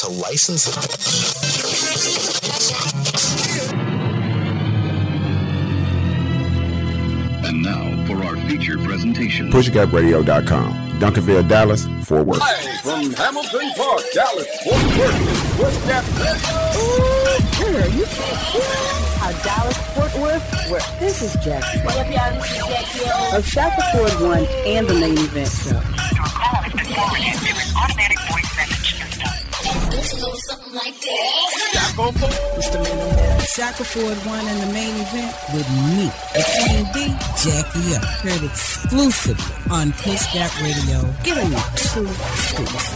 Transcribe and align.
To 0.00 0.08
license 0.08 0.68
it. 0.68 0.76
And 7.44 7.62
now 7.62 8.06
for 8.06 8.22
our 8.24 8.36
feature 8.48 8.78
presentation. 8.78 9.50
PushGapRadio.com. 9.50 10.90
Duncanville, 11.00 11.48
Dallas, 11.48 11.86
Fort 12.04 12.26
Worth. 12.26 12.38
Live 12.38 12.80
from 12.82 13.12
Hamilton 13.12 13.72
Park, 13.76 14.02
Dallas, 14.14 14.46
Fort 14.62 14.82
Worth, 14.98 15.56
Push 15.56 15.76
Gap 15.88 16.04
Girl, 17.58 17.88
you 17.90 18.06
Our 19.22 19.32
Dallas 19.44 19.76
Fort 19.94 20.14
Worth, 20.22 20.70
where 20.70 20.80
this 20.98 21.20
is 21.20 21.32
Jackie. 21.44 21.80
What 21.80 21.96
up, 21.98 22.10
y'all? 22.10 22.32
This 22.40 22.50
is 22.52 22.56
Jackie 22.56 23.04
O. 23.04 23.36
Of 23.36 23.44
Shaka 23.46 23.82
Ford 23.92 24.14
One 24.28 24.46
and 24.66 24.88
the 24.88 24.94
main 24.94 25.18
event 25.18 25.48
show. 25.50 25.80
Shackelford 33.60 34.16
One 34.26 34.46
and 34.46 34.60
the 34.62 34.72
main 34.72 34.94
event 34.96 35.34
with 35.52 35.68
me, 35.68 36.08
the 36.32 36.42
Queen 36.56 36.86
B, 36.94 37.12
Jackie 37.36 37.94
Up. 37.94 38.04
Heard 38.24 38.42
exclusively 38.42 39.54
on 39.70 39.92
Push 39.92 40.32
Gap 40.32 40.52
Radio. 40.62 41.04
Giving 41.24 41.50
you 41.50 41.58
true 41.76 42.08
scoops. 42.36 42.90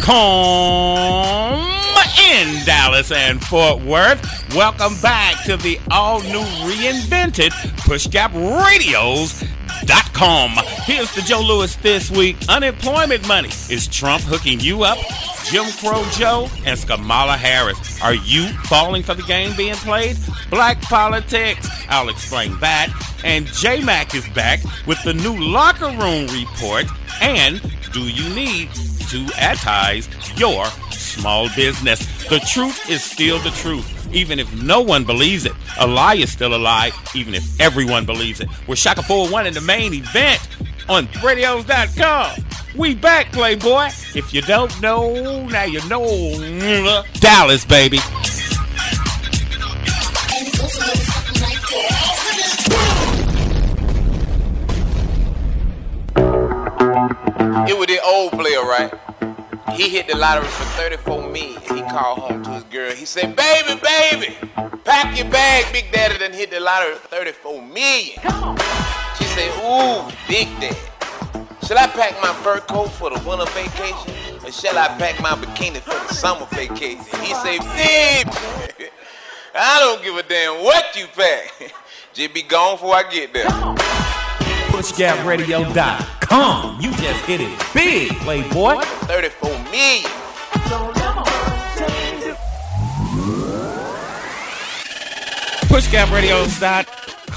ScapRadios.com 0.00 1.70
in 2.30 2.64
Dallas 2.64 3.12
and 3.12 3.44
Fort 3.44 3.82
Worth. 3.82 4.54
Welcome 4.54 4.94
back 5.00 5.44
to 5.44 5.56
the 5.56 5.78
all 5.90 6.20
new 6.20 6.44
reinvented 6.64 7.50
PushGapRadios.com. 7.80 10.50
Here's 10.84 11.12
the 11.14 11.22
Joe 11.22 11.40
Lewis 11.40 11.74
this 11.76 12.10
week. 12.10 12.36
Unemployment 12.48 13.26
money. 13.28 13.48
Is 13.68 13.86
Trump 13.88 14.22
hooking 14.22 14.60
you 14.60 14.84
up? 14.84 14.98
Jim 15.50 15.66
Crow 15.80 16.04
Joe 16.12 16.48
and 16.64 16.80
Kamala 16.86 17.36
Harris. 17.36 18.00
Are 18.02 18.14
you 18.14 18.46
falling 18.64 19.02
for 19.02 19.14
the 19.14 19.22
game 19.24 19.54
being 19.56 19.74
played? 19.74 20.16
Black 20.50 20.80
politics. 20.82 21.68
I'll 21.88 22.08
explain 22.08 22.56
that. 22.60 22.88
And 23.24 23.46
J 23.46 23.82
Mac 23.82 24.14
is 24.14 24.28
back 24.30 24.60
with 24.86 25.02
the 25.02 25.14
new 25.14 25.36
locker 25.36 25.86
room 25.86 26.26
report. 26.28 26.86
And 27.20 27.60
do 27.92 28.08
you 28.08 28.32
need 28.34 28.68
to 29.10 29.26
advertise 29.36 30.08
your 30.38 30.66
small 30.90 31.48
business? 31.56 32.00
The 32.28 32.40
truth 32.40 32.88
is 32.88 33.02
still 33.02 33.38
the 33.40 33.50
truth. 33.50 33.96
Even 34.12 34.38
if 34.38 34.52
no 34.62 34.80
one 34.80 35.04
believes 35.04 35.46
it, 35.46 35.52
a 35.78 35.86
lie 35.86 36.14
is 36.14 36.32
still 36.32 36.54
a 36.54 36.58
lie, 36.58 36.90
even 37.14 37.34
if 37.34 37.60
everyone 37.60 38.04
believes 38.06 38.40
it. 38.40 38.48
We're 38.66 38.76
Shaka 38.76 39.02
4-1 39.02 39.46
in 39.46 39.54
the 39.54 39.60
main 39.60 39.94
event 39.94 40.40
on 40.88 41.08
radios.com. 41.24 42.44
We 42.76 42.94
back, 42.94 43.32
Playboy. 43.32 43.88
If 44.14 44.32
you 44.32 44.42
don't 44.42 44.80
know, 44.80 45.46
now 45.46 45.64
you 45.64 45.80
know. 45.88 47.02
Dallas, 47.14 47.64
baby. 47.64 47.98
It 56.80 57.76
was 57.76 57.88
the 57.88 58.00
old 58.02 58.32
player, 58.32 58.62
right? 58.62 58.90
He 59.74 59.90
hit 59.90 60.08
the 60.08 60.16
lottery 60.16 60.46
for 60.46 60.64
34 60.80 61.28
million. 61.30 61.60
He 61.60 61.82
called 61.82 62.20
home 62.20 62.42
to 62.42 62.50
his 62.50 62.64
girl. 62.64 62.92
He 62.92 63.04
said, 63.04 63.36
baby, 63.36 63.78
baby, 63.82 64.34
pack 64.84 65.16
your 65.16 65.30
bag. 65.30 65.70
Big 65.74 65.92
Daddy 65.92 66.18
done 66.18 66.32
hit 66.32 66.50
the 66.50 66.58
lottery 66.58 66.94
for 66.94 67.08
34 67.08 67.62
million. 67.66 68.18
She 69.18 69.24
said, 69.24 69.50
ooh, 69.60 70.10
Big 70.26 70.48
Daddy. 70.58 70.76
Shall 71.66 71.78
I 71.78 71.86
pack 71.86 72.20
my 72.22 72.32
fur 72.42 72.60
coat 72.60 72.88
for 72.88 73.10
the 73.10 73.28
winter 73.28 73.44
vacation? 73.52 74.14
Or 74.42 74.50
shall 74.50 74.78
I 74.78 74.88
pack 74.98 75.20
my 75.20 75.32
bikini 75.32 75.80
for 75.80 75.90
the 75.90 76.14
summer 76.14 76.46
vacation? 76.46 77.20
He 77.20 77.34
said, 77.34 77.60
babe, 77.76 78.26
I 79.54 79.80
don't 79.80 80.02
give 80.02 80.16
a 80.16 80.22
damn 80.22 80.64
what 80.64 80.96
you 80.96 81.06
pack. 81.14 81.74
Just 82.14 82.32
be 82.32 82.42
gone 82.42 82.76
before 82.76 82.94
I 82.96 83.02
get 83.10 83.34
there. 83.34 84.16
PushGapRadio.com. 84.70 86.80
You 86.80 86.92
just 86.92 87.24
hit 87.26 87.40
it 87.40 87.50
big, 87.74 88.12
Playboy. 88.20 88.80
34 88.80 89.50
million. 89.64 90.04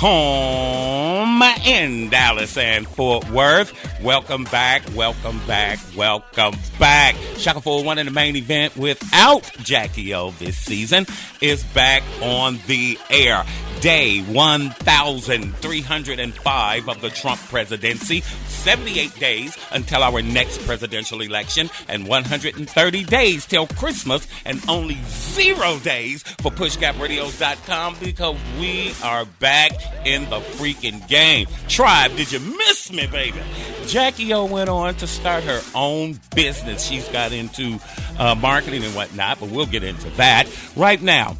PushGapRadios.com 0.03 1.43
in 1.65 2.09
Dallas 2.09 2.57
and 2.57 2.85
Fort 2.87 3.29
Worth. 3.29 3.71
Welcome 4.01 4.45
back, 4.45 4.81
welcome 4.93 5.39
back, 5.47 5.79
welcome 5.95 6.55
back. 6.77 7.15
Shaka 7.37 7.61
4-1 7.61 7.99
in 7.99 8.07
the 8.07 8.11
main 8.11 8.35
event 8.35 8.75
without 8.75 9.49
Jackie 9.59 10.13
O 10.13 10.31
this 10.31 10.57
season 10.57 11.05
is 11.41 11.63
back 11.63 12.03
on 12.21 12.59
the 12.67 12.99
air. 13.09 13.45
Day 13.79 14.19
1,305 14.21 16.89
of 16.89 17.01
the 17.01 17.09
Trump 17.09 17.39
presidency. 17.41 18.21
78 18.47 19.15
days 19.19 19.57
until 19.71 20.03
our 20.03 20.21
next 20.21 20.65
presidential 20.65 21.19
election, 21.19 21.69
and 21.89 22.07
130 22.07 23.03
days 23.03 23.45
till 23.45 23.67
Christmas, 23.67 24.25
and 24.45 24.63
only 24.69 24.97
zero 25.07 25.79
days 25.79 26.23
for 26.23 26.49
PushGapRadios.com 26.49 27.97
because 27.99 28.37
we 28.57 28.93
are 29.03 29.25
back 29.25 29.73
in 30.05 30.29
the 30.29 30.39
freaking 30.39 31.07
game. 31.07 31.47
Tribe, 31.67 32.15
did 32.15 32.31
you 32.31 32.39
miss 32.39 32.91
me, 32.91 33.07
baby? 33.07 33.39
Jackie 33.87 34.33
O 34.33 34.45
went 34.45 34.69
on 34.69 34.95
to 34.95 35.07
start 35.07 35.43
her 35.43 35.61
own 35.75 36.19
business. 36.35 36.83
She's 36.83 37.07
got 37.09 37.31
into 37.31 37.79
uh, 38.17 38.35
marketing 38.35 38.83
and 38.83 38.95
whatnot, 38.95 39.39
but 39.39 39.49
we'll 39.49 39.65
get 39.65 39.83
into 39.83 40.09
that 40.11 40.49
right 40.75 41.01
now. 41.01 41.37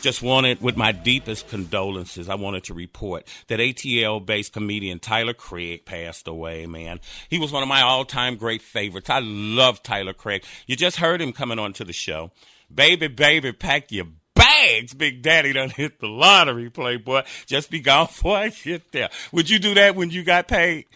Just 0.00 0.22
wanted, 0.22 0.60
with 0.60 0.76
my 0.76 0.92
deepest 0.92 1.48
condolences, 1.48 2.28
I 2.28 2.36
wanted 2.36 2.64
to 2.64 2.74
report 2.74 3.26
that 3.48 3.58
ATL 3.58 4.24
based 4.24 4.52
comedian 4.52 5.00
Tyler 5.00 5.34
Craig 5.34 5.84
passed 5.84 6.28
away, 6.28 6.66
man. 6.66 7.00
He 7.28 7.40
was 7.40 7.50
one 7.50 7.64
of 7.64 7.68
my 7.68 7.80
all 7.82 8.04
time 8.04 8.36
great 8.36 8.62
favorites. 8.62 9.10
I 9.10 9.18
love 9.18 9.82
Tyler 9.82 10.12
Craig. 10.12 10.44
You 10.66 10.76
just 10.76 10.98
heard 10.98 11.20
him 11.20 11.32
coming 11.32 11.58
on 11.58 11.72
to 11.74 11.84
the 11.84 11.92
show. 11.92 12.30
Baby, 12.72 13.08
baby, 13.08 13.52
pack 13.52 13.90
your 13.90 14.06
bags. 14.38 14.94
Big 14.94 15.22
Daddy 15.22 15.52
done 15.52 15.70
hit 15.70 16.00
the 16.00 16.08
lottery, 16.08 16.70
Playboy. 16.70 17.22
Just 17.46 17.70
be 17.70 17.80
gone 17.80 18.06
before 18.08 18.36
I 18.36 18.48
get 18.48 18.92
there. 18.92 19.10
Would 19.32 19.50
you 19.50 19.58
do 19.58 19.74
that 19.74 19.96
when 19.96 20.10
you 20.10 20.22
got 20.22 20.48
paid? 20.48 20.86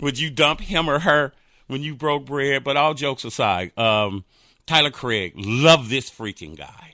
Would 0.00 0.18
you 0.18 0.30
dump 0.30 0.60
him 0.60 0.88
or 0.88 1.00
her 1.00 1.32
when 1.66 1.82
you 1.82 1.94
broke 1.94 2.26
bread? 2.26 2.64
But 2.64 2.76
all 2.76 2.94
jokes 2.94 3.24
aside, 3.24 3.76
um, 3.78 4.24
Tyler 4.66 4.90
Craig, 4.90 5.34
love 5.36 5.88
this 5.88 6.10
freaking 6.10 6.56
guy. 6.56 6.93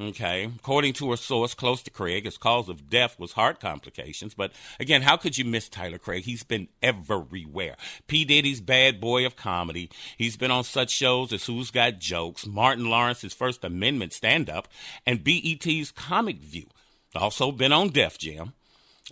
Okay. 0.00 0.44
According 0.44 0.92
to 0.94 1.12
a 1.12 1.16
source 1.16 1.54
close 1.54 1.82
to 1.82 1.90
Craig, 1.90 2.24
his 2.24 2.38
cause 2.38 2.68
of 2.68 2.88
death 2.88 3.18
was 3.18 3.32
heart 3.32 3.58
complications. 3.58 4.32
But 4.32 4.52
again, 4.78 5.02
how 5.02 5.16
could 5.16 5.36
you 5.36 5.44
miss 5.44 5.68
Tyler 5.68 5.98
Craig? 5.98 6.22
He's 6.22 6.44
been 6.44 6.68
everywhere. 6.80 7.74
P. 8.06 8.24
Diddy's 8.24 8.60
bad 8.60 9.00
boy 9.00 9.26
of 9.26 9.34
comedy. 9.34 9.90
He's 10.16 10.36
been 10.36 10.52
on 10.52 10.62
such 10.62 10.90
shows 10.90 11.32
as 11.32 11.46
Who's 11.46 11.72
Got 11.72 11.98
Jokes, 11.98 12.46
Martin 12.46 12.88
Lawrence's 12.88 13.34
First 13.34 13.64
Amendment 13.64 14.12
stand 14.12 14.48
up, 14.48 14.68
and 15.04 15.24
BET's 15.24 15.90
Comic 15.90 16.36
View. 16.36 16.66
Also 17.16 17.50
been 17.50 17.72
on 17.72 17.88
Def 17.88 18.18
Jam. 18.18 18.52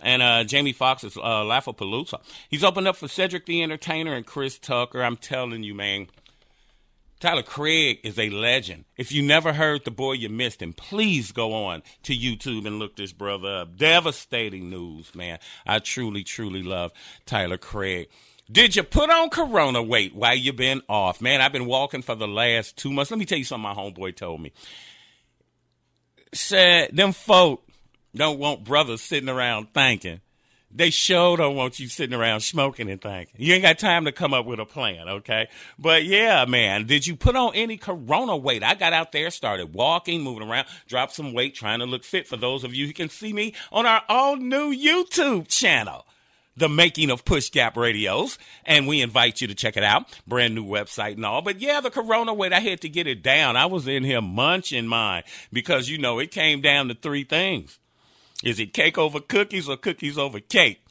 And 0.01 0.21
uh, 0.21 0.43
Jamie 0.45 0.73
Foxx's 0.73 1.17
uh, 1.17 1.41
Laffapalooza. 1.41 2.21
He's 2.49 2.63
opened 2.63 2.87
up 2.87 2.95
for 2.95 3.07
Cedric 3.07 3.45
the 3.45 3.63
Entertainer 3.63 4.13
and 4.13 4.25
Chris 4.25 4.59
Tucker. 4.59 5.01
I'm 5.01 5.17
telling 5.17 5.63
you, 5.63 5.73
man. 5.73 6.07
Tyler 7.19 7.41
Craig 7.41 7.99
is 8.03 8.19
a 8.19 8.29
legend. 8.29 8.85
If 8.95 9.11
you 9.11 9.23
never 9.23 9.53
heard 9.53 9.85
The 9.85 9.91
Boy 9.91 10.13
You 10.13 10.29
Missed 10.29 10.61
Him, 10.61 10.73
please 10.73 11.31
go 11.31 11.53
on 11.53 11.81
to 12.03 12.13
YouTube 12.13 12.67
and 12.67 12.77
look 12.77 12.95
this 12.95 13.11
brother 13.11 13.61
up. 13.61 13.77
Devastating 13.77 14.69
news, 14.69 15.15
man. 15.15 15.39
I 15.65 15.79
truly, 15.79 16.23
truly 16.23 16.61
love 16.61 16.91
Tyler 17.25 17.57
Craig. 17.57 18.07
Did 18.51 18.75
you 18.75 18.83
put 18.83 19.09
on 19.09 19.29
Corona 19.29 19.81
weight 19.81 20.15
while 20.15 20.35
you 20.35 20.53
been 20.53 20.81
off? 20.87 21.19
Man, 21.19 21.41
I've 21.41 21.51
been 21.51 21.65
walking 21.65 22.03
for 22.03 22.15
the 22.15 22.27
last 22.27 22.77
two 22.77 22.93
months. 22.93 23.09
Let 23.09 23.19
me 23.19 23.25
tell 23.25 23.37
you 23.37 23.43
something 23.43 23.63
my 23.63 23.73
homeboy 23.73 24.15
told 24.15 24.39
me. 24.39 24.53
Said 26.33 26.95
them 26.95 27.13
folk 27.13 27.67
don't 28.15 28.39
want 28.39 28.63
brothers 28.63 29.01
sitting 29.01 29.29
around 29.29 29.73
thinking. 29.73 30.21
They 30.69 30.89
sure 30.89 31.37
don't 31.37 31.55
want 31.55 31.79
you 31.79 31.87
sitting 31.87 32.17
around 32.17 32.41
smoking 32.41 32.89
and 32.89 33.01
thinking. 33.01 33.35
You 33.37 33.53
ain't 33.53 33.63
got 33.63 33.79
time 33.79 34.03
to 34.05 34.11
come 34.11 34.33
up 34.33 34.45
with 34.45 34.59
a 34.59 34.65
plan, 34.65 35.07
okay? 35.07 35.47
But 35.79 36.03
yeah, 36.03 36.43
man, 36.45 36.85
did 36.85 37.07
you 37.07 37.15
put 37.15 37.37
on 37.37 37.55
any 37.55 37.77
corona 37.77 38.35
weight? 38.35 38.63
I 38.63 38.75
got 38.75 38.91
out 38.91 39.13
there, 39.13 39.31
started 39.31 39.73
walking, 39.73 40.21
moving 40.21 40.47
around, 40.47 40.67
dropped 40.87 41.13
some 41.13 41.33
weight, 41.33 41.55
trying 41.55 41.79
to 41.79 41.85
look 41.85 42.03
fit 42.03 42.27
for 42.27 42.35
those 42.35 42.65
of 42.65 42.73
you 42.75 42.85
who 42.85 42.93
can 42.93 43.07
see 43.07 43.31
me 43.31 43.53
on 43.71 43.85
our 43.85 44.03
all 44.09 44.35
new 44.35 44.73
YouTube 44.73 45.47
channel. 45.47 46.05
The 46.57 46.67
making 46.67 47.11
of 47.11 47.23
Push 47.23 47.51
Gap 47.51 47.77
Radios, 47.77 48.39
and 48.65 48.87
we 48.87 49.01
invite 49.01 49.41
you 49.41 49.47
to 49.47 49.53
check 49.53 49.77
it 49.77 49.83
out. 49.83 50.05
Brand 50.25 50.55
new 50.55 50.65
website 50.65 51.13
and 51.13 51.23
all. 51.23 51.43
But 51.43 51.61
yeah, 51.61 51.81
the 51.81 51.91
corona 51.91 52.33
weight, 52.33 52.51
I 52.51 52.61
had 52.61 52.81
to 52.81 52.89
get 52.89 53.05
it 53.05 53.21
down. 53.21 53.55
I 53.55 53.67
was 53.67 53.87
in 53.87 54.03
here 54.03 54.21
munching 54.21 54.87
mine 54.87 55.21
because, 55.53 55.87
you 55.87 55.99
know, 55.99 56.17
it 56.17 56.31
came 56.31 56.61
down 56.61 56.87
to 56.87 56.95
three 56.95 57.23
things 57.23 57.77
Is 58.43 58.59
it 58.59 58.73
cake 58.73 58.97
over 58.97 59.19
cookies 59.19 59.67
or 59.67 59.77
cookies 59.77 60.17
over 60.17 60.39
cake? 60.39 60.83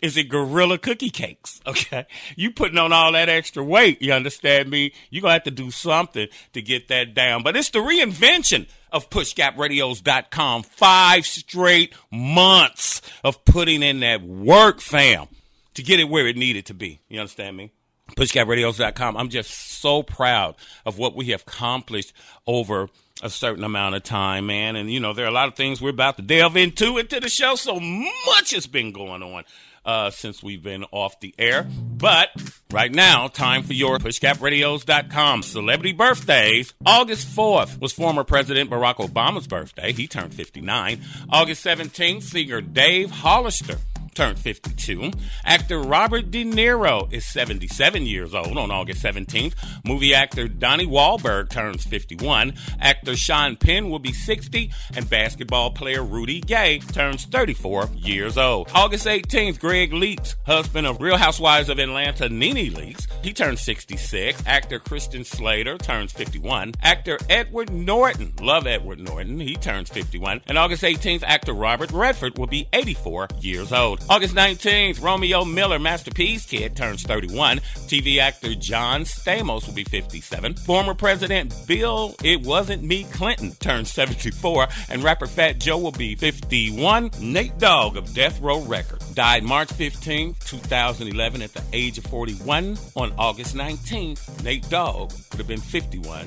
Is 0.00 0.16
it 0.16 0.28
gorilla 0.28 0.78
cookie 0.78 1.10
cakes? 1.10 1.60
Okay. 1.72 2.06
You 2.34 2.50
putting 2.50 2.76
on 2.76 2.92
all 2.92 3.12
that 3.12 3.28
extra 3.28 3.62
weight, 3.62 4.02
you 4.02 4.12
understand 4.12 4.68
me? 4.68 4.92
You're 5.10 5.22
going 5.22 5.30
to 5.30 5.34
have 5.34 5.44
to 5.44 5.50
do 5.52 5.70
something 5.70 6.26
to 6.54 6.60
get 6.60 6.88
that 6.88 7.14
down. 7.14 7.44
But 7.44 7.56
it's 7.56 7.70
the 7.70 7.78
reinvention 7.78 8.66
of 8.90 9.08
pushgapradios.com. 9.10 10.64
Five 10.64 11.24
straight 11.24 11.94
months 12.10 13.00
of 13.22 13.44
putting 13.44 13.84
in 13.84 14.00
that 14.00 14.22
work, 14.22 14.80
fam, 14.80 15.28
to 15.74 15.82
get 15.84 16.00
it 16.00 16.08
where 16.08 16.26
it 16.26 16.36
needed 16.36 16.66
to 16.66 16.74
be. 16.74 17.00
You 17.08 17.20
understand 17.20 17.56
me? 17.56 17.70
pushgapradios.com. 18.16 19.16
I'm 19.16 19.28
just 19.28 19.50
so 19.50 20.02
proud 20.02 20.56
of 20.84 20.98
what 20.98 21.14
we 21.14 21.26
have 21.26 21.42
accomplished 21.42 22.12
over 22.46 22.88
a 23.22 23.30
certain 23.30 23.64
amount 23.64 23.94
of 23.94 24.02
time, 24.02 24.46
man. 24.46 24.76
And, 24.76 24.92
you 24.92 25.00
know, 25.00 25.14
there 25.14 25.24
are 25.24 25.28
a 25.28 25.32
lot 25.32 25.48
of 25.48 25.54
things 25.54 25.80
we're 25.80 25.90
about 25.90 26.16
to 26.16 26.22
delve 26.22 26.56
into 26.56 26.98
into 26.98 27.20
the 27.20 27.28
show. 27.28 27.54
So 27.54 27.78
much 27.80 28.50
has 28.50 28.66
been 28.66 28.92
going 28.92 29.22
on 29.22 29.44
uh, 29.84 30.10
since 30.10 30.42
we've 30.42 30.62
been 30.62 30.84
off 30.90 31.20
the 31.20 31.34
air. 31.38 31.62
But 31.62 32.30
right 32.70 32.92
now, 32.92 33.28
time 33.28 33.62
for 33.62 33.72
your 33.72 33.98
pushgapradios.com 33.98 35.42
celebrity 35.42 35.92
birthdays. 35.92 36.74
August 36.84 37.28
4th 37.28 37.80
was 37.80 37.92
former 37.92 38.24
President 38.24 38.68
Barack 38.68 38.96
Obama's 38.96 39.46
birthday. 39.46 39.92
He 39.92 40.06
turned 40.06 40.34
59. 40.34 41.00
August 41.30 41.64
17th, 41.64 42.22
singer 42.22 42.60
Dave 42.60 43.10
Hollister 43.10 43.78
turned 44.14 44.38
52. 44.38 45.10
Actor 45.44 45.80
Robert 45.80 46.30
De 46.30 46.44
Niro 46.44 47.12
is 47.12 47.24
77 47.24 48.06
years 48.06 48.34
old 48.34 48.58
on 48.58 48.70
August 48.70 49.02
17th. 49.02 49.54
Movie 49.84 50.14
actor 50.14 50.48
Donnie 50.48 50.86
Wahlberg 50.86 51.50
turns 51.50 51.84
51. 51.84 52.54
Actor 52.80 53.16
Sean 53.16 53.56
Penn 53.56 53.90
will 53.90 53.98
be 53.98 54.12
60. 54.12 54.70
And 54.94 55.08
basketball 55.08 55.70
player 55.70 56.02
Rudy 56.02 56.40
Gay 56.40 56.78
turns 56.78 57.24
34 57.24 57.90
years 57.96 58.36
old. 58.36 58.70
August 58.74 59.06
18th, 59.06 59.58
Gregg 59.58 59.92
Leakes, 59.92 60.34
husband 60.46 60.86
of 60.86 61.00
Real 61.00 61.16
Housewives 61.16 61.68
of 61.68 61.78
Atlanta, 61.78 62.28
Nene 62.28 62.72
Leakes, 62.72 63.06
he 63.22 63.32
turns 63.32 63.60
66. 63.62 64.42
Actor 64.46 64.80
Christian 64.80 65.24
Slater 65.24 65.78
turns 65.78 66.12
51. 66.12 66.74
Actor 66.82 67.18
Edward 67.30 67.72
Norton, 67.72 68.32
love 68.40 68.66
Edward 68.66 69.00
Norton, 69.00 69.40
he 69.40 69.54
turns 69.54 69.88
51. 69.88 70.42
And 70.46 70.58
August 70.58 70.82
18th, 70.82 71.22
actor 71.24 71.52
Robert 71.52 71.90
Redford 71.92 72.38
will 72.38 72.46
be 72.46 72.68
84 72.72 73.28
years 73.40 73.72
old. 73.72 74.01
August 74.10 74.34
19th, 74.34 75.00
Romeo 75.00 75.44
Miller, 75.44 75.78
Master 75.78 76.10
P's 76.10 76.44
kid, 76.44 76.76
turns 76.76 77.02
31. 77.02 77.58
TV 77.86 78.18
actor 78.18 78.54
John 78.54 79.02
Stamos 79.02 79.66
will 79.66 79.74
be 79.74 79.84
57. 79.84 80.54
Former 80.56 80.94
President 80.94 81.54
Bill 81.66 82.14
It 82.22 82.42
Wasn't 82.42 82.82
Me 82.82 83.04
Clinton 83.04 83.52
turns 83.52 83.90
74. 83.92 84.68
And 84.90 85.02
rapper 85.02 85.26
Fat 85.26 85.58
Joe 85.58 85.78
will 85.78 85.92
be 85.92 86.14
51. 86.14 87.10
Nate 87.20 87.56
Dogg 87.58 87.96
of 87.96 88.12
Death 88.12 88.40
Row 88.40 88.60
Records 88.62 89.08
died 89.14 89.44
March 89.44 89.72
15, 89.72 90.36
2011, 90.40 91.42
at 91.42 91.54
the 91.54 91.62
age 91.72 91.96
of 91.98 92.04
41. 92.04 92.76
On 92.96 93.12
August 93.18 93.54
19th, 93.54 94.42
Nate 94.42 94.68
Dogg 94.68 95.12
would 95.30 95.38
have 95.38 95.48
been 95.48 95.60
51 95.60 96.26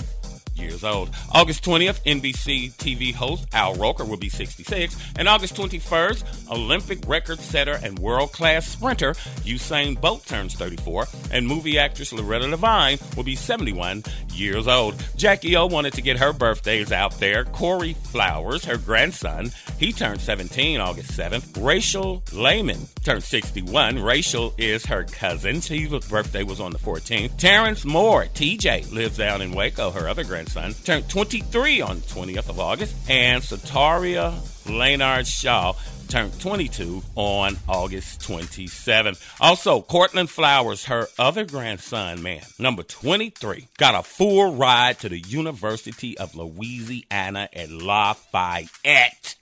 years 0.58 0.84
old. 0.84 1.10
August 1.32 1.64
20th, 1.64 2.02
NBC 2.04 2.72
TV 2.74 3.14
host 3.14 3.46
Al 3.54 3.76
Roker 3.76 4.06
will 4.06 4.18
be 4.18 4.30
66. 4.30 4.96
And 5.18 5.28
August 5.28 5.56
21st, 5.56 6.52
Olympic 6.52 7.00
record 7.08 7.40
setter 7.40 7.80
and 7.84 8.00
world 8.00 8.32
class 8.32 8.68
sprinter 8.68 9.14
Usain 9.44 10.00
Bolt 10.00 10.26
turns 10.26 10.56
34. 10.56 11.08
And 11.32 11.48
movie 11.48 11.78
actress 11.78 12.14
Loretta 12.14 12.50
Devine 12.50 12.98
will 13.16 13.24
be 13.24 13.36
71 13.36 14.04
years 14.34 14.68
old. 14.68 14.96
Jackie 15.16 15.56
O 15.56 15.66
wanted 15.66 15.94
to 15.94 16.02
get 16.02 16.18
her 16.18 16.34
birthdays 16.34 16.92
out 16.92 17.20
there. 17.20 17.46
Corey 17.46 17.94
Flowers, 17.94 18.66
her 18.66 18.78
grandson, 18.78 19.52
he 19.78 19.92
turned 19.92 20.22
17 20.22 20.80
August 20.80 21.12
7th. 21.12 21.64
Rachel 21.64 22.24
Lehman 22.32 22.88
turned 23.04 23.24
61. 23.24 24.02
Rachel 24.02 24.54
is 24.58 24.86
her 24.86 25.04
cousin. 25.04 25.56
His 25.56 26.08
birthday 26.08 26.44
was 26.44 26.60
on 26.60 26.72
the 26.72 26.78
14th. 26.78 27.38
Terrence 27.38 27.86
Moore, 27.86 28.26
TJ, 28.34 28.92
lives 28.92 29.18
down 29.18 29.42
in 29.42 29.52
Waco. 29.52 29.92
Her 29.92 30.08
other 30.08 30.24
grandson 30.24 30.45
turned 30.46 31.10
23 31.10 31.82
on 31.82 31.98
20th 31.98 32.50
of 32.50 32.60
August. 32.60 32.96
And 33.10 33.42
Sataria 33.44 34.34
Laynard 34.66 35.28
Shaw 35.28 35.74
turned 36.08 36.40
22 36.40 37.04
on 37.16 37.58
August 37.68 38.22
27th. 38.22 39.22
Also, 39.40 39.82
Cortland 39.82 40.30
Flowers, 40.30 40.86
her 40.86 41.08
other 41.18 41.46
grandson, 41.46 42.22
man, 42.22 42.42
number 42.60 42.84
23, 42.84 43.68
got 43.78 43.96
a 43.96 44.04
full 44.04 44.56
ride 44.56 45.00
to 45.00 45.10
the 45.10 45.20
University 45.20 46.18
of 46.18 46.36
Louisiana 46.36 47.50
at 47.54 47.70
Lafayette. 47.70 49.36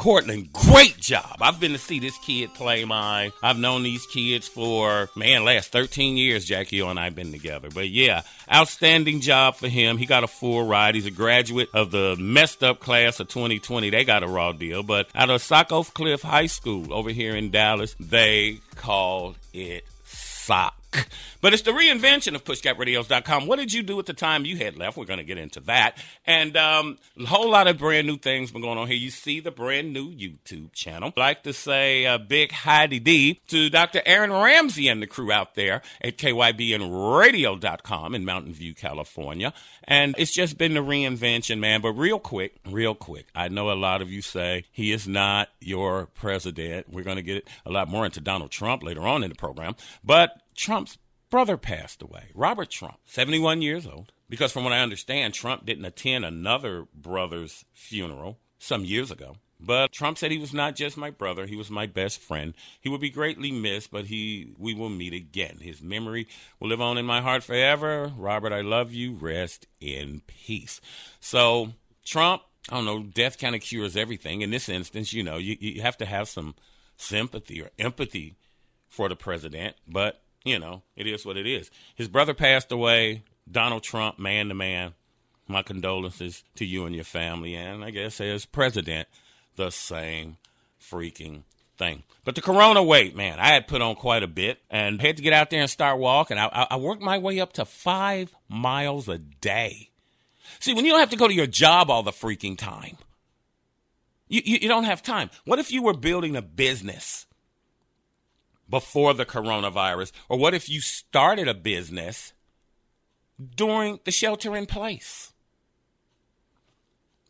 Cortland, 0.00 0.50
great 0.54 0.96
job. 0.96 1.36
I've 1.42 1.60
been 1.60 1.72
to 1.72 1.78
see 1.78 1.98
this 1.98 2.16
kid 2.16 2.54
play 2.54 2.86
mine. 2.86 3.32
I've 3.42 3.58
known 3.58 3.82
these 3.82 4.06
kids 4.06 4.48
for, 4.48 5.10
man, 5.14 5.44
last 5.44 5.72
13 5.72 6.16
years, 6.16 6.46
Jackie 6.46 6.80
and 6.80 6.98
I 6.98 7.04
have 7.04 7.14
been 7.14 7.32
together. 7.32 7.68
But 7.68 7.90
yeah, 7.90 8.22
outstanding 8.50 9.20
job 9.20 9.56
for 9.56 9.68
him. 9.68 9.98
He 9.98 10.06
got 10.06 10.24
a 10.24 10.26
full 10.26 10.66
ride. 10.66 10.94
He's 10.94 11.04
a 11.04 11.10
graduate 11.10 11.68
of 11.74 11.90
the 11.90 12.16
messed 12.18 12.62
up 12.62 12.80
class 12.80 13.20
of 13.20 13.28
2020. 13.28 13.90
They 13.90 14.04
got 14.04 14.22
a 14.22 14.26
raw 14.26 14.52
deal. 14.52 14.82
But 14.82 15.10
out 15.14 15.28
of 15.28 15.42
Sock 15.42 15.68
Cliff 15.68 16.22
High 16.22 16.46
School 16.46 16.94
over 16.94 17.10
here 17.10 17.36
in 17.36 17.50
Dallas, 17.50 17.94
they 18.00 18.60
called 18.76 19.36
it 19.52 19.84
sock. 20.04 20.79
But 21.40 21.54
it's 21.54 21.62
the 21.62 21.70
reinvention 21.70 22.34
of 22.34 22.44
pushgapradios.com. 22.44 23.46
What 23.46 23.58
did 23.58 23.72
you 23.72 23.82
do 23.82 23.98
at 23.98 24.06
the 24.06 24.12
time 24.12 24.44
you 24.44 24.58
had 24.58 24.76
left? 24.76 24.96
We're 24.96 25.06
going 25.06 25.20
to 25.20 25.24
get 25.24 25.38
into 25.38 25.60
that. 25.60 25.96
And 26.26 26.56
um, 26.56 26.98
a 27.18 27.24
whole 27.24 27.50
lot 27.50 27.66
of 27.66 27.78
brand 27.78 28.06
new 28.06 28.18
things 28.18 28.50
been 28.50 28.60
going 28.60 28.76
on 28.76 28.88
here. 28.88 28.96
You 28.96 29.10
see 29.10 29.40
the 29.40 29.50
brand 29.50 29.92
new 29.92 30.12
YouTube 30.12 30.72
channel. 30.72 31.12
I'd 31.16 31.20
like 31.20 31.42
to 31.44 31.52
say 31.52 32.04
a 32.04 32.18
big 32.18 32.52
hi 32.52 32.86
D 32.86 33.40
to 33.48 33.70
Dr. 33.70 34.02
Aaron 34.04 34.32
Ramsey 34.32 34.88
and 34.88 35.00
the 35.02 35.06
crew 35.06 35.32
out 35.32 35.54
there 35.54 35.80
at 36.02 36.18
KYBNradio.com 36.18 38.14
in 38.14 38.24
Mountain 38.24 38.52
View, 38.52 38.74
California. 38.74 39.54
And 39.84 40.14
it's 40.18 40.32
just 40.32 40.58
been 40.58 40.74
the 40.74 40.80
reinvention, 40.80 41.58
man. 41.58 41.80
But 41.80 41.92
real 41.92 42.18
quick, 42.18 42.56
real 42.68 42.94
quick, 42.94 43.28
I 43.34 43.48
know 43.48 43.70
a 43.70 43.74
lot 43.74 44.02
of 44.02 44.10
you 44.10 44.20
say 44.20 44.64
he 44.70 44.92
is 44.92 45.08
not 45.08 45.48
your 45.60 46.06
president. 46.06 46.90
We're 46.90 47.04
going 47.04 47.16
to 47.16 47.22
get 47.22 47.48
a 47.64 47.70
lot 47.70 47.88
more 47.88 48.04
into 48.04 48.20
Donald 48.20 48.50
Trump 48.50 48.82
later 48.82 49.08
on 49.08 49.24
in 49.24 49.30
the 49.30 49.36
program. 49.36 49.74
But 50.04 50.36
Trump's 50.60 50.98
brother 51.30 51.56
passed 51.56 52.02
away, 52.02 52.24
Robert 52.34 52.68
Trump, 52.68 52.98
71 53.06 53.62
years 53.62 53.86
old. 53.86 54.12
Because 54.28 54.52
from 54.52 54.62
what 54.62 54.74
I 54.74 54.80
understand, 54.80 55.32
Trump 55.32 55.64
didn't 55.64 55.86
attend 55.86 56.22
another 56.22 56.86
brother's 56.94 57.64
funeral 57.72 58.38
some 58.58 58.84
years 58.84 59.10
ago. 59.10 59.36
But 59.58 59.90
Trump 59.90 60.18
said 60.18 60.30
he 60.30 60.38
was 60.38 60.52
not 60.52 60.76
just 60.76 60.98
my 60.98 61.08
brother, 61.08 61.46
he 61.46 61.56
was 61.56 61.70
my 61.70 61.86
best 61.86 62.20
friend. 62.20 62.52
He 62.78 62.90
will 62.90 62.98
be 62.98 63.08
greatly 63.08 63.50
missed, 63.50 63.90
but 63.90 64.06
he 64.06 64.52
we 64.58 64.74
will 64.74 64.90
meet 64.90 65.14
again. 65.14 65.58
His 65.62 65.80
memory 65.80 66.28
will 66.58 66.68
live 66.68 66.80
on 66.82 66.98
in 66.98 67.06
my 67.06 67.22
heart 67.22 67.42
forever. 67.42 68.12
Robert, 68.14 68.52
I 68.52 68.60
love 68.60 68.92
you. 68.92 69.14
Rest 69.14 69.66
in 69.80 70.20
peace. 70.26 70.78
So, 71.20 71.72
Trump, 72.04 72.42
I 72.68 72.74
don't 72.76 72.84
know, 72.84 73.02
death 73.02 73.38
kind 73.38 73.54
of 73.54 73.62
cures 73.62 73.96
everything. 73.96 74.42
In 74.42 74.50
this 74.50 74.68
instance, 74.68 75.14
you 75.14 75.22
know, 75.22 75.38
you, 75.38 75.56
you 75.58 75.80
have 75.80 75.96
to 75.98 76.06
have 76.06 76.28
some 76.28 76.54
sympathy 76.98 77.62
or 77.62 77.70
empathy 77.78 78.36
for 78.88 79.08
the 79.08 79.16
president, 79.16 79.76
but 79.88 80.22
you 80.44 80.58
know, 80.58 80.82
it 80.96 81.06
is 81.06 81.24
what 81.24 81.36
it 81.36 81.46
is. 81.46 81.70
His 81.94 82.08
brother 82.08 82.34
passed 82.34 82.72
away. 82.72 83.24
Donald 83.50 83.82
Trump, 83.82 84.18
man 84.18 84.48
to 84.48 84.54
man. 84.54 84.94
My 85.48 85.62
condolences 85.62 86.44
to 86.56 86.64
you 86.64 86.86
and 86.86 86.94
your 86.94 87.04
family. 87.04 87.54
And 87.54 87.84
I 87.84 87.90
guess 87.90 88.20
as 88.20 88.46
president, 88.46 89.08
the 89.56 89.70
same 89.70 90.36
freaking 90.80 91.42
thing. 91.76 92.04
But 92.24 92.34
the 92.34 92.42
corona 92.42 92.82
weight, 92.82 93.16
man, 93.16 93.40
I 93.40 93.48
had 93.48 93.66
put 93.66 93.82
on 93.82 93.96
quite 93.96 94.22
a 94.22 94.28
bit 94.28 94.60
and 94.70 95.00
had 95.00 95.16
to 95.16 95.22
get 95.22 95.32
out 95.32 95.50
there 95.50 95.60
and 95.60 95.70
start 95.70 95.98
walking. 95.98 96.38
I, 96.38 96.66
I 96.70 96.76
worked 96.76 97.02
my 97.02 97.18
way 97.18 97.40
up 97.40 97.54
to 97.54 97.64
five 97.64 98.32
miles 98.48 99.08
a 99.08 99.18
day. 99.18 99.90
See, 100.58 100.74
when 100.74 100.84
you 100.84 100.92
don't 100.92 101.00
have 101.00 101.10
to 101.10 101.16
go 101.16 101.28
to 101.28 101.34
your 101.34 101.46
job 101.46 101.90
all 101.90 102.02
the 102.02 102.12
freaking 102.12 102.56
time, 102.56 102.98
you, 104.28 104.42
you, 104.44 104.58
you 104.62 104.68
don't 104.68 104.84
have 104.84 105.02
time. 105.02 105.30
What 105.44 105.58
if 105.58 105.72
you 105.72 105.82
were 105.82 105.94
building 105.94 106.36
a 106.36 106.42
business? 106.42 107.26
Before 108.70 109.12
the 109.12 109.26
coronavirus? 109.26 110.12
Or 110.28 110.38
what 110.38 110.54
if 110.54 110.68
you 110.68 110.80
started 110.80 111.48
a 111.48 111.54
business 111.54 112.32
during 113.56 114.00
the 114.04 114.10
shelter 114.10 114.56
in 114.56 114.66
place? 114.66 115.32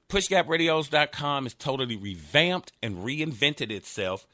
PushGapRadios.com 0.09 1.47
is 1.47 1.54
totally 1.54 1.97
revamped 1.97 2.73
and 2.82 2.99
reinvented 2.99 3.70
itself 3.70 4.26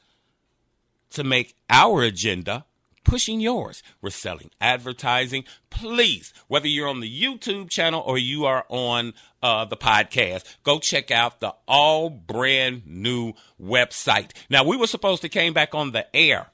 to 1.11 1.23
make 1.23 1.55
our 1.69 2.01
agenda 2.03 2.65
pushing 3.07 3.39
yours. 3.39 3.81
We're 4.01 4.09
selling 4.09 4.51
advertising. 4.59 5.45
Please, 5.69 6.33
whether 6.47 6.67
you're 6.67 6.87
on 6.87 6.99
the 6.99 7.21
YouTube 7.21 7.69
channel 7.69 8.03
or 8.05 8.17
you 8.17 8.45
are 8.45 8.65
on 8.69 9.13
uh, 9.41 9.65
the 9.65 9.77
podcast, 9.77 10.43
go 10.63 10.79
check 10.79 11.09
out 11.09 11.39
the 11.39 11.55
all 11.67 12.09
brand 12.09 12.85
new 12.85 13.33
website. 13.61 14.31
Now, 14.49 14.63
we 14.63 14.77
were 14.77 14.87
supposed 14.87 15.21
to 15.21 15.29
came 15.29 15.53
back 15.53 15.73
on 15.73 15.91
the 15.91 16.13
air 16.15 16.47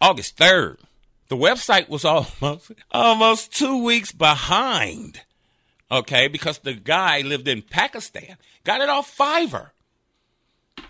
August 0.00 0.36
3rd. 0.36 0.78
The 1.28 1.36
website 1.36 1.88
was 1.88 2.04
almost 2.04 2.72
almost 2.90 3.52
2 3.56 3.82
weeks 3.82 4.12
behind. 4.12 5.22
Okay, 5.90 6.28
because 6.28 6.58
the 6.58 6.74
guy 6.74 7.20
lived 7.20 7.48
in 7.48 7.62
Pakistan. 7.62 8.36
Got 8.64 8.80
it 8.80 8.88
off 8.88 9.16
Fiverr. 9.16 9.70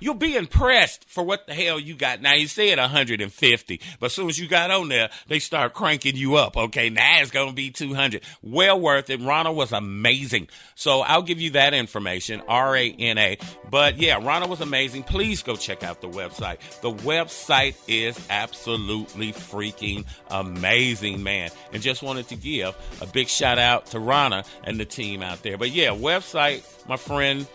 You'll 0.01 0.15
be 0.15 0.37
impressed 0.37 1.09
for 1.09 1.25
what 1.25 1.47
the 1.47 1.55
hell 1.55 1.79
you 1.79 1.95
got. 1.95 2.21
Now 2.23 2.35
you 2.35 2.47
said 2.47 2.79
150, 2.79 3.81
but 3.99 4.07
as 4.07 4.13
soon 4.13 4.29
as 4.29 4.39
you 4.39 4.49
got 4.49 4.71
on 4.71 4.89
there, 4.89 5.11
they 5.27 5.39
start 5.39 5.75
cranking 5.75 6.17
you 6.17 6.37
up. 6.37 6.57
Okay, 6.57 6.91
now 6.91 7.21
it's 7.21 7.31
gonna 7.31 7.53
be 7.53 7.71
200. 7.71 8.23
Well 8.43 8.81
worth 8.81 9.11
it. 9.11 9.21
Rana 9.21 9.53
was 9.53 9.73
amazing. 9.73 10.49
So 10.75 11.01
I'll 11.01 11.23
give 11.23 11.41
you 11.41 11.51
that 11.51 11.75
information. 11.75 12.43
R 12.49 12.77
A 12.77 12.91
N 12.91 13.19
A. 13.19 13.39
But 13.71 13.99
yeah, 13.99 14.25
Rana 14.25 14.47
was 14.47 14.61
amazing. 14.61 15.03
Please 15.03 15.43
go 15.43 15.57
check 15.57 15.83
out 15.83 16.01
the 16.01 16.09
website. 16.09 16.59
The 16.81 16.93
website 16.93 17.77
is 17.87 18.19
absolutely 18.31 19.33
freaking 19.33 20.05
amazing, 20.31 21.23
man. 21.23 21.51
And 21.73 21.83
just 21.83 22.03
wanted 22.03 22.29
to 22.29 22.37
give 22.37 22.77
a 23.01 23.07
big 23.07 23.29
shout 23.29 23.59
out 23.59 23.87
to 23.87 23.99
Rana 23.99 24.45
and 24.65 24.79
the 24.79 24.85
team 24.85 25.23
out 25.23 25.43
there. 25.43 25.59
But 25.59 25.71
yeah, 25.71 25.91
website, 25.91 26.63
my 26.89 26.97
friend 26.97 27.47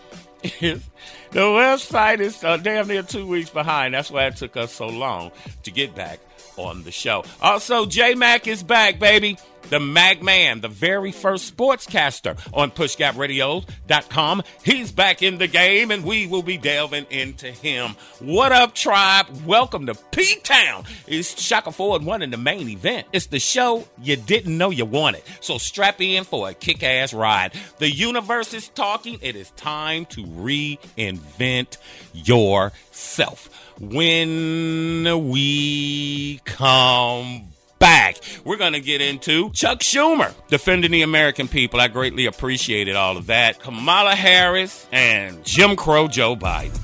is 0.62 0.84
the 1.32 1.40
website 1.40 2.20
is 2.20 2.44
uh, 2.44 2.58
damn 2.58 2.88
near 2.88 3.04
two 3.04 3.26
weeks 3.26 3.50
behind. 3.50 3.94
That's 3.94 4.12
why 4.12 4.26
it 4.28 4.36
took 4.36 4.58
us 4.58 4.74
so 4.74 4.88
long 4.88 5.32
to 5.64 5.72
get 5.72 5.96
back 5.96 6.20
on 6.58 6.84
the 6.84 6.92
show. 6.92 7.24
Also, 7.42 7.86
J 7.86 8.16
Mac 8.16 8.48
is 8.48 8.64
back, 8.64 9.00
baby. 9.00 9.38
The 9.70 9.80
Mac 9.80 10.22
Man, 10.22 10.62
the 10.62 10.68
very 10.68 11.12
first 11.12 11.56
sportscaster 11.56 12.38
on 12.54 12.70
PushGapRadios.com. 12.70 14.44
He's 14.64 14.92
back 14.92 15.24
in 15.24 15.38
the 15.38 15.48
game, 15.48 15.90
and 15.90 16.04
we 16.04 16.28
will 16.28 16.44
be 16.44 16.58
delving 16.58 17.06
into 17.10 17.48
him. 17.48 17.96
What 18.20 18.52
up, 18.52 18.76
tribe? 18.76 19.28
Welcome 19.46 19.86
to 19.86 19.96
P 20.12 20.36
Town. 20.44 20.84
It's 21.08 21.42
Shackelford 21.42 22.04
one 22.04 22.22
in 22.22 22.30
the 22.30 22.38
main 22.38 22.70
event. 22.70 23.08
It's 23.14 23.28
the 23.28 23.40
show 23.40 23.88
you 24.02 24.18
didn't 24.18 24.56
know 24.56 24.70
you 24.70 24.86
wanted. 24.86 25.24
So 25.40 25.58
strap 25.58 26.02
in 26.02 26.26
for 26.26 26.50
a 26.50 26.54
kick 26.54 26.84
ass 26.84 27.14
ride. 27.14 27.54
The 27.80 27.90
universe 27.90 28.54
is 28.54 28.68
talking. 28.68 29.18
It 29.22 29.36
is 29.36 29.52
time 29.52 30.06
to 30.08 30.24
reinvent 30.24 31.78
yourself 32.14 33.62
when 33.90 35.30
we 35.30 36.40
come 36.46 37.48
back. 37.80 38.18
We're 38.46 38.58
going 38.58 38.74
to 38.74 38.80
get 38.80 39.02
into 39.02 39.50
Chuck 39.52 39.80
Schumer 39.80 40.34
defending 40.48 40.92
the 40.92 41.02
American 41.02 41.48
people. 41.48 41.82
I 41.82 41.90
greatly 41.90 42.25
appreciated 42.28 42.96
all 42.96 43.18
of 43.18 43.28
that. 43.28 43.60
Kamala 43.60 44.16
Harris 44.16 44.88
and 44.92 45.44
Jim 45.44 45.75
Crow 45.75 46.08
Joe 46.08 46.36
Biden. 46.36 46.80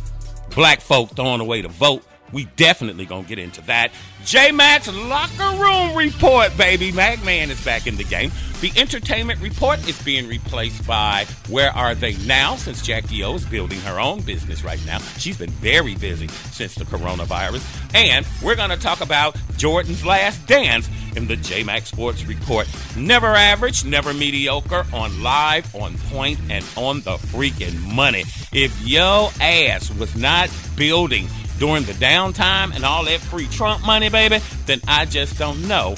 Black 0.53 0.81
folk 0.81 1.11
throwing 1.11 1.39
away 1.39 1.61
the 1.61 1.69
vote. 1.69 2.03
We 2.31 2.45
definitely 2.55 3.05
gonna 3.05 3.27
get 3.27 3.39
into 3.39 3.61
that. 3.61 3.91
J 4.25 4.51
Mac's 4.51 4.93
locker 4.93 5.61
room 5.61 5.95
report, 5.95 6.55
baby. 6.57 6.91
Mac 6.91 7.23
Man 7.23 7.49
is 7.49 7.63
back 7.63 7.87
in 7.87 7.95
the 7.97 8.03
game. 8.03 8.31
The 8.61 8.71
entertainment 8.75 9.39
report 9.39 9.87
is 9.87 10.01
being 10.03 10.27
replaced 10.27 10.85
by 10.85 11.25
Where 11.47 11.71
Are 11.71 11.95
They 11.95 12.17
Now? 12.25 12.57
Since 12.57 12.81
Jackie 12.81 13.23
O 13.23 13.35
is 13.35 13.45
building 13.45 13.79
her 13.81 13.99
own 13.99 14.21
business 14.21 14.65
right 14.65 14.83
now. 14.85 14.99
She's 15.17 15.37
been 15.37 15.49
very 15.49 15.95
busy 15.95 16.27
since 16.51 16.75
the 16.75 16.83
coronavirus. 16.83 17.63
And 17.95 18.25
we're 18.43 18.57
gonna 18.57 18.77
talk 18.77 18.99
about 18.99 19.37
Jordan's 19.55 20.05
last 20.05 20.45
dance 20.45 20.89
in 21.15 21.27
the 21.27 21.37
J 21.37 21.63
Mac 21.63 21.85
Sports 21.85 22.25
Report. 22.25 22.67
Never 22.97 23.27
average, 23.27 23.85
never 23.85 24.13
mediocre, 24.13 24.85
on 24.93 25.23
live, 25.23 25.73
on 25.73 25.97
point, 26.09 26.39
and 26.49 26.65
on 26.75 27.01
the 27.01 27.15
freaking 27.15 27.79
money. 27.93 28.25
If 28.51 28.79
yo 28.85 29.29
ass 29.39 29.89
was 29.95 30.15
not 30.15 30.49
building 30.75 31.27
during 31.59 31.83
the 31.83 31.93
downtime 31.93 32.73
and 32.73 32.85
all 32.85 33.05
that 33.05 33.19
free 33.19 33.47
Trump 33.47 33.85
money, 33.85 34.09
baby, 34.09 34.39
then 34.65 34.81
I 34.87 35.05
just 35.05 35.37
don't 35.37 35.67
know 35.67 35.95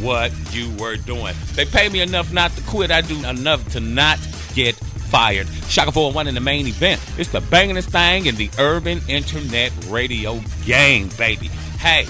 what 0.00 0.32
you 0.52 0.74
were 0.76 0.96
doing. 0.96 1.34
They 1.54 1.64
pay 1.64 1.88
me 1.88 2.00
enough 2.00 2.32
not 2.32 2.50
to 2.52 2.62
quit. 2.62 2.90
I 2.90 3.02
do 3.02 3.24
enough 3.26 3.68
to 3.72 3.80
not 3.80 4.18
get 4.54 4.74
fired. 4.74 5.46
Shaka 5.68 5.92
401 5.92 6.28
in 6.28 6.34
the 6.34 6.40
main 6.40 6.66
event. 6.66 7.00
It's 7.18 7.30
the 7.30 7.40
bangingest 7.40 7.90
thing 7.90 8.26
in 8.26 8.36
the 8.36 8.50
urban 8.58 9.00
internet 9.08 9.72
radio 9.88 10.40
game, 10.64 11.10
baby. 11.18 11.48
Hey, 11.78 12.06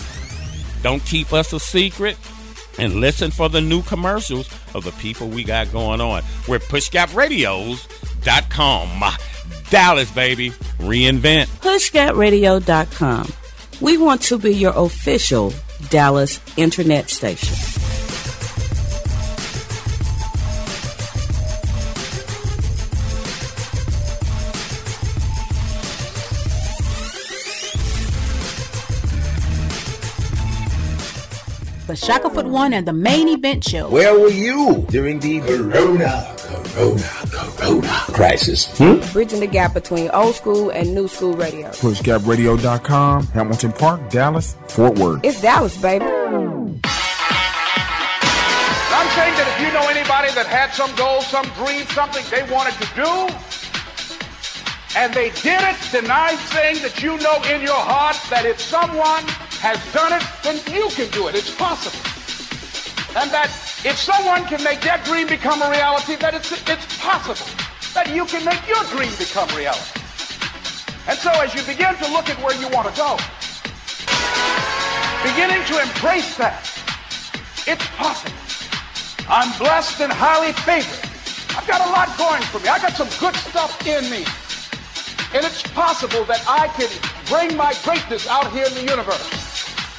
don't 0.83 1.05
keep 1.05 1.33
us 1.33 1.53
a 1.53 1.61
secret 1.61 2.17
and 2.79 2.95
listen 2.95 3.31
for 3.31 3.49
the 3.49 3.61
new 3.61 3.83
commercials 3.83 4.49
of 4.75 4.85
the 4.85 4.93
people 4.93 5.29
we 5.29 5.45
got 5.45 5.71
going 5.73 6.01
on. 6.01 6.23
We're 6.49 6.61
pushgapradios.com. 6.61 9.32
Dallas, 9.73 10.11
baby. 10.11 10.51
Reinvent. 10.81 11.47
PushGapRadio.com. 11.63 13.33
We 13.81 13.97
want 13.97 14.21
to 14.25 14.37
be 14.37 14.55
your 14.55 14.75
official 14.77 15.55
Dallas 15.89 16.39
internet 16.59 17.09
station. 17.09 17.57
The 31.87 31.97
Shackelford 31.97 32.47
One 32.47 32.75
and 32.75 32.87
the 32.87 32.93
main 32.93 33.27
event 33.31 33.65
show. 33.65 33.89
Where 33.89 34.19
were 34.19 34.29
you 34.29 34.87
during 34.91 35.19
the 35.19 35.41
Corona, 35.41 36.37
Corona, 36.39 37.22
Corona 37.57 37.89
crisis? 38.13 38.67
Hmm? 38.79 39.01
Bridging 39.13 39.41
the 39.41 39.47
gap 39.47 39.73
between 39.75 40.11
old 40.11 40.35
school 40.35 40.71
and 40.71 40.95
new 40.95 41.09
school 41.09 41.35
radio. 41.35 41.69
PushGapRadio.com, 41.71 43.27
Hamilton 43.29 43.73
Park, 43.73 44.11
Dallas, 44.11 44.57
Fort 44.69 44.99
Worth. 44.99 45.21
It's 45.25 45.41
Dallas, 45.41 45.77
baby. 45.81 46.05
I'm 46.05 46.81
saying 49.19 49.35
that 49.35 49.47
if 49.51 49.61
you 49.67 49.73
know 49.73 49.89
anybody 49.89 50.31
that 50.35 50.47
had 50.47 50.71
some 50.73 50.95
goal, 50.97 51.23
some 51.23 51.47
dream, 51.57 51.87
something 51.87 52.23
they 52.31 52.43
wanted 52.53 52.75
to 52.75 52.87
do, 52.95 53.29
and 54.97 55.13
they 55.15 55.31
did 55.41 55.61
it, 55.63 55.77
deny 55.91 56.35
saying 56.53 56.83
that 56.83 57.03
you 57.03 57.17
know 57.19 57.41
in 57.51 57.63
your 57.63 57.73
heart 57.75 58.17
that 58.31 58.45
if 58.45 58.61
someone 58.61 59.25
has 59.65 59.79
done 59.93 60.13
it, 60.13 60.23
then 60.45 60.57
you 60.75 60.89
can 60.91 61.09
do 61.11 61.29
it. 61.29 61.35
It's 61.35 61.51
possible. 61.55 61.99
And 63.17 63.31
that 63.31 63.49
if 63.85 63.99
someone 63.99 64.45
can 64.45 64.63
make 64.63 64.81
their 64.81 64.99
dream 64.99 65.27
become 65.27 65.61
a 65.61 65.71
reality, 65.71 66.17
that 66.17 66.35
it's, 66.35 66.53
it's 66.53 66.99
possible 66.99 67.51
that 67.95 68.15
you 68.15 68.25
can 68.27 68.45
make 68.45 68.63
your 68.69 68.83
dream 68.95 69.11
become 69.19 69.49
reality. 69.59 70.01
And 71.09 71.19
so 71.19 71.31
as 71.43 71.53
you 71.55 71.63
begin 71.67 71.95
to 71.97 72.07
look 72.13 72.31
at 72.31 72.39
where 72.39 72.55
you 72.63 72.69
want 72.71 72.87
to 72.87 72.95
go, 72.95 73.19
beginning 75.27 75.67
to 75.67 75.83
embrace 75.83 76.37
that, 76.39 76.63
it's 77.67 77.87
possible. 77.99 78.39
I'm 79.29 79.51
blessed 79.59 80.01
and 80.01 80.13
highly 80.13 80.53
favored. 80.63 81.11
I've 81.59 81.67
got 81.67 81.83
a 81.83 81.91
lot 81.91 82.17
going 82.17 82.43
for 82.55 82.61
me. 82.61 82.69
I 82.69 82.79
got 82.79 82.95
some 82.95 83.11
good 83.19 83.35
stuff 83.35 83.85
in 83.87 84.09
me. 84.11 84.25
And 85.35 85.45
it's 85.45 85.63
possible 85.75 86.25
that 86.25 86.45
I 86.47 86.69
can 86.79 86.89
bring 87.27 87.57
my 87.57 87.75
greatness 87.83 88.29
out 88.29 88.53
here 88.53 88.67
in 88.67 88.75
the 88.75 88.85
universe. 88.85 89.42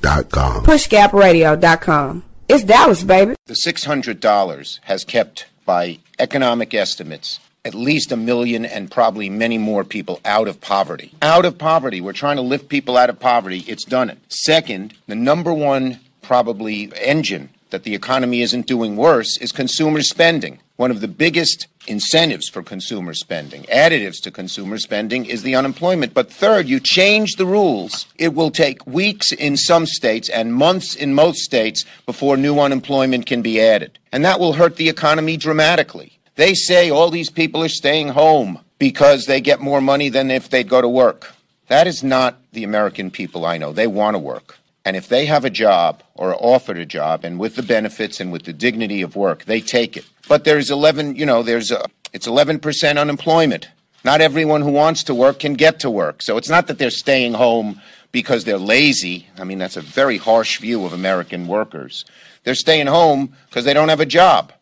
PushGapRadio.com. 0.00 0.64
PushGapRadio.com. 0.64 2.24
It's 2.48 2.64
Dallas, 2.64 3.04
baby. 3.04 3.36
The 3.46 3.54
$600 3.54 4.80
has 4.82 5.04
kept, 5.04 5.46
by 5.64 5.98
economic 6.18 6.74
estimates, 6.74 7.38
at 7.64 7.74
least 7.74 8.10
a 8.10 8.16
million 8.16 8.64
and 8.64 8.90
probably 8.90 9.30
many 9.30 9.58
more 9.58 9.84
people 9.84 10.20
out 10.24 10.48
of 10.48 10.60
poverty. 10.60 11.12
Out 11.22 11.44
of 11.44 11.58
poverty. 11.58 12.00
We're 12.00 12.12
trying 12.12 12.36
to 12.36 12.42
lift 12.42 12.68
people 12.68 12.96
out 12.96 13.10
of 13.10 13.20
poverty. 13.20 13.64
It's 13.68 13.84
done 13.84 14.10
it. 14.10 14.18
Second, 14.28 14.94
the 15.06 15.14
number 15.14 15.52
one 15.52 16.00
probably 16.22 16.90
engine 17.00 17.50
that 17.70 17.84
the 17.84 17.94
economy 17.94 18.40
isn't 18.42 18.66
doing 18.66 18.96
worse 18.96 19.36
is 19.38 19.52
consumer 19.52 20.02
spending. 20.02 20.58
One 20.80 20.90
of 20.90 21.02
the 21.02 21.08
biggest 21.08 21.66
incentives 21.86 22.48
for 22.48 22.62
consumer 22.62 23.12
spending, 23.12 23.64
additives 23.64 24.18
to 24.22 24.30
consumer 24.30 24.78
spending, 24.78 25.26
is 25.26 25.42
the 25.42 25.54
unemployment. 25.54 26.14
But 26.14 26.32
third, 26.32 26.70
you 26.70 26.80
change 26.80 27.34
the 27.36 27.44
rules. 27.44 28.06
It 28.16 28.32
will 28.32 28.50
take 28.50 28.86
weeks 28.86 29.30
in 29.30 29.58
some 29.58 29.84
states 29.84 30.30
and 30.30 30.54
months 30.54 30.94
in 30.94 31.12
most 31.12 31.40
states 31.40 31.84
before 32.06 32.38
new 32.38 32.58
unemployment 32.58 33.26
can 33.26 33.42
be 33.42 33.60
added. 33.60 33.98
And 34.10 34.24
that 34.24 34.40
will 34.40 34.54
hurt 34.54 34.76
the 34.76 34.88
economy 34.88 35.36
dramatically. 35.36 36.18
They 36.36 36.54
say 36.54 36.88
all 36.88 37.10
these 37.10 37.28
people 37.28 37.62
are 37.62 37.68
staying 37.68 38.08
home 38.08 38.60
because 38.78 39.26
they 39.26 39.42
get 39.42 39.60
more 39.60 39.82
money 39.82 40.08
than 40.08 40.30
if 40.30 40.48
they'd 40.48 40.66
go 40.66 40.80
to 40.80 40.88
work. 40.88 41.30
That 41.68 41.88
is 41.88 42.02
not 42.02 42.38
the 42.52 42.64
American 42.64 43.10
people 43.10 43.44
I 43.44 43.58
know. 43.58 43.74
They 43.74 43.86
want 43.86 44.14
to 44.14 44.18
work. 44.18 44.56
And 44.86 44.96
if 44.96 45.08
they 45.08 45.26
have 45.26 45.44
a 45.44 45.50
job 45.50 46.02
or 46.14 46.30
are 46.30 46.40
offered 46.40 46.78
a 46.78 46.86
job 46.86 47.22
and 47.22 47.38
with 47.38 47.56
the 47.56 47.62
benefits 47.62 48.18
and 48.18 48.32
with 48.32 48.44
the 48.44 48.54
dignity 48.54 49.02
of 49.02 49.14
work, 49.14 49.44
they 49.44 49.60
take 49.60 49.98
it. 49.98 50.06
But 50.30 50.44
there's 50.44 50.70
11, 50.70 51.16
you 51.16 51.26
know, 51.26 51.42
there's 51.42 51.72
a, 51.72 51.84
it's 52.12 52.28
11% 52.28 53.00
unemployment. 53.00 53.68
Not 54.04 54.20
everyone 54.20 54.62
who 54.62 54.70
wants 54.70 55.02
to 55.04 55.12
work 55.12 55.40
can 55.40 55.54
get 55.54 55.80
to 55.80 55.90
work. 55.90 56.22
So 56.22 56.36
it's 56.36 56.48
not 56.48 56.68
that 56.68 56.78
they're 56.78 56.90
staying 56.90 57.32
home 57.32 57.80
because 58.12 58.44
they're 58.44 58.56
lazy. 58.56 59.26
I 59.36 59.42
mean, 59.42 59.58
that's 59.58 59.76
a 59.76 59.80
very 59.80 60.18
harsh 60.18 60.60
view 60.60 60.84
of 60.84 60.92
American 60.92 61.48
workers. 61.48 62.04
They're 62.44 62.54
staying 62.54 62.86
home 62.86 63.34
because 63.48 63.64
they 63.64 63.74
don't 63.74 63.88
have 63.88 63.98
a 63.98 64.06
job. 64.06 64.52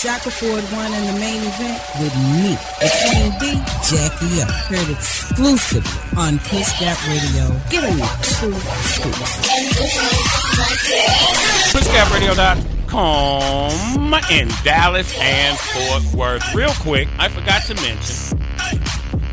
Shackelford 0.00 0.64
won 0.72 0.92
in 0.92 1.06
the 1.06 1.12
main 1.18 1.42
event 1.42 1.80
with 1.98 2.14
me, 2.38 2.54
the 2.78 2.88
Queen 3.02 3.32
D, 3.40 3.58
Jackie 3.82 4.40
Up. 4.42 4.50
Heard 4.70 4.90
exclusively 4.90 5.90
on 6.16 6.38
Push 6.38 6.78
Gap 6.78 6.96
Radio. 7.08 7.50
Give 7.68 7.82
me 7.82 8.06
two 8.22 8.54
scoops. 8.86 9.38
PushGapRadio.com 11.72 14.14
in 14.30 14.48
Dallas 14.62 15.12
and 15.20 15.58
Fort 15.58 16.04
Worth. 16.14 16.54
Real 16.54 16.70
quick, 16.74 17.08
I 17.18 17.28
forgot 17.28 17.64
to 17.64 17.74
mention 17.74 18.38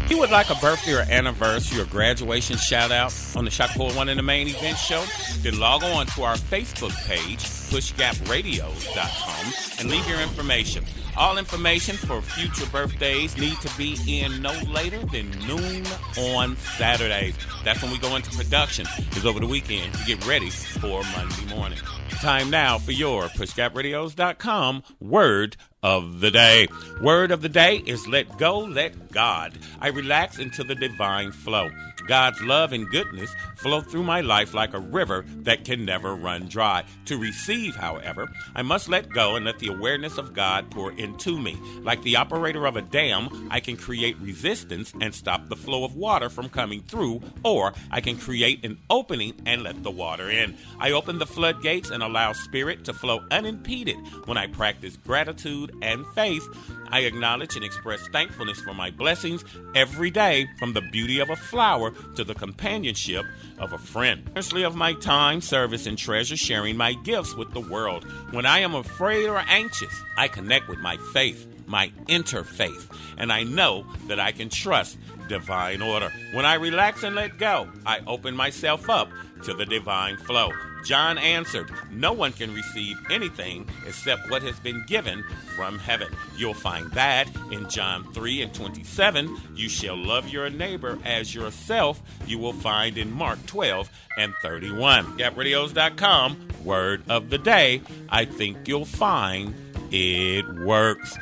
you 0.09 0.19
would 0.19 0.29
like 0.29 0.49
a 0.49 0.55
birthday 0.55 0.93
or 0.93 1.01
anniversary 1.01 1.81
or 1.81 1.85
graduation 1.85 2.57
shout 2.57 2.91
out 2.91 3.13
on 3.35 3.45
the 3.45 3.51
Shock 3.51 3.71
41 3.71 4.09
in 4.09 4.17
the 4.17 4.23
main 4.23 4.47
event 4.47 4.77
show? 4.77 5.03
Then 5.41 5.59
log 5.59 5.83
on 5.83 6.05
to 6.07 6.23
our 6.23 6.35
Facebook 6.35 6.93
page, 7.05 7.39
pushgapradios.com, 7.69 9.79
and 9.79 9.89
leave 9.89 10.07
your 10.07 10.21
information. 10.21 10.83
All 11.17 11.37
information 11.37 11.95
for 11.95 12.21
future 12.21 12.65
birthdays 12.71 13.37
need 13.37 13.57
to 13.61 13.77
be 13.77 13.97
in 14.07 14.41
no 14.41 14.51
later 14.67 14.99
than 15.05 15.29
noon 15.47 15.85
on 16.17 16.57
Saturdays. 16.57 17.35
That's 17.63 17.81
when 17.81 17.91
we 17.91 17.99
go 17.99 18.15
into 18.15 18.29
production. 18.31 18.85
Is 19.15 19.25
over 19.25 19.39
the 19.39 19.47
weekend 19.47 19.93
to 19.93 20.05
get 20.05 20.25
ready 20.27 20.49
for 20.49 21.03
Monday 21.15 21.55
morning. 21.55 21.79
Time 22.21 22.49
now 22.49 22.77
for 22.77 22.91
your 22.91 23.23
pushgapradios.com 23.23 24.83
word 24.99 25.55
of 25.81 26.19
the 26.19 26.31
day. 26.31 26.67
Word 27.01 27.31
of 27.31 27.41
the 27.41 27.49
day 27.49 27.77
is 27.85 28.07
let 28.07 28.37
go, 28.37 28.59
let 28.59 29.11
God. 29.11 29.57
I 29.79 29.89
relax 29.89 30.39
into 30.39 30.63
the 30.63 30.75
divine 30.75 31.31
flow. 31.31 31.69
God's 32.07 32.41
love 32.41 32.73
and 32.73 32.89
goodness 32.89 33.33
flow 33.55 33.81
through 33.81 34.03
my 34.03 34.21
life 34.21 34.53
like 34.53 34.73
a 34.73 34.79
river 34.79 35.25
that 35.43 35.65
can 35.65 35.85
never 35.85 36.15
run 36.15 36.47
dry. 36.47 36.83
To 37.05 37.17
receive, 37.17 37.75
however, 37.75 38.29
I 38.55 38.61
must 38.61 38.89
let 38.89 39.09
go 39.09 39.35
and 39.35 39.45
let 39.45 39.59
the 39.59 39.69
awareness 39.69 40.17
of 40.17 40.33
God 40.33 40.71
pour 40.71 40.91
into 40.91 41.39
me. 41.39 41.57
Like 41.81 42.01
the 42.03 42.15
operator 42.15 42.65
of 42.65 42.75
a 42.75 42.81
dam, 42.81 43.47
I 43.51 43.59
can 43.59 43.77
create 43.77 44.17
resistance 44.19 44.93
and 45.01 45.13
stop 45.13 45.47
the 45.47 45.55
flow 45.55 45.83
of 45.83 45.95
water 45.95 46.29
from 46.29 46.49
coming 46.49 46.81
through, 46.83 47.21
or 47.43 47.73
I 47.91 48.01
can 48.01 48.17
create 48.17 48.65
an 48.65 48.77
opening 48.89 49.33
and 49.45 49.63
let 49.63 49.83
the 49.83 49.91
water 49.91 50.29
in. 50.29 50.57
I 50.79 50.91
open 50.91 51.19
the 51.19 51.25
floodgates 51.25 51.89
and 51.89 52.03
allow 52.03 52.33
spirit 52.33 52.85
to 52.85 52.93
flow 52.93 53.23
unimpeded 53.31 53.97
when 54.25 54.37
I 54.37 54.47
practice 54.47 54.97
gratitude 54.97 55.75
and 55.81 56.05
faith. 56.07 56.47
I 56.95 56.99
acknowledge 56.99 57.57
and 57.57 57.65
express 57.65 58.07
thankfulness 58.07 58.61
for 58.61 58.73
my 58.73 58.89
blessings 58.89 59.43
every 59.75 60.09
day, 60.09 60.47
from 60.57 60.71
the 60.71 60.79
beauty 60.79 61.19
of 61.19 61.29
a 61.29 61.35
flower 61.35 61.91
to 62.15 62.23
the 62.23 62.33
companionship 62.33 63.25
of 63.59 63.73
a 63.73 63.77
friend. 63.77 64.23
Generously 64.27 64.63
of 64.63 64.77
my 64.77 64.93
time, 64.93 65.41
service, 65.41 65.87
and 65.87 65.97
treasure, 65.97 66.37
sharing 66.37 66.77
my 66.77 66.93
gifts 66.93 67.35
with 67.35 67.51
the 67.51 67.59
world. 67.59 68.05
When 68.31 68.45
I 68.45 68.59
am 68.59 68.75
afraid 68.75 69.27
or 69.27 69.43
anxious, 69.45 69.93
I 70.15 70.29
connect 70.29 70.69
with 70.69 70.79
my 70.79 70.95
faith, 71.11 71.45
my 71.67 71.89
interfaith, 72.05 72.89
and 73.17 73.29
I 73.29 73.43
know 73.43 73.85
that 74.07 74.21
I 74.21 74.31
can 74.31 74.47
trust 74.47 74.97
divine 75.27 75.81
order. 75.81 76.13
When 76.31 76.45
I 76.45 76.53
relax 76.53 77.03
and 77.03 77.13
let 77.13 77.37
go, 77.37 77.67
I 77.85 77.99
open 78.07 78.37
myself 78.37 78.89
up 78.89 79.09
to 79.45 79.53
the 79.53 79.65
divine 79.65 80.17
flow. 80.17 80.51
John 80.83 81.17
answered, 81.17 81.71
No 81.91 82.13
one 82.13 82.33
can 82.33 82.53
receive 82.53 82.97
anything 83.09 83.67
except 83.87 84.29
what 84.29 84.43
has 84.43 84.59
been 84.59 84.83
given 84.87 85.23
from 85.55 85.79
heaven. 85.79 86.07
You'll 86.35 86.53
find 86.53 86.91
that 86.91 87.27
in 87.51 87.69
John 87.69 88.11
3 88.13 88.41
and 88.41 88.53
27. 88.53 89.35
You 89.55 89.69
shall 89.69 89.97
love 89.97 90.29
your 90.29 90.49
neighbor 90.49 90.99
as 91.03 91.33
yourself. 91.33 92.01
You 92.25 92.37
will 92.39 92.53
find 92.53 92.97
in 92.97 93.11
Mark 93.11 93.43
12 93.45 93.89
and 94.17 94.33
31. 94.41 95.17
GapRadios.com, 95.17 96.47
word 96.63 97.03
of 97.07 97.29
the 97.29 97.37
day. 97.37 97.81
I 98.09 98.25
think 98.25 98.67
you'll 98.67 98.85
find 98.85 99.53
it 99.91 100.47
works. 100.59 101.17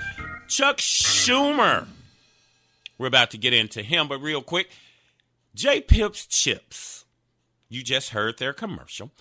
Chuck 0.48 0.78
Schumer. 0.78 1.88
We're 2.98 3.08
about 3.08 3.32
to 3.32 3.38
get 3.38 3.54
into 3.54 3.82
him, 3.82 4.08
but 4.08 4.20
real 4.20 4.42
quick, 4.42 4.70
J 5.56 5.82
Pips 5.82 6.26
Chips. 6.26 7.03
You 7.74 7.84
just 7.84 8.10
heard 8.10 8.38
their 8.38 8.54
commercial. 8.54 9.12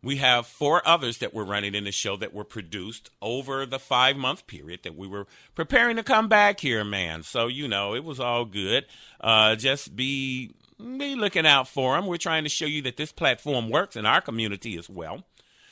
We 0.00 0.16
have 0.16 0.46
four 0.46 0.86
others 0.86 1.18
that 1.18 1.34
were 1.34 1.44
running 1.44 1.74
in 1.74 1.84
the 1.84 1.92
show 1.92 2.16
that 2.18 2.34
were 2.34 2.44
produced 2.44 3.10
over 3.22 3.66
the 3.66 3.78
five 3.78 4.16
month 4.16 4.46
period 4.46 4.80
that 4.84 4.96
we 4.96 5.08
were 5.08 5.26
preparing 5.54 5.96
to 5.96 6.02
come 6.02 6.28
back 6.28 6.60
here, 6.60 6.84
man. 6.84 7.22
So, 7.22 7.46
you 7.48 7.66
know, 7.66 7.94
it 7.94 8.04
was 8.04 8.20
all 8.20 8.44
good. 8.44 8.84
Uh, 9.20 9.56
just 9.56 9.96
be, 9.96 10.52
be 10.78 11.16
looking 11.16 11.46
out 11.46 11.66
for 11.66 11.96
them. 11.96 12.06
We're 12.06 12.18
trying 12.18 12.44
to 12.44 12.50
show 12.50 12.66
you 12.66 12.82
that 12.82 12.96
this 12.96 13.12
platform 13.12 13.70
works 13.70 13.96
in 13.96 14.04
our 14.04 14.20
community 14.20 14.76
as 14.76 14.90
well. 14.90 15.24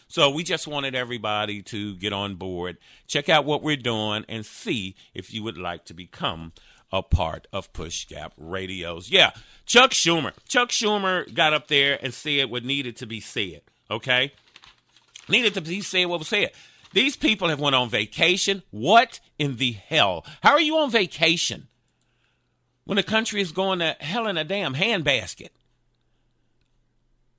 So 0.09 0.29
we 0.29 0.43
just 0.43 0.67
wanted 0.67 0.95
everybody 0.95 1.63
to 1.63 1.95
get 1.97 2.13
on 2.13 2.35
board, 2.35 2.79
check 3.07 3.29
out 3.29 3.45
what 3.45 3.63
we're 3.63 3.77
doing, 3.77 4.25
and 4.29 4.45
see 4.45 4.95
if 5.15 5.33
you 5.33 5.43
would 5.43 5.57
like 5.57 5.85
to 5.87 5.95
become 5.95 6.53
a 6.93 7.03
part 7.03 7.47
of 7.53 7.73
Push 7.73 8.07
Gap 8.07 8.33
Radios. 8.37 9.11
Yeah, 9.11 9.31
Chuck 9.67 9.93
Schumer. 9.93 10.33
Chuck 10.47 10.69
Schumer 10.69 11.33
got 11.33 11.53
up 11.53 11.69
there 11.69 11.99
and 12.03 12.13
said 12.13 12.51
what 12.51 12.65
needed 12.65 12.97
to 12.97 13.07
be 13.07 13.21
said 13.21 13.63
okay? 13.93 14.33
Needed 15.29 15.55
to 15.55 15.61
be 15.61 15.81
said 15.83 16.07
what 16.07 16.19
was 16.19 16.29
said. 16.29 16.51
These 16.93 17.17
people 17.17 17.49
have 17.49 17.61
went 17.61 17.77
on 17.77 17.89
vacation. 17.89 18.63
What 18.71 19.21
in 19.39 19.57
the 19.57 19.73
hell? 19.73 20.27
How 20.43 20.53
are 20.53 20.61
you 20.61 20.79
on 20.79 20.91
vacation 20.91 21.69
when 22.85 22.97
the 22.97 23.03
country 23.03 23.41
is 23.41 23.53
going 23.53 23.79
to 23.79 23.97
hell 24.01 24.27
in 24.27 24.37
a 24.37 24.45
damn 24.45 24.75
handbasket? 24.75 25.51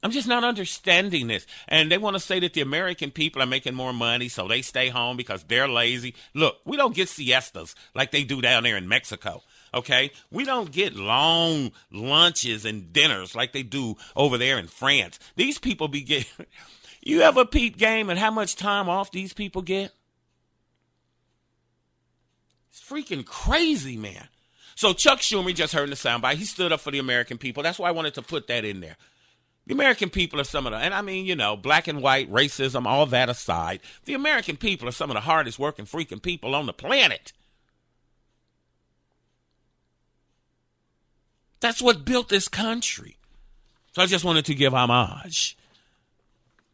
I'm 0.04 0.12
just 0.12 0.28
not 0.28 0.44
understanding 0.44 1.28
this. 1.28 1.48
And 1.70 1.90
they 1.90 1.98
want 1.98 2.16
to 2.16 2.20
say 2.20 2.40
that 2.42 2.54
the 2.54 2.62
American 2.62 3.10
people 3.10 3.42
are 3.42 3.48
making 3.48 3.74
more 3.74 3.94
money, 3.94 4.28
so 4.28 4.48
they 4.48 4.62
stay 4.62 4.90
home 4.90 5.16
because 5.16 5.44
they're 5.44 5.68
lazy. 5.68 6.14
Look, 6.34 6.58
we 6.66 6.76
don't 6.76 6.94
get 6.94 7.08
siestas 7.08 7.74
like 7.96 8.12
they 8.12 8.26
do 8.26 8.42
down 8.42 8.64
there 8.64 8.76
in 8.76 8.88
Mexico. 8.90 9.44
Okay, 9.74 10.12
we 10.30 10.44
don't 10.44 10.72
get 10.72 10.94
long 10.94 11.72
lunches 11.90 12.66
and 12.66 12.92
dinners 12.94 13.34
like 13.34 13.54
they 13.54 13.64
do 13.64 13.96
over 14.16 14.38
there 14.38 14.60
in 14.60 14.68
France. 14.68 15.18
These 15.36 15.58
people 15.58 15.88
be 15.88 16.02
get. 16.02 16.28
You 17.06 17.20
ever 17.24 17.44
peep 17.44 17.76
game 17.76 18.10
and 18.10 18.18
how 18.18 18.32
much 18.32 18.56
time 18.56 18.88
off 18.88 19.12
these 19.12 19.34
people 19.34 19.62
get? 19.62 19.92
It's 22.72 22.82
freaking 22.82 23.26
crazy, 23.26 23.98
man. 23.98 24.30
So 24.76 24.94
Chuck 24.94 25.20
Schumer 25.20 25.54
just 25.54 25.74
heard 25.74 25.90
the 25.90 25.96
soundbite. 25.96 26.36
He 26.36 26.46
stood 26.46 26.72
up 26.72 26.80
for 26.80 26.92
the 26.92 27.00
American 27.00 27.38
people. 27.38 27.62
That's 27.62 27.78
why 27.78 27.90
I 27.90 27.92
wanted 27.92 28.14
to 28.14 28.22
put 28.22 28.48
that 28.48 28.64
in 28.64 28.80
there. 28.80 28.96
The 29.66 29.74
American 29.74 30.10
people 30.10 30.42
are 30.42 30.46
some 30.46 30.66
of 30.66 30.74
the, 30.74 30.78
and 30.78 30.94
I 30.94 31.02
mean, 31.02 31.26
you 31.26 31.36
know, 31.36 31.56
black 31.56 31.88
and 31.88 32.02
white, 32.02 32.30
racism, 32.30 32.86
all 32.86 33.06
that 33.06 33.30
aside, 33.30 33.80
the 34.04 34.14
American 34.14 34.58
people 34.58 34.90
are 34.90 34.92
some 34.92 35.10
of 35.10 35.16
the 35.16 35.22
hardest 35.22 35.58
working 35.58 35.86
freaking 35.86 36.22
people 36.22 36.54
on 36.54 36.66
the 36.66 36.74
planet. 36.74 37.32
That's 41.62 41.82
what 41.82 42.04
built 42.04 42.28
this 42.28 42.50
country. 42.50 43.16
So 43.94 44.02
I 44.02 44.06
just 44.06 44.26
wanted 44.26 44.44
to 44.46 44.54
give 44.54 44.74
homage 44.74 45.58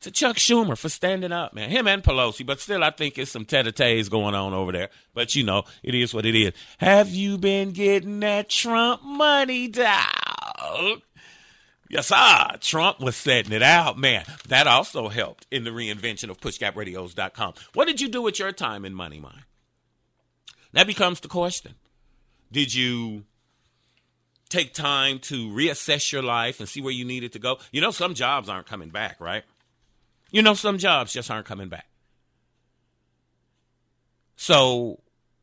to 0.01 0.09
Chuck 0.09 0.37
Schumer 0.37 0.75
for 0.75 0.89
standing 0.89 1.31
up, 1.31 1.53
man. 1.53 1.69
Him 1.69 1.87
and 1.87 2.01
Pelosi, 2.01 2.43
but 2.43 2.59
still, 2.59 2.83
I 2.83 2.89
think 2.89 3.19
it's 3.19 3.29
some 3.29 3.45
tete-a-tetes 3.45 4.09
going 4.09 4.33
on 4.33 4.53
over 4.53 4.71
there. 4.71 4.89
But 5.13 5.35
you 5.35 5.43
know, 5.43 5.63
it 5.83 5.93
is 5.93 6.11
what 6.11 6.25
it 6.25 6.33
is. 6.33 6.53
Have 6.79 7.09
you 7.09 7.37
been 7.37 7.71
getting 7.71 8.21
that 8.21 8.49
Trump 8.49 9.03
money, 9.03 9.67
dog? 9.67 11.01
Yes, 11.89 12.11
ah, 12.13 12.55
Trump 12.61 12.99
was 12.99 13.15
setting 13.15 13.51
it 13.51 13.63
out, 13.63 13.97
man. 13.97 14.23
That 14.47 14.67
also 14.67 15.09
helped 15.09 15.47
in 15.49 15.63
the 15.63 15.71
reinvention 15.71 16.29
of 16.29 16.39
pushgapradios.com. 16.39 17.53
What 17.73 17.85
did 17.85 17.99
you 17.99 18.07
do 18.07 18.21
with 18.21 18.37
your 18.37 18.51
time 18.51 18.85
and 18.85 18.95
money, 18.95 19.19
mine? 19.19 19.43
That 20.71 20.85
becomes 20.85 21.19
the 21.19 21.27
question. 21.27 21.73
Did 22.51 22.75
you 22.75 23.23
take 24.49 24.75
time 24.75 25.17
to 25.19 25.49
reassess 25.49 26.11
your 26.11 26.21
life 26.21 26.59
and 26.59 26.69
see 26.69 26.79
where 26.79 26.93
you 26.93 27.05
needed 27.05 27.33
to 27.33 27.39
go? 27.39 27.57
You 27.71 27.81
know, 27.81 27.91
some 27.91 28.13
jobs 28.13 28.49
aren't 28.49 28.67
coming 28.67 28.89
back, 28.89 29.19
right? 29.19 29.43
You 30.29 30.43
know, 30.43 30.53
some 30.53 30.77
jobs 30.77 31.11
just 31.11 31.31
aren't 31.31 31.47
coming 31.47 31.69
back. 31.69 31.87
So 34.35 34.99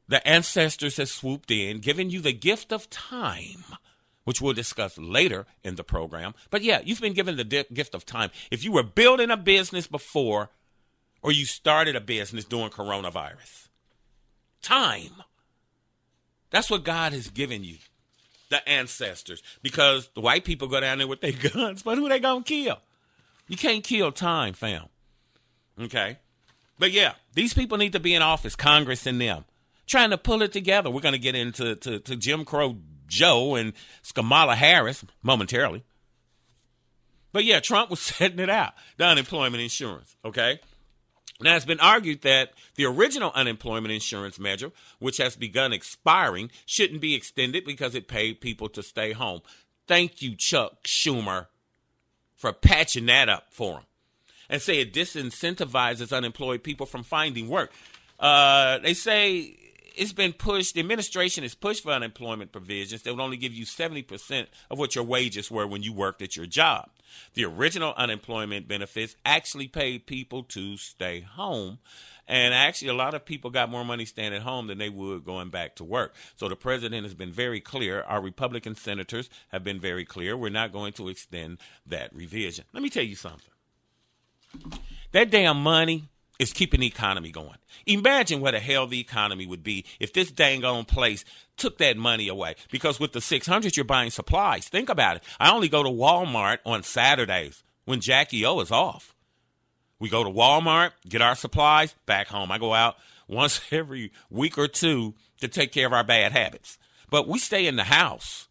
the 0.07 0.27
ancestors 0.27 0.97
have 0.99 1.09
swooped 1.09 1.51
in, 1.51 1.81
giving 1.81 2.09
you 2.09 2.21
the 2.21 2.33
gift 2.33 2.73
of 2.73 2.89
time 2.89 3.65
which 4.27 4.41
we'll 4.41 4.53
discuss 4.53 4.99
later 4.99 5.47
in 5.63 5.77
the 5.77 5.85
program. 5.85 6.35
But 6.51 6.63
yeah, 6.63 6.81
you've 6.85 7.01
been 7.01 7.13
given 7.13 7.37
the 7.37 7.45
di- 7.45 7.65
gift 7.73 7.95
of 7.95 8.05
time. 8.05 8.31
If 8.51 8.65
you 8.65 8.73
were 8.73 8.83
building 8.83 9.31
a 9.31 9.37
business 9.37 9.87
before 9.87 10.51
or 11.23 11.31
you 11.31 11.45
started 11.47 11.95
a 11.95 12.01
business 12.01 12.45
during 12.45 12.71
coronavirus, 12.71 13.69
time. 14.63 15.23
That's 16.51 16.69
what 16.69 16.83
God 16.83 17.13
has 17.13 17.29
given 17.29 17.63
you, 17.63 17.77
the 18.51 18.69
ancestors. 18.69 19.45
Because 19.63 20.11
the 20.15 20.21
white 20.21 20.45
people 20.45 20.67
go 20.67 20.81
down 20.81 20.99
there 20.99 21.07
with 21.07 21.21
their 21.21 21.33
guns, 21.53 21.85
but 21.85 21.97
who 21.97 22.09
they 22.09 22.19
gonna 22.19 22.43
kill? 22.43 22.79
You 23.47 23.57
can't 23.57 23.85
kill 23.85 24.11
time, 24.11 24.55
fam. 24.55 24.87
Okay? 25.81 26.19
But 26.81 26.91
yeah, 26.91 27.13
these 27.35 27.55
people 27.55 27.79
need 27.79 27.93
to 27.93 28.01
be 28.01 28.13
in 28.13 28.23
office, 28.23 28.57
Congress 28.57 29.07
and 29.07 29.21
them, 29.21 29.45
trying 29.87 30.11
to 30.11 30.19
pull 30.19 30.43
it 30.43 30.53
together. 30.53 30.91
We're 30.91 31.01
going 31.01 31.13
to 31.13 31.19
get 31.19 31.35
into 31.35 31.77
to, 31.77 32.01
to 32.01 32.17
Jim 32.17 32.45
Crow 32.45 32.77
Joe 33.07 33.55
and 33.55 33.73
Kamala 34.15 34.55
Harris 34.55 35.05
momentarily. 35.23 35.85
But 37.33 37.45
yeah, 37.45 37.61
Trump 37.61 37.91
was 37.91 38.01
setting 38.01 38.39
it 38.39 38.51
out, 38.51 38.75
the 38.97 39.05
unemployment 39.05 39.63
insurance, 39.63 40.17
okay? 40.25 40.61
Now, 41.41 41.55
it's 41.55 41.67
been 41.67 41.81
argued 41.81 42.23
that 42.23 42.53
the 42.77 42.87
original 42.87 43.31
unemployment 43.35 43.93
insurance 43.93 44.39
measure, 44.39 44.73
which 45.01 45.19
has 45.19 45.37
begun 45.37 45.73
expiring, 45.73 46.51
shouldn't 46.65 47.03
be 47.03 47.15
extended 47.15 47.65
because 47.65 47.95
it 47.95 48.09
paid 48.09 48.41
people 48.41 48.71
to 48.71 48.83
stay 48.83 49.13
home. 49.13 49.43
Thank 49.87 50.23
you, 50.23 50.35
Chuck 50.35 50.85
Schumer, 50.85 51.49
for 52.37 52.53
patching 52.55 53.07
that 53.07 53.29
up 53.29 53.49
for 53.51 53.75
them. 53.75 53.83
And 54.49 54.63
say 54.63 54.81
it 54.81 54.95
disincentivizes 54.95 56.17
unemployed 56.17 56.63
people 56.63 56.87
from 56.87 57.03
finding 57.03 57.49
work. 57.49 57.71
Uh, 58.19 58.79
they 58.79 58.95
say 58.95 59.66
it's 59.97 60.13
been 60.13 60.33
pushed. 60.33 60.75
The 60.75 60.81
administration 60.81 61.43
has 61.43 61.55
pushed 61.55 61.83
for 61.83 61.93
unemployment 61.93 62.53
provisions 62.53 63.03
that 63.03 63.15
would 63.15 63.23
only 63.23 63.37
give 63.37 63.53
you 63.53 63.65
70% 63.65 64.47
of 64.71 64.79
what 64.79 64.95
your 64.95 65.05
wages 65.05 65.51
were 65.51 65.67
when 65.67 65.83
you 65.83 65.93
worked 65.93 66.23
at 66.23 66.37
your 66.37 66.47
job. 66.47 66.91
The 67.35 67.45
original 67.45 67.95
unemployment 67.97 68.69
benefits 68.69 69.17
actually 69.25 69.69
paid 69.69 70.07
people 70.07 70.43
to 70.45 70.77
stay 70.77 71.21
home. 71.21 71.79
And 72.29 72.53
actually, 72.53 72.89
a 72.89 72.95
lot 72.95 73.15
of 73.15 73.25
people 73.25 73.51
got 73.51 73.71
more 73.71 73.85
money 73.85 74.05
staying 74.05 74.35
at 74.35 74.43
home 74.43 74.67
than 74.67 74.79
they 74.79 74.89
would 74.89 75.25
going 75.25 75.49
back 75.49 75.77
to 75.77 75.85
work. 75.85 76.15
So 76.35 76.49
the 76.49 76.57
president 76.57 77.05
has 77.05 77.15
been 77.15 77.31
very 77.31 77.61
clear. 77.61 78.03
Our 78.03 78.21
Republican 78.21 78.75
senators 78.75 79.31
have 79.51 79.63
been 79.63 79.79
very 79.79 80.05
clear. 80.05 80.37
We're 80.37 80.49
not 80.49 80.73
going 80.73 80.93
to 80.95 81.09
extend 81.09 81.59
that 81.87 82.13
revision. 82.15 82.65
Let 82.73 82.83
me 82.83 82.91
tell 82.91 83.05
you 83.05 83.15
something. 83.15 83.53
That 85.13 85.31
damn 85.31 85.63
money 85.63 86.09
is 86.39 86.53
keeping 86.53 86.81
the 86.81 86.87
economy 86.87 87.31
going. 87.31 87.57
Imagine 87.87 88.41
what 88.41 88.53
the 88.53 88.61
hell 88.61 88.87
the 88.87 89.01
economy 89.01 89.47
would 89.47 89.63
be 89.63 89.85
if 90.01 90.13
this 90.13 90.31
dang 90.31 90.65
on 90.65 90.85
place 90.85 91.25
took 91.57 91.79
that 91.79 91.97
money 91.97 92.29
away. 92.29 92.57
Because 92.71 93.01
with 93.01 93.13
the 93.13 93.21
600, 93.21 93.77
you're 93.77 93.85
buying 93.85 94.11
supplies. 94.11 94.69
Think 94.69 94.89
about 94.89 95.17
it. 95.17 95.25
I 95.41 95.51
only 95.51 95.69
go 95.69 95.83
to 95.83 95.89
Walmart 95.89 96.59
on 96.67 96.83
Saturdays 96.83 97.63
when 97.85 98.01
Jackie 98.01 98.45
O 98.45 98.61
is 98.61 98.71
off. 98.71 99.15
We 99.99 100.11
go 100.11 100.25
to 100.25 100.31
Walmart, 100.31 100.93
get 101.09 101.23
our 101.23 101.35
supplies, 101.35 101.95
back 102.05 102.29
home. 102.29 102.53
I 102.53 102.59
go 102.59 102.75
out 102.75 102.97
once 103.29 103.61
every 103.71 104.13
week 104.31 104.59
or 104.59 104.69
two 104.69 105.15
to 105.41 105.49
take 105.49 105.73
care 105.73 105.87
of 105.87 105.93
our 105.93 106.05
bad 106.05 106.33
habits. 106.33 106.79
But 107.11 107.29
we 107.29 107.39
stay 107.39 107.67
in 107.67 107.77
the 107.77 107.85
house. 107.85 108.49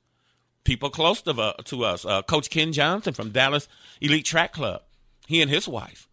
People 0.64 0.90
close 0.90 1.22
to, 1.22 1.32
uh, 1.32 1.54
to 1.66 1.84
us, 1.84 2.06
uh, 2.06 2.24
Coach 2.24 2.50
Ken 2.50 2.74
Johnson 2.74 3.14
from 3.14 3.30
Dallas 3.30 3.68
Elite 4.02 4.26
Track 4.26 4.54
Club, 4.54 4.82
he 5.28 5.42
and 5.42 5.52
his 5.52 5.68
wife 5.68 6.08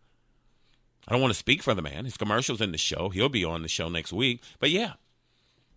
I 1.08 1.12
don't 1.12 1.20
want 1.20 1.32
to 1.32 1.38
speak 1.38 1.62
for 1.62 1.74
the 1.74 1.82
man. 1.82 2.04
His 2.04 2.16
commercial's 2.16 2.60
in 2.60 2.72
the 2.72 2.78
show. 2.78 3.08
He'll 3.08 3.28
be 3.28 3.44
on 3.44 3.62
the 3.62 3.68
show 3.68 3.88
next 3.88 4.12
week. 4.12 4.40
But 4.60 4.70
yeah, 4.70 4.94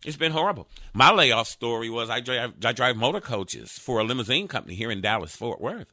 it's 0.06 0.18
been 0.18 0.32
horrible. 0.32 0.68
My 0.94 1.12
layoff 1.12 1.48
story 1.48 1.90
was 1.90 2.10
I 2.10 2.20
drive, 2.20 2.54
I 2.64 2.72
drive 2.74 2.96
motor 2.96 3.22
coaches 3.22 3.72
for 3.72 4.00
a 4.00 4.04
limousine 4.04 4.48
company 4.48 4.76
here 4.76 4.92
in 4.92 5.02
Dallas, 5.02 5.36
Fort 5.36 5.60
Worth. 5.60 5.92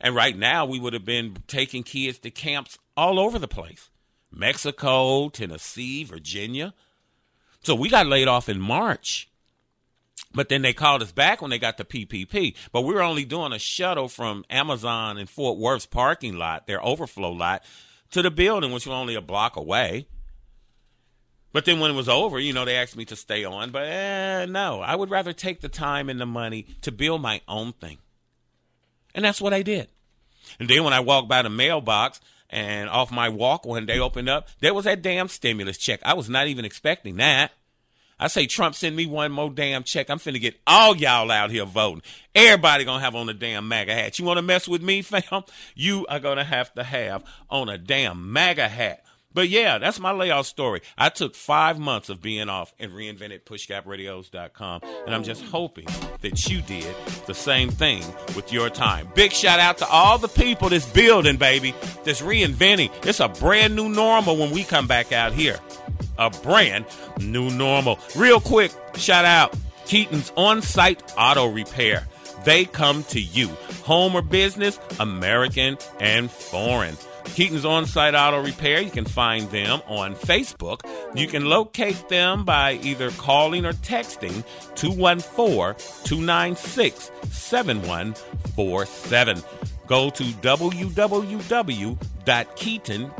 And 0.00 0.14
right 0.14 0.36
now, 0.36 0.64
we 0.64 0.78
would 0.78 0.92
have 0.92 1.04
been 1.04 1.36
taking 1.46 1.82
kids 1.82 2.18
to 2.20 2.30
camps 2.30 2.78
all 2.96 3.18
over 3.18 3.38
the 3.38 3.48
place 3.48 3.90
Mexico, 4.30 5.28
Tennessee, 5.28 6.04
Virginia. 6.04 6.74
So 7.62 7.74
we 7.74 7.88
got 7.88 8.06
laid 8.06 8.28
off 8.28 8.48
in 8.48 8.60
March. 8.60 9.28
But 10.34 10.48
then 10.48 10.62
they 10.62 10.72
called 10.72 11.02
us 11.02 11.10
back 11.10 11.40
when 11.40 11.50
they 11.50 11.58
got 11.58 11.78
the 11.78 11.84
PPP. 11.84 12.54
But 12.70 12.82
we 12.82 12.94
were 12.94 13.02
only 13.02 13.24
doing 13.24 13.52
a 13.52 13.58
shuttle 13.58 14.08
from 14.08 14.44
Amazon 14.50 15.16
in 15.16 15.26
Fort 15.26 15.58
Worth's 15.58 15.86
parking 15.86 16.36
lot, 16.36 16.66
their 16.66 16.84
overflow 16.84 17.32
lot, 17.32 17.64
to 18.10 18.22
the 18.22 18.30
building, 18.30 18.72
which 18.72 18.86
was 18.86 18.94
only 18.94 19.14
a 19.14 19.20
block 19.20 19.56
away. 19.56 20.06
But 21.52 21.64
then 21.64 21.80
when 21.80 21.90
it 21.90 21.94
was 21.94 22.08
over, 22.08 22.38
you 22.38 22.52
know, 22.52 22.64
they 22.64 22.76
asked 22.76 22.96
me 22.96 23.04
to 23.06 23.16
stay 23.16 23.44
on. 23.44 23.70
But 23.70 23.88
eh, 23.88 24.46
no, 24.46 24.80
I 24.80 24.94
would 24.94 25.10
rather 25.10 25.32
take 25.32 25.60
the 25.60 25.68
time 25.68 26.08
and 26.08 26.20
the 26.20 26.26
money 26.26 26.66
to 26.82 26.92
build 26.92 27.22
my 27.22 27.40
own 27.48 27.72
thing. 27.72 27.98
And 29.14 29.24
that's 29.24 29.40
what 29.40 29.54
I 29.54 29.62
did. 29.62 29.88
And 30.60 30.68
then 30.68 30.84
when 30.84 30.92
I 30.92 31.00
walked 31.00 31.28
by 31.28 31.42
the 31.42 31.50
mailbox 31.50 32.20
and 32.50 32.88
off 32.88 33.10
my 33.10 33.28
walk 33.28 33.66
when 33.66 33.86
they 33.86 33.98
opened 33.98 34.28
up, 34.28 34.48
there 34.60 34.74
was 34.74 34.84
that 34.84 35.02
damn 35.02 35.28
stimulus 35.28 35.78
check. 35.78 36.00
I 36.04 36.14
was 36.14 36.28
not 36.28 36.46
even 36.46 36.64
expecting 36.64 37.16
that. 37.16 37.52
I 38.20 38.26
say 38.28 38.46
Trump 38.46 38.74
send 38.74 38.96
me 38.96 39.06
one 39.06 39.30
more 39.30 39.50
damn 39.50 39.84
check. 39.84 40.10
I'm 40.10 40.18
finna 40.18 40.40
get 40.40 40.60
all 40.66 40.96
y'all 40.96 41.30
out 41.30 41.50
here 41.50 41.64
voting. 41.64 42.02
Everybody 42.34 42.84
gonna 42.84 43.02
have 43.02 43.14
on 43.14 43.28
a 43.28 43.34
damn 43.34 43.68
MAGA 43.68 43.94
hat. 43.94 44.18
You 44.18 44.24
wanna 44.24 44.42
mess 44.42 44.66
with 44.66 44.82
me, 44.82 45.02
fam? 45.02 45.44
You 45.74 46.06
are 46.08 46.20
gonna 46.20 46.44
have 46.44 46.72
to 46.74 46.82
have 46.82 47.24
on 47.48 47.68
a 47.68 47.78
damn 47.78 48.32
MAGA 48.32 48.68
hat. 48.68 49.04
But 49.38 49.50
yeah, 49.50 49.78
that's 49.78 50.00
my 50.00 50.10
layoff 50.10 50.46
story. 50.46 50.80
I 50.96 51.10
took 51.10 51.36
five 51.36 51.78
months 51.78 52.08
of 52.08 52.20
being 52.20 52.48
off 52.48 52.74
and 52.80 52.90
reinvented 52.90 53.42
pushgapradios.com. 53.44 54.80
And 55.06 55.14
I'm 55.14 55.22
just 55.22 55.44
hoping 55.44 55.86
that 56.22 56.50
you 56.50 56.60
did 56.60 56.92
the 57.26 57.34
same 57.34 57.70
thing 57.70 58.02
with 58.34 58.52
your 58.52 58.68
time. 58.68 59.06
Big 59.14 59.30
shout 59.30 59.60
out 59.60 59.78
to 59.78 59.86
all 59.86 60.18
the 60.18 60.26
people 60.26 60.70
that's 60.70 60.86
building, 60.86 61.36
baby, 61.36 61.72
that's 62.02 62.20
reinventing. 62.20 62.90
It's 63.06 63.20
a 63.20 63.28
brand 63.28 63.76
new 63.76 63.88
normal 63.88 64.36
when 64.36 64.50
we 64.50 64.64
come 64.64 64.88
back 64.88 65.12
out 65.12 65.32
here 65.32 65.60
a 66.18 66.30
brand 66.30 66.84
new 67.20 67.48
normal. 67.48 68.00
Real 68.16 68.40
quick, 68.40 68.72
shout 68.96 69.24
out 69.24 69.56
Keeton's 69.86 70.32
on 70.34 70.62
site 70.62 71.00
auto 71.16 71.46
repair. 71.46 72.08
They 72.42 72.64
come 72.64 73.04
to 73.04 73.20
you, 73.20 73.50
home 73.84 74.16
or 74.16 74.22
business, 74.22 74.80
American 74.98 75.78
and 76.00 76.28
foreign. 76.28 76.96
Keeton's 77.38 77.64
On 77.64 77.86
Site 77.86 78.16
Auto 78.16 78.42
Repair. 78.42 78.80
You 78.80 78.90
can 78.90 79.04
find 79.04 79.48
them 79.52 79.80
on 79.86 80.16
Facebook. 80.16 80.80
You 81.14 81.28
can 81.28 81.44
locate 81.44 82.08
them 82.08 82.44
by 82.44 82.80
either 82.82 83.12
calling 83.12 83.64
or 83.64 83.74
texting 83.74 84.42
214 84.74 85.76
296 86.02 87.12
7147. 87.30 89.40
Go 89.86 90.10
to 90.10 90.24
www.keeton, 90.24 92.00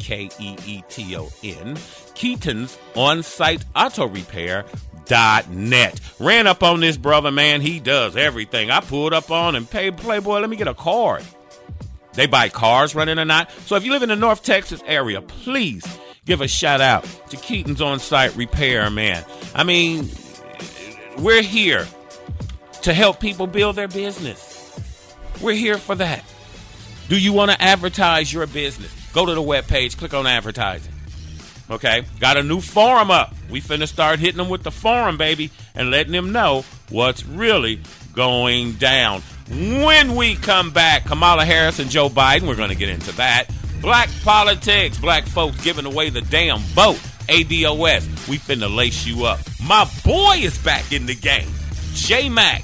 K 0.00 0.28
E 0.40 0.57
E 0.66 0.83
T 0.88 1.16
O 1.16 1.28
N, 1.44 1.78
Keeton's 2.14 2.76
On 2.96 3.22
Site 3.22 3.64
Auto 3.76 4.09
Repair 4.09 4.64
dot 5.04 5.48
net. 5.48 6.00
Ran 6.18 6.48
up 6.48 6.64
on 6.64 6.81
this 6.81 6.96
brother, 6.96 7.31
man. 7.31 7.61
He 7.61 7.78
does 7.78 8.16
everything. 8.16 8.68
I 8.68 8.81
pulled 8.81 9.12
up 9.12 9.31
on 9.31 9.54
him. 9.54 9.64
Pay 9.64 9.92
Playboy, 9.92 10.40
let 10.40 10.50
me 10.50 10.57
get 10.57 10.66
a 10.66 10.74
card. 10.74 11.22
They 12.18 12.26
buy 12.26 12.48
cars 12.48 12.96
running 12.96 13.20
or 13.20 13.24
not. 13.24 13.48
So 13.66 13.76
if 13.76 13.85
you 13.85 13.92
live 13.92 14.02
in 14.02 14.09
the 14.09 14.16
North 14.16 14.42
Texas 14.42 14.83
area, 14.87 15.22
please 15.22 15.87
give 16.24 16.40
a 16.40 16.48
shout 16.48 16.81
out 16.81 17.04
to 17.31 17.37
Keeton's 17.37 17.81
on 17.81 18.00
site 18.00 18.35
repair, 18.35 18.90
man. 18.90 19.24
I 19.54 19.62
mean, 19.62 20.09
we're 21.18 21.42
here 21.42 21.87
to 22.83 22.92
help 22.92 23.20
people 23.20 23.46
build 23.46 23.76
their 23.76 23.87
business. 23.87 24.76
We're 25.40 25.54
here 25.54 25.78
for 25.78 25.94
that. 25.94 26.24
Do 27.09 27.16
you 27.16 27.33
want 27.33 27.52
to 27.52 27.62
advertise 27.62 28.33
your 28.33 28.48
business? 28.48 28.92
Go 29.12 29.24
to 29.24 29.37
the 29.37 29.40
webpage, 29.40 29.96
click 29.96 30.12
on 30.12 30.26
advertising. 30.26 30.94
Okay? 31.70 32.02
Got 32.18 32.37
a 32.37 32.42
new 32.42 32.61
forum 32.61 33.12
up. 33.12 33.33
We 33.48 33.61
finna 33.61 33.87
start 33.87 34.18
hitting 34.18 34.38
them 34.38 34.48
with 34.48 34.64
the 34.64 34.72
forum, 34.72 35.18
baby, 35.18 35.52
and 35.76 35.92
letting 35.92 36.14
them 36.14 36.33
know 36.33 36.64
what's 36.88 37.24
really 37.24 37.81
going 38.12 38.72
down. 38.72 39.22
When 39.50 40.14
we 40.14 40.37
come 40.37 40.70
back, 40.70 41.06
Kamala 41.06 41.44
Harris 41.44 41.78
and 41.78 41.90
Joe 41.90 42.08
Biden, 42.08 42.46
we're 42.46 42.56
going 42.56 42.68
to 42.68 42.74
get 42.74 42.90
into 42.90 43.12
that. 43.12 43.46
Black 43.80 44.11
politics, 44.22 44.98
black 44.98 45.24
folks 45.24 45.62
giving 45.62 45.87
away 45.87 46.11
the 46.11 46.20
damn 46.20 46.58
vote. 46.58 47.00
ADOS, 47.28 48.28
we 48.28 48.38
finna 48.38 48.74
lace 48.74 49.06
you 49.06 49.24
up. 49.24 49.38
My 49.62 49.88
boy 50.04 50.37
is 50.38 50.58
back 50.58 50.92
in 50.92 51.06
the 51.06 51.14
game. 51.14 51.48
J 51.92 52.28
Mac, 52.28 52.62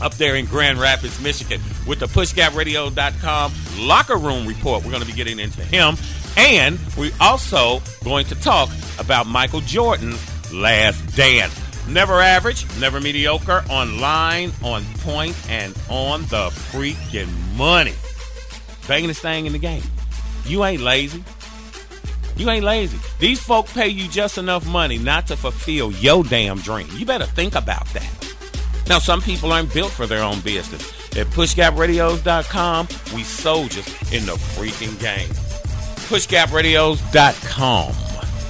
up 0.00 0.14
there 0.14 0.36
in 0.36 0.46
Grand 0.46 0.78
Rapids, 0.78 1.20
Michigan, 1.20 1.60
with 1.86 2.00
the 2.00 2.06
PushGapRadio.com 2.06 3.52
locker 3.78 4.16
room 4.16 4.46
report. 4.46 4.84
We're 4.84 4.90
going 4.90 5.02
to 5.02 5.08
be 5.08 5.14
getting 5.14 5.38
into 5.38 5.62
him. 5.62 5.96
And 6.36 6.78
we're 6.96 7.12
also 7.20 7.80
going 8.02 8.26
to 8.26 8.34
talk 8.34 8.68
about 8.98 9.26
Michael 9.26 9.60
Jordan's 9.60 10.52
last 10.52 11.16
dance. 11.16 11.63
Never 11.88 12.20
average, 12.20 12.66
never 12.78 13.00
mediocre, 13.00 13.62
online, 13.68 14.52
on 14.62 14.84
point, 15.00 15.36
and 15.50 15.76
on 15.88 16.22
the 16.22 16.48
freaking 16.72 17.28
money. 17.56 17.94
Banging 18.88 19.12
thing 19.12 19.46
in 19.46 19.52
the 19.52 19.58
game. 19.58 19.82
You 20.46 20.64
ain't 20.64 20.82
lazy. 20.82 21.22
You 22.36 22.50
ain't 22.50 22.64
lazy. 22.64 22.98
These 23.18 23.40
folk 23.42 23.66
pay 23.68 23.88
you 23.88 24.08
just 24.08 24.38
enough 24.38 24.66
money 24.66 24.98
not 24.98 25.26
to 25.28 25.36
fulfill 25.36 25.92
your 25.92 26.24
damn 26.24 26.58
dream. 26.58 26.88
You 26.94 27.06
better 27.06 27.26
think 27.26 27.54
about 27.54 27.86
that. 27.92 28.10
Now, 28.88 28.98
some 28.98 29.20
people 29.22 29.52
aren't 29.52 29.72
built 29.72 29.92
for 29.92 30.06
their 30.06 30.22
own 30.22 30.40
business. 30.40 30.82
At 31.16 31.28
pushgapradios.com, 31.28 32.88
we 33.14 33.22
soldiers 33.22 33.86
in 34.12 34.26
the 34.26 34.32
freaking 34.32 34.98
game. 35.00 35.28
Pushgapradios.com. 36.08 37.94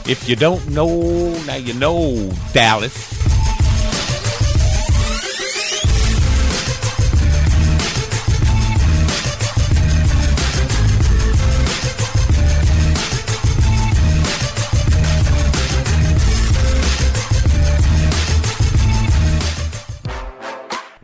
If 0.06 0.28
you 0.28 0.36
don't 0.36 0.68
know, 0.70 1.32
now 1.44 1.56
you 1.56 1.74
know, 1.74 2.30
Dallas. 2.52 3.23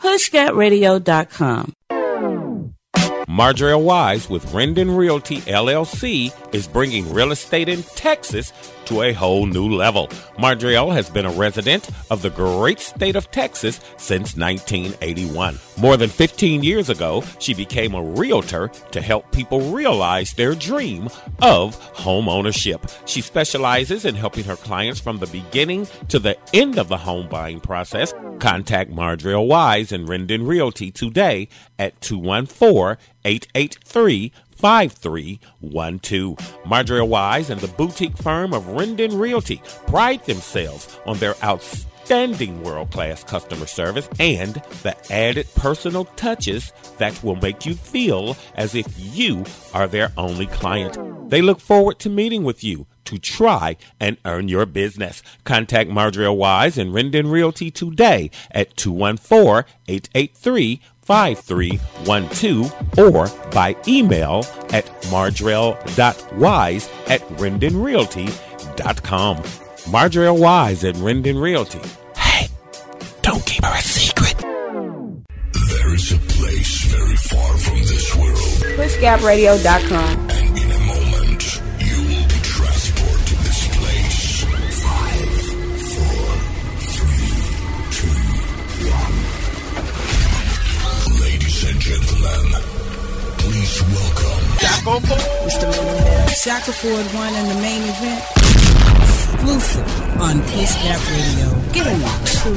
PushGapRadio.com. 0.00 1.74
Marjorie 3.28 3.76
Wise 3.76 4.30
with 4.30 4.44
Rendon 4.46 4.96
Realty 4.96 5.40
LLC 5.42 6.32
is 6.54 6.66
bringing 6.66 7.12
real 7.12 7.30
estate 7.30 7.68
in 7.68 7.82
Texas 7.82 8.52
to 8.88 9.02
a 9.02 9.12
whole 9.12 9.46
new 9.46 9.68
level. 9.68 10.08
Marjorie 10.38 10.74
has 10.74 11.10
been 11.10 11.26
a 11.26 11.30
resident 11.30 11.88
of 12.10 12.22
the 12.22 12.30
great 12.30 12.80
state 12.80 13.16
of 13.16 13.30
Texas 13.30 13.80
since 13.98 14.36
1981. 14.36 15.58
More 15.76 15.96
than 15.96 16.08
15 16.08 16.62
years 16.62 16.88
ago, 16.88 17.22
she 17.38 17.52
became 17.52 17.94
a 17.94 18.02
realtor 18.02 18.68
to 18.90 19.00
help 19.00 19.30
people 19.30 19.60
realize 19.70 20.32
their 20.32 20.54
dream 20.54 21.08
of 21.40 21.74
home 21.94 22.28
ownership. 22.28 22.86
She 23.04 23.20
specializes 23.20 24.04
in 24.04 24.14
helping 24.14 24.44
her 24.44 24.56
clients 24.56 25.00
from 25.00 25.18
the 25.18 25.26
beginning 25.26 25.86
to 26.08 26.18
the 26.18 26.36
end 26.54 26.78
of 26.78 26.88
the 26.88 26.96
home 26.96 27.28
buying 27.28 27.60
process. 27.60 28.14
Contact 28.38 28.90
Marjorie 28.90 29.36
Wise 29.36 29.92
and 29.92 30.08
Rendon 30.08 30.46
Realty 30.46 30.90
today 30.90 31.48
at 31.78 32.00
214 32.00 32.96
883 33.24 34.32
5312. 34.58 36.58
Marjorie 36.66 37.02
Wise 37.02 37.50
and 37.50 37.60
the 37.60 37.68
boutique 37.68 38.16
firm 38.16 38.52
of 38.52 38.64
Rendon 38.64 39.18
Realty 39.18 39.62
pride 39.86 40.24
themselves 40.24 40.98
on 41.06 41.18
their 41.18 41.34
outstanding 41.42 42.62
world 42.62 42.90
class 42.90 43.22
customer 43.22 43.66
service 43.66 44.08
and 44.18 44.54
the 44.82 44.96
added 45.12 45.46
personal 45.54 46.06
touches 46.16 46.72
that 46.98 47.22
will 47.22 47.36
make 47.36 47.66
you 47.66 47.74
feel 47.74 48.36
as 48.54 48.74
if 48.74 48.86
you 48.98 49.44
are 49.74 49.86
their 49.86 50.12
only 50.16 50.46
client. 50.46 50.98
They 51.30 51.42
look 51.42 51.60
forward 51.60 51.98
to 52.00 52.10
meeting 52.10 52.42
with 52.42 52.64
you 52.64 52.86
to 53.08 53.18
try 53.18 53.76
and 53.98 54.18
earn 54.26 54.48
your 54.48 54.66
business. 54.66 55.22
Contact 55.44 55.88
Marjorie 55.88 56.28
Wise 56.28 56.76
and 56.76 56.92
Rendon 56.92 57.30
Realty 57.30 57.70
today 57.70 58.30
at 58.50 58.76
214 58.76 59.64
883 59.88 60.82
5312 61.00 62.98
or 62.98 63.28
by 63.50 63.74
email 63.88 64.44
at 64.70 64.84
marjrell.wise 65.04 66.90
at 67.06 67.22
rendonrealty.com. 67.28 69.42
Marjorie 69.90 70.30
Wise 70.30 70.84
at 70.84 70.94
Rendon 70.96 71.40
Realty. 71.40 71.80
Hey, 72.14 72.48
don't 73.22 73.46
keep 73.46 73.64
her 73.64 73.74
a 73.74 73.80
secret. 73.80 74.36
There 74.36 75.94
is 75.94 76.12
a 76.12 76.18
place 76.18 76.84
very 76.84 77.16
far 77.16 77.56
from 77.56 77.78
this 77.78 78.14
world. 78.14 78.36
PushGapRadio.com. 78.76 80.37
welcome. 94.88 95.20
Mr. 95.44 95.68
Millionaire. 95.70 96.28
Shackelford 96.28 97.06
won 97.14 97.34
in 97.34 97.48
the 97.48 97.54
main 97.60 97.82
event. 97.82 98.22
Exclusive 99.02 100.20
on 100.20 100.40
Push 100.42 100.74
Gap 100.82 101.00
Radio. 101.12 101.46
Give 101.72 101.86
me 101.86 101.92
two 102.24 102.56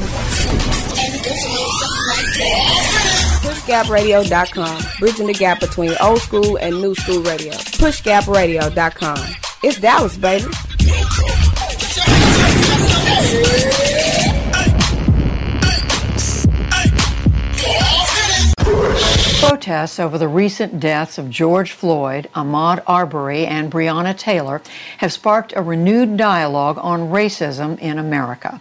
PushGapRadio.com. 3.42 4.82
Bridging 4.98 5.26
the 5.26 5.34
gap 5.34 5.60
between 5.60 5.94
old 6.00 6.20
school 6.20 6.56
and 6.56 6.80
new 6.80 6.94
school 6.94 7.22
radio. 7.22 7.52
PushGapRadio.com. 7.52 9.18
It's 9.62 9.78
Dallas, 9.78 10.16
baby. 10.16 10.48
Protests 19.42 19.98
over 19.98 20.18
the 20.18 20.28
recent 20.28 20.78
deaths 20.78 21.18
of 21.18 21.28
George 21.28 21.72
Floyd, 21.72 22.30
Ahmaud 22.32 22.80
Arbery, 22.86 23.44
and 23.44 23.72
Breonna 23.72 24.16
Taylor 24.16 24.62
have 24.98 25.12
sparked 25.12 25.52
a 25.56 25.62
renewed 25.62 26.16
dialogue 26.16 26.78
on 26.80 27.10
racism 27.10 27.76
in 27.80 27.98
America. 27.98 28.60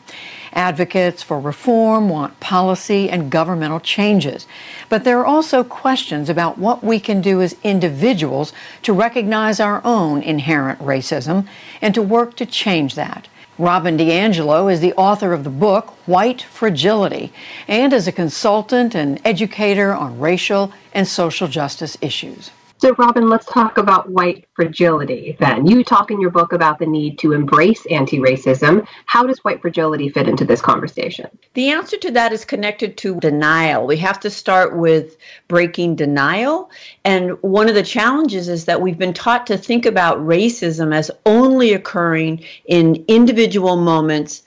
Advocates 0.54 1.22
for 1.22 1.39
reform 1.39 2.10
want 2.10 2.39
policy 2.39 3.12
and 3.12 3.30
governmental 3.30 3.80
changes. 3.80 4.48
But 4.89 5.04
there 5.04 5.20
are 5.20 5.26
also 5.26 5.63
questions 5.63 6.30
about 6.30 6.58
what 6.58 6.84
we 6.84 7.00
can 7.00 7.22
do 7.22 7.44
as 7.44 7.56
individuals 7.63 8.52
to 8.82 8.91
recognize 8.91 9.60
our 9.60 9.82
own 9.86 10.24
inherent 10.24 10.80
racism 10.80 11.48
and 11.80 11.94
to 11.94 12.02
work 12.02 12.36
to 12.38 12.46
change 12.48 12.96
that. 12.96 13.28
Robin 13.58 13.98
DiAngelo 13.98 14.72
is 14.72 14.80
the 14.80 14.94
author 14.94 15.34
of 15.34 15.44
the 15.44 15.50
book 15.50 15.90
White 16.08 16.42
Fragility 16.42 17.32
and 17.68 17.94
is 17.94 18.08
a 18.08 18.12
consultant 18.12 18.96
and 18.96 19.22
educator 19.26 19.94
on 19.94 20.20
racial 20.20 20.72
and 20.94 21.08
social 21.08 21.48
justice 21.48 21.98
issues. 22.02 22.52
So, 22.82 22.96
Robin, 22.96 23.30
let's 23.30 23.46
talk 23.46 23.78
about 23.78 24.10
white 24.10 24.48
fragility 24.56 25.38
then. 25.39 25.67
You 25.67 25.84
talk 25.84 26.10
in 26.10 26.20
your 26.20 26.32
book 26.32 26.52
about 26.52 26.80
the 26.80 26.88
need 26.88 27.20
to 27.20 27.32
embrace 27.32 27.86
anti 27.91 28.17
racism. 28.17 28.88
How 29.06 29.24
does 29.28 29.38
white 29.44 29.62
fragility 29.62 30.10
fit 30.10 30.28
into 30.28 30.46
this 30.46 30.62
conversation? 30.62 31.28
The 31.54 31.70
answer 31.70 31.98
to 31.98 32.10
that 32.13 32.34
is 32.34 32.44
connected 32.44 32.98
to 32.98 33.20
denial. 33.20 33.86
We 33.86 33.98
have 33.98 34.20
to 34.22 34.32
start 34.32 34.76
with 34.76 35.17
breaking 35.48 35.98
denial. 35.98 36.72
And 37.06 37.39
one 37.44 37.70
of 37.70 37.76
the 37.76 37.84
challenges 37.84 38.50
is 38.50 38.65
that 38.65 38.82
we've 38.82 38.98
been 38.98 39.13
taught 39.13 39.46
to 39.46 39.60
think 39.60 39.86
about 39.86 40.17
racism 40.17 40.91
as 40.91 41.12
only 41.28 41.74
occurring 41.74 42.44
in 42.65 43.06
individual 43.08 43.76
moments 43.76 44.41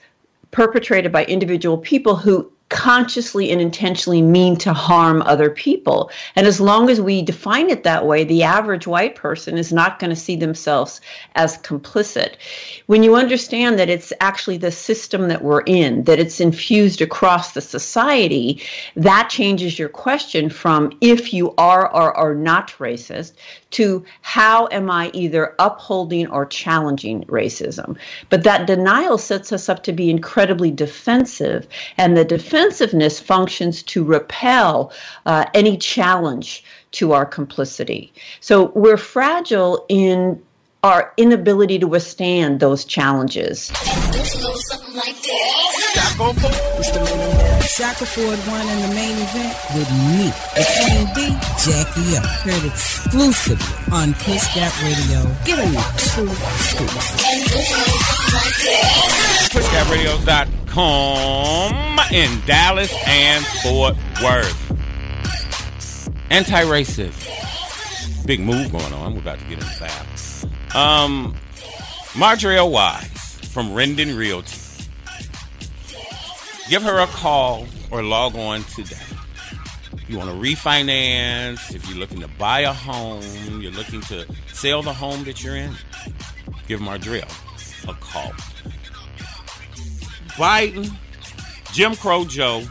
perpetrated 0.51 1.11
by 1.13 1.23
individual 1.25 1.77
people 1.77 2.17
who 2.17 2.51
consciously 2.69 3.51
and 3.51 3.61
intentionally 3.61 4.21
mean 4.21 4.57
to 4.57 4.73
harm 4.73 5.21
other 5.21 5.49
people. 5.49 6.09
And 6.35 6.47
as 6.47 6.59
long 6.59 6.89
as 6.89 6.99
we 6.99 7.21
define 7.21 7.69
it 7.69 7.83
that 7.83 8.05
way, 8.07 8.23
the 8.23 8.43
average 8.43 8.87
white 8.87 9.15
person 9.15 9.57
is 9.57 9.71
not 9.71 9.99
going 9.99 10.09
to 10.09 10.15
see 10.15 10.35
themselves 10.35 10.99
as 11.35 11.59
complicit. 11.59 12.35
When 12.87 13.03
you 13.03 13.15
understand 13.15 13.77
that 13.77 13.89
it's 13.89 14.11
actually 14.19 14.57
the 14.57 14.71
system 14.71 15.27
that 15.27 15.43
we're 15.43 15.61
in, 15.61 16.05
that 16.05 16.19
it's 16.19 16.39
infused 16.39 17.01
across 17.01 17.51
the 17.51 17.61
society, 17.61 18.63
that 18.95 19.29
changes 19.29 19.77
your 19.77 19.89
question 19.89 20.49
from 20.49 20.91
if 21.01 21.33
you 21.33 21.53
are 21.57 21.87
or 21.93 22.17
are 22.17 22.33
not 22.33 22.69
racist 22.79 23.33
to 23.75 24.05
how 24.21 24.69
am 24.71 24.89
I 24.89 25.11
either 25.13 25.53
upholding 25.59 26.27
or 26.27 26.45
challenging 26.45 27.25
racism. 27.25 27.97
But 28.29 28.43
that 28.43 28.67
denial 28.67 29.17
sets 29.17 29.51
us 29.51 29.67
up 29.67 29.83
to 29.83 29.91
be 29.91 30.09
incredibly 30.09 30.71
defensive, 30.71 31.67
and 31.97 32.15
the 32.15 32.23
defensiveness 32.23 33.19
functions 33.19 33.83
to 33.83 34.05
repel 34.05 34.93
uh, 35.25 35.45
any 35.53 35.75
challenge 35.75 36.63
to 36.91 37.11
our 37.11 37.25
complicity. 37.25 38.13
So 38.39 38.71
we're 38.75 38.97
fragile 38.97 39.85
in 39.89 40.41
our 40.85 41.11
inability 41.17 41.79
to 41.79 41.87
withstand 41.87 42.59
those 42.59 42.85
challenges. 42.85 43.71
Shackelford 47.75 48.39
won 48.47 48.67
in 48.67 48.81
the 48.83 48.91
main 48.93 49.17
event 49.17 49.57
with 49.73 49.89
me, 50.13 50.31
Queen 50.53 51.07
D, 51.15 51.33
Jackie 51.65 52.17
up. 52.17 52.25
Heard 52.45 52.65
exclusively 52.65 53.65
on 53.91 54.13
Push 54.13 54.53
Gap 54.53 54.71
Radio. 54.83 55.25
Giving 55.43 55.73
you 55.73 55.81
two 55.97 56.29
scoops. 56.61 57.07
In 62.11 62.29
Dallas 62.45 62.93
and 63.07 63.43
Fort 63.63 63.95
Worth. 64.23 64.61
Anti-racist. 66.29 68.25
Big 68.27 68.39
move 68.39 68.71
going 68.71 68.93
on. 68.93 69.13
We're 69.15 69.21
about 69.21 69.39
to 69.39 69.45
get 69.45 69.57
into 69.59 69.79
that. 69.79 70.24
Um, 70.75 71.33
Marjorie 72.17 72.61
Wise 72.61 73.39
from 73.49 73.69
Rendon 73.69 74.17
Realty. 74.17 74.59
Give 76.69 76.83
her 76.83 76.99
a 76.99 77.07
call 77.07 77.65
or 77.91 78.03
log 78.03 78.35
on 78.35 78.63
today. 78.63 78.97
You 80.09 80.17
want 80.17 80.29
to 80.29 80.35
refinance, 80.35 81.73
if 81.73 81.87
you're 81.87 81.97
looking 81.97 82.19
to 82.19 82.27
buy 82.27 82.61
a 82.61 82.73
home, 82.73 83.23
you're 83.61 83.71
looking 83.71 84.01
to 84.01 84.27
sell 84.47 84.81
the 84.81 84.91
home 84.91 85.23
that 85.23 85.41
you're 85.41 85.55
in, 85.55 85.71
give 86.67 86.81
Marjorie 86.81 87.21
a 87.21 87.93
call. 87.93 88.31
Biden, 90.35 90.93
Jim 91.71 91.95
Crow 91.95 92.25
Joe, 92.25 92.63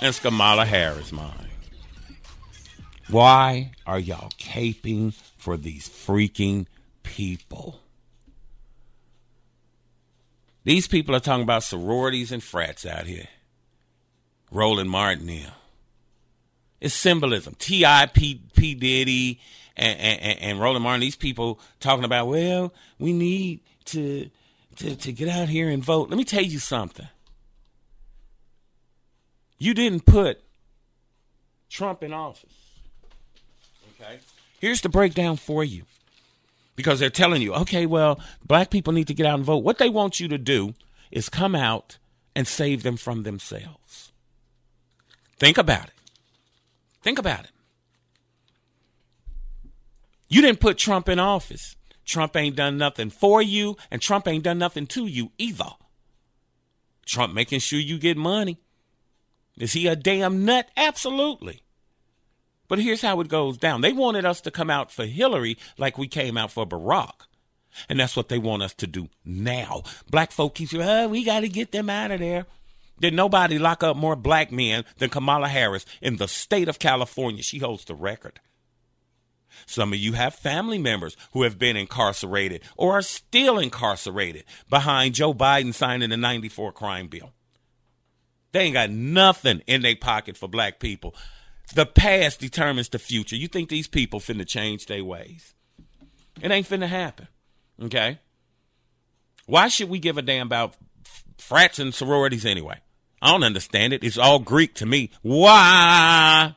and 0.00 0.14
Kamala 0.14 0.64
Harris 0.64 1.10
mine. 1.10 1.48
Why 3.08 3.72
are 3.84 3.98
y'all 3.98 4.30
caping 4.38 5.12
for 5.36 5.56
these 5.56 5.88
freaking 5.88 6.66
people? 7.10 7.80
These 10.64 10.86
people 10.86 11.14
are 11.14 11.20
talking 11.20 11.42
about 11.42 11.64
sororities 11.64 12.30
and 12.30 12.42
frats 12.42 12.86
out 12.86 13.06
here. 13.06 13.28
Roland 14.50 14.90
Martin 14.90 15.28
here. 15.28 15.52
It's 16.80 16.94
symbolism. 16.94 17.56
T.I. 17.58 18.06
P. 18.06 18.40
P. 18.54 18.74
Diddy 18.74 19.40
and, 19.76 19.98
and, 19.98 20.38
and 20.40 20.60
Roland 20.60 20.84
Martin, 20.84 21.00
these 21.00 21.16
people 21.16 21.58
talking 21.80 22.04
about, 22.04 22.28
well, 22.28 22.72
we 22.98 23.12
need 23.12 23.60
to, 23.86 24.30
to, 24.76 24.94
to 24.94 25.12
get 25.12 25.28
out 25.28 25.48
here 25.48 25.68
and 25.68 25.82
vote. 25.82 26.08
Let 26.08 26.16
me 26.16 26.24
tell 26.24 26.42
you 26.42 26.58
something. 26.58 27.08
You 29.58 29.74
didn't 29.74 30.06
put 30.06 30.40
Trump 31.68 32.02
in 32.02 32.12
office. 32.12 32.54
Okay? 34.00 34.20
Here's 34.60 34.80
the 34.80 34.88
breakdown 34.88 35.36
for 35.36 35.64
you. 35.64 35.82
Because 36.80 36.98
they're 36.98 37.10
telling 37.10 37.42
you, 37.42 37.52
okay, 37.52 37.84
well, 37.84 38.18
black 38.42 38.70
people 38.70 38.94
need 38.94 39.06
to 39.08 39.14
get 39.14 39.26
out 39.26 39.34
and 39.34 39.44
vote. 39.44 39.58
What 39.58 39.76
they 39.76 39.90
want 39.90 40.18
you 40.18 40.28
to 40.28 40.38
do 40.38 40.72
is 41.10 41.28
come 41.28 41.54
out 41.54 41.98
and 42.34 42.48
save 42.48 42.82
them 42.82 42.96
from 42.96 43.22
themselves. 43.22 44.12
Think 45.38 45.58
about 45.58 45.88
it. 45.88 45.94
Think 47.02 47.18
about 47.18 47.44
it. 47.44 47.50
You 50.30 50.40
didn't 50.40 50.60
put 50.60 50.78
Trump 50.78 51.06
in 51.10 51.18
office. 51.18 51.76
Trump 52.06 52.34
ain't 52.34 52.56
done 52.56 52.78
nothing 52.78 53.10
for 53.10 53.42
you, 53.42 53.76
and 53.90 54.00
Trump 54.00 54.26
ain't 54.26 54.44
done 54.44 54.58
nothing 54.58 54.86
to 54.86 55.06
you 55.06 55.32
either. 55.36 55.72
Trump 57.04 57.34
making 57.34 57.60
sure 57.60 57.78
you 57.78 57.98
get 57.98 58.16
money. 58.16 58.58
Is 59.58 59.74
he 59.74 59.86
a 59.86 59.96
damn 59.96 60.46
nut? 60.46 60.70
Absolutely. 60.78 61.62
But 62.70 62.78
here's 62.78 63.02
how 63.02 63.20
it 63.20 63.26
goes 63.26 63.58
down. 63.58 63.80
They 63.80 63.92
wanted 63.92 64.24
us 64.24 64.40
to 64.42 64.50
come 64.52 64.70
out 64.70 64.92
for 64.92 65.04
Hillary 65.04 65.58
like 65.76 65.98
we 65.98 66.06
came 66.06 66.38
out 66.38 66.52
for 66.52 66.64
Barack. 66.64 67.26
And 67.88 67.98
that's 67.98 68.16
what 68.16 68.28
they 68.28 68.38
want 68.38 68.62
us 68.62 68.74
to 68.74 68.86
do 68.86 69.08
now. 69.24 69.82
Black 70.08 70.30
folk 70.30 70.54
keep 70.54 70.68
saying, 70.68 70.84
oh, 70.84 71.08
we 71.08 71.24
got 71.24 71.40
to 71.40 71.48
get 71.48 71.72
them 71.72 71.90
out 71.90 72.12
of 72.12 72.20
there. 72.20 72.46
Did 73.00 73.12
nobody 73.12 73.58
lock 73.58 73.82
up 73.82 73.96
more 73.96 74.14
black 74.14 74.52
men 74.52 74.84
than 74.98 75.10
Kamala 75.10 75.48
Harris 75.48 75.84
in 76.00 76.18
the 76.18 76.28
state 76.28 76.68
of 76.68 76.78
California? 76.78 77.42
She 77.42 77.58
holds 77.58 77.84
the 77.86 77.94
record. 77.96 78.38
Some 79.66 79.92
of 79.92 79.98
you 79.98 80.12
have 80.12 80.36
family 80.36 80.78
members 80.78 81.16
who 81.32 81.42
have 81.42 81.58
been 81.58 81.76
incarcerated 81.76 82.62
or 82.76 82.92
are 82.92 83.02
still 83.02 83.58
incarcerated 83.58 84.44
behind 84.68 85.16
Joe 85.16 85.34
Biden 85.34 85.74
signing 85.74 86.10
the 86.10 86.16
94 86.16 86.70
crime 86.70 87.08
bill. 87.08 87.32
They 88.52 88.60
ain't 88.60 88.74
got 88.74 88.90
nothing 88.90 89.62
in 89.66 89.82
their 89.82 89.96
pocket 89.96 90.36
for 90.36 90.48
black 90.48 90.78
people. 90.78 91.16
The 91.74 91.86
past 91.86 92.40
determines 92.40 92.88
the 92.88 92.98
future. 92.98 93.36
You 93.36 93.48
think 93.48 93.68
these 93.68 93.86
people 93.86 94.20
finna 94.20 94.46
change 94.46 94.86
their 94.86 95.04
ways? 95.04 95.54
It 96.42 96.50
ain't 96.50 96.68
finna 96.68 96.88
happen. 96.88 97.28
Okay? 97.82 98.18
Why 99.46 99.68
should 99.68 99.88
we 99.88 99.98
give 99.98 100.18
a 100.18 100.22
damn 100.22 100.46
about 100.46 100.74
frats 101.38 101.78
and 101.78 101.94
sororities 101.94 102.44
anyway? 102.44 102.80
I 103.22 103.30
don't 103.32 103.44
understand 103.44 103.92
it. 103.92 104.02
It's 104.02 104.18
all 104.18 104.38
Greek 104.38 104.74
to 104.76 104.86
me. 104.86 105.10
Why? 105.22 106.54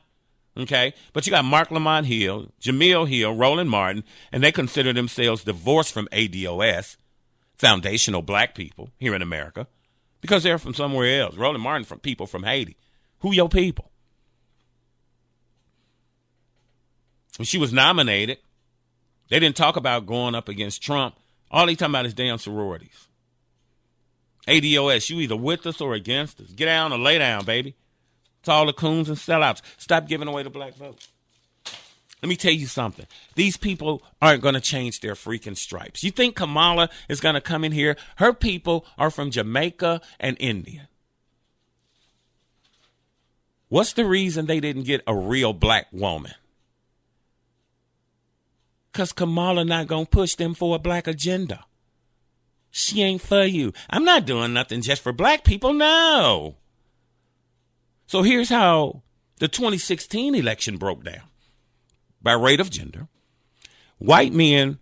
Okay? 0.56 0.94
But 1.12 1.26
you 1.26 1.30
got 1.30 1.44
Marc 1.44 1.70
Lamont 1.70 2.06
Hill, 2.06 2.50
Jemele 2.60 3.08
Hill, 3.08 3.34
Roland 3.34 3.70
Martin, 3.70 4.04
and 4.32 4.42
they 4.42 4.52
consider 4.52 4.92
themselves 4.92 5.44
divorced 5.44 5.92
from 5.92 6.08
ADOS, 6.12 6.96
foundational 7.56 8.22
black 8.22 8.54
people 8.54 8.90
here 8.98 9.14
in 9.14 9.22
America, 9.22 9.66
because 10.20 10.42
they're 10.42 10.58
from 10.58 10.74
somewhere 10.74 11.20
else. 11.20 11.36
Roland 11.36 11.62
Martin 11.62 11.84
from 11.84 11.98
people 11.98 12.26
from 12.26 12.44
Haiti. 12.44 12.76
Who 13.20 13.32
your 13.32 13.48
people? 13.48 13.90
When 17.22 17.23
she 17.42 17.58
was 17.58 17.72
nominated, 17.72 18.38
they 19.28 19.40
didn't 19.40 19.56
talk 19.56 19.76
about 19.76 20.06
going 20.06 20.34
up 20.34 20.48
against 20.48 20.82
Trump. 20.82 21.16
All 21.50 21.66
they 21.66 21.74
talking 21.74 21.92
about 21.92 22.06
is 22.06 22.14
damn 22.14 22.38
sororities. 22.38 23.08
ADOS, 24.46 25.10
you 25.10 25.20
either 25.20 25.36
with 25.36 25.66
us 25.66 25.80
or 25.80 25.94
against 25.94 26.40
us. 26.40 26.50
Get 26.50 26.66
down 26.66 26.92
or 26.92 26.98
lay 26.98 27.18
down, 27.18 27.44
baby. 27.44 27.74
It's 28.40 28.48
all 28.48 28.66
the 28.66 28.72
coons 28.72 29.08
and 29.08 29.16
sellouts. 29.16 29.62
Stop 29.78 30.06
giving 30.06 30.28
away 30.28 30.42
the 30.42 30.50
black 30.50 30.74
vote. 30.74 31.08
Let 32.22 32.28
me 32.28 32.36
tell 32.36 32.52
you 32.52 32.66
something. 32.66 33.06
These 33.34 33.56
people 33.56 34.02
aren't 34.22 34.42
going 34.42 34.54
to 34.54 34.60
change 34.60 35.00
their 35.00 35.14
freaking 35.14 35.56
stripes. 35.56 36.02
You 36.02 36.10
think 36.10 36.36
Kamala 36.36 36.88
is 37.08 37.20
going 37.20 37.34
to 37.34 37.40
come 37.40 37.64
in 37.64 37.72
here? 37.72 37.96
Her 38.16 38.32
people 38.32 38.86
are 38.96 39.10
from 39.10 39.30
Jamaica 39.30 40.00
and 40.20 40.36
India. 40.40 40.88
What's 43.68 43.92
the 43.92 44.06
reason 44.06 44.46
they 44.46 44.60
didn't 44.60 44.84
get 44.84 45.02
a 45.06 45.14
real 45.14 45.52
black 45.52 45.86
woman? 45.92 46.32
Because 48.94 49.12
Kamala 49.12 49.64
not 49.64 49.88
going 49.88 50.06
to 50.06 50.10
push 50.10 50.36
them 50.36 50.54
for 50.54 50.76
a 50.76 50.78
black 50.78 51.08
agenda. 51.08 51.64
She 52.70 53.02
ain't 53.02 53.20
for 53.20 53.42
you. 53.42 53.72
I'm 53.90 54.04
not 54.04 54.24
doing 54.24 54.52
nothing 54.52 54.82
just 54.82 55.02
for 55.02 55.12
black 55.12 55.42
people. 55.42 55.72
No. 55.72 56.54
So 58.06 58.22
here's 58.22 58.50
how 58.50 59.02
the 59.40 59.48
2016 59.48 60.36
election 60.36 60.76
broke 60.76 61.02
down 61.02 61.24
by 62.22 62.34
rate 62.34 62.60
of 62.60 62.70
gender. 62.70 63.08
White 63.98 64.32
men 64.32 64.78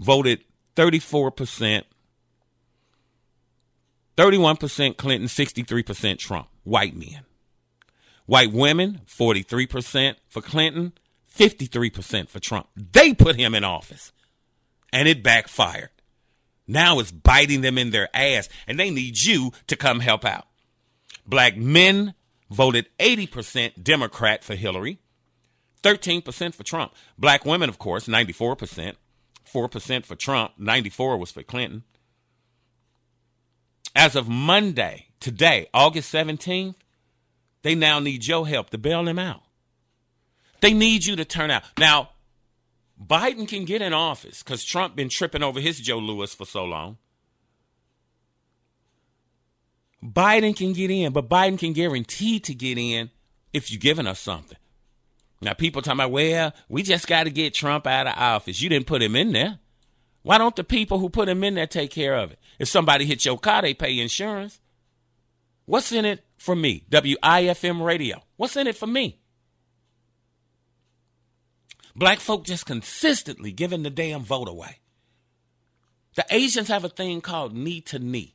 voted 0.00 0.40
34%, 0.74 1.84
31% 4.16 4.96
Clinton, 4.96 5.28
63% 5.28 6.18
Trump, 6.18 6.48
white 6.64 6.96
men. 6.96 7.20
White 8.26 8.52
women, 8.52 9.02
43% 9.06 10.16
for 10.28 10.42
Clinton, 10.42 10.92
53% 11.36 12.28
for 12.28 12.40
Trump. 12.40 12.68
They 12.76 13.14
put 13.14 13.36
him 13.36 13.54
in 13.54 13.64
office 13.64 14.12
and 14.92 15.08
it 15.08 15.22
backfired. 15.22 15.90
Now 16.66 16.98
it's 16.98 17.10
biting 17.10 17.60
them 17.60 17.78
in 17.78 17.90
their 17.90 18.08
ass 18.14 18.48
and 18.66 18.78
they 18.78 18.90
need 18.90 19.20
you 19.20 19.52
to 19.66 19.76
come 19.76 20.00
help 20.00 20.24
out. 20.24 20.46
Black 21.26 21.56
men 21.56 22.14
voted 22.50 22.88
80% 22.98 23.82
Democrat 23.82 24.44
for 24.44 24.54
Hillary, 24.54 24.98
13% 25.82 26.54
for 26.54 26.62
Trump. 26.62 26.94
Black 27.18 27.44
women, 27.44 27.68
of 27.68 27.78
course, 27.78 28.06
94%, 28.06 28.94
4% 29.52 30.04
for 30.04 30.16
Trump, 30.16 30.52
94 30.58 31.16
was 31.16 31.30
for 31.30 31.42
Clinton. 31.42 31.84
As 33.94 34.16
of 34.16 34.28
Monday, 34.28 35.08
today, 35.20 35.68
August 35.74 36.12
17th, 36.12 36.76
they 37.62 37.74
now 37.74 37.98
need 37.98 38.26
your 38.26 38.46
help 38.46 38.70
to 38.70 38.78
bail 38.78 39.04
them 39.04 39.18
out. 39.18 39.42
They 40.62 40.72
need 40.72 41.04
you 41.04 41.16
to 41.16 41.24
turn 41.24 41.50
out. 41.50 41.64
Now, 41.76 42.10
Biden 43.04 43.48
can 43.48 43.64
get 43.64 43.82
in 43.82 43.92
office 43.92 44.42
because 44.42 44.64
Trump 44.64 44.94
been 44.94 45.08
tripping 45.08 45.42
over 45.42 45.60
his 45.60 45.80
Joe 45.80 45.98
Lewis 45.98 46.34
for 46.34 46.46
so 46.46 46.64
long. 46.64 46.98
Biden 50.02 50.56
can 50.56 50.72
get 50.72 50.90
in, 50.90 51.12
but 51.12 51.28
Biden 51.28 51.58
can 51.58 51.72
guarantee 51.72 52.38
to 52.40 52.54
get 52.54 52.78
in 52.78 53.10
if 53.52 53.70
you're 53.70 53.80
giving 53.80 54.06
us 54.06 54.20
something. 54.20 54.56
Now, 55.40 55.52
people 55.52 55.82
talking 55.82 55.98
about, 55.98 56.12
well, 56.12 56.52
we 56.68 56.84
just 56.84 57.08
got 57.08 57.24
to 57.24 57.30
get 57.30 57.54
Trump 57.54 57.86
out 57.86 58.06
of 58.06 58.14
office. 58.16 58.62
You 58.62 58.68
didn't 58.68 58.86
put 58.86 59.02
him 59.02 59.16
in 59.16 59.32
there. 59.32 59.58
Why 60.22 60.38
don't 60.38 60.54
the 60.54 60.62
people 60.62 61.00
who 61.00 61.08
put 61.08 61.28
him 61.28 61.42
in 61.42 61.54
there 61.56 61.66
take 61.66 61.90
care 61.90 62.16
of 62.16 62.30
it? 62.30 62.38
If 62.60 62.68
somebody 62.68 63.04
hits 63.04 63.24
your 63.24 63.38
car, 63.38 63.62
they 63.62 63.74
pay 63.74 63.98
insurance. 63.98 64.60
What's 65.64 65.90
in 65.90 66.04
it 66.04 66.24
for 66.38 66.54
me? 66.54 66.84
WIFM 66.90 67.84
radio. 67.84 68.22
What's 68.36 68.56
in 68.56 68.68
it 68.68 68.76
for 68.76 68.86
me? 68.86 69.21
Black 71.94 72.20
folk 72.20 72.44
just 72.44 72.66
consistently 72.66 73.52
giving 73.52 73.82
the 73.82 73.90
damn 73.90 74.22
vote 74.22 74.48
away. 74.48 74.78
The 76.14 76.24
Asians 76.30 76.68
have 76.68 76.84
a 76.84 76.88
thing 76.88 77.20
called 77.20 77.54
knee 77.54 77.80
to 77.82 77.98
knee. 77.98 78.34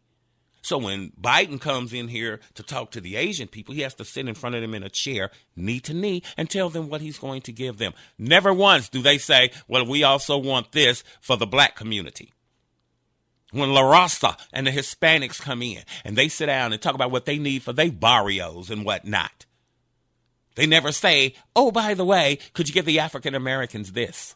So 0.61 0.77
when 0.77 1.11
Biden 1.11 1.61
comes 1.61 1.93
in 1.93 2.09
here 2.09 2.41
to 2.55 2.63
talk 2.63 2.91
to 2.91 2.99
the 2.99 3.15
Asian 3.15 3.47
people, 3.47 3.73
he 3.73 3.81
has 3.81 3.93
to 3.95 4.05
sit 4.05 4.27
in 4.27 4.35
front 4.35 4.55
of 4.55 4.61
them 4.61 4.73
in 4.73 4.83
a 4.83 4.89
chair, 4.89 5.31
knee 5.55 5.79
to 5.81 5.93
knee, 5.93 6.23
and 6.35 6.49
tell 6.49 6.69
them 6.69 6.89
what 6.89 6.99
he's 6.99 7.19
going 7.19 7.41
to 7.43 7.53
give 7.53 7.77
them. 7.77 7.93
Never 8.17 8.53
once 8.53 8.89
do 8.89 9.01
they 9.01 9.17
say, 9.17 9.51
well, 9.67 9.85
we 9.85 10.03
also 10.03 10.37
want 10.37 10.73
this 10.73 11.03
for 11.21 11.37
the 11.37 11.47
black 11.47 11.75
community. 11.75 12.33
When 13.51 13.71
La 13.71 13.81
Raza 13.81 14.37
and 14.51 14.67
the 14.67 14.71
Hispanics 14.71 15.41
come 15.41 15.61
in 15.61 15.83
and 16.03 16.17
they 16.17 16.27
sit 16.27 16.47
down 16.47 16.73
and 16.73 16.81
talk 16.81 16.95
about 16.95 17.11
what 17.11 17.25
they 17.25 17.37
need 17.37 17.63
for 17.63 17.71
their 17.71 17.91
barrios 17.91 18.69
and 18.69 18.83
whatnot, 18.83 19.45
they 20.57 20.65
never 20.65 20.91
say, 20.91 21.35
oh, 21.55 21.71
by 21.71 21.93
the 21.93 22.03
way, 22.03 22.39
could 22.53 22.67
you 22.67 22.73
give 22.73 22.85
the 22.85 22.99
African 22.99 23.35
Americans 23.35 23.91
this? 23.91 24.35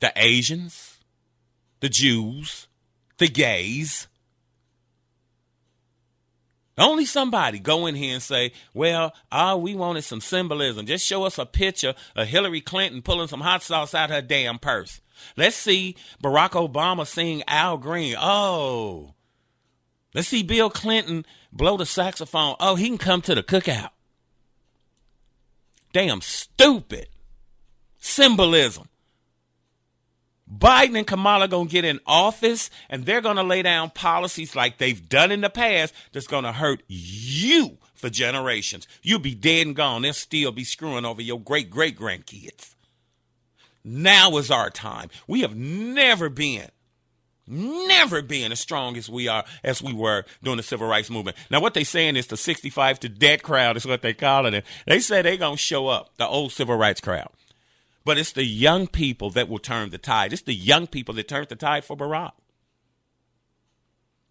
The 0.00 0.12
Asians, 0.14 0.98
the 1.80 1.88
Jews, 1.88 2.68
the 3.16 3.28
gays. 3.28 4.08
Only 6.76 7.06
somebody 7.06 7.58
go 7.58 7.86
in 7.86 7.94
here 7.94 8.14
and 8.14 8.22
say, 8.22 8.52
well, 8.74 9.14
all 9.30 9.62
we 9.62 9.74
wanted 9.74 10.02
some 10.02 10.20
symbolism. 10.20 10.84
Just 10.84 11.06
show 11.06 11.24
us 11.24 11.38
a 11.38 11.46
picture 11.46 11.94
of 12.14 12.28
Hillary 12.28 12.60
Clinton 12.60 13.00
pulling 13.00 13.28
some 13.28 13.40
hot 13.40 13.62
sauce 13.62 13.94
out 13.94 14.10
of 14.10 14.16
her 14.16 14.22
damn 14.22 14.58
purse. 14.58 15.00
Let's 15.34 15.56
see 15.56 15.96
Barack 16.22 16.50
Obama 16.50 17.06
sing 17.06 17.42
Al 17.48 17.78
Green. 17.78 18.16
Oh. 18.18 19.14
Let's 20.14 20.28
see 20.28 20.42
Bill 20.42 20.70
Clinton 20.70 21.24
blow 21.52 21.76
the 21.76 21.86
saxophone. 21.86 22.56
Oh, 22.60 22.74
he 22.74 22.88
can 22.88 22.98
come 22.98 23.22
to 23.22 23.34
the 23.34 23.42
cookout. 23.42 23.90
Damn 25.92 26.20
stupid. 26.20 27.08
Symbolism. 27.98 28.88
Biden 30.50 30.98
and 30.98 31.06
Kamala 31.06 31.48
gonna 31.48 31.68
get 31.68 31.84
in 31.84 32.00
office 32.06 32.68
and 32.90 33.06
they're 33.06 33.22
gonna 33.22 33.42
lay 33.42 33.62
down 33.62 33.90
policies 33.90 34.54
like 34.54 34.78
they've 34.78 35.08
done 35.08 35.32
in 35.32 35.40
the 35.40 35.48
past 35.48 35.94
that's 36.12 36.26
gonna 36.26 36.52
hurt 36.52 36.82
you 36.88 37.78
for 37.94 38.10
generations. 38.10 38.86
You'll 39.02 39.18
be 39.18 39.34
dead 39.34 39.66
and 39.66 39.76
gone. 39.76 40.02
They'll 40.02 40.12
still 40.12 40.52
be 40.52 40.64
screwing 40.64 41.06
over 41.06 41.22
your 41.22 41.40
great 41.40 41.70
great 41.70 41.98
grandkids. 41.98 42.74
Now 43.84 44.36
is 44.36 44.50
our 44.50 44.70
time. 44.70 45.08
We 45.26 45.40
have 45.40 45.56
never 45.56 46.28
been 46.28 46.68
never 47.46 48.22
being 48.22 48.52
as 48.52 48.60
strong 48.60 48.96
as 48.96 49.08
we 49.08 49.28
are 49.28 49.44
as 49.64 49.82
we 49.82 49.92
were 49.92 50.24
during 50.42 50.56
the 50.56 50.62
civil 50.62 50.88
rights 50.88 51.10
movement. 51.10 51.36
Now 51.50 51.60
what 51.60 51.74
they 51.74 51.84
saying 51.84 52.16
is 52.16 52.26
the 52.26 52.36
65 52.36 53.00
to 53.00 53.08
dead 53.08 53.42
crowd 53.42 53.76
is 53.76 53.86
what 53.86 54.02
they 54.02 54.14
calling 54.14 54.54
it. 54.54 54.64
They 54.86 55.00
say 55.00 55.22
they 55.22 55.36
gonna 55.36 55.56
show 55.56 55.88
up, 55.88 56.10
the 56.16 56.26
old 56.26 56.52
civil 56.52 56.76
rights 56.76 57.00
crowd. 57.00 57.30
But 58.04 58.18
it's 58.18 58.32
the 58.32 58.44
young 58.44 58.86
people 58.86 59.30
that 59.30 59.48
will 59.48 59.58
turn 59.58 59.90
the 59.90 59.98
tide. 59.98 60.32
It's 60.32 60.42
the 60.42 60.54
young 60.54 60.86
people 60.86 61.14
that 61.14 61.28
turned 61.28 61.48
the 61.48 61.56
tide 61.56 61.84
for 61.84 61.96
Barack. 61.96 62.32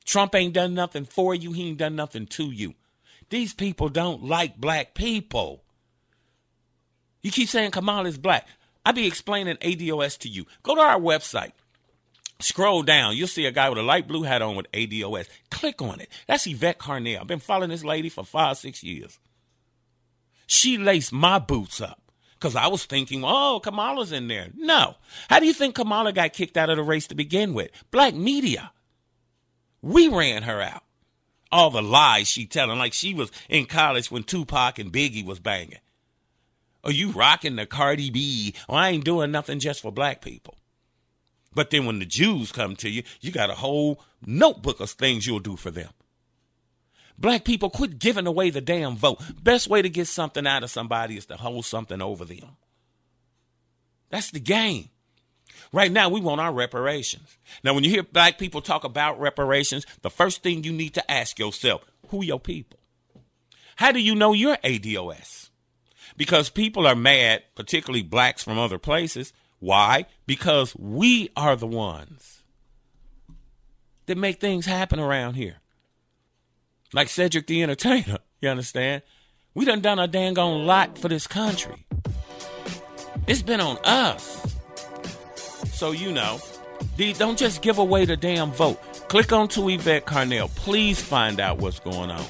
Trump 0.03 0.35
ain't 0.35 0.53
done 0.53 0.73
nothing 0.73 1.05
for 1.05 1.33
you. 1.33 1.53
He 1.53 1.69
ain't 1.69 1.77
done 1.77 1.95
nothing 1.95 2.25
to 2.27 2.51
you. 2.51 2.73
These 3.29 3.53
people 3.53 3.87
don't 3.87 4.23
like 4.23 4.57
black 4.57 4.93
people. 4.93 5.63
You 7.21 7.31
keep 7.31 7.47
saying 7.47 7.71
Kamala 7.71 8.09
is 8.09 8.17
black. 8.17 8.47
I 8.85 8.91
be 8.91 9.07
explaining 9.07 9.57
ADOS 9.57 10.17
to 10.19 10.29
you. 10.29 10.45
Go 10.63 10.75
to 10.75 10.81
our 10.81 10.99
website. 10.99 11.51
Scroll 12.41 12.83
down. 12.83 13.15
You'll 13.15 13.27
see 13.27 13.45
a 13.45 13.51
guy 13.51 13.69
with 13.69 13.77
a 13.77 13.83
light 13.83 14.07
blue 14.07 14.23
hat 14.23 14.41
on 14.41 14.55
with 14.55 14.71
ADOS. 14.71 15.27
Click 15.49 15.81
on 15.81 15.99
it. 15.99 16.09
That's 16.27 16.47
Yvette 16.47 16.79
Carnell. 16.79 17.21
I've 17.21 17.27
been 17.27 17.39
following 17.39 17.69
this 17.69 17.83
lady 17.83 18.09
for 18.09 18.23
five, 18.23 18.57
six 18.57 18.83
years. 18.83 19.19
She 20.47 20.77
laced 20.77 21.13
my 21.13 21.39
boots 21.39 21.79
up 21.79 22.01
because 22.33 22.55
I 22.55 22.67
was 22.67 22.85
thinking, 22.85 23.23
oh, 23.23 23.61
Kamala's 23.63 24.11
in 24.11 24.27
there. 24.27 24.49
No. 24.55 24.95
How 25.29 25.39
do 25.39 25.45
you 25.45 25.53
think 25.53 25.75
Kamala 25.75 26.11
got 26.11 26.33
kicked 26.33 26.57
out 26.57 26.69
of 26.69 26.77
the 26.77 26.83
race 26.83 27.07
to 27.07 27.15
begin 27.15 27.53
with? 27.53 27.71
Black 27.91 28.15
media. 28.15 28.71
We 29.81 30.07
ran 30.07 30.43
her 30.43 30.61
out. 30.61 30.83
All 31.51 31.69
the 31.69 31.81
lies 31.81 32.27
she 32.27 32.45
telling, 32.45 32.79
like 32.79 32.93
she 32.93 33.13
was 33.13 33.31
in 33.49 33.65
college 33.65 34.09
when 34.09 34.23
Tupac 34.23 34.79
and 34.79 34.91
Biggie 34.91 35.25
was 35.25 35.39
banging. 35.39 35.79
Are 36.83 36.91
you 36.91 37.11
rocking 37.11 37.57
the 37.57 37.65
Cardi 37.65 38.09
B? 38.09 38.55
Oh, 38.67 38.75
I 38.75 38.89
ain't 38.89 39.05
doing 39.05 39.31
nothing 39.31 39.59
just 39.59 39.81
for 39.81 39.91
black 39.91 40.21
people. 40.21 40.55
But 41.53 41.69
then 41.69 41.85
when 41.85 41.99
the 41.99 42.05
Jews 42.05 42.51
come 42.51 42.75
to 42.77 42.89
you, 42.89 43.03
you 43.19 43.31
got 43.31 43.49
a 43.49 43.55
whole 43.55 44.01
notebook 44.25 44.79
of 44.79 44.89
things 44.91 45.27
you'll 45.27 45.39
do 45.39 45.55
for 45.55 45.71
them. 45.71 45.89
Black 47.17 47.43
people, 47.43 47.69
quit 47.69 47.99
giving 47.99 48.25
away 48.25 48.49
the 48.49 48.61
damn 48.61 48.95
vote. 48.95 49.21
Best 49.43 49.67
way 49.67 49.81
to 49.81 49.89
get 49.89 50.07
something 50.07 50.47
out 50.47 50.63
of 50.63 50.71
somebody 50.71 51.17
is 51.17 51.25
to 51.27 51.37
hold 51.37 51.65
something 51.65 52.01
over 52.01 52.25
them. 52.25 52.57
That's 54.09 54.31
the 54.31 54.39
game. 54.39 54.89
Right 55.73 55.91
now, 55.91 56.09
we 56.09 56.19
want 56.19 56.41
our 56.41 56.51
reparations. 56.51 57.37
Now, 57.63 57.73
when 57.73 57.83
you 57.83 57.89
hear 57.89 58.03
black 58.03 58.37
people 58.37 58.61
talk 58.61 58.83
about 58.83 59.19
reparations, 59.19 59.85
the 60.01 60.09
first 60.09 60.43
thing 60.43 60.63
you 60.63 60.73
need 60.73 60.93
to 60.95 61.11
ask 61.11 61.39
yourself 61.39 61.85
who 62.07 62.23
your 62.23 62.39
people? 62.39 62.79
How 63.77 63.91
do 63.91 63.99
you 63.99 64.15
know 64.15 64.33
you're 64.33 64.57
ADOS? 64.57 65.49
Because 66.17 66.49
people 66.49 66.85
are 66.85 66.95
mad, 66.95 67.43
particularly 67.55 68.03
blacks 68.03 68.43
from 68.43 68.59
other 68.59 68.77
places. 68.77 69.31
Why? 69.61 70.07
Because 70.25 70.75
we 70.75 71.29
are 71.37 71.55
the 71.55 71.67
ones 71.67 72.43
that 74.07 74.17
make 74.17 74.41
things 74.41 74.65
happen 74.65 74.99
around 74.99 75.35
here 75.35 75.61
like 76.93 77.07
Cedric 77.09 77.47
the 77.47 77.63
Entertainer. 77.63 78.17
You 78.41 78.49
understand? 78.49 79.03
We 79.53 79.65
done 79.65 79.81
done 79.81 79.99
a 79.99 80.07
dang 80.07 80.39
on 80.39 80.65
lot 80.65 80.97
for 80.97 81.07
this 81.07 81.27
country. 81.27 81.85
It's 83.27 83.43
been 83.43 83.61
on 83.61 83.77
us. 83.83 84.57
So 85.73 85.91
you 85.91 86.11
know, 86.11 86.39
don't 87.19 87.37
just 87.37 87.61
give 87.61 87.77
away 87.77 88.05
the 88.05 88.17
damn 88.17 88.51
vote. 88.51 88.81
Click 89.09 89.31
on 89.31 89.47
to 89.49 89.69
Yvette 89.69 90.07
Carnell. 90.07 90.49
Please 90.55 90.99
find 90.99 91.39
out 91.39 91.59
what's 91.59 91.79
going 91.79 92.09
on. 92.09 92.25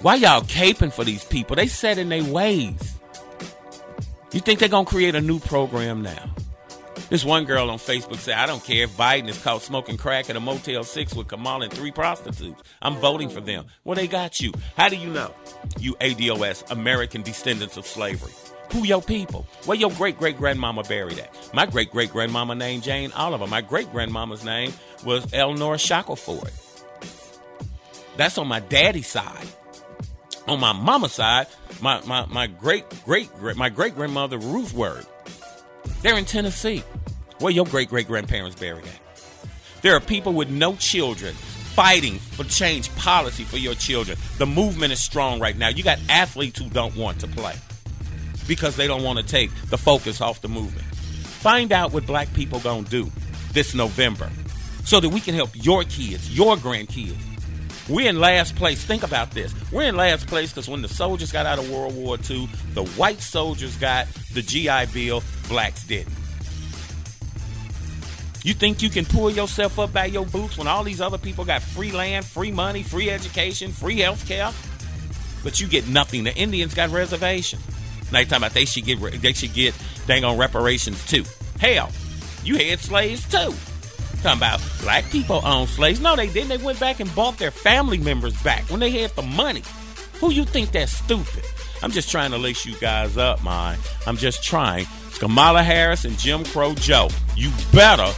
Why 0.00 0.14
y'all 0.14 0.40
caping 0.40 0.90
for 0.90 1.04
these 1.04 1.24
people? 1.24 1.54
They 1.54 1.66
set 1.66 1.98
in 1.98 2.08
their 2.08 2.24
ways. 2.24 2.97
You 4.32 4.40
think 4.40 4.60
they're 4.60 4.68
gonna 4.68 4.84
create 4.84 5.14
a 5.14 5.20
new 5.20 5.38
program 5.38 6.02
now? 6.02 6.30
This 7.08 7.24
one 7.24 7.46
girl 7.46 7.70
on 7.70 7.78
Facebook 7.78 8.16
said, 8.18 8.34
I 8.34 8.44
don't 8.44 8.62
care 8.62 8.84
if 8.84 8.94
Biden 8.94 9.28
is 9.28 9.42
caught 9.42 9.62
smoking 9.62 9.96
crack 9.96 10.28
at 10.28 10.36
a 10.36 10.40
Motel 10.40 10.84
6 10.84 11.14
with 11.14 11.28
Kamala 11.28 11.64
and 11.64 11.72
three 11.72 11.90
prostitutes. 11.90 12.62
I'm 12.82 12.96
voting 12.96 13.30
for 13.30 13.40
them. 13.40 13.64
Well, 13.84 13.96
they 13.96 14.06
got 14.06 14.40
you. 14.40 14.52
How 14.76 14.90
do 14.90 14.96
you 14.96 15.08
know? 15.08 15.32
You 15.78 15.94
ADOS, 15.94 16.70
American 16.70 17.22
descendants 17.22 17.78
of 17.78 17.86
slavery. 17.86 18.32
Who 18.72 18.84
your 18.84 19.00
people? 19.00 19.46
Where 19.64 19.78
your 19.78 19.90
great 19.92 20.18
great 20.18 20.36
grandmama 20.36 20.82
buried 20.82 21.18
at? 21.18 21.34
My 21.54 21.64
great 21.64 21.90
great 21.90 22.10
grandmama 22.10 22.54
named 22.54 22.82
Jane 22.82 23.10
Oliver. 23.12 23.46
My 23.46 23.62
great 23.62 23.90
grandmama's 23.90 24.44
name 24.44 24.74
was 25.06 25.32
Eleanor 25.32 25.78
Shackelford. 25.78 26.52
That's 28.18 28.36
on 28.36 28.48
my 28.48 28.60
daddy's 28.60 29.06
side. 29.06 29.46
On 30.48 30.58
my 30.58 30.72
mama's 30.72 31.12
side, 31.12 31.46
my, 31.80 32.00
my, 32.06 32.26
my 32.26 32.46
great 32.46 32.84
great 33.04 33.28
my 33.56 33.68
great 33.68 33.94
grandmother 33.94 34.38
Ruth 34.38 34.72
Word 34.72 35.06
they're 36.02 36.16
in 36.16 36.24
Tennessee. 36.24 36.82
Where 37.40 37.52
your 37.52 37.66
great 37.66 37.88
great 37.88 38.06
grandparents 38.06 38.58
buried 38.58 38.84
at? 38.84 39.00
There 39.82 39.94
are 39.94 40.00
people 40.00 40.32
with 40.32 40.50
no 40.50 40.74
children 40.76 41.34
fighting 41.34 42.18
for 42.18 42.44
change 42.44 42.94
policy 42.96 43.44
for 43.44 43.56
your 43.56 43.74
children. 43.74 44.18
The 44.38 44.46
movement 44.46 44.92
is 44.92 45.00
strong 45.00 45.38
right 45.38 45.56
now. 45.56 45.68
You 45.68 45.84
got 45.84 45.98
athletes 46.08 46.58
who 46.58 46.68
don't 46.68 46.96
want 46.96 47.20
to 47.20 47.28
play 47.28 47.54
because 48.48 48.76
they 48.76 48.86
don't 48.86 49.02
want 49.02 49.18
to 49.18 49.24
take 49.24 49.54
the 49.70 49.78
focus 49.78 50.20
off 50.20 50.40
the 50.40 50.48
movement. 50.48 50.86
Find 50.86 51.70
out 51.72 51.92
what 51.92 52.06
black 52.06 52.32
people 52.34 52.58
to 52.60 52.82
do 52.82 53.10
this 53.52 53.74
November 53.74 54.28
so 54.84 54.98
that 54.98 55.08
we 55.08 55.20
can 55.20 55.34
help 55.34 55.50
your 55.54 55.84
kids, 55.84 56.36
your 56.36 56.56
grandkids. 56.56 57.37
We're 57.88 58.10
in 58.10 58.20
last 58.20 58.54
place. 58.54 58.84
Think 58.84 59.02
about 59.02 59.30
this. 59.30 59.54
We're 59.72 59.84
in 59.84 59.96
last 59.96 60.26
place 60.26 60.50
because 60.52 60.68
when 60.68 60.82
the 60.82 60.88
soldiers 60.88 61.32
got 61.32 61.46
out 61.46 61.58
of 61.58 61.70
World 61.70 61.96
War 61.96 62.18
II, 62.30 62.48
the 62.74 62.84
white 62.96 63.20
soldiers 63.20 63.76
got 63.76 64.06
the 64.34 64.42
GI 64.42 64.92
Bill, 64.92 65.22
blacks 65.48 65.84
didn't. 65.84 66.12
You 68.44 68.54
think 68.54 68.82
you 68.82 68.90
can 68.90 69.04
pull 69.04 69.30
yourself 69.30 69.78
up 69.78 69.92
by 69.92 70.06
your 70.06 70.26
boots 70.26 70.56
when 70.58 70.68
all 70.68 70.84
these 70.84 71.00
other 71.00 71.18
people 71.18 71.44
got 71.44 71.62
free 71.62 71.90
land, 71.90 72.24
free 72.24 72.52
money, 72.52 72.82
free 72.82 73.10
education, 73.10 73.72
free 73.72 73.98
health 73.98 74.26
care? 74.28 74.52
But 75.42 75.60
you 75.60 75.66
get 75.66 75.88
nothing. 75.88 76.24
The 76.24 76.34
Indians 76.36 76.74
got 76.74 76.90
reservations. 76.90 77.62
Now 78.12 78.20
you 78.20 78.26
talking 78.26 78.44
about 78.44 78.54
they 78.54 78.64
should 78.64 78.84
get 78.84 79.00
they 79.20 79.32
should 79.32 79.52
get 79.52 79.74
dang 80.06 80.24
on 80.24 80.38
reparations 80.38 81.04
too. 81.06 81.24
Hell, 81.60 81.90
you 82.44 82.56
had 82.56 82.78
slaves 82.80 83.28
too. 83.28 83.52
Talking 84.22 84.38
about 84.38 84.60
black 84.80 85.08
people 85.10 85.40
owned 85.44 85.68
slaves. 85.68 86.00
No, 86.00 86.16
they 86.16 86.26
didn't. 86.26 86.48
They 86.48 86.56
went 86.56 86.80
back 86.80 87.00
and 87.00 87.14
bought 87.14 87.38
their 87.38 87.50
family 87.50 87.98
members 87.98 88.40
back 88.42 88.68
when 88.70 88.80
they 88.80 88.90
had 88.90 89.10
the 89.12 89.22
money. 89.22 89.62
Who 90.20 90.32
you 90.32 90.44
think 90.44 90.72
that's 90.72 90.92
stupid? 90.92 91.44
I'm 91.82 91.92
just 91.92 92.10
trying 92.10 92.32
to 92.32 92.38
lace 92.38 92.66
you 92.66 92.74
guys 92.76 93.16
up, 93.16 93.44
man. 93.44 93.78
I'm 94.06 94.16
just 94.16 94.42
trying. 94.42 94.86
It's 95.06 95.18
Kamala 95.18 95.62
Harris 95.62 96.04
and 96.04 96.18
Jim 96.18 96.44
Crow 96.44 96.74
Joe. 96.74 97.08
You 97.36 97.52
better 97.72 98.12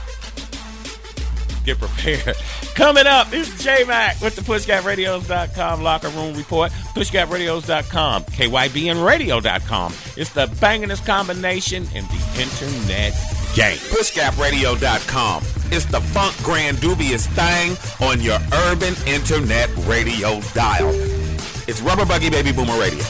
get 1.64 1.78
prepared. 1.78 2.36
Coming 2.74 3.06
up, 3.06 3.28
this 3.28 3.52
is 3.52 3.62
J 3.62 3.84
Mac 3.84 4.20
with 4.22 4.36
the 4.36 4.42
PushGapRadios.com 4.42 5.82
locker 5.82 6.08
room 6.08 6.34
report. 6.34 6.72
PushGapRadios.com, 6.94 8.24
KYBNRadio.com. 8.24 9.92
It's 10.16 10.30
the 10.30 10.46
bangingest 10.46 11.04
combination 11.04 11.82
in 11.94 12.04
the 12.06 12.40
internet 12.40 13.12
game. 13.54 13.78
PushGapRadio.com. 13.78 15.42
It's 15.72 15.84
the 15.84 16.00
funk 16.00 16.36
grand 16.42 16.80
dubious 16.80 17.26
thing 17.28 17.76
on 18.00 18.20
your 18.20 18.38
urban 18.66 18.94
internet 19.06 19.70
radio 19.86 20.40
dial. 20.52 20.90
It's 21.68 21.80
Rubber 21.80 22.04
Buggy 22.04 22.30
Baby 22.30 22.52
Boomer 22.52 22.78
Radio. 22.78 23.04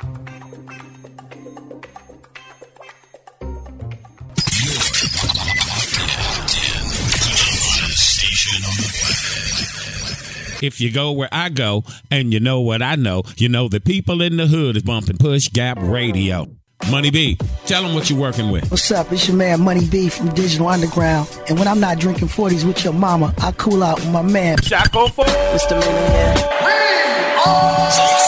If 10.62 10.80
you 10.80 10.92
go 10.92 11.12
where 11.12 11.30
I 11.32 11.50
go 11.50 11.84
and 12.10 12.32
you 12.32 12.40
know 12.40 12.62
what 12.62 12.82
I 12.82 12.96
know, 12.96 13.24
you 13.38 13.50
know 13.50 13.68
the 13.68 13.82
people 13.82 14.22
in 14.22 14.38
the 14.38 14.48
hood 14.48 14.78
is 14.78 14.84
bumping 14.84 15.18
Push 15.18 15.50
Gap 15.50 15.78
Radio. 15.82 16.48
Money 16.90 17.12
B, 17.12 17.38
tell 17.66 17.84
them 17.84 17.96
what 17.96 18.10
you're 18.10 18.20
working 18.20 18.52
with. 18.52 18.70
What's 18.70 18.92
up? 18.92 19.12
It's 19.12 19.28
your 19.28 19.38
man 19.38 19.62
Money 19.62 19.86
B 19.86 20.10
from 20.10 20.30
Digital 20.30 20.68
Underground. 20.68 21.30
And 21.48 21.58
when 21.58 21.68
I'm 21.68 21.80
not 21.80 22.00
drinking 22.00 22.28
40s 22.30 22.66
with 22.66 22.84
your 22.84 22.94
mama, 22.94 23.34
I 23.40 23.52
cool 23.54 23.84
out 23.84 24.00
with 24.00 24.10
my 24.10 24.22
man. 24.22 24.58
Shackelford. 24.62 25.28
What's 25.28 25.66
the 25.68 25.76
man 25.76 26.38
here? 26.38 28.23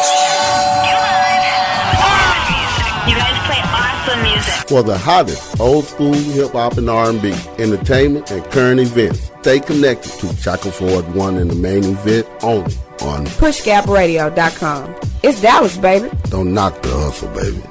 For 4.68 4.82
the 4.82 4.98
hottest 4.98 5.60
old 5.60 5.86
school 5.86 6.14
hip 6.14 6.54
hop 6.54 6.78
and 6.78 6.90
R&B, 6.90 7.36
entertainment, 7.60 8.32
and 8.32 8.44
current 8.46 8.80
events, 8.80 9.32
stay 9.42 9.60
connected 9.60 10.12
to 10.14 10.36
Shackelford 10.38 11.14
One 11.14 11.38
and 11.38 11.52
the 11.52 11.56
main 11.56 11.84
event 11.84 12.28
only 12.42 12.76
on 13.02 13.28
PushGapRadio.com. 13.28 14.96
It's 15.22 15.40
Dallas, 15.40 15.78
baby. 15.78 16.10
Don't 16.30 16.52
knock 16.54 16.82
the 16.82 16.90
hustle, 16.90 17.30
baby. 17.30 17.62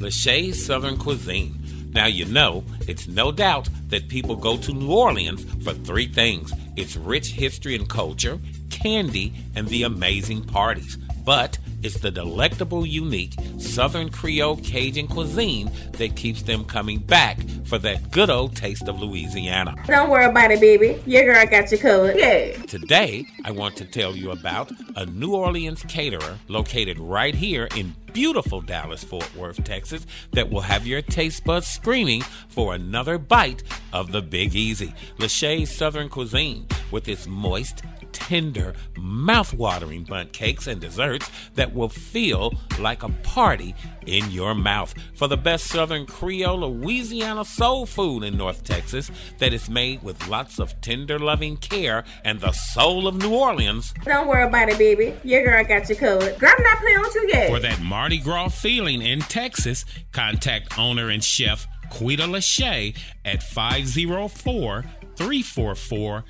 Lachey's 0.00 0.64
Southern 0.64 0.96
Cuisine. 0.96 1.58
Now, 1.92 2.06
you 2.06 2.24
know, 2.24 2.64
it's 2.86 3.08
no 3.08 3.32
doubt 3.32 3.68
that 3.88 4.08
people 4.08 4.36
go 4.36 4.56
to 4.58 4.72
New 4.72 4.92
Orleans 4.92 5.44
for 5.64 5.72
three 5.72 6.06
things 6.06 6.52
its 6.76 6.96
rich 6.96 7.32
history 7.32 7.74
and 7.74 7.88
culture, 7.88 8.38
candy, 8.70 9.32
and 9.56 9.68
the 9.68 9.82
amazing 9.82 10.44
parties. 10.44 10.96
But 11.24 11.58
it's 11.82 11.98
the 11.98 12.10
delectable, 12.10 12.86
unique 12.86 13.34
Southern 13.58 14.10
Creole 14.10 14.56
Cajun 14.56 15.08
cuisine 15.08 15.70
that 15.92 16.16
keeps 16.16 16.42
them 16.42 16.64
coming 16.64 16.98
back 16.98 17.38
for 17.64 17.78
that 17.78 18.10
good 18.10 18.30
old 18.30 18.56
taste 18.56 18.88
of 18.88 19.00
Louisiana. 19.00 19.74
Don't 19.86 20.10
worry 20.10 20.26
about 20.26 20.50
it, 20.50 20.60
baby. 20.60 21.02
Your 21.06 21.24
girl 21.24 21.46
got 21.46 21.70
you 21.72 21.78
covered. 21.78 22.16
Yeah. 22.16 22.52
Today, 22.62 23.26
I 23.44 23.50
want 23.50 23.76
to 23.76 23.84
tell 23.84 24.14
you 24.16 24.30
about 24.30 24.70
a 24.96 25.06
New 25.06 25.34
Orleans 25.34 25.82
caterer 25.84 26.38
located 26.48 26.98
right 26.98 27.34
here 27.34 27.68
in 27.76 27.94
beautiful 28.12 28.60
Dallas, 28.60 29.02
Fort 29.02 29.34
Worth, 29.34 29.64
Texas, 29.64 30.06
that 30.32 30.50
will 30.50 30.60
have 30.60 30.86
your 30.86 31.02
taste 31.02 31.44
buds 31.44 31.66
screaming 31.66 32.22
for 32.48 32.74
another 32.74 33.18
bite 33.18 33.62
of 33.92 34.12
the 34.12 34.22
Big 34.22 34.54
Easy. 34.54 34.94
Lachey's 35.18 35.74
Southern 35.74 36.08
Cuisine, 36.08 36.66
with 36.90 37.08
its 37.08 37.26
moist, 37.26 37.82
tender, 38.12 38.74
mouth-watering 38.96 40.04
bundt 40.04 40.32
cakes 40.32 40.66
and 40.66 40.80
desserts 40.80 41.30
that 41.54 41.74
will 41.74 41.88
feel 41.88 42.52
like 42.78 43.02
a 43.02 43.08
party 43.22 43.74
in 44.06 44.30
your 44.30 44.54
mouth. 44.54 44.94
For 45.14 45.28
the 45.28 45.36
best 45.36 45.66
Southern 45.66 46.06
Creole 46.06 46.60
Louisiana 46.60 47.44
soul 47.44 47.86
food 47.86 48.24
in 48.24 48.36
North 48.36 48.64
Texas 48.64 49.10
that 49.38 49.52
is 49.52 49.68
made 49.68 50.02
with 50.02 50.28
lots 50.28 50.58
of 50.58 50.80
tender 50.80 51.18
loving 51.18 51.56
care 51.56 52.04
and 52.24 52.40
the 52.40 52.52
soul 52.52 53.06
of 53.06 53.16
New 53.16 53.34
Orleans. 53.34 53.92
Don't 54.04 54.28
worry 54.28 54.44
about 54.44 54.68
it, 54.68 54.78
baby. 54.78 55.14
Your 55.24 55.44
girl 55.44 55.64
got 55.64 55.88
you 55.88 55.96
covered. 55.96 56.38
Girl, 56.38 56.52
I'm 56.56 56.62
not 56.62 56.78
playing 56.78 57.00
with 57.00 57.14
you 57.14 57.28
yet. 57.28 57.50
For 57.50 57.60
that 57.60 57.80
Mardi 57.80 58.18
Gras 58.18 58.48
feeling 58.48 59.02
in 59.02 59.20
Texas, 59.20 59.84
contact 60.12 60.78
owner 60.78 61.08
and 61.10 61.22
chef 61.22 61.66
Quita 61.90 62.24
Lachey 62.24 62.96
at 63.24 63.42
504 63.42 64.84
344 65.16 66.24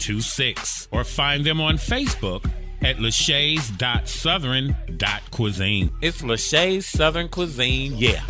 7126 0.00 0.88
or 0.92 1.02
find 1.04 1.44
them 1.44 1.60
on 1.60 1.76
Facebook 1.76 2.50
at 2.82 2.96
lachey's.southern.cuisine. 2.98 5.90
It's 6.00 6.22
Lachey's 6.22 6.86
Southern 6.86 7.28
Cuisine, 7.28 7.96
yeah. 7.96 8.22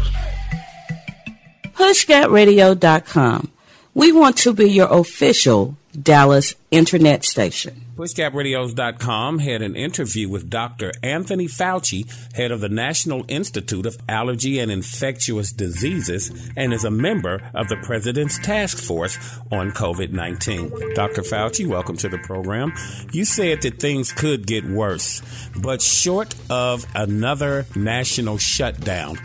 PushGapRadio.com. 1.75 3.53
We 3.95 4.13
want 4.13 4.37
to 4.39 4.53
be 4.53 4.69
your 4.71 4.93
official 4.93 5.77
Dallas 6.03 6.55
internet 6.71 7.25
station. 7.25 7.85
PushGapRadios.com 7.97 9.41
had 9.41 9.61
an 9.61 9.75
interview 9.75 10.29
with 10.29 10.49
Dr. 10.49 10.93
Anthony 11.03 11.47
Fauci, 11.47 12.07
head 12.35 12.53
of 12.53 12.61
the 12.61 12.69
National 12.69 13.25
Institute 13.27 13.87
of 13.87 13.97
Allergy 14.09 14.61
and 14.61 14.71
Infectious 14.71 15.51
Diseases, 15.51 16.31
and 16.57 16.73
is 16.73 16.85
a 16.85 16.93
member 16.93 17.41
of 17.55 17.69
the 17.69 17.77
President's 17.79 18.39
Task 18.39 18.79
Force 18.79 19.19
on 19.51 19.73
COVID 19.73 20.13
19. 20.13 20.95
Dr. 20.95 21.23
Fauci, 21.23 21.67
welcome 21.67 21.97
to 21.97 22.09
the 22.09 22.19
program. 22.19 22.73
You 23.13 23.25
said 23.25 23.63
that 23.63 23.81
things 23.81 24.13
could 24.13 24.47
get 24.47 24.65
worse, 24.65 25.21
but 25.61 25.83
short 25.83 26.37
of 26.49 26.87
another 26.95 27.67
national 27.75 28.39
shutdown, 28.39 29.19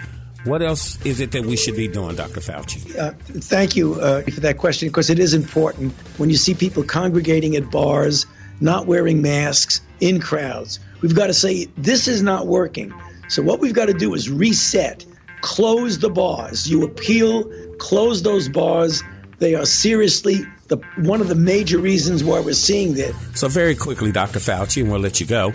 what 0.46 0.62
else 0.62 1.04
is 1.06 1.20
it 1.20 1.32
that 1.32 1.46
we 1.46 1.56
should 1.56 1.76
be 1.76 1.88
doing, 1.88 2.16
Dr. 2.16 2.42
Fauci? 2.42 2.98
Uh, 2.98 3.14
thank 3.40 3.76
you 3.76 3.96
uh, 3.96 4.22
for 4.24 4.42
that 4.42 4.58
question 4.58 4.90
because 4.90 5.10
it 5.10 5.20
is 5.20 5.34
important 5.34 5.94
when 6.18 6.30
you 6.30 6.36
see 6.36 6.54
people 6.54 6.84
congregating 6.84 7.56
at 7.56 7.72
bars, 7.72 8.26
not 8.60 8.86
wearing 8.86 9.22
masks, 9.22 9.82
in 10.02 10.20
crowds. 10.20 10.80
We've 11.02 11.16
got 11.16 11.28
to 11.28 11.34
say, 11.34 11.68
this 11.78 12.08
is 12.08 12.22
not 12.22 12.48
working. 12.48 12.94
So, 13.30 13.42
what 13.42 13.60
we've 13.60 13.74
got 13.74 13.86
to 13.86 13.94
do 13.94 14.14
is 14.14 14.30
reset, 14.30 15.06
close 15.42 16.00
the 16.00 16.10
bars. 16.10 16.70
You 16.70 16.84
appeal, 16.84 17.50
close 17.78 18.22
those 18.22 18.50
bars. 18.50 19.02
They 19.40 19.56
are 19.56 19.66
seriously 19.66 20.42
the, 20.68 20.78
one 20.98 21.22
of 21.22 21.30
the 21.30 21.36
major 21.36 21.80
reasons 21.80 22.24
why 22.24 22.42
we're 22.42 22.54
seeing 22.54 22.94
this. 22.96 23.16
So, 23.40 23.48
very 23.48 23.76
quickly, 23.76 24.12
Dr. 24.12 24.40
Fauci, 24.40 24.82
and 24.82 24.92
we'll 24.92 25.00
let 25.00 25.22
you 25.22 25.26
go 25.26 25.54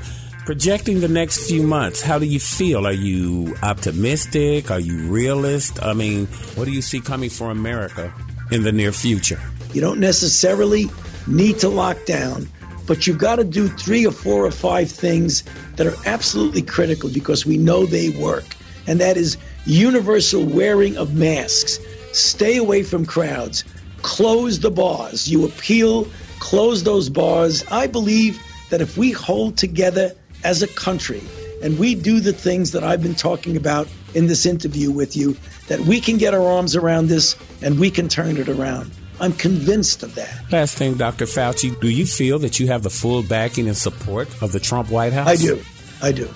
projecting 0.49 1.01
the 1.01 1.09
next 1.09 1.47
few 1.47 1.63
months, 1.63 2.01
how 2.01 2.19
do 2.19 2.25
you 2.25 2.41
feel? 2.41 2.87
Are 2.87 2.91
you 2.91 3.55
optimistic? 3.63 4.71
Are 4.71 4.81
you 4.81 4.97
realist? 5.13 5.79
I 5.83 5.93
mean, 5.93 6.25
what 6.55 6.65
do 6.65 6.71
you 6.71 6.81
see 6.81 7.03
coming 7.03 7.29
for 7.29 7.51
America 7.51 8.11
in 8.51 8.63
the 8.63 8.73
near 8.73 8.91
future? 8.91 9.39
You 9.75 9.83
don't 9.83 10.01
necessarily 10.01 10.87
need 11.27 11.59
to 11.59 11.69
lock 11.69 12.03
down, 12.07 12.49
but 12.87 13.07
you've 13.07 13.19
got 13.19 13.37
to 13.37 13.45
do 13.45 13.69
three 13.69 14.07
or 14.07 14.11
four 14.11 14.47
or 14.47 14.51
five 14.51 14.91
things 14.91 15.45
that 15.77 15.87
are 15.87 15.97
absolutely 16.07 16.63
critical 16.63 17.11
because 17.11 17.45
we 17.45 17.59
know 17.59 17.85
they 17.85 18.09
work. 18.09 18.47
And 18.87 19.03
that 19.03 19.19
is 19.19 19.37
universal 19.67 20.47
wearing 20.47 20.97
of 20.97 21.15
masks, 21.15 21.79
stay 22.13 22.57
away 22.57 22.85
from 22.85 23.05
crowds, 23.05 23.65
close 24.01 24.61
the 24.61 24.71
bars. 24.71 25.29
You 25.29 25.45
appeal, 25.45 26.09
close 26.39 26.85
those 26.85 27.11
bars. 27.11 27.67
I 27.71 27.87
believe 27.87 28.43
that 28.71 28.81
if 28.81 28.97
we 28.97 29.13
hold 29.13 29.59
together 29.59 30.15
as 30.45 30.63
a 30.63 30.69
country 30.69 31.23
and 31.63 31.79
we 31.79 31.95
do 31.95 32.21
the 32.21 32.33
things 32.33 32.71
that 32.73 32.85
I've 32.85 33.03
been 33.03 33.15
talking 33.15 33.57
about 33.57 33.89
in 34.15 34.27
this 34.27 34.47
interview 34.47 34.91
with 34.91 35.17
you, 35.17 35.37
that 35.67 35.81
we 35.81 36.01
can 36.01 36.17
get 36.19 36.35
our 36.35 36.43
arms 36.43 36.77
around 36.77 37.09
this 37.09 37.37
and 37.63 37.79
we 37.79 37.91
can 37.91 38.09
turn 38.09 38.37
it 38.37 38.49
around. 38.49 38.91
I'm 39.21 39.33
convinced 39.33 40.03
of 40.05 40.15
that. 40.15 40.53
Last 40.53 40.77
thing, 40.77 40.95
Dr. 40.95 41.25
Fauci, 41.25 41.79
do 41.81 41.89
you 41.89 42.07
feel 42.07 42.39
that 42.39 42.61
you 42.61 42.69
have 42.69 42.85
the 42.85 42.91
full 42.91 43.23
backing 43.25 43.67
and 43.67 43.77
support 43.77 44.29
of 44.41 44.53
the 44.53 44.61
Trump 44.61 44.91
White 44.91 45.13
House? 45.13 45.27
I 45.27 45.37
do. 45.37 45.61
I 46.01 46.13
do. 46.13 46.29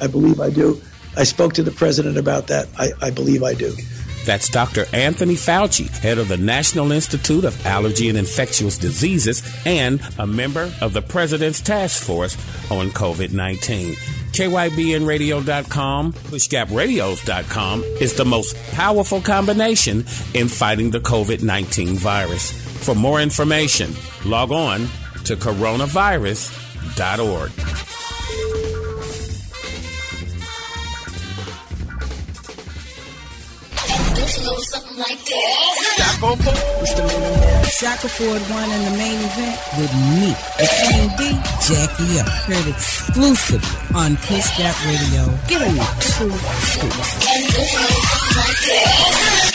I 0.00 0.06
believe 0.06 0.40
I 0.40 0.50
do. 0.50 0.80
I 1.16 1.24
spoke 1.24 1.52
to 1.54 1.62
the 1.62 1.70
president 1.70 2.16
about 2.16 2.46
that. 2.46 2.68
I, 2.78 2.92
I 3.02 3.10
believe 3.10 3.42
I 3.42 3.54
do. 3.54 3.72
That's 4.24 4.48
Dr. 4.48 4.86
Anthony 4.92 5.34
Fauci, 5.34 5.88
head 5.98 6.18
of 6.18 6.28
the 6.28 6.36
National 6.36 6.92
Institute 6.92 7.44
of 7.44 7.66
Allergy 7.66 8.08
and 8.08 8.18
Infectious 8.18 8.78
Diseases 8.78 9.42
and 9.66 10.00
a 10.18 10.26
member 10.26 10.72
of 10.80 10.92
the 10.92 11.02
President's 11.02 11.60
Task 11.60 12.02
Force 12.02 12.36
on 12.70 12.90
COVID 12.90 13.32
19. 13.32 13.96
KYBNradio.com, 14.34 16.12
PushGapRadios.com 16.12 17.82
is 18.00 18.14
the 18.14 18.24
most 18.24 18.56
powerful 18.72 19.20
combination 19.20 19.98
in 20.34 20.48
fighting 20.48 20.90
the 20.90 20.98
COVID 20.98 21.42
19 21.42 21.94
virus. 21.96 22.50
For 22.84 22.96
more 22.96 23.20
information, 23.20 23.94
log 24.24 24.50
on 24.50 24.88
to 25.24 25.36
coronavirus.org. 25.36 27.50
something 34.44 34.98
like 34.98 35.24
that. 35.24 35.70
Shackelford 37.78 38.42
won 38.50 38.70
in 38.70 38.84
the 38.84 38.90
main 38.96 39.18
event 39.20 39.58
with 39.78 39.92
me, 40.20 40.34
the 40.58 40.66
Queen 40.84 41.08
D, 41.16 41.32
Jackie 41.66 42.18
Up. 42.20 42.28
Heard 42.44 42.66
exclusively 42.68 43.78
on 43.94 44.16
Push 44.16 44.56
Gap 44.58 44.76
Radio. 44.84 45.24
Give 45.48 45.60
me 45.60 45.80
two 46.00 46.30
scoops. 46.60 47.14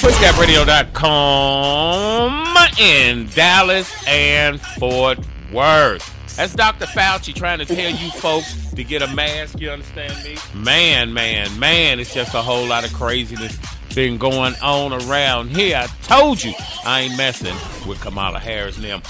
PushGapRadio.com 0.01 2.57
in 2.79 3.27
Dallas 3.27 3.93
and 4.07 4.59
Fort 4.61 5.19
Worth. 5.53 6.15
That's 6.35 6.53
Dr. 6.55 6.85
Fauci 6.85 7.33
trying 7.35 7.59
to 7.59 7.65
tell 7.65 7.91
you 7.91 8.09
folks 8.11 8.71
to 8.71 8.83
get 8.83 9.01
a 9.01 9.07
mask, 9.13 9.59
you 9.59 9.69
understand 9.71 10.23
me? 10.23 10.37
Man, 10.53 11.13
man, 11.13 11.59
man, 11.59 11.99
it's 11.99 12.13
just 12.13 12.33
a 12.33 12.41
whole 12.41 12.65
lot 12.65 12.85
of 12.85 12.93
craziness 12.93 13.57
been 13.95 14.17
going 14.17 14.55
on 14.61 14.93
around 14.93 15.55
here. 15.55 15.77
I 15.77 15.87
told 16.03 16.43
you 16.43 16.53
I 16.85 17.01
ain't 17.01 17.17
messing 17.17 17.55
with 17.87 17.99
Kamala 18.01 18.39
Harris 18.39 18.77
them. 18.77 19.01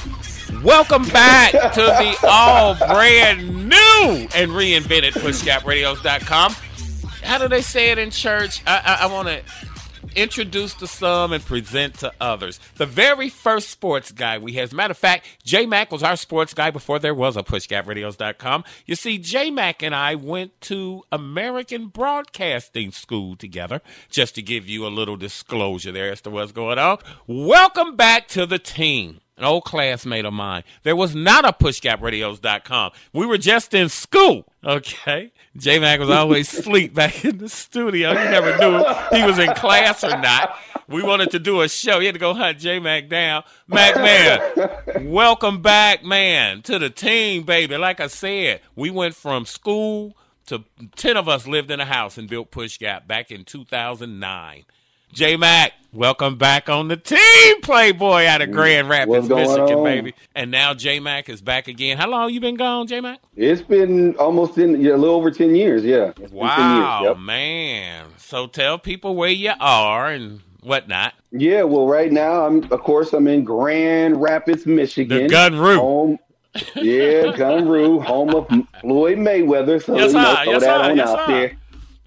Welcome 0.63 1.07
back 1.09 1.51
to 1.51 1.81
the 1.81 2.17
all 2.27 2.75
brand 2.75 3.69
new 3.69 4.27
and 4.35 4.51
reinvented 4.51 5.11
PushGapRadios.com. 5.13 6.55
How 7.23 7.37
do 7.37 7.47
they 7.47 7.61
say 7.61 7.91
it 7.91 7.97
in 7.97 8.09
church? 8.09 8.63
I, 8.65 8.81
I, 8.83 9.05
I 9.05 9.13
want 9.13 9.27
to 9.27 9.41
introduce 10.15 10.73
to 10.75 10.87
some 10.87 11.33
and 11.33 11.43
present 11.45 11.95
to 11.99 12.11
others. 12.19 12.59
The 12.75 12.85
very 12.85 13.29
first 13.29 13.69
sports 13.69 14.11
guy 14.11 14.37
we 14.37 14.53
had. 14.53 14.63
As 14.65 14.73
a 14.73 14.75
matter 14.75 14.91
of 14.91 14.97
fact, 14.97 15.25
J 15.43 15.65
Mac 15.65 15.91
was 15.91 16.03
our 16.03 16.15
sports 16.15 16.53
guy 16.53 16.71
before 16.71 16.99
there 16.99 17.15
was 17.15 17.37
a 17.37 17.43
pushgapradios.com. 17.43 18.63
You 18.85 18.95
see, 18.95 19.17
J 19.17 19.51
Mac 19.51 19.81
and 19.83 19.95
I 19.95 20.15
went 20.15 20.59
to 20.61 21.03
American 21.11 21.87
Broadcasting 21.87 22.91
School 22.91 23.35
together, 23.35 23.81
just 24.09 24.35
to 24.35 24.41
give 24.41 24.67
you 24.67 24.85
a 24.85 24.89
little 24.89 25.17
disclosure 25.17 25.91
there 25.91 26.11
as 26.11 26.21
to 26.21 26.29
what's 26.29 26.51
going 26.51 26.79
on. 26.79 26.99
Welcome 27.27 27.95
back 27.95 28.27
to 28.29 28.45
the 28.45 28.59
team 28.59 29.21
an 29.39 29.45
old 29.45 29.63
classmate 29.63 30.25
of 30.25 30.33
mine. 30.33 30.63
There 30.83 30.97
was 30.97 31.15
not 31.15 31.45
a 31.45 31.53
pushgapradios.com. 31.53 32.91
We 33.13 33.25
were 33.25 33.37
just 33.37 33.73
in 33.73 33.87
school, 33.87 34.45
okay? 34.63 35.31
J 35.59 35.79
Mac 35.79 35.99
was 35.99 36.09
always 36.09 36.51
asleep 36.53 36.93
back 36.93 37.25
in 37.25 37.37
the 37.37 37.49
studio. 37.49 38.11
You 38.11 38.29
never 38.29 38.57
knew 38.57 38.83
he 39.11 39.23
was 39.23 39.37
in 39.37 39.53
class 39.55 40.03
or 40.03 40.17
not. 40.17 40.55
We 40.87 41.03
wanted 41.03 41.31
to 41.31 41.39
do 41.39 41.61
a 41.61 41.69
show. 41.69 41.99
You 41.99 42.07
had 42.07 42.15
to 42.15 42.19
go 42.19 42.33
hunt 42.33 42.59
J 42.59 42.79
Mac 42.79 43.09
down. 43.09 43.43
Mac, 43.67 43.95
man, 43.95 45.11
welcome 45.11 45.61
back, 45.61 46.03
man, 46.03 46.61
to 46.63 46.79
the 46.79 46.89
team, 46.89 47.43
baby. 47.43 47.77
Like 47.77 47.99
I 47.99 48.07
said, 48.07 48.61
we 48.75 48.89
went 48.89 49.15
from 49.15 49.45
school 49.45 50.15
to 50.47 50.63
10 50.95 51.17
of 51.17 51.29
us 51.29 51.45
lived 51.45 51.69
in 51.69 51.79
a 51.79 51.85
house 51.85 52.17
and 52.17 52.27
built 52.27 52.51
Push 52.51 52.79
Gap 52.79 53.07
back 53.07 53.29
in 53.29 53.43
2009. 53.43 54.65
J 55.11 55.37
Mac, 55.37 55.73
welcome 55.91 56.37
back 56.37 56.69
on 56.69 56.87
the 56.87 56.95
team, 56.97 57.61
Playboy 57.61 58.25
out 58.25 58.41
of 58.41 58.51
Grand 58.51 58.89
Rapids, 58.89 59.27
Michigan, 59.27 59.59
on? 59.79 59.83
baby. 59.83 60.13
And 60.35 60.51
now 60.51 60.73
J 60.73 60.99
Mac 60.99 61.29
is 61.29 61.41
back 61.41 61.67
again. 61.67 61.97
How 61.97 62.07
long 62.09 62.31
you 62.31 62.39
been 62.39 62.55
gone, 62.55 62.87
J 62.87 63.01
Mac? 63.01 63.19
It's 63.35 63.61
been 63.61 64.15
almost 64.17 64.57
in 64.57 64.79
yeah, 64.81 64.93
a 64.93 64.97
little 64.97 65.15
over 65.15 65.31
ten 65.31 65.55
years. 65.55 65.83
Yeah. 65.83 66.09
It's 66.09 66.19
been 66.19 66.29
10 66.29 66.37
Wow, 66.37 67.01
years, 67.01 67.09
yep. 67.09 67.17
man. 67.19 68.05
So 68.17 68.47
tell 68.47 68.77
people 68.77 69.15
where 69.15 69.29
you 69.31 69.51
are 69.59 70.07
and 70.09 70.41
whatnot. 70.61 71.13
Yeah. 71.31 71.63
Well, 71.63 71.87
right 71.87 72.11
now 72.11 72.45
I'm, 72.45 72.63
of 72.71 72.81
course, 72.81 73.11
I'm 73.13 73.27
in 73.27 73.43
Grand 73.43 74.21
Rapids, 74.21 74.65
Michigan. 74.65 75.27
The 75.27 75.33
Gunroo. 75.33 75.77
Home. 75.77 76.19
Yeah, 76.75 77.33
Gunroo, 77.35 78.03
home 78.03 78.33
of 78.35 78.47
Floyd 78.81 79.17
Mayweather. 79.19 79.83
So 79.83 79.95
Yes, 79.95 80.13
you 80.13 80.19
know, 80.19 80.35
sir. 80.35 80.43
throw 80.43 80.51
Yes, 80.53 80.61
that 80.61 80.81
sir. 80.85 80.89
on 80.91 80.97
Yes, 80.97 81.09
out 81.09 81.27
sir. 81.27 81.33
there. 81.33 81.57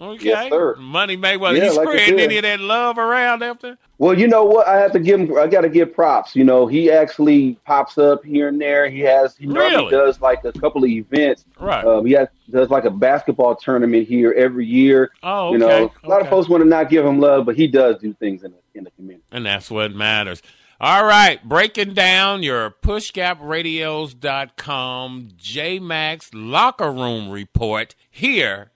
Okay. 0.03 0.31
Yes, 0.31 0.51
sir. 0.51 0.75
Money 0.77 1.17
Mayweather. 1.17 1.59
Yeah, 1.59 1.65
He's 1.67 1.77
like 1.77 1.87
spreading 1.87 2.19
any 2.19 2.37
of 2.39 2.43
that 2.43 2.59
love 2.59 2.99
around 2.99 3.45
after? 3.45 3.79
Well, 3.99 4.19
you 4.19 4.27
know 4.27 4.43
what? 4.45 4.67
I 4.67 4.79
have 4.79 4.91
to 4.93 4.99
give 4.99 5.21
him. 5.21 5.39
I 5.39 5.47
got 5.47 5.61
to 5.61 5.69
give 5.69 5.95
props. 5.95 6.35
You 6.35 6.43
know, 6.43 6.67
he 6.67 6.91
actually 6.91 7.53
pops 7.65 7.99
up 7.99 8.25
here 8.25 8.49
and 8.49 8.61
there. 8.61 8.91
He 8.91 8.99
has. 9.01 9.37
He 9.37 9.47
normally 9.47 9.77
Really? 9.77 9.91
does 9.93 10.21
like 10.21 10.45
a 10.45 10.51
couple 10.51 10.83
of 10.83 10.91
events. 10.91 11.45
Right. 11.61 11.85
Um, 11.85 12.05
he 12.05 12.15
has 12.15 12.27
does 12.51 12.69
like 12.69 12.85
a 12.85 12.91
basketball 12.91 13.55
tournament 13.55 14.09
here 14.09 14.33
every 14.33 14.67
year. 14.67 15.13
Oh, 15.23 15.47
okay. 15.47 15.53
You 15.53 15.59
know, 15.59 15.71
okay, 15.71 15.95
a 16.03 16.09
lot 16.09 16.21
of 16.21 16.29
folks 16.29 16.49
want 16.49 16.65
to 16.65 16.69
not 16.69 16.91
give 16.91 17.07
him 17.07 17.21
love, 17.21 17.47
but 17.47 17.55
he 17.55 17.69
does 17.69 18.01
do 18.01 18.13
things 18.15 18.43
in 18.43 18.51
the 18.51 18.59
in 18.75 18.83
the 18.83 18.91
community. 18.91 19.23
And 19.31 19.47
that's 19.47 19.71
what 19.71 19.95
matters. 19.95 20.43
All 20.81 21.05
right, 21.05 21.41
breaking 21.49 21.95
down 21.95 22.43
your 22.43 22.71
pushgapradios.com 22.73 25.29
J 25.37 25.79
Mac's 25.79 26.35
locker 26.35 26.91
room 26.91 27.31
report. 27.31 27.95
Here 28.11 28.72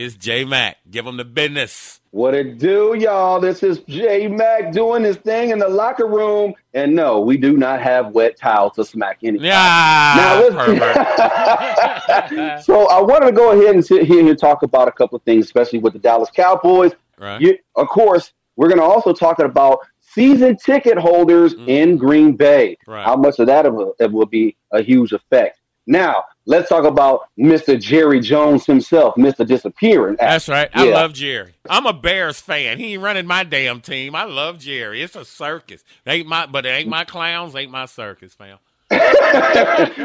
is 0.00 0.16
J 0.16 0.44
Mac. 0.46 0.78
Give 0.90 1.06
him 1.06 1.18
the 1.18 1.26
business. 1.26 2.00
What 2.10 2.34
it 2.34 2.58
do, 2.58 2.96
y'all? 2.98 3.38
This 3.38 3.62
is 3.62 3.80
J 3.80 4.28
Mac 4.28 4.72
doing 4.72 5.04
his 5.04 5.18
thing 5.18 5.50
in 5.50 5.58
the 5.58 5.68
locker 5.68 6.06
room, 6.06 6.54
and 6.72 6.96
no, 6.96 7.20
we 7.20 7.36
do 7.36 7.58
not 7.58 7.82
have 7.82 8.12
wet 8.12 8.38
towels 8.38 8.72
to 8.76 8.84
smack 8.84 9.18
anybody. 9.22 9.48
Yeah, 9.48 10.48
so 12.62 12.88
I 12.88 13.02
wanted 13.02 13.26
to 13.26 13.32
go 13.32 13.52
ahead 13.52 13.74
and 13.74 13.84
sit 13.84 14.06
here 14.06 14.26
and 14.26 14.38
talk 14.38 14.62
about 14.62 14.88
a 14.88 14.92
couple 14.92 15.16
of 15.16 15.22
things, 15.24 15.44
especially 15.44 15.80
with 15.80 15.92
the 15.92 15.98
Dallas 15.98 16.30
Cowboys. 16.30 16.92
Right. 17.18 17.38
You, 17.38 17.58
of 17.76 17.88
course, 17.88 18.32
we're 18.56 18.68
going 18.68 18.80
to 18.80 18.84
also 18.84 19.12
talk 19.12 19.38
about 19.38 19.80
season 20.00 20.56
ticket 20.56 20.96
holders 20.96 21.54
mm-hmm. 21.54 21.68
in 21.68 21.98
Green 21.98 22.36
Bay. 22.36 22.78
Right. 22.86 23.04
How 23.04 23.16
much 23.16 23.38
of 23.38 23.48
that 23.48 23.70
will, 23.72 23.94
it 24.00 24.10
will 24.10 24.26
be 24.26 24.56
a 24.72 24.82
huge 24.82 25.12
effect. 25.12 25.59
Now, 25.90 26.24
let's 26.46 26.68
talk 26.68 26.84
about 26.84 27.22
Mr. 27.36 27.78
Jerry 27.78 28.20
Jones 28.20 28.64
himself, 28.64 29.16
Mr. 29.16 29.44
Disappearing. 29.44 30.16
That's 30.20 30.48
right. 30.48 30.70
I 30.72 30.86
Yeah. 30.86 30.94
love 30.94 31.12
Jerry. 31.14 31.54
I'm 31.68 31.84
a 31.84 31.92
Bears 31.92 32.40
fan. 32.40 32.78
He 32.78 32.94
ain't 32.94 33.02
running 33.02 33.26
my 33.26 33.42
damn 33.42 33.80
team. 33.80 34.14
I 34.14 34.22
love 34.22 34.58
Jerry. 34.60 35.02
It's 35.02 35.16
a 35.16 35.24
circus. 35.24 35.82
It 36.06 36.10
ain't 36.10 36.28
my, 36.28 36.46
but 36.46 36.64
it 36.64 36.68
ain't 36.68 36.88
my 36.88 37.02
clowns. 37.04 37.56
Ain't 37.56 37.72
my 37.72 37.86
circus, 37.86 38.34
fam. 38.34 38.58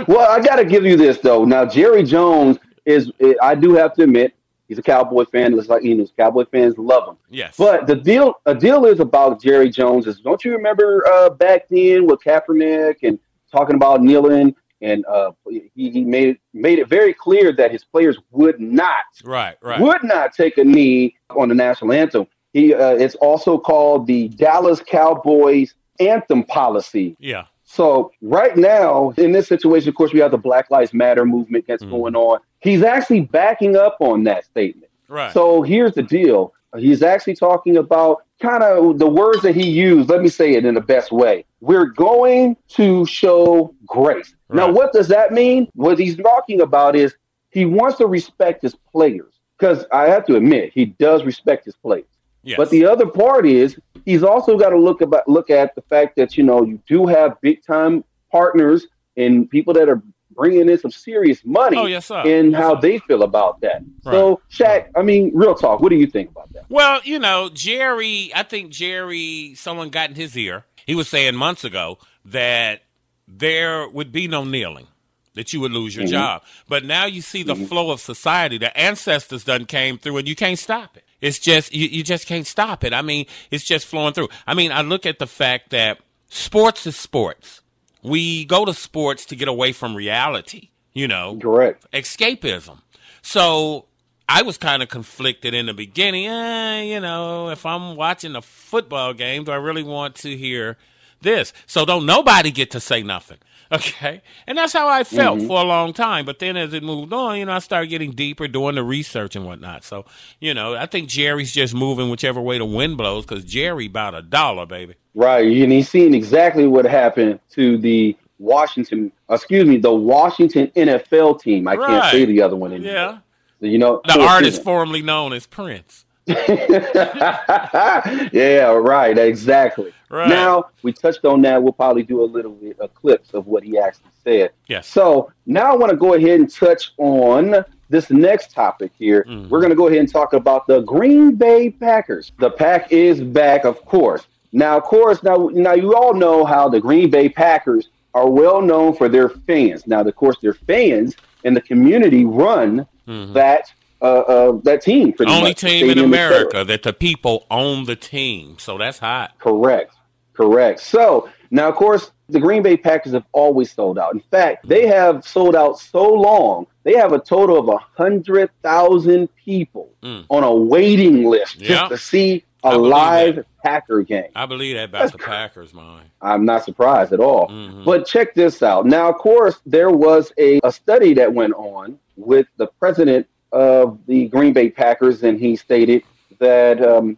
well, 0.07 0.27
I 0.29 0.39
got 0.43 0.55
to 0.57 0.65
give 0.65 0.85
you 0.85 0.97
this 0.97 1.19
though. 1.19 1.45
Now, 1.45 1.65
Jerry 1.65 2.03
Jones 2.03 2.57
is, 2.85 3.11
I 3.41 3.53
do 3.53 3.75
have 3.75 3.93
to 3.95 4.03
admit, 4.03 4.33
he's 4.67 4.79
a 4.79 4.83
Cowboy 4.83 5.25
fan. 5.25 5.55
Looks 5.55 5.69
like 5.69 5.83
you 5.83 5.93
know, 5.93 6.07
Cowboy 6.17 6.45
fans 6.51 6.79
love 6.79 7.09
him. 7.09 7.17
Yes. 7.29 7.55
But 7.57 7.85
the 7.85 7.95
deal, 7.95 8.33
a 8.47 8.55
deal 8.55 8.85
is 8.85 8.99
about 8.99 9.39
Jerry 9.39 9.69
Jones 9.69 10.07
is. 10.07 10.19
Don't 10.19 10.43
you 10.43 10.53
remember 10.53 11.05
uh, 11.07 11.29
back 11.29 11.67
then 11.69 12.07
with 12.07 12.21
Kaepernick 12.23 12.97
and 13.03 13.19
talking 13.51 13.75
about 13.75 14.01
kneeling, 14.01 14.55
and 14.81 15.05
uh, 15.05 15.31
he, 15.49 15.69
he 15.75 16.03
made 16.03 16.37
made 16.53 16.79
it 16.79 16.87
very 16.87 17.13
clear 17.13 17.51
that 17.53 17.71
his 17.71 17.83
players 17.83 18.17
would 18.31 18.59
not 18.59 19.03
Right. 19.23 19.55
Right. 19.61 19.79
would 19.79 20.03
not 20.03 20.33
take 20.33 20.57
a 20.57 20.63
knee 20.63 21.15
on 21.29 21.49
the 21.49 21.55
national 21.55 21.93
anthem. 21.93 22.27
He 22.53 22.73
uh, 22.73 22.91
it's 22.91 23.15
also 23.15 23.57
called 23.57 24.07
the 24.07 24.29
Dallas 24.29 24.81
Cowboys 24.85 25.73
anthem 25.99 26.43
policy. 26.43 27.15
Yeah. 27.19 27.45
So 27.63 28.11
right 28.21 28.55
now, 28.55 29.11
in 29.17 29.31
this 29.31 29.47
situation, 29.47 29.89
of 29.89 29.95
course, 29.95 30.13
we 30.13 30.19
have 30.19 30.31
the 30.31 30.37
Black 30.37 30.69
Lives 30.69 30.93
Matter 30.93 31.25
movement 31.25 31.65
that's 31.67 31.83
going 31.83 32.15
on. 32.15 32.39
He's 32.59 32.83
actually 32.83 33.21
backing 33.21 33.75
up 33.75 33.97
on 33.99 34.23
that 34.25 34.45
statement. 34.45 34.89
Right. 35.07 35.33
So 35.33 35.61
here's 35.63 35.93
the 35.93 36.03
deal. 36.03 36.53
He's 36.77 37.01
actually 37.01 37.35
talking 37.35 37.77
about 37.77 38.23
kind 38.39 38.61
of 38.61 38.99
the 38.99 39.07
words 39.07 39.41
that 39.41 39.55
he 39.55 39.69
used. 39.69 40.09
Let 40.09 40.21
me 40.21 40.29
say 40.29 40.53
it 40.53 40.65
in 40.65 40.75
the 40.75 40.81
best 40.81 41.11
way. 41.11 41.45
We're 41.61 41.85
going 41.87 42.55
to 42.69 43.05
show 43.05 43.73
grace. 43.85 44.34
Now, 44.49 44.71
what 44.71 44.93
does 44.93 45.07
that 45.07 45.31
mean? 45.31 45.67
What 45.73 45.97
he's 45.99 46.15
talking 46.17 46.61
about 46.61 46.95
is 46.95 47.15
he 47.49 47.65
wants 47.65 47.97
to 47.97 48.07
respect 48.07 48.61
his 48.61 48.75
players 48.91 49.33
because 49.57 49.85
I 49.91 50.03
have 50.09 50.25
to 50.27 50.35
admit 50.35 50.71
he 50.73 50.85
does 50.85 51.23
respect 51.23 51.65
his 51.65 51.75
players. 51.75 52.05
Yes. 52.43 52.57
But 52.57 52.69
the 52.69 52.85
other 52.85 53.07
part 53.07 53.47
is 53.47 53.77
he's 54.05 54.23
also 54.23 54.57
got 54.57 54.69
to 54.69 54.77
look 54.77 55.01
about 55.01 55.27
look 55.27 55.49
at 55.49 55.73
the 55.73 55.81
fact 55.81 56.15
that 56.17 56.37
you 56.37 56.43
know 56.43 56.63
you 56.63 56.79
do 56.87 57.07
have 57.07 57.41
big 57.41 57.63
time 57.65 58.03
partners 58.31 58.85
and 59.17 59.49
people 59.49 59.73
that 59.73 59.89
are 59.89 60.01
bringing 60.35 60.69
in 60.69 60.77
some 60.77 60.91
serious 60.91 61.43
money 61.45 61.77
Oh, 61.77 61.85
yes, 61.85 62.07
sir. 62.07 62.21
and 62.25 62.51
Yes, 62.51 62.61
how 62.61 62.75
they 62.75 62.99
feel 62.99 63.23
about 63.23 63.61
that. 63.61 63.81
So, 64.03 64.41
Shaq, 64.51 64.89
I 64.95 65.01
mean, 65.01 65.31
real 65.33 65.55
talk. 65.55 65.79
What 65.79 65.89
do 65.89 65.95
you 65.95 66.07
think 66.07 66.29
about 66.31 66.51
that? 66.53 66.65
Well, 66.69 66.99
you 67.05 67.17
know, 67.19 67.49
Jerry, 67.53 68.31
I 68.35 68.43
think 68.43 68.71
Jerry, 68.71 69.53
someone 69.55 69.89
got 69.89 70.09
in 70.09 70.15
his 70.15 70.35
ear. 70.37 70.65
He 70.85 70.93
was 70.93 71.07
saying 71.07 71.35
months 71.35 71.63
ago 71.63 71.97
that 72.25 72.81
there 73.27 73.87
would 73.89 74.11
be 74.11 74.27
no 74.27 74.43
kneeling, 74.43 74.87
that 75.33 75.51
you 75.53 75.59
would 75.59 75.71
lose 75.71 75.95
your 75.95 76.05
Mhm. 76.05 76.09
job. 76.11 76.43
But 76.67 76.85
now 76.85 77.05
you 77.05 77.21
see 77.21 77.43
the 77.43 77.55
flow 77.55 77.91
of 77.91 77.99
society. 77.99 78.57
The 78.57 78.75
ancestors 78.77 79.43
done 79.43 79.65
came 79.65 79.97
through 79.97 80.17
and 80.17 80.27
you 80.27 80.35
can't 80.35 80.59
stop 80.59 80.95
it. 80.97 81.03
It's 81.21 81.39
just, 81.39 81.73
you, 81.73 81.87
you 81.87 82.03
just 82.03 82.27
can't 82.27 82.45
stop 82.45 82.83
it. 82.83 82.93
I 82.93 83.01
mean, 83.01 83.25
it's 83.51 83.63
just 83.63 83.85
flowing 83.87 84.13
through. 84.13 84.29
I 84.45 84.53
mean, 84.53 84.71
I 84.71 84.81
look 84.81 85.05
at 85.05 85.17
the 85.19 85.27
fact 85.27 85.71
that 85.71 85.99
sports 86.29 86.85
is 86.85 86.95
sports. 86.95 87.61
We 88.03 88.45
go 88.45 88.65
to 88.65 88.73
sports 88.73 89.25
to 89.25 89.35
get 89.35 89.47
away 89.47 89.71
from 89.71 89.95
reality, 89.95 90.69
you 90.93 91.07
know. 91.07 91.37
Correct. 91.41 91.85
Escapism. 91.91 92.81
So 93.23 93.85
I 94.29 94.43
was 94.43 94.57
kind 94.59 94.83
of 94.83 94.89
conflicted 94.89 95.53
in 95.55 95.65
the 95.65 95.73
beginning. 95.73 96.27
Eh, 96.27 96.83
you 96.83 96.99
know, 96.99 97.49
if 97.49 97.65
I'm 97.65 97.95
watching 97.95 98.35
a 98.35 98.41
football 98.41 99.13
game, 99.13 99.45
do 99.45 99.51
I 99.51 99.55
really 99.55 99.83
want 99.83 100.15
to 100.17 100.37
hear 100.37 100.77
this? 101.21 101.53
So 101.65 101.85
don't 101.85 102.05
nobody 102.05 102.51
get 102.51 102.71
to 102.71 102.79
say 102.79 103.03
nothing. 103.03 103.37
Okay. 103.71 104.21
And 104.45 104.59
that's 104.59 104.73
how 104.73 104.87
I 104.87 105.03
felt 105.03 105.39
Mhm. 105.39 105.47
for 105.47 105.59
a 105.59 105.63
long 105.63 105.91
time. 105.91 106.23
But 106.23 106.37
then 106.37 106.55
as 106.55 106.71
it 106.71 106.83
moved 106.83 107.11
on, 107.11 107.39
you 107.39 107.45
know, 107.45 107.51
I 107.53 107.57
started 107.59 107.87
getting 107.87 108.11
deeper, 108.11 108.47
doing 108.47 108.75
the 108.75 108.83
research 108.83 109.35
and 109.35 109.43
whatnot. 109.43 109.83
So, 109.83 110.05
you 110.39 110.53
know, 110.53 110.75
I 110.75 110.85
think 110.85 111.09
Jerry's 111.09 111.51
just 111.51 111.73
moving 111.73 112.11
whichever 112.11 112.39
way 112.39 112.59
the 112.59 112.63
wind 112.65 112.95
blows 112.95 113.25
because 113.25 113.43
Jerry 113.43 113.87
about 113.87 114.13
a 114.13 114.21
dollar, 114.21 114.67
baby. 114.67 114.93
Right. 115.15 115.43
And 115.47 115.71
he's 115.71 115.89
seen 115.89 116.13
exactly 116.13 116.67
what 116.67 116.85
happened 116.85 117.39
to 117.53 117.79
the 117.79 118.15
Washington, 118.37 119.11
excuse 119.31 119.65
me, 119.65 119.77
the 119.77 119.91
Washington 119.91 120.71
NFL 120.75 121.41
team. 121.41 121.67
I 121.67 121.75
can't 121.75 122.11
say 122.11 122.25
the 122.25 122.43
other 122.43 122.55
one 122.55 122.71
anymore. 122.71 122.93
Yeah. 122.93 123.17
You 123.61 123.79
know, 123.79 123.99
The 124.05 124.19
artist 124.21 124.63
formerly 124.63 125.01
known 125.01 125.33
as 125.33 125.47
Prince. 125.47 126.04
yeah, 128.33 128.71
right, 128.71 129.17
exactly. 129.17 129.93
Right. 130.09 130.29
Now 130.29 130.69
we 130.81 130.91
touched 130.91 131.25
on 131.25 131.41
that. 131.43 131.61
We'll 131.61 131.73
probably 131.73 132.03
do 132.03 132.23
a 132.23 132.25
little 132.25 132.51
bit 132.51 132.79
of 132.79 132.93
clips 132.95 133.33
of 133.33 133.47
what 133.47 133.63
he 133.63 133.77
actually 133.77 134.11
said. 134.23 134.51
Yes. 134.67 134.87
So 134.87 135.31
now 135.45 135.71
I 135.71 135.75
want 135.75 135.91
to 135.91 135.97
go 135.97 136.15
ahead 136.15 136.39
and 136.39 136.51
touch 136.51 136.93
on 136.97 137.63
this 137.89 138.09
next 138.09 138.51
topic 138.51 138.91
here. 138.97 139.25
Mm-hmm. 139.27 139.49
We're 139.49 139.59
going 139.59 139.69
to 139.69 139.75
go 139.75 139.87
ahead 139.87 139.99
and 139.99 140.11
talk 140.11 140.33
about 140.33 140.65
the 140.65 140.81
Green 140.81 141.35
Bay 141.35 141.69
Packers. 141.69 142.31
The 142.39 142.49
pack 142.49 142.91
is 142.91 143.21
back, 143.21 143.65
of 143.65 143.85
course. 143.85 144.25
Now, 144.51 144.77
of 144.77 144.83
course, 144.83 145.21
now 145.21 145.49
now 145.53 145.73
you 145.73 145.95
all 145.95 146.13
know 146.13 146.45
how 146.45 146.69
the 146.69 146.79
Green 146.79 147.11
Bay 147.11 147.29
Packers 147.29 147.89
are 148.15 148.29
well 148.29 148.61
known 148.61 148.95
for 148.95 149.09
their 149.09 149.29
fans. 149.29 149.85
Now, 149.85 150.01
of 150.01 150.15
course, 150.15 150.37
their 150.41 150.53
fans 150.53 151.15
and 151.43 151.55
the 151.55 151.61
community 151.61 152.25
run 152.25 152.87
that 153.05 153.71
uh, 154.01 154.05
uh, 154.05 154.51
that 154.63 154.81
team. 154.81 155.13
Only 155.19 155.51
much, 155.51 155.61
team 155.61 155.89
in. 155.89 155.99
America 155.99 156.63
that 156.63 156.83
the 156.83 156.93
people 156.93 157.45
own 157.49 157.85
the 157.85 157.95
team. 157.95 158.57
So 158.59 158.77
that's 158.77 158.99
hot. 158.99 159.33
Correct. 159.39 159.93
Correct. 160.33 160.79
So 160.79 161.29
now, 161.51 161.69
of 161.69 161.75
course, 161.75 162.11
the 162.27 162.39
Green 162.39 162.61
Bay 162.61 162.75
Packers 162.75 163.13
have 163.13 163.25
always 163.31 163.71
sold 163.71 163.97
out. 163.97 164.13
In 164.13 164.19
fact, 164.19 164.67
they 164.67 164.87
have 164.87 165.25
sold 165.25 165.55
out 165.55 165.79
so 165.79 166.11
long. 166.11 166.67
They 166.83 166.95
have 166.95 167.13
a 167.13 167.19
total 167.19 167.57
of 167.57 167.69
a 167.69 167.77
hundred 167.77 168.49
thousand 168.61 169.29
people 169.35 169.91
on 170.03 170.43
a 170.43 170.53
waiting 170.53 171.23
list 171.25 171.59
just 171.59 171.85
Mm. 171.85 171.89
To 171.89 171.97
see 171.97 172.43
a 172.63 172.77
live 172.77 173.45
Packer 173.63 174.01
game. 174.01 174.29
I 174.35 174.45
believe 174.45 174.75
that 174.75 174.89
about 174.89 175.11
the 175.11 175.17
Packers, 175.17 175.73
man. 175.73 176.01
I'm 176.21 176.45
not 176.45 176.63
surprised 176.65 177.13
at 177.13 177.19
all. 177.19 177.47
Mm-hmm. 177.47 177.83
But 177.83 178.05
check 178.05 178.33
this 178.33 178.61
out. 178.63 178.85
Now, 178.85 179.09
of 179.09 179.15
course, 179.15 179.59
there 179.65 179.91
was 179.91 180.31
a, 180.37 180.59
a 180.63 180.71
study 180.71 181.13
that 181.15 181.33
went 181.33 181.53
on 181.53 181.99
with 182.15 182.47
the 182.57 182.67
president 182.79 183.27
of 183.51 183.99
the 184.07 184.27
Green 184.27 184.53
Bay 184.53 184.69
Packers, 184.69 185.23
and 185.23 185.39
he 185.39 185.55
stated 185.55 186.03
that 186.39 186.85
um, 186.85 187.17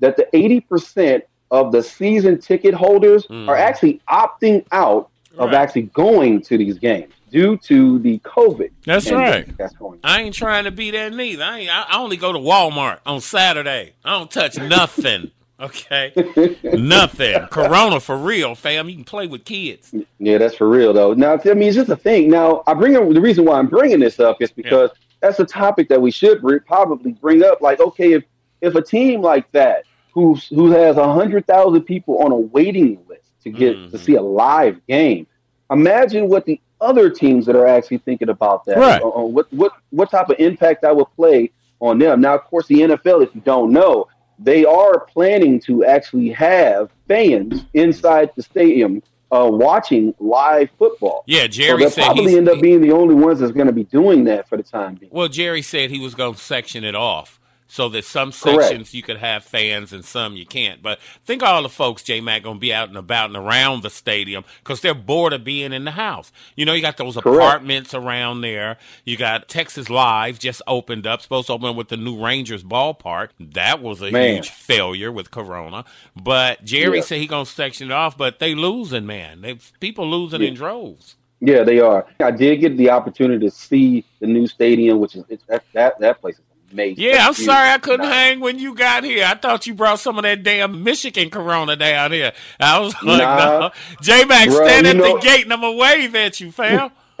that 0.00 0.16
the 0.16 0.28
80% 0.32 1.22
of 1.50 1.72
the 1.72 1.82
season 1.82 2.40
ticket 2.40 2.74
holders 2.74 3.26
are 3.30 3.56
actually 3.56 4.00
opting 4.08 4.64
out 4.72 5.10
of 5.38 5.50
Mm-hmm. 5.50 5.54
Actually 5.54 5.82
going 5.82 6.42
to 6.42 6.58
these 6.58 6.78
games 6.78 7.12
due 7.30 7.56
to 7.58 7.98
the 8.00 8.18
COVID. 8.20 8.70
That's 8.84 9.10
right. 9.10 9.56
That's 9.56 9.74
going. 9.74 10.00
I 10.02 10.22
ain't 10.22 10.34
trying 10.34 10.64
to 10.64 10.70
be 10.70 10.90
that 10.90 11.12
neither. 11.12 11.44
I, 11.44 11.58
ain't, 11.60 11.70
I 11.70 11.86
I 11.88 11.98
only 11.98 12.16
go 12.16 12.32
to 12.32 12.38
Walmart 12.38 12.98
on 13.06 13.20
Saturday. 13.20 13.94
I 14.04 14.18
don't 14.18 14.30
touch 14.30 14.58
nothing. 14.58 15.30
Okay, 15.60 16.14
nothing. 16.62 17.38
Corona 17.50 18.00
for 18.00 18.16
real, 18.16 18.54
fam. 18.54 18.88
You 18.88 18.94
can 18.94 19.04
play 19.04 19.26
with 19.26 19.44
kids. 19.44 19.94
Yeah, 20.18 20.38
that's 20.38 20.54
for 20.54 20.66
real 20.66 20.94
though. 20.94 21.12
Now, 21.12 21.38
I 21.44 21.52
mean, 21.52 21.68
it's 21.68 21.76
just 21.76 21.90
a 21.90 21.96
thing. 21.96 22.30
Now, 22.30 22.62
I 22.66 22.72
bring 22.72 22.96
up 22.96 23.06
the 23.12 23.20
reason 23.20 23.44
why 23.44 23.58
I'm 23.58 23.66
bringing 23.66 24.00
this 24.00 24.18
up 24.18 24.40
is 24.40 24.50
because 24.50 24.88
that's 25.20 25.38
a 25.40 25.44
topic 25.44 25.88
that 25.88 26.00
we 26.00 26.10
should 26.10 26.42
re- 26.42 26.60
probably 26.60 27.12
bring 27.12 27.42
up. 27.44 27.60
Like, 27.60 27.80
okay, 27.80 28.12
if 28.14 28.24
if 28.60 28.74
a 28.74 28.82
team 28.82 29.22
like 29.22 29.50
that 29.52 29.84
who 30.12 30.34
who 30.50 30.70
has 30.72 30.96
a 30.96 31.12
hundred 31.12 31.46
thousand 31.46 31.82
people 31.82 32.18
on 32.22 32.32
a 32.32 32.36
waiting 32.36 32.98
list 33.08 33.30
to 33.44 33.50
get 33.50 33.76
Mm-hmm. 33.76 33.90
to 33.90 33.98
see 33.98 34.14
a 34.16 34.22
live 34.22 34.84
game, 34.86 35.26
imagine 35.70 36.28
what 36.28 36.44
the 36.46 36.60
other 36.80 37.10
teams 37.10 37.44
that 37.46 37.56
are 37.56 37.66
actually 37.66 37.98
thinking 37.98 38.28
about 38.30 38.64
that. 38.64 38.78
Right. 38.78 39.02
Uh, 39.02 39.08
uh, 39.08 39.22
what 39.22 39.52
what 39.52 39.72
what 39.90 40.10
type 40.10 40.28
of 40.30 40.36
impact 40.38 40.82
that 40.82 40.94
will 40.96 41.06
play 41.06 41.50
on 41.80 41.98
them? 41.98 42.20
Now, 42.20 42.34
of 42.34 42.44
course, 42.44 42.66
the 42.66 42.80
NFL, 42.80 43.22
if 43.22 43.34
you 43.34 43.40
don't 43.42 43.72
know, 43.72 44.08
they 44.38 44.64
are 44.64 45.00
planning 45.00 45.60
to 45.60 45.84
actually 45.84 46.30
have 46.30 46.90
fans 47.08 47.64
inside 47.74 48.30
the 48.36 48.42
stadium 48.42 49.02
uh, 49.32 49.48
watching 49.50 50.14
live 50.18 50.70
football. 50.78 51.24
Yeah, 51.26 51.46
Jerry 51.46 51.80
they'll 51.80 51.90
said 51.90 52.04
probably 52.04 52.36
end 52.36 52.48
up 52.48 52.60
being 52.60 52.80
the 52.80 52.92
only 52.92 53.14
ones 53.14 53.40
that's 53.40 53.52
going 53.52 53.66
to 53.66 53.72
be 53.72 53.84
doing 53.84 54.24
that 54.24 54.48
for 54.48 54.56
the 54.56 54.62
time 54.62 54.94
being. 54.94 55.10
Well, 55.12 55.28
Jerry 55.28 55.62
said 55.62 55.90
he 55.90 55.98
was 55.98 56.14
going 56.14 56.34
to 56.34 56.40
section 56.40 56.84
it 56.84 56.94
off 56.94 57.39
so 57.70 57.88
that 57.88 58.04
some 58.04 58.32
Correct. 58.32 58.62
sections 58.64 58.92
you 58.92 59.02
could 59.02 59.18
have 59.18 59.44
fans 59.44 59.92
and 59.92 60.04
some 60.04 60.36
you 60.36 60.44
can't. 60.44 60.82
But 60.82 60.98
think 61.24 61.42
all 61.42 61.62
the 61.62 61.68
folks, 61.68 62.02
J 62.02 62.20
Mac, 62.20 62.42
going 62.42 62.56
to 62.56 62.60
be 62.60 62.74
out 62.74 62.88
and 62.88 62.98
about 62.98 63.30
and 63.30 63.36
around 63.36 63.82
the 63.84 63.90
stadium 63.90 64.44
because 64.58 64.80
they're 64.80 64.92
bored 64.92 65.32
of 65.32 65.44
being 65.44 65.72
in 65.72 65.84
the 65.84 65.92
house. 65.92 66.32
You 66.56 66.64
know, 66.66 66.72
you 66.72 66.82
got 66.82 66.96
those 66.96 67.14
Correct. 67.14 67.26
apartments 67.26 67.94
around 67.94 68.40
there. 68.40 68.76
You 69.04 69.16
got 69.16 69.48
Texas 69.48 69.88
Live 69.88 70.40
just 70.40 70.62
opened 70.66 71.06
up, 71.06 71.22
supposed 71.22 71.46
to 71.46 71.52
open 71.52 71.76
with 71.76 71.88
the 71.88 71.96
new 71.96 72.22
Rangers 72.22 72.64
ballpark. 72.64 73.28
That 73.38 73.80
was 73.80 74.02
a 74.02 74.10
Man. 74.10 74.34
huge 74.36 74.50
failure 74.50 75.12
with 75.12 75.30
Corona. 75.30 75.84
But 76.20 76.64
Jerry 76.64 76.98
Yeah. 76.98 77.04
said 77.04 77.18
he 77.18 77.26
going 77.28 77.46
to 77.46 77.50
section 77.50 77.90
it 77.90 77.94
off, 77.94 78.18
but 78.18 78.40
they 78.40 78.54
losing, 78.56 79.06
man. 79.06 79.42
They 79.42 79.58
people 79.78 80.10
losing 80.10 80.42
in 80.42 80.54
droves. 80.54 81.14
Yeah, 81.40 81.62
they 81.62 81.78
are. 81.80 82.06
I 82.20 82.32
did 82.32 82.56
get 82.60 82.76
the 82.76 82.90
opportunity 82.90 83.46
to 83.46 83.50
see 83.50 84.04
the 84.18 84.26
new 84.26 84.46
stadium, 84.46 84.98
which 84.98 85.14
is 85.16 85.24
it's, 85.28 85.44
that 85.44 85.62
that 85.72 85.98
that 86.00 86.20
place 86.20 86.34
is 86.34 86.44
May. 86.72 86.94
Yeah, 86.96 87.26
I'm 87.26 87.34
sorry 87.34 87.70
I 87.70 87.78
couldn't 87.78 88.06
hang 88.06 88.40
when 88.40 88.58
you 88.58 88.74
got 88.74 89.04
here. 89.04 89.24
I 89.26 89.34
thought 89.34 89.66
you 89.66 89.74
brought 89.74 89.98
some 89.98 90.16
of 90.18 90.22
that 90.22 90.42
damn 90.42 90.82
Michigan 90.84 91.30
Corona 91.30 91.76
down 91.76 92.12
here. 92.12 92.32
I 92.58 92.78
was 92.80 92.94
like, 93.02 93.18
Nah. 93.22 93.58
no. 93.58 93.70
J 94.00 94.24
Mac, 94.24 94.50
stand 94.50 94.86
at 94.86 94.96
know- 94.96 95.16
the 95.16 95.20
gate 95.20 95.44
and 95.44 95.52
I'm 95.52 95.60
going 95.60 95.74
to 95.74 95.78
wave 95.80 96.14
at 96.14 96.40
you, 96.40 96.52
fam. 96.52 96.90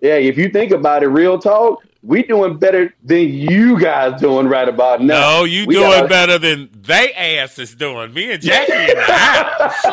Yeah, 0.00 0.16
if 0.16 0.36
you 0.36 0.50
think 0.50 0.70
about 0.72 1.02
it, 1.02 1.06
real 1.08 1.38
talk, 1.38 1.82
we 2.02 2.22
doing 2.22 2.58
better 2.58 2.94
than 3.02 3.28
you 3.32 3.80
guys 3.80 4.20
doing 4.20 4.46
right 4.46 4.68
about 4.68 5.00
now. 5.00 5.38
No, 5.38 5.44
you 5.44 5.66
We 5.66 5.76
doing 5.76 5.88
gotta- 5.90 6.08
better 6.08 6.38
than 6.38 6.68
they 6.82 7.14
ass 7.14 7.58
is 7.58 7.74
doing. 7.74 8.12
Me 8.12 8.30
and 8.32 8.42
Jackie 8.42 8.72
in 8.74 8.96
the 8.98 9.02
house. 9.02 9.84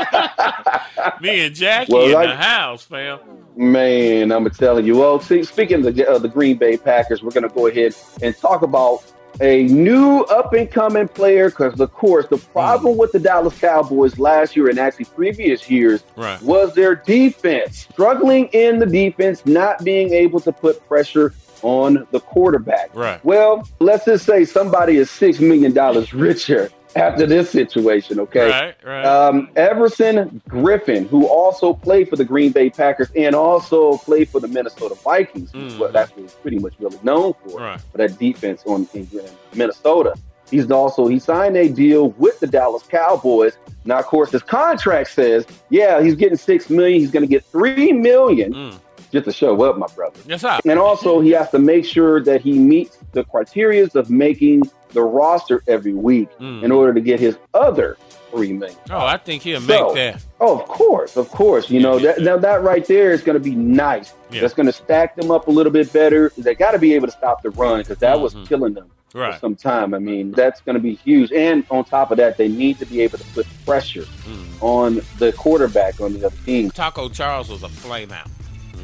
Me 1.21 1.45
and 1.45 1.55
Jackie 1.55 1.93
Well, 1.93 2.05
in 2.07 2.11
like- 2.13 2.27
the 2.29 2.35
house, 2.35 2.83
fam. 2.83 3.19
Man, 3.55 4.31
I'm 4.31 4.49
telling 4.51 4.85
you. 4.85 4.97
Well, 4.97 5.19
see, 5.19 5.43
speaking 5.43 5.85
of 5.85 5.95
the, 5.95 6.09
uh, 6.09 6.17
the 6.17 6.29
Green 6.29 6.57
Bay 6.57 6.77
Packers, 6.77 7.21
we're 7.21 7.31
going 7.31 7.47
to 7.47 7.53
go 7.53 7.67
ahead 7.67 7.95
and 8.21 8.35
talk 8.37 8.61
about 8.61 9.03
a 9.39 9.63
new 9.63 10.21
up 10.23 10.53
and 10.53 10.69
coming 10.71 11.07
player. 11.07 11.49
Because, 11.49 11.79
of 11.79 11.91
course, 11.93 12.27
the 12.27 12.37
problem 12.37 12.97
with 12.97 13.11
the 13.11 13.19
Dallas 13.19 13.57
Cowboys 13.59 14.17
last 14.19 14.55
year 14.55 14.69
and 14.69 14.79
actually 14.79 15.05
previous 15.05 15.69
years 15.69 16.03
Right. 16.15 16.41
was 16.41 16.73
their 16.75 16.95
defense 16.95 17.87
struggling 17.91 18.45
in 18.47 18.79
the 18.79 18.85
defense, 18.85 19.45
not 19.45 19.83
being 19.83 20.13
able 20.13 20.39
to 20.41 20.51
put 20.51 20.85
pressure 20.87 21.33
on 21.61 22.07
the 22.11 22.19
quarterback. 22.19 22.89
Right. 22.95 23.23
Well, 23.23 23.67
let's 23.79 24.05
just 24.05 24.25
say 24.25 24.45
somebody 24.45 24.97
is 24.97 25.11
six 25.11 25.39
million 25.39 25.73
dollars 25.73 26.13
richer 26.13 26.71
after 26.95 27.25
this 27.25 27.49
situation. 27.49 28.19
Okay. 28.19 28.49
Right, 28.49 28.75
right. 28.83 29.05
Um, 29.05 29.49
Everson 29.55 30.41
Griffen, 30.49 31.07
who 31.07 31.25
also 31.27 31.73
played 31.73 32.09
for 32.09 32.15
the 32.15 32.25
Green 32.25 32.51
Bay 32.51 32.69
Packers 32.69 33.09
and 33.15 33.33
also 33.35 33.97
played 33.97 34.29
for 34.29 34.39
the 34.39 34.47
Minnesota 34.47 34.95
Vikings, 34.95 35.53
is 35.53 35.75
what 35.77 35.93
that's 35.93 36.11
what 36.11 36.21
he's 36.21 36.33
pretty 36.33 36.59
much 36.59 36.73
really 36.79 36.99
known 37.03 37.33
for, 37.45 37.59
Right. 37.59 37.81
for 37.91 37.97
that 37.97 38.17
defense 38.19 38.63
on 38.65 38.87
in, 38.93 39.07
in 39.13 39.25
Minnesota. 39.53 40.13
He's 40.49 40.69
also 40.69 41.07
he 41.07 41.17
signed 41.19 41.55
a 41.55 41.69
deal 41.69 42.09
with 42.11 42.39
the 42.41 42.47
Dallas 42.47 42.83
Cowboys. 42.83 43.57
Now, 43.85 43.99
of 43.99 44.05
course, 44.05 44.31
his 44.31 44.43
contract 44.43 45.09
says, 45.11 45.45
yeah, 45.69 46.01
he's 46.03 46.15
getting 46.15 46.37
six 46.37 46.69
million. 46.69 46.99
He's 46.99 47.09
going 47.11 47.23
to 47.23 47.29
get 47.29 47.43
three 47.45 47.93
million 47.93 48.73
just 49.11 49.25
to 49.25 49.31
show 49.31 49.61
up, 49.63 49.77
my 49.77 49.87
brother. 49.95 50.19
Yes, 50.25 50.41
sir. 50.41 50.59
And 50.65 50.77
also, 50.77 51.19
he 51.21 51.31
has 51.31 51.49
to 51.51 51.59
make 51.59 51.83
sure 51.85 52.21
that 52.23 52.41
he 52.41 52.59
meets 52.59 52.97
the 53.13 53.23
criterias 53.23 53.95
of 53.95 54.09
making 54.09 54.63
the 54.93 55.01
roster 55.03 55.63
every 55.67 55.93
week 55.93 56.29
Mm. 56.39 56.63
in 56.63 56.71
order 56.71 56.93
to 56.93 57.01
get 57.01 57.19
his 57.19 57.37
other 57.53 57.97
three 58.31 58.53
million. 58.53 58.77
Oh, 58.89 59.05
I 59.05 59.17
think 59.17 59.43
he'll 59.43 59.59
So- 59.61 59.67
make 59.93 59.95
that. 59.95 60.23
Oh, 60.39 60.59
of 60.59 60.67
course, 60.67 61.17
of 61.17 61.29
course. 61.29 61.69
You 61.69 61.79
know 61.81 61.99
that 61.99 62.21
now 62.21 62.37
that 62.37 62.63
right 62.63 62.85
there 62.85 63.11
is 63.11 63.21
going 63.21 63.33
to 63.37 63.43
be 63.43 63.55
nice. 63.55 64.13
Yeah. 64.31 64.41
That's 64.41 64.53
going 64.53 64.67
to 64.67 64.71
stack 64.73 65.15
them 65.15 65.31
up 65.31 65.47
a 65.47 65.51
little 65.51 65.71
bit 65.71 65.91
better. 65.91 66.31
They 66.37 66.55
got 66.55 66.71
to 66.71 66.79
be 66.79 66.93
able 66.93 67.07
to 67.07 67.13
stop 67.13 67.41
the 67.43 67.49
run 67.51 67.79
because 67.79 67.97
that 67.99 68.19
was 68.19 68.35
killing 68.47 68.73
them 68.73 68.85
Mm-hmm. 68.85 69.19
Right. 69.19 69.33
for 69.33 69.39
some 69.41 69.55
time. 69.57 69.93
I 69.93 69.99
mean, 69.99 70.31
that's 70.31 70.61
going 70.61 70.75
to 70.75 70.79
be 70.81 70.95
huge. 70.95 71.33
And 71.33 71.65
on 71.69 71.83
top 71.83 72.11
of 72.11 72.17
that, 72.17 72.37
they 72.37 72.47
need 72.47 72.79
to 72.79 72.85
be 72.85 73.01
able 73.01 73.17
to 73.17 73.25
put 73.33 73.45
pressure 73.65 74.03
Mm. 74.25 74.45
on 74.61 75.01
the 75.19 75.33
quarterback 75.33 75.99
on 75.99 76.13
the 76.13 76.25
other 76.27 76.35
team. 76.45 76.71
Taco 76.71 77.09
Charlton 77.09 77.51
was 77.51 77.63
a 77.63 77.67
flame 77.69 78.13
out. 78.13 78.27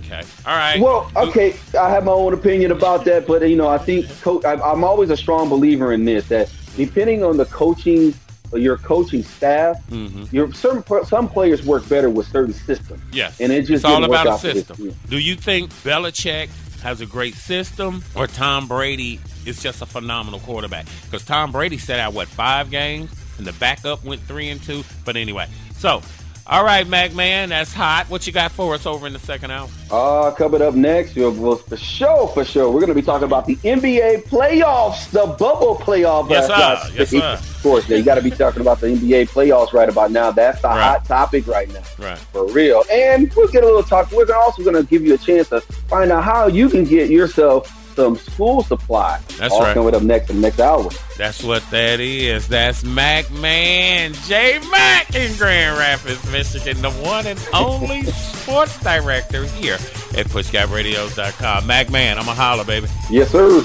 Okay. 0.08 0.24
All 0.46 0.56
right. 0.56 0.80
Well, 0.80 1.12
okay, 1.16 1.56
I 1.80 1.90
have 1.90 2.06
my 2.06 2.12
own 2.12 2.34
opinion 2.34 2.72
about 2.72 3.06
that, 3.06 3.28
but 3.28 3.48
you 3.50 3.56
know, 3.56 3.68
I 3.68 3.78
think 3.78 4.10
coach. 4.22 4.44
I'm 4.46 4.84
always 4.84 5.10
a 5.10 5.18
strong 5.18 5.50
believer 5.50 5.92
in 5.94 6.06
this 6.06 6.28
that 6.30 6.52
depending 6.76 7.24
on 7.24 7.38
the 7.38 7.46
coaching, 7.46 8.14
your 8.54 8.78
coaching 8.78 9.24
staff, 9.24 9.76
Mm-hmm. 9.90 10.34
your 10.36 10.54
certain 10.54 10.84
some 11.06 11.28
players 11.30 11.66
work 11.66 11.88
better 11.90 12.10
with 12.10 12.28
certain 12.28 12.54
systems. 12.54 13.02
Yes. 13.12 13.40
and 13.42 13.52
it 13.52 13.62
just 13.62 13.72
it's 13.72 13.86
all 13.86 14.04
about 14.04 14.28
a 14.28 14.32
out 14.32 14.42
for 14.42 14.48
this 14.54 14.66
system. 14.68 14.96
Do 15.10 15.20
you 15.20 15.36
think 15.36 15.72
Belichick 15.84 16.50
has 16.82 17.02
a 17.02 17.06
great 17.06 17.34
system 17.36 18.04
or 18.16 18.28
Tom 18.28 18.68
Brady 18.68 19.20
is 19.46 19.62
just 19.62 19.82
a 19.82 19.86
phenomenal 19.86 20.40
quarterback? 20.40 20.86
Because 21.06 21.26
Tom 21.26 21.52
Brady 21.52 21.78
set 21.78 22.00
out, 22.00 22.14
what, 22.14 22.28
five 22.28 22.70
games? 22.72 23.12
And 23.38 23.46
the 23.46 23.54
backup 23.54 24.04
went 24.04 24.22
three 24.22 24.50
and 24.50 24.62
two. 24.64 24.84
But 25.06 25.16
anyway, 25.16 25.48
so, 25.78 26.02
all 26.50 26.64
right, 26.64 26.88
Mac 26.88 27.14
Man, 27.14 27.50
that's 27.50 27.74
hot. 27.74 28.10
What 28.10 28.26
you 28.26 28.32
got 28.32 28.54
for 28.54 28.74
us 28.74 28.86
over 28.86 29.06
in 29.06 29.12
the 29.12 29.20
second 29.20 29.52
hour? 29.52 29.68
Uh, 29.92 30.32
coming 30.32 30.62
up 30.62 30.76
next, 30.76 31.16
well, 31.16 31.56
for 31.58 31.76
sure, 31.76 32.30
for 32.30 32.46
sure, 32.46 32.72
we're 32.72 32.80
going 32.80 32.88
to 32.88 32.96
be 32.96 33.02
talking 33.02 33.26
about 33.26 33.46
the 33.46 33.58
NBA 33.58 34.24
playoffs, 34.30 35.10
the 35.12 35.26
bubble 35.26 35.76
playoff. 35.76 36.30
Yes, 36.30 36.50
uh, 36.50 36.86
sir. 36.86 36.94
Yes, 36.98 37.10
sir. 37.10 37.34
Of 37.34 37.64
course, 37.64 37.90
yeah, 37.90 37.98
you 37.98 38.04
got 38.04 38.16
to 38.16 38.22
be 38.22 38.32
talking 38.32 38.62
about 38.62 38.80
the 38.80 38.88
NBA 38.88 39.30
playoffs 39.30 39.74
right 39.74 39.90
about 39.90 40.12
now. 40.12 40.32
That's 40.32 40.62
the 40.62 40.70
hot 40.70 41.04
topic 41.06 41.48
right 41.48 41.68
now. 41.68 41.84
Right. 42.00 42.18
for 42.18 42.48
real. 42.52 42.84
And 42.90 43.32
we'll 43.36 43.50
get 43.50 43.64
a 43.64 43.66
little 43.66 43.84
talk. 43.84 44.12
We're 44.12 44.34
also 44.34 44.64
going 44.64 44.76
to 44.76 44.84
give 44.84 45.06
you 45.06 45.16
a 45.16 45.18
chance 45.18 45.50
to 45.50 45.60
find 45.60 46.12
out 46.12 46.24
how 46.24 46.48
you 46.48 46.70
can 46.70 46.86
get 46.86 47.10
yourself 47.10 47.77
some 47.98 48.16
school 48.16 48.62
supply. 48.62 49.20
That's 49.40 49.52
All 49.52 49.62
right. 49.62 49.74
coming 49.74 49.96
up 49.96 50.04
next 50.04 50.30
in 50.30 50.36
the 50.36 50.42
next 50.44 50.60
hour. 50.60 50.88
That's 51.18 51.44
what 51.44 51.68
that 51.72 52.00
is. 52.00 52.48
That's 52.48 52.84
Mac 52.84 53.30
Man, 53.32 54.14
J 54.28 54.60
Mac 54.70 55.16
in 55.16 55.36
Grand 55.36 55.80
Rapids, 55.80 56.32
Michigan, 56.32 56.80
the 56.84 56.92
one 56.92 57.26
and 57.26 57.40
only 57.56 58.04
sports 58.06 58.80
director 58.84 59.46
here 59.46 59.74
at 60.16 60.28
PushGapRadios.com. 60.28 61.66
Mac 61.66 61.90
Man, 61.90 62.20
I'm 62.20 62.28
a 62.28 62.36
holler, 62.36 62.64
baby. 62.64 62.88
Yes, 63.10 63.32
sir. 63.32 63.64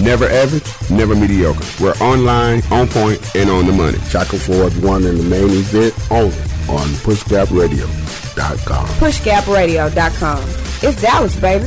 Never 0.00 0.26
average, 0.28 0.90
never 0.90 1.16
mediocre. 1.16 1.64
We're 1.82 1.94
online, 1.94 2.62
on 2.70 2.86
point, 2.88 3.34
and 3.34 3.50
on 3.50 3.66
the 3.66 3.72
money. 3.72 3.98
Shackelford 4.10 4.80
won 4.82 5.04
in 5.04 5.16
the 5.18 5.24
main 5.24 5.50
event 5.50 5.92
only 6.10 6.38
on 6.70 6.86
PushGapRadio.com. 7.02 8.86
PushGapRadio.com. 8.86 10.42
It's 10.84 11.00
Dallas, 11.02 11.36
baby. 11.40 11.66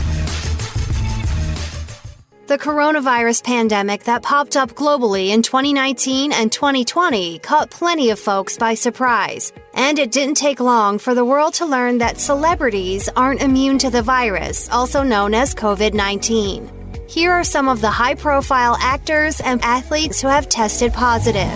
The 2.47 2.59
coronavirus 2.59 3.43
pandemic 3.43 4.03
that 4.03 4.21
popped 4.21 4.55
up 4.55 4.73
globally 4.73 5.29
in 5.29 5.41
2019 5.41 6.31
and 6.31 6.51
2020 6.51 7.39
caught 7.39 7.71
plenty 7.71 8.11
of 8.11 8.19
folks 8.19 8.55
by 8.55 8.75
surprise. 8.75 9.51
And 9.73 9.97
it 9.97 10.11
didn't 10.11 10.35
take 10.35 10.59
long 10.59 10.99
for 10.99 11.15
the 11.15 11.25
world 11.25 11.55
to 11.55 11.65
learn 11.65 11.97
that 11.97 12.19
celebrities 12.19 13.09
aren't 13.15 13.41
immune 13.41 13.79
to 13.79 13.89
the 13.89 14.03
virus, 14.03 14.69
also 14.69 15.01
known 15.01 15.33
as 15.33 15.55
COVID 15.55 15.95
19. 15.95 16.74
Here 17.07 17.31
are 17.31 17.43
some 17.43 17.69
of 17.69 17.81
the 17.81 17.89
high 17.89 18.15
profile 18.15 18.75
actors 18.79 19.39
and 19.39 19.61
athletes 19.61 20.21
who 20.21 20.27
have 20.27 20.49
tested 20.49 20.91
positive. 20.91 21.51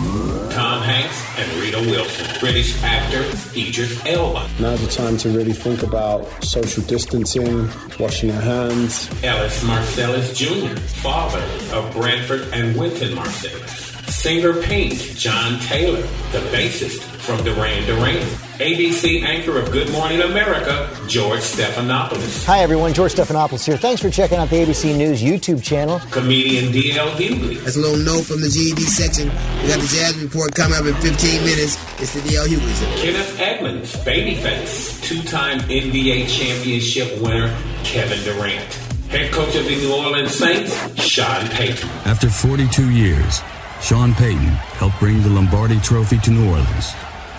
Tom 0.51 0.81
Hanks 0.81 1.39
and 1.39 1.51
Rita 1.61 1.79
Wilson. 1.79 2.39
British 2.39 2.81
actor 2.83 3.23
Idris 3.57 4.05
Elba. 4.05 4.49
Now's 4.59 4.81
the 4.81 4.87
time 4.91 5.17
to 5.17 5.29
really 5.29 5.53
think 5.53 5.83
about 5.83 6.25
social 6.43 6.83
distancing, 6.83 7.69
washing 7.99 8.29
your 8.29 8.41
hands. 8.41 9.09
Ellis 9.23 9.63
Marsalis 9.63 10.35
Jr., 10.35 10.79
father 10.79 11.43
of 11.75 11.91
Branford 11.93 12.41
and 12.53 12.77
Wynton 12.77 13.15
Marsalis. 13.15 14.09
Singer 14.09 14.53
Pink, 14.63 14.93
John 15.15 15.59
Taylor, 15.61 16.01
the 16.31 16.39
bassist 16.51 16.99
from 17.01 17.43
Duran 17.43 17.85
Duran. 17.85 18.48
ABC 18.59 19.21
anchor 19.21 19.57
of 19.57 19.71
Good 19.71 19.89
Morning 19.89 20.19
America, 20.19 20.93
George 21.07 21.39
Stephanopoulos. 21.39 22.43
Hi, 22.43 22.59
everyone. 22.59 22.93
George 22.93 23.13
Stephanopoulos 23.13 23.65
here. 23.65 23.77
Thanks 23.77 24.01
for 24.01 24.09
checking 24.09 24.37
out 24.37 24.49
the 24.49 24.57
ABC 24.57 24.97
News 24.97 25.21
YouTube 25.23 25.63
channel. 25.63 26.01
Comedian 26.11 26.69
D.L. 26.73 27.07
Hughley. 27.11 27.63
That's 27.63 27.77
a 27.77 27.79
little 27.79 28.03
note 28.03 28.23
from 28.23 28.41
the 28.41 28.49
GED 28.49 28.81
section. 28.81 29.29
We 29.61 29.69
got 29.69 29.79
the 29.79 29.87
Jazz 29.87 30.17
Report 30.21 30.53
coming 30.53 30.77
up 30.77 30.83
in 30.83 30.93
15 30.95 31.41
minutes. 31.45 31.77
It's 32.01 32.13
the 32.13 32.19
DL 32.19 32.47
Hughley 32.47 32.75
Show. 32.75 33.01
Kenneth 33.01 33.39
Edmonds, 33.39 33.95
Babyface, 34.03 35.07
two-time 35.07 35.59
NBA 35.59 36.27
championship 36.27 37.17
winner 37.21 37.55
Kevin 37.85 38.21
Durant. 38.25 38.73
Head 39.07 39.31
coach 39.31 39.55
of 39.55 39.63
the 39.63 39.75
New 39.77 39.93
Orleans 39.93 40.35
Saints, 40.35 41.01
Sean 41.01 41.47
Payton. 41.47 41.87
After 42.03 42.29
42 42.29 42.89
years, 42.89 43.39
Sean 43.81 44.13
Payton 44.15 44.51
helped 44.75 44.99
bring 44.99 45.23
the 45.23 45.29
Lombardi 45.29 45.79
Trophy 45.79 46.17
to 46.17 46.31
New 46.31 46.49
Orleans 46.49 46.93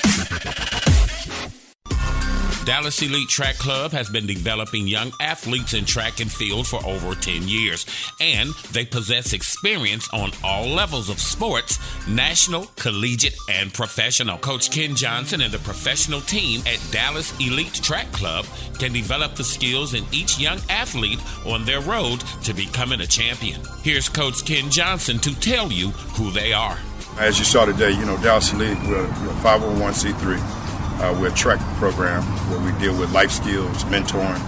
Dallas 2.66 3.00
Elite 3.00 3.28
Track 3.28 3.58
Club 3.58 3.92
has 3.92 4.10
been 4.10 4.26
developing 4.26 4.88
young 4.88 5.12
athletes 5.20 5.72
in 5.72 5.84
track 5.84 6.18
and 6.18 6.30
field 6.30 6.66
for 6.66 6.84
over 6.84 7.14
10 7.14 7.46
years, 7.46 7.86
and 8.20 8.50
they 8.72 8.84
possess 8.84 9.32
experience 9.32 10.08
on 10.12 10.32
all 10.42 10.66
levels 10.66 11.08
of 11.08 11.20
sports 11.20 11.78
national, 12.08 12.66
collegiate, 12.74 13.36
and 13.48 13.72
professional. 13.72 14.36
Coach 14.38 14.72
Ken 14.72 14.96
Johnson 14.96 15.42
and 15.42 15.54
the 15.54 15.60
professional 15.60 16.20
team 16.22 16.60
at 16.66 16.84
Dallas 16.90 17.32
Elite 17.38 17.72
Track 17.72 18.10
Club 18.10 18.44
can 18.80 18.92
develop 18.92 19.36
the 19.36 19.44
skills 19.44 19.94
in 19.94 20.04
each 20.10 20.36
young 20.36 20.58
athlete 20.68 21.20
on 21.46 21.64
their 21.64 21.80
road 21.80 22.18
to 22.42 22.52
becoming 22.52 23.00
a 23.00 23.06
champion. 23.06 23.60
Here's 23.84 24.08
Coach 24.08 24.44
Ken 24.44 24.72
Johnson 24.72 25.20
to 25.20 25.32
tell 25.38 25.70
you 25.70 25.90
who 25.90 26.32
they 26.32 26.52
are. 26.52 26.76
As 27.16 27.38
you 27.38 27.44
saw 27.44 27.64
today, 27.64 27.92
you 27.92 28.04
know, 28.04 28.16
Dallas 28.24 28.52
Elite, 28.52 28.76
we're, 28.88 29.04
we're 29.04 29.40
501c3. 29.44 30.65
Uh, 30.98 31.16
we're 31.20 31.28
a 31.28 31.34
track 31.34 31.60
program 31.76 32.22
where 32.50 32.60
we 32.60 32.72
deal 32.80 32.98
with 32.98 33.12
life 33.12 33.30
skills, 33.30 33.84
mentoring, 33.84 34.40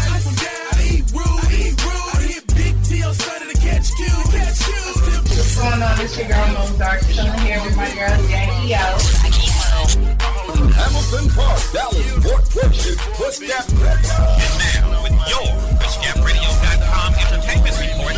What's 4.23 5.57
going 5.59 5.83
on? 5.83 6.01
It's 6.01 6.17
your 6.17 6.29
girl 6.29 6.49
Mozart. 6.55 7.03
Chilling 7.11 7.39
here 7.41 7.61
with 7.63 7.77
my 7.77 7.91
girl 7.95 8.29
Jackie 8.29 8.75
O. 8.75 10.52
Hamilton 10.75 11.29
Park, 11.37 11.61
Dallas, 11.73 12.11
Fort 12.25 12.45
Worth, 12.57 12.87
it's 12.87 13.03
Push 13.17 13.39
Gap 13.47 13.69
Radio. 13.77 14.17
And 14.41 14.55
now, 14.59 15.03
with 15.05 15.17
your 15.29 15.47
PushGapRadio.com 15.79 17.11
entertainment 17.15 17.77
report. 17.77 18.17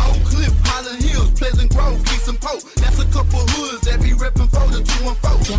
Oak 0.00 0.18
Cliff, 0.24 0.54
Highland 0.64 1.02
Hills, 1.04 1.30
Pleasant 1.38 1.70
Grove, 1.74 2.04
Keys 2.06 2.28
and 2.28 2.40
Pope. 2.40 2.62
That's 2.76 2.98
a 2.98 3.04
couple 3.12 3.40
hoods 3.56 3.82
that 3.86 4.00
be 4.00 4.10
reppin' 4.10 4.48
for 4.48 4.66
the 4.72 4.80
214. 4.82 5.58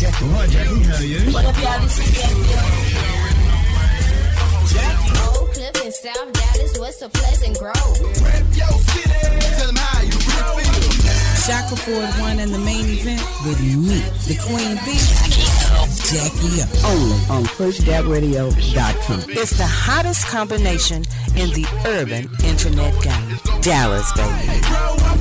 Jackie. 0.00 0.24
What, 0.32 0.48
Jackie? 0.50 0.82
How 0.82 0.96
are 0.96 1.04
you? 1.04 1.32
What 1.32 1.44
up, 1.44 1.56
y'all? 1.60 1.80
This 1.80 1.98
is 1.98 2.10
Jackie. 2.16 2.40
Oak 5.28 5.52
Cliff 5.52 5.84
in 5.84 5.92
South 5.92 6.32
Dallas, 6.32 6.78
what's 6.78 7.02
a 7.02 7.08
Pleasant 7.08 7.58
Grove? 7.58 8.00
Rep 8.24 8.44
your 8.56 8.72
city. 8.88 9.12
Tell 9.56 9.66
them 9.66 9.76
how 9.76 10.00
you 10.02 10.16
really 10.16 10.64
feel. 10.64 10.79
Shackelford 11.50 12.20
won 12.20 12.38
in 12.38 12.52
the 12.52 12.60
main 12.60 12.84
event 12.86 13.20
with 13.44 13.60
me, 13.60 13.98
the 14.28 14.38
Queen 14.46 14.76
Bee, 14.86 15.02
Jackie 16.06 16.62
O. 16.62 16.92
Only 16.92 17.18
on 17.28 17.44
PushGapRadio.com. 17.56 19.24
It's 19.30 19.58
the 19.58 19.66
hottest 19.66 20.28
combination 20.28 20.98
in 21.34 21.50
the 21.50 21.66
urban 21.86 22.30
internet 22.44 22.94
game. 23.02 23.60
Dallas, 23.62 24.12
baby. 24.12 25.19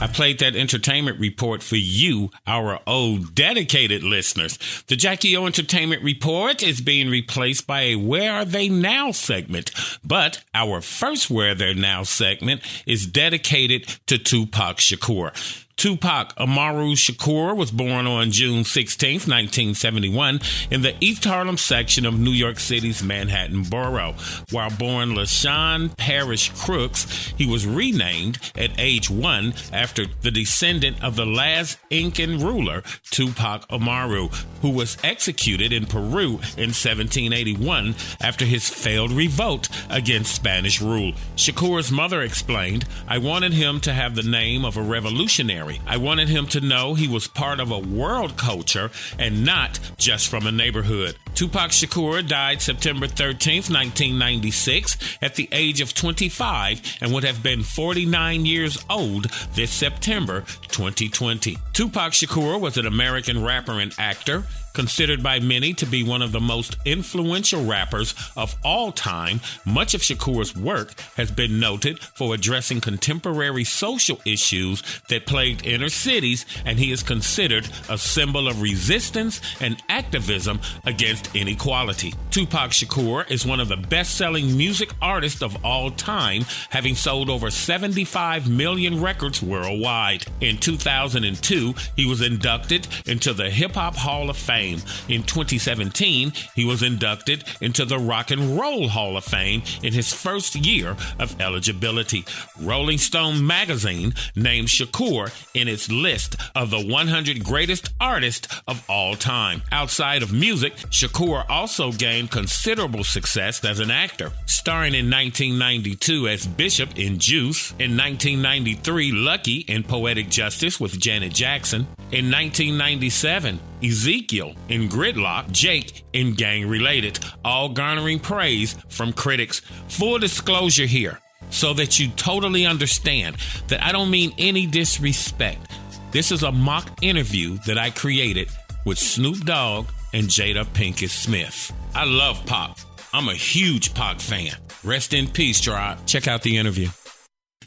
I 0.00 0.06
played 0.06 0.38
that 0.38 0.54
entertainment 0.54 1.18
report 1.18 1.60
for 1.60 1.74
you, 1.74 2.30
our 2.46 2.78
old 2.86 3.34
dedicated 3.34 4.04
listeners. 4.04 4.56
The 4.86 4.94
Jackie 4.94 5.36
O 5.36 5.44
Entertainment 5.44 6.04
Report 6.04 6.62
is 6.62 6.80
being 6.80 7.10
replaced 7.10 7.66
by 7.66 7.80
a 7.80 7.96
Where 7.96 8.32
Are 8.32 8.44
They 8.44 8.68
Now 8.68 9.10
segment. 9.10 9.72
But 10.04 10.44
our 10.54 10.80
first 10.82 11.30
Where 11.30 11.50
Are 11.50 11.54
They're 11.56 11.74
Now 11.74 12.04
segment 12.04 12.62
is 12.86 13.08
dedicated 13.08 13.88
to 14.06 14.18
Tupac 14.18 14.76
Shakur. 14.76 15.32
Tupac 15.78 16.34
Amaru 16.36 16.96
Shakur 16.96 17.56
was 17.56 17.70
born 17.70 18.08
on 18.08 18.32
June 18.32 18.64
16, 18.64 19.12
1971, 19.12 20.40
in 20.72 20.82
the 20.82 20.96
East 21.00 21.24
Harlem 21.24 21.56
section 21.56 22.04
of 22.04 22.18
New 22.18 22.32
York 22.32 22.58
City's 22.58 23.00
Manhattan 23.00 23.62
borough. 23.62 24.16
While 24.50 24.70
born 24.70 25.10
Lesane 25.10 25.96
Parish 25.96 26.50
Crooks, 26.50 27.32
he 27.38 27.46
was 27.46 27.64
renamed 27.64 28.40
at 28.56 28.72
age 28.76 29.08
one 29.08 29.54
after 29.72 30.06
the 30.22 30.32
descendant 30.32 31.00
of 31.00 31.14
the 31.14 31.24
last 31.24 31.78
Incan 31.90 32.40
ruler, 32.40 32.82
Tupac 33.12 33.64
Amaru, 33.70 34.30
who 34.62 34.70
was 34.70 34.98
executed 35.04 35.72
in 35.72 35.86
Peru 35.86 36.40
in 36.56 36.74
1781 36.74 37.94
after 38.20 38.44
his 38.44 38.68
failed 38.68 39.12
revolt 39.12 39.68
against 39.90 40.34
Spanish 40.34 40.82
rule. 40.82 41.12
Shakur's 41.36 41.92
mother 41.92 42.22
explained, 42.22 42.84
I 43.06 43.18
wanted 43.18 43.52
him 43.52 43.78
to 43.82 43.92
have 43.92 44.16
the 44.16 44.24
name 44.24 44.64
of 44.64 44.76
a 44.76 44.82
revolutionary. 44.82 45.67
I 45.86 45.96
wanted 45.96 46.28
him 46.28 46.46
to 46.48 46.60
know 46.60 46.94
he 46.94 47.08
was 47.08 47.26
part 47.26 47.60
of 47.60 47.70
a 47.70 47.78
world 47.78 48.36
culture 48.36 48.90
and 49.18 49.44
not 49.44 49.78
just 49.96 50.28
from 50.28 50.46
a 50.46 50.52
neighborhood. 50.52 51.16
Tupac 51.34 51.70
Shakur 51.70 52.26
died 52.26 52.62
September 52.62 53.06
13th, 53.06 53.70
1996, 53.70 55.18
at 55.22 55.34
the 55.34 55.48
age 55.52 55.80
of 55.80 55.94
25 55.94 56.98
and 57.00 57.12
would 57.12 57.24
have 57.24 57.42
been 57.42 57.62
49 57.62 58.46
years 58.46 58.84
old 58.88 59.24
this 59.54 59.70
September 59.70 60.40
2020. 60.68 61.56
Tupac 61.72 62.12
Shakur 62.12 62.60
was 62.60 62.76
an 62.76 62.86
American 62.86 63.44
rapper 63.44 63.80
and 63.80 63.92
actor 63.98 64.44
considered 64.78 65.24
by 65.24 65.40
many 65.40 65.74
to 65.74 65.84
be 65.84 66.04
one 66.04 66.22
of 66.22 66.30
the 66.30 66.38
most 66.40 66.76
influential 66.84 67.64
rappers 67.64 68.14
of 68.36 68.54
all 68.62 68.92
time, 68.92 69.40
much 69.64 69.92
of 69.92 70.02
Shakur's 70.02 70.54
work 70.54 70.94
has 71.16 71.32
been 71.32 71.58
noted 71.58 71.98
for 71.98 72.32
addressing 72.32 72.80
contemporary 72.80 73.64
social 73.64 74.20
issues 74.24 74.84
that 75.08 75.26
plagued 75.26 75.66
inner 75.66 75.88
cities, 75.88 76.46
and 76.64 76.78
he 76.78 76.92
is 76.92 77.02
considered 77.02 77.68
a 77.88 77.98
symbol 77.98 78.46
of 78.46 78.62
resistance 78.62 79.40
and 79.60 79.82
activism 79.88 80.60
against 80.86 81.34
inequality. 81.34 82.14
Tupac 82.30 82.70
Shakur 82.70 83.28
is 83.28 83.44
one 83.44 83.58
of 83.58 83.66
the 83.66 83.76
best 83.76 84.14
selling 84.14 84.56
music 84.56 84.90
artists 85.02 85.42
of 85.42 85.64
all 85.64 85.90
time, 85.90 86.42
having 86.70 86.94
sold 86.94 87.28
over 87.28 87.50
75 87.50 88.48
million 88.48 89.02
records 89.02 89.42
worldwide. 89.42 90.24
In 90.40 90.56
2002, 90.56 91.74
he 91.96 92.06
was 92.06 92.20
inducted 92.20 92.86
into 93.06 93.32
the 93.32 93.50
Hip 93.50 93.72
Hop 93.72 93.96
Hall 93.96 94.30
of 94.30 94.36
Fame. 94.36 94.67
In 95.08 95.22
2017, 95.22 96.32
he 96.54 96.64
was 96.64 96.82
inducted 96.82 97.44
into 97.60 97.84
the 97.84 97.98
Rock 97.98 98.30
and 98.30 98.58
Roll 98.58 98.88
Hall 98.88 99.16
of 99.16 99.24
Fame 99.24 99.62
in 99.82 99.92
his 99.92 100.12
first 100.12 100.54
year 100.54 100.96
of 101.18 101.40
eligibility. 101.40 102.24
Rolling 102.60 102.98
Stone 102.98 103.46
magazine 103.46 104.14
named 104.34 104.68
Shakur 104.68 105.32
in 105.54 105.68
its 105.68 105.90
list 105.90 106.36
of 106.54 106.70
the 106.70 106.84
100 106.84 107.44
greatest 107.44 107.90
artists 108.00 108.48
of 108.66 108.84
all 108.88 109.14
time. 109.14 109.62
Outside 109.72 110.22
of 110.22 110.32
music, 110.32 110.76
Shakur 110.90 111.44
also 111.48 111.92
gained 111.92 112.30
considerable 112.30 113.04
success 113.04 113.64
as 113.64 113.80
an 113.80 113.90
actor, 113.90 114.32
starring 114.46 114.94
in 114.94 115.10
1992 115.10 116.28
as 116.28 116.46
Bishop 116.46 116.98
in 116.98 117.18
Juice, 117.18 117.70
in 117.72 117.96
1993 117.96 119.12
Lucky 119.12 119.58
in 119.68 119.82
Poetic 119.82 120.28
Justice 120.28 120.80
with 120.80 120.98
Janet 120.98 121.32
Jackson, 121.32 121.82
in 122.10 122.30
1997 122.30 123.60
Ezekiel 123.82 124.54
in 124.68 124.88
Gridlock'd, 124.88 125.52
Jake 125.52 126.04
in 126.12 126.34
Gang 126.34 126.68
Related, 126.68 127.18
all 127.44 127.68
garnering 127.68 128.20
praise 128.20 128.76
from 128.88 129.12
critics. 129.12 129.60
Full 129.88 130.18
disclosure 130.18 130.86
here, 130.86 131.18
so 131.50 131.72
that 131.74 131.98
you 131.98 132.08
totally 132.10 132.66
understand 132.66 133.36
that 133.68 133.82
I 133.82 133.92
don't 133.92 134.10
mean 134.10 134.32
any 134.38 134.66
disrespect. 134.66 135.72
This 136.10 136.32
is 136.32 136.42
a 136.42 136.52
mock 136.52 137.02
interview 137.02 137.58
that 137.66 137.78
I 137.78 137.90
created 137.90 138.48
with 138.84 138.98
Snoop 138.98 139.44
Dogg 139.44 139.86
and 140.12 140.28
Jada 140.28 140.64
Pinkett 140.64 141.10
Smith. 141.10 141.72
I 141.94 142.04
love 142.04 142.44
Pop. 142.46 142.78
I'm 143.12 143.28
a 143.28 143.34
huge 143.34 143.94
Pac 143.94 144.20
fan. 144.20 144.52
Rest 144.84 145.12
in 145.12 145.28
peace, 145.28 145.60
Tribe. 145.60 145.98
Check 146.06 146.28
out 146.28 146.42
the 146.42 146.56
interview. 146.56 146.88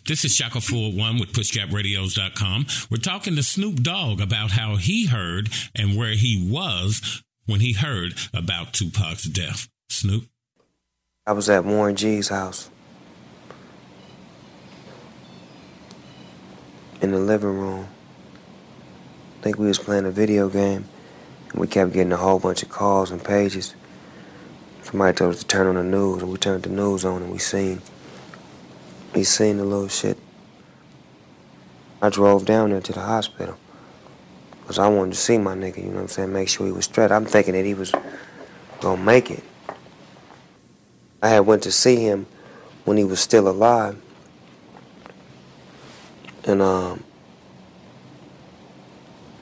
This 0.08 0.26
is 0.26 0.36
Shackelford 0.36 0.76
oh 0.76 0.90
One 0.98 1.20
with 1.20 1.32
PushGapRadios.com. 1.32 2.66
We're 2.90 2.98
talking 2.98 3.36
to 3.36 3.44
Snoop 3.44 3.84
Dogg 3.84 4.20
about 4.20 4.52
how 4.52 4.76
he 4.78 5.06
heard 5.06 5.50
and 5.76 5.96
where 5.96 6.14
he 6.14 6.50
was 6.52 7.24
when 7.46 7.60
he 7.60 7.74
heard 7.74 8.16
about 8.34 8.74
Tupac's 8.74 9.26
death. 9.26 9.70
Snoop. 9.90 10.26
I 11.28 11.34
was 11.34 11.50
at 11.52 11.66
Warren 11.66 11.96
G's 11.96 12.30
house. 12.30 12.72
In 17.00 17.12
the 17.12 17.20
living 17.20 17.60
room. 17.60 17.88
I 19.40 19.44
think 19.44 19.60
we 19.60 19.68
was 19.68 19.80
playing 19.80 20.06
a 20.06 20.12
video 20.12 20.50
game 20.50 20.86
and 21.52 21.62
we 21.62 21.68
kept 21.68 21.94
getting 21.94 22.12
a 22.12 22.18
whole 22.18 22.40
bunch 22.40 22.64
of 22.64 22.70
calls 22.70 23.12
and 23.12 23.24
pages. 23.24 23.76
Somebody 24.82 25.16
told 25.16 25.36
us 25.36 25.42
to 25.42 25.48
turn 25.48 25.68
on 25.68 25.76
the 25.76 25.84
news 25.84 26.24
and 26.24 26.32
we 26.32 26.38
turned 26.40 26.64
the 26.64 26.70
news 26.70 27.06
on 27.06 27.22
and 27.22 27.32
we 27.32 27.38
seen 27.38 27.84
he 29.14 29.24
seen 29.24 29.58
the 29.58 29.66
little 29.66 29.88
shit. 29.88 30.18
I 32.02 32.10
drove 32.10 32.46
down 32.46 32.72
there 32.72 32.82
to 32.82 32.94
the 32.94 33.02
hospital. 33.02 33.58
Because 34.62 34.80
I 34.80 34.88
wanted 34.88 35.12
to 35.14 35.18
see 35.18 35.38
my 35.38 35.54
nigga, 35.54 35.78
you 35.78 35.90
know 35.90 35.96
what 35.96 36.02
I'm 36.02 36.08
saying? 36.08 36.34
Make 36.34 36.50
sure 36.50 36.66
he 36.66 36.72
was 36.72 36.86
straight. 36.86 37.12
I'm 37.12 37.26
thinking 37.26 37.54
that 37.54 37.66
he 37.66 37.74
was 37.74 37.92
gonna 38.80 39.02
make 39.02 39.30
it. 39.30 39.44
I 41.22 41.30
had 41.30 41.42
went 41.42 41.64
to 41.64 41.72
see 41.72 41.98
him 41.98 42.26
when 42.86 42.98
he 42.98 43.04
was 43.04 43.20
still 43.20 43.48
alive. 43.48 44.02
And 46.46 46.62
um 46.62 47.04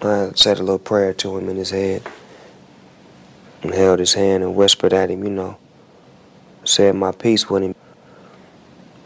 I 0.01 0.31
said 0.35 0.59
a 0.59 0.63
little 0.63 0.79
prayer 0.79 1.13
to 1.13 1.37
him 1.37 1.49
in 1.49 1.57
his 1.57 1.71
head 1.71 2.03
and 3.61 3.73
held 3.73 3.99
his 3.99 4.13
hand 4.13 4.43
and 4.43 4.55
whispered 4.55 4.93
at 4.93 5.09
him, 5.09 5.23
you 5.23 5.29
know, 5.29 5.57
said 6.63 6.95
my 6.95 7.11
peace 7.11 7.49
with 7.49 7.63
him. 7.63 7.75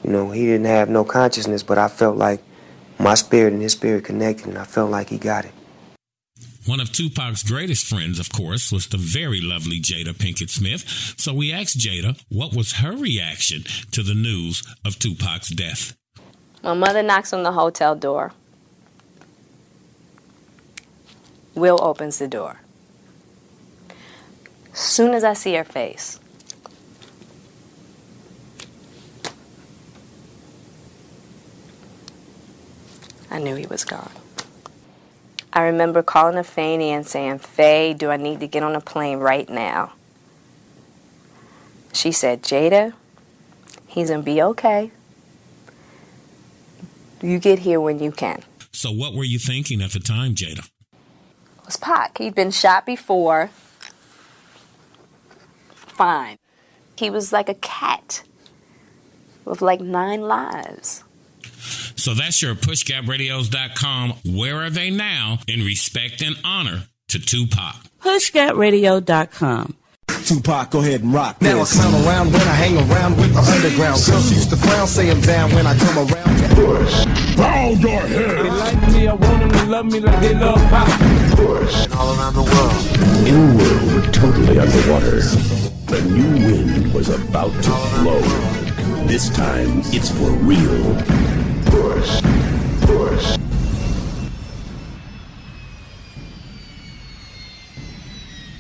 You 0.04 0.12
know, 0.12 0.32
he 0.32 0.46
didn't 0.46 0.66
have 0.66 0.90
no 0.90 1.04
consciousness, 1.04 1.64
but 1.64 1.78
I 1.78 1.88
felt 1.88 2.18
like 2.18 2.42
my 3.00 3.16
spirit 3.16 3.54
and 3.54 3.62
his 3.62 3.74
spirit 3.74 4.04
connected, 4.04 4.48
and 4.48 4.58
I 4.58 4.66
felt 4.66 4.92
like 4.92 5.10
he 5.10 5.18
got 5.18 5.46
it. 5.46 5.52
One 6.66 6.80
of 6.80 6.94
Tupac's 6.94 7.44
greatest 7.44 7.86
friends, 7.86 8.20
of 8.20 8.32
course, 8.32 8.72
was 8.72 8.88
the 8.88 8.98
very 8.98 9.42
lovely 9.42 9.82
Jada 9.82 10.14
Pinkett 10.14 10.50
Smith. 10.50 10.86
So 11.18 11.34
we 11.34 11.52
asked 11.52 11.78
Jada 11.78 12.22
what 12.30 12.56
was 12.56 12.74
her 12.74 12.96
reaction 12.96 13.64
to 13.92 14.02
the 14.02 14.14
news 14.14 14.64
of 14.86 14.98
Tupac's 14.98 15.50
death. 15.50 15.94
My 16.64 16.74
mother 16.74 17.04
knocks 17.04 17.34
on 17.34 17.44
the 17.44 17.52
hotel 17.52 17.96
door. 17.96 18.32
Will 21.54 21.84
opens 21.84 22.20
the 22.20 22.30
door. 22.30 22.62
Soon 24.72 25.14
as 25.14 25.26
I 25.26 25.34
see 25.34 25.54
her 25.56 25.66
face, 25.66 26.18
I 33.34 33.40
knew 33.40 33.56
he 33.56 33.66
was 33.66 33.84
gone. 33.84 34.12
I 35.52 35.64
remember 35.64 36.04
calling 36.04 36.36
Afeni 36.36 36.90
and 36.90 37.06
saying, 37.06 37.40
Faye, 37.40 37.94
do 37.94 38.12
I 38.12 38.18
need 38.18 38.40
to 38.42 38.48
get 38.48 38.62
on 38.62 38.76
a 38.76 38.80
plane 38.80 39.18
right 39.18 39.50
now? 39.50 39.94
She 41.94 42.12
said, 42.12 42.44
Jada, 42.44 42.94
he's 43.88 44.10
going 44.10 44.22
to 44.22 44.26
be 44.26 44.42
okay. 44.42 44.92
You 47.22 47.40
get 47.40 47.60
here 47.60 47.82
when 47.82 48.00
you 48.00 48.12
can. 48.12 48.44
So 48.72 48.92
what 48.92 49.16
were 49.16 49.24
you 49.24 49.40
thinking 49.40 49.82
at 49.82 49.92
the 49.92 50.00
time, 50.00 50.36
Jada? 50.36 50.60
It 50.60 51.66
was 51.66 51.78
Pac. 51.78 52.20
He'd 52.20 52.36
been 52.36 52.52
shot 52.52 52.86
before. 52.86 53.50
Fine. 55.74 56.38
He 56.98 57.10
was 57.10 57.34
like 57.34 57.50
a 57.50 57.56
cat 57.56 58.24
with 59.46 59.62
like 59.62 59.82
nine 59.82 60.22
lives. 60.22 61.04
So 61.96 62.14
that's 62.14 62.42
your 62.42 62.56
pushgapradios.com. 62.56 64.14
Where 64.26 64.62
are 64.62 64.70
they 64.70 64.90
now 64.90 65.40
in 65.48 65.62
respect 65.62 66.22
and 66.22 66.36
honor 66.44 66.84
to 67.10 67.20
Tupac? 67.20 67.76
Pushgapradio.com. 68.02 69.76
Tupac, 70.26 70.72
go 70.72 70.80
ahead 70.80 71.02
and 71.02 71.14
rock. 71.14 71.42
Now 71.42 71.60
this. 71.60 71.78
I 71.78 71.82
clown 71.84 72.06
around 72.06 72.34
when 72.34 72.42
I 72.42 72.54
hang 72.54 72.78
around 72.90 73.18
with 73.18 73.34
the 73.34 73.40
underground. 73.40 74.02
Girls 74.06 74.32
used 74.32 74.50
to 74.52 74.58
frown, 74.58 74.88
say 74.88 75.10
I'm 75.12 75.20
down 75.22 75.52
when 75.54 75.68
I 75.68 75.78
come 75.78 75.98
around. 75.98 76.34
Push, 76.56 77.06
bow 77.36 77.70
your 77.72 78.02
head. 78.02 78.46
They 78.46 78.50
like 78.50 78.94
me, 78.94 79.08
I 79.08 79.14
want 79.14 79.40
them 79.40 79.52
to 79.52 79.66
love 79.66 79.86
me 79.86 80.00
like 80.00 80.20
they 80.22 80.36
love 80.36 80.62
pop. 80.70 80.88
Push. 81.36 81.88
All 81.96 82.18
around 82.18 82.36
the 82.36 82.44
world. 82.44 83.24
New 83.24 83.58
world 83.58 84.14
totally 84.14 84.60
underwater. 84.60 85.22
The 85.22 86.02
new 86.10 86.46
wind 86.46 86.94
was 86.94 87.10
about 87.10 87.52
to 87.64 88.02
blow. 88.02 88.22
This 89.08 89.30
time, 89.30 89.82
it's 89.88 90.10
for 90.10 90.32
real. 90.32 91.33
Push, 92.04 92.22
push. 92.82 93.38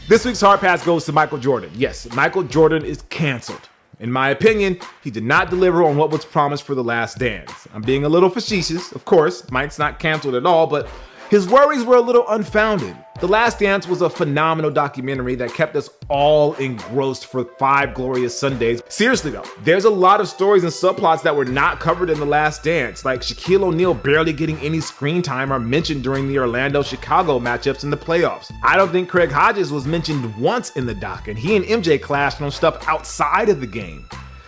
This 0.08 0.24
week's 0.24 0.40
Hard 0.40 0.62
Pass 0.62 0.86
goes 0.86 1.04
to 1.06 1.12
Michael 1.12 1.38
Jordan. 1.38 1.70
Yes, 1.76 2.10
Michael 2.16 2.44
Jordan 2.44 2.86
is 2.86 3.02
canceled. 3.10 3.68
In 4.00 4.10
my 4.10 4.30
opinion, 4.30 4.80
he 5.04 5.12
did 5.12 5.26
not 5.26 5.50
deliver 5.50 5.84
on 5.84 5.98
what 5.98 6.10
was 6.10 6.24
promised 6.24 6.64
for 6.64 6.74
The 6.74 6.84
Last 6.84 7.18
Dance. 7.18 7.68
I'm 7.74 7.82
being 7.82 8.06
a 8.06 8.10
little 8.10 8.30
facetious, 8.30 8.94
of 8.94 9.04
course. 9.04 9.50
Mike's 9.52 9.78
not 9.78 10.00
canceled 10.00 10.36
at 10.36 10.46
all, 10.46 10.66
but 10.66 10.88
his 11.34 11.48
worries 11.48 11.84
were 11.84 11.96
a 11.96 12.00
little 12.02 12.28
unfounded. 12.30 12.96
The 13.20 13.28
Last 13.28 13.58
Dance 13.58 13.88
was 13.88 14.04
a 14.04 14.10
phenomenal 14.12 14.70
documentary 14.70 15.34
that 15.34 15.52
kept 15.52 15.76
us 15.76 15.90
all 16.08 16.54
engrossed 16.58 17.26
for 17.26 17.44
five 17.58 17.96
glorious 17.96 18.38
Sundays. 18.38 18.84
Seriously 18.88 19.32
though, 19.32 19.44
there's 19.64 19.86
a 19.86 19.90
lot 19.90 20.22
of 20.22 20.28
stories 20.28 20.62
and 20.62 20.72
subplots 20.72 21.24
that 21.24 21.36
were 21.36 21.44
not 21.44 21.80
covered 21.80 22.12
in 22.12 22.20
The 22.20 22.26
Last 22.28 22.62
Dance, 22.62 23.04
like 23.04 23.22
Shaquille 23.22 23.64
O'Neal 23.64 23.96
barely 23.96 24.32
getting 24.32 24.60
any 24.60 24.80
screen 24.80 25.24
time 25.24 25.52
or 25.52 25.60
mentioned 25.60 26.04
during 26.04 26.28
the 26.28 26.38
Orlando-Chicago 26.38 27.40
matchups 27.40 27.84
in 27.84 27.90
the 27.90 27.98
playoffs. 27.98 28.52
I 28.62 28.76
don't 28.76 28.92
think 28.92 29.10
Craig 29.10 29.32
Hodges 29.32 29.72
was 29.72 29.88
mentioned 29.88 30.38
once 30.38 30.70
in 30.76 30.86
the 30.86 30.94
doc, 30.94 31.30
and 31.30 31.40
he 31.40 31.56
and 31.56 31.66
MJ 31.66 32.00
clashed 32.00 32.44
on 32.44 32.52
stuff 32.52 32.88
outside 32.88 33.50
of 33.50 33.60
the 33.60 33.66
game. 33.66 34.06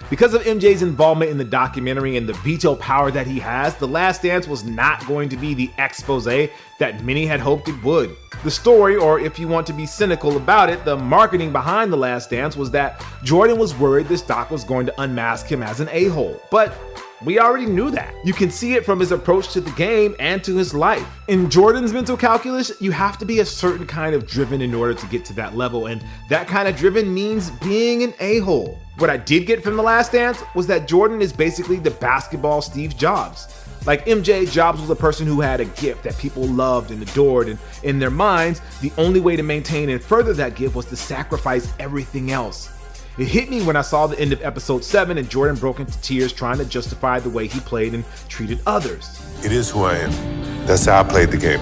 Because 0.08 0.36
of 0.36 0.44
MJ's 0.44 0.84
involvement 0.84 1.32
in 1.32 1.38
the 1.40 1.44
documentary 1.44 2.16
and 2.16 2.30
the 2.30 2.34
veto 2.34 2.76
power 2.76 3.10
that 3.10 3.26
he 3.26 3.40
has, 3.40 3.76
The 3.76 3.88
Last 3.88 4.22
Dance 4.22 4.48
was 4.48 4.64
not 4.64 5.06
going 5.08 5.30
to 5.30 5.38
be 5.38 5.56
the 5.56 5.72
expose 5.80 6.26
that 6.26 7.04
many 7.04 7.26
had 7.26 7.40
hoped 7.40 7.70
it 7.70 7.84
would. 7.84 8.16
The 8.44 8.52
story, 8.52 8.96
or 8.96 9.20
if 9.20 9.40
you 9.40 9.48
want 9.48 9.66
to 9.66 9.74
be 9.74 9.88
cynical 9.88 10.38
about 10.38 10.70
it, 10.70 10.86
the 10.86 10.96
marketing 10.96 11.52
behind 11.52 11.92
The 11.92 11.98
Last 11.98 12.30
Dance 12.30 12.56
was 12.56 12.70
that 12.72 13.04
Jordan 13.24 13.58
was 13.58 13.76
worried 13.76 14.08
this 14.08 14.22
doc 14.22 14.52
was 14.52 14.64
going 14.64 14.86
to 14.86 15.02
unmask 15.02 15.48
him 15.48 15.64
as 15.64 15.80
an 15.80 15.90
a 15.92 16.06
hole. 16.06 16.40
But 16.52 16.78
we 17.24 17.40
already 17.40 17.66
knew 17.66 17.90
that. 17.90 18.14
You 18.24 18.34
can 18.34 18.52
see 18.52 18.76
it 18.76 18.86
from 18.86 19.00
his 19.00 19.12
approach 19.12 19.54
to 19.54 19.62
the 19.62 19.72
game 19.72 20.16
and 20.20 20.44
to 20.44 20.56
his 20.56 20.76
life. 20.76 21.08
In 21.28 21.50
Jordan's 21.50 21.94
mental 21.94 22.16
calculus, 22.16 22.80
you 22.80 22.92
have 22.92 23.18
to 23.18 23.26
be 23.26 23.40
a 23.40 23.46
certain 23.46 23.88
kind 23.88 24.14
of 24.14 24.28
driven 24.28 24.62
in 24.62 24.76
order 24.76 24.94
to 24.94 25.08
get 25.08 25.26
to 25.26 25.34
that 25.34 25.56
level, 25.58 25.88
and 25.88 26.04
that 26.30 26.48
kind 26.48 26.68
of 26.68 26.76
driven 26.76 27.12
means 27.12 27.50
being 27.50 28.04
an 28.04 28.14
a 28.20 28.40
hole. 28.40 28.80
What 28.98 29.10
I 29.10 29.18
did 29.18 29.46
get 29.46 29.62
from 29.62 29.76
The 29.76 29.84
Last 29.84 30.14
Dance 30.14 30.42
was 30.54 30.68
that 30.68 30.88
Jordan 30.88 31.22
is 31.22 31.34
basically 31.34 31.78
the 31.78 31.92
basketball 31.92 32.62
Steve 32.62 32.96
Jobs. 32.96 33.66
Like 33.86 34.06
MJ, 34.06 34.50
Jobs 34.50 34.80
was 34.80 34.90
a 34.90 34.96
person 34.96 35.28
who 35.28 35.42
had 35.42 35.60
a 35.60 35.66
gift 35.66 36.04
that 36.04 36.18
people 36.18 36.44
loved 36.44 36.92
and 36.92 37.04
adored, 37.04 37.50
and 37.50 37.60
in 37.84 38.00
their 38.00 38.10
minds, 38.10 38.62
the 38.80 38.94
only 38.98 39.20
way 39.20 39.36
to 39.36 39.44
maintain 39.44 39.90
and 39.90 40.02
further 40.02 40.34
that 40.36 40.56
gift 40.56 40.76
was 40.76 40.86
to 40.86 40.96
sacrifice 40.96 41.74
everything 41.78 42.32
else. 42.32 42.72
It 43.18 43.28
hit 43.28 43.50
me 43.50 43.64
when 43.64 43.76
I 43.76 43.82
saw 43.82 44.08
the 44.08 44.18
end 44.18 44.32
of 44.32 44.42
episode 44.42 44.84
7 44.84 45.18
and 45.18 45.30
Jordan 45.30 45.58
broke 45.58 45.82
into 45.82 46.00
tears 46.02 46.32
trying 46.32 46.58
to 46.60 46.66
justify 46.66 47.20
the 47.20 47.30
way 47.30 47.48
he 47.48 47.60
played 47.60 47.94
and 47.94 48.06
treated 48.30 48.62
others. 48.66 49.22
It 49.44 49.52
is 49.52 49.70
who 49.70 49.84
I 49.84 49.96
am. 49.98 50.66
That's 50.66 50.86
how 50.86 51.02
I 51.02 51.04
played 51.04 51.32
the 51.32 51.38
game. 51.38 51.60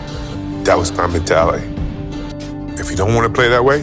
That 0.66 0.78
was 0.78 0.92
my 0.92 1.08
mentality. 1.08 1.66
If 2.80 2.92
you 2.92 2.96
don't 2.96 3.16
want 3.16 3.28
to 3.28 3.34
play 3.34 3.50
that 3.50 3.66
way, 3.66 3.82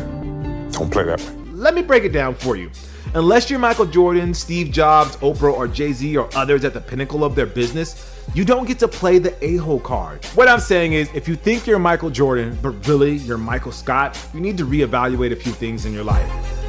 don't 0.71 0.91
play 0.91 1.03
that 1.05 1.21
way. 1.21 1.35
Let 1.53 1.75
me 1.75 1.83
break 1.83 2.05
it 2.05 2.13
down 2.13 2.37
for 2.37 2.57
you. 2.57 2.71
Unless 3.15 3.51
you're 3.51 3.59
Michael 3.59 3.87
Jordan, 3.87 4.33
Steve 4.33 4.71
Jobs, 4.71 5.17
Oprah, 5.17 5.53
or 5.53 5.67
Jay 5.67 5.93
Z, 5.93 6.17
or 6.17 6.29
others 6.37 6.65
at 6.65 6.75
the 6.75 6.81
pinnacle 6.81 7.25
of 7.25 7.35
their 7.35 7.47
business, 7.47 8.15
you 8.35 8.45
don't 8.45 8.69
get 8.69 8.79
to 8.79 8.87
play 8.87 9.19
the 9.19 9.35
a 9.45 9.57
hole 9.57 9.81
card. 9.81 10.25
What 10.37 10.47
I'm 10.47 10.61
saying 10.61 10.93
is, 10.93 11.11
if 11.13 11.27
you 11.27 11.35
think 11.35 11.67
you're 11.67 11.81
Michael 11.81 12.11
Jordan, 12.11 12.57
but 12.63 12.71
really 12.87 13.17
you're 13.17 13.37
Michael 13.37 13.73
Scott, 13.73 14.17
you 14.33 14.39
need 14.39 14.57
to 14.59 14.65
reevaluate 14.65 15.33
a 15.33 15.37
few 15.37 15.51
things 15.51 15.87
in 15.87 15.93
your 15.93 16.05
life. 16.05 16.60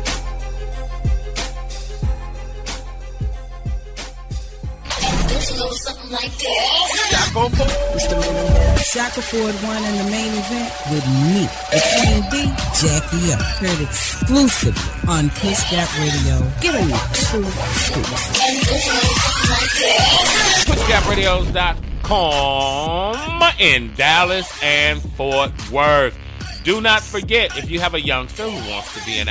Shackelford 8.91 9.55
won 9.63 9.81
in 9.83 9.95
the 9.97 10.03
main 10.11 10.33
event 10.33 10.71
with 10.91 11.07
me, 11.07 11.47
the 11.71 11.79
D, 12.29 12.33
Jackie 12.81 13.31
O. 13.31 13.35
Heard 13.59 13.79
exclusively 13.81 14.89
on 15.07 15.29
Push 15.29 15.63
Gap 15.71 15.89
Radio. 15.99 16.35
Giving 16.59 16.89
you 16.89 16.97
true 17.13 17.49
scoops. 17.79 18.27
PushGapRadios.com 20.67 23.43
in 23.59 23.93
Dallas 23.95 24.51
and 24.61 25.01
Fort 25.13 25.51
Worth. 25.71 26.17
Do 26.65 26.81
not 26.81 27.01
forget, 27.01 27.57
if 27.57 27.71
you 27.71 27.79
have 27.79 27.93
a 27.93 28.01
youngster 28.01 28.43
who 28.43 28.69
wants 28.69 28.93
to 28.99 29.05
be 29.05 29.17
an 29.17 29.29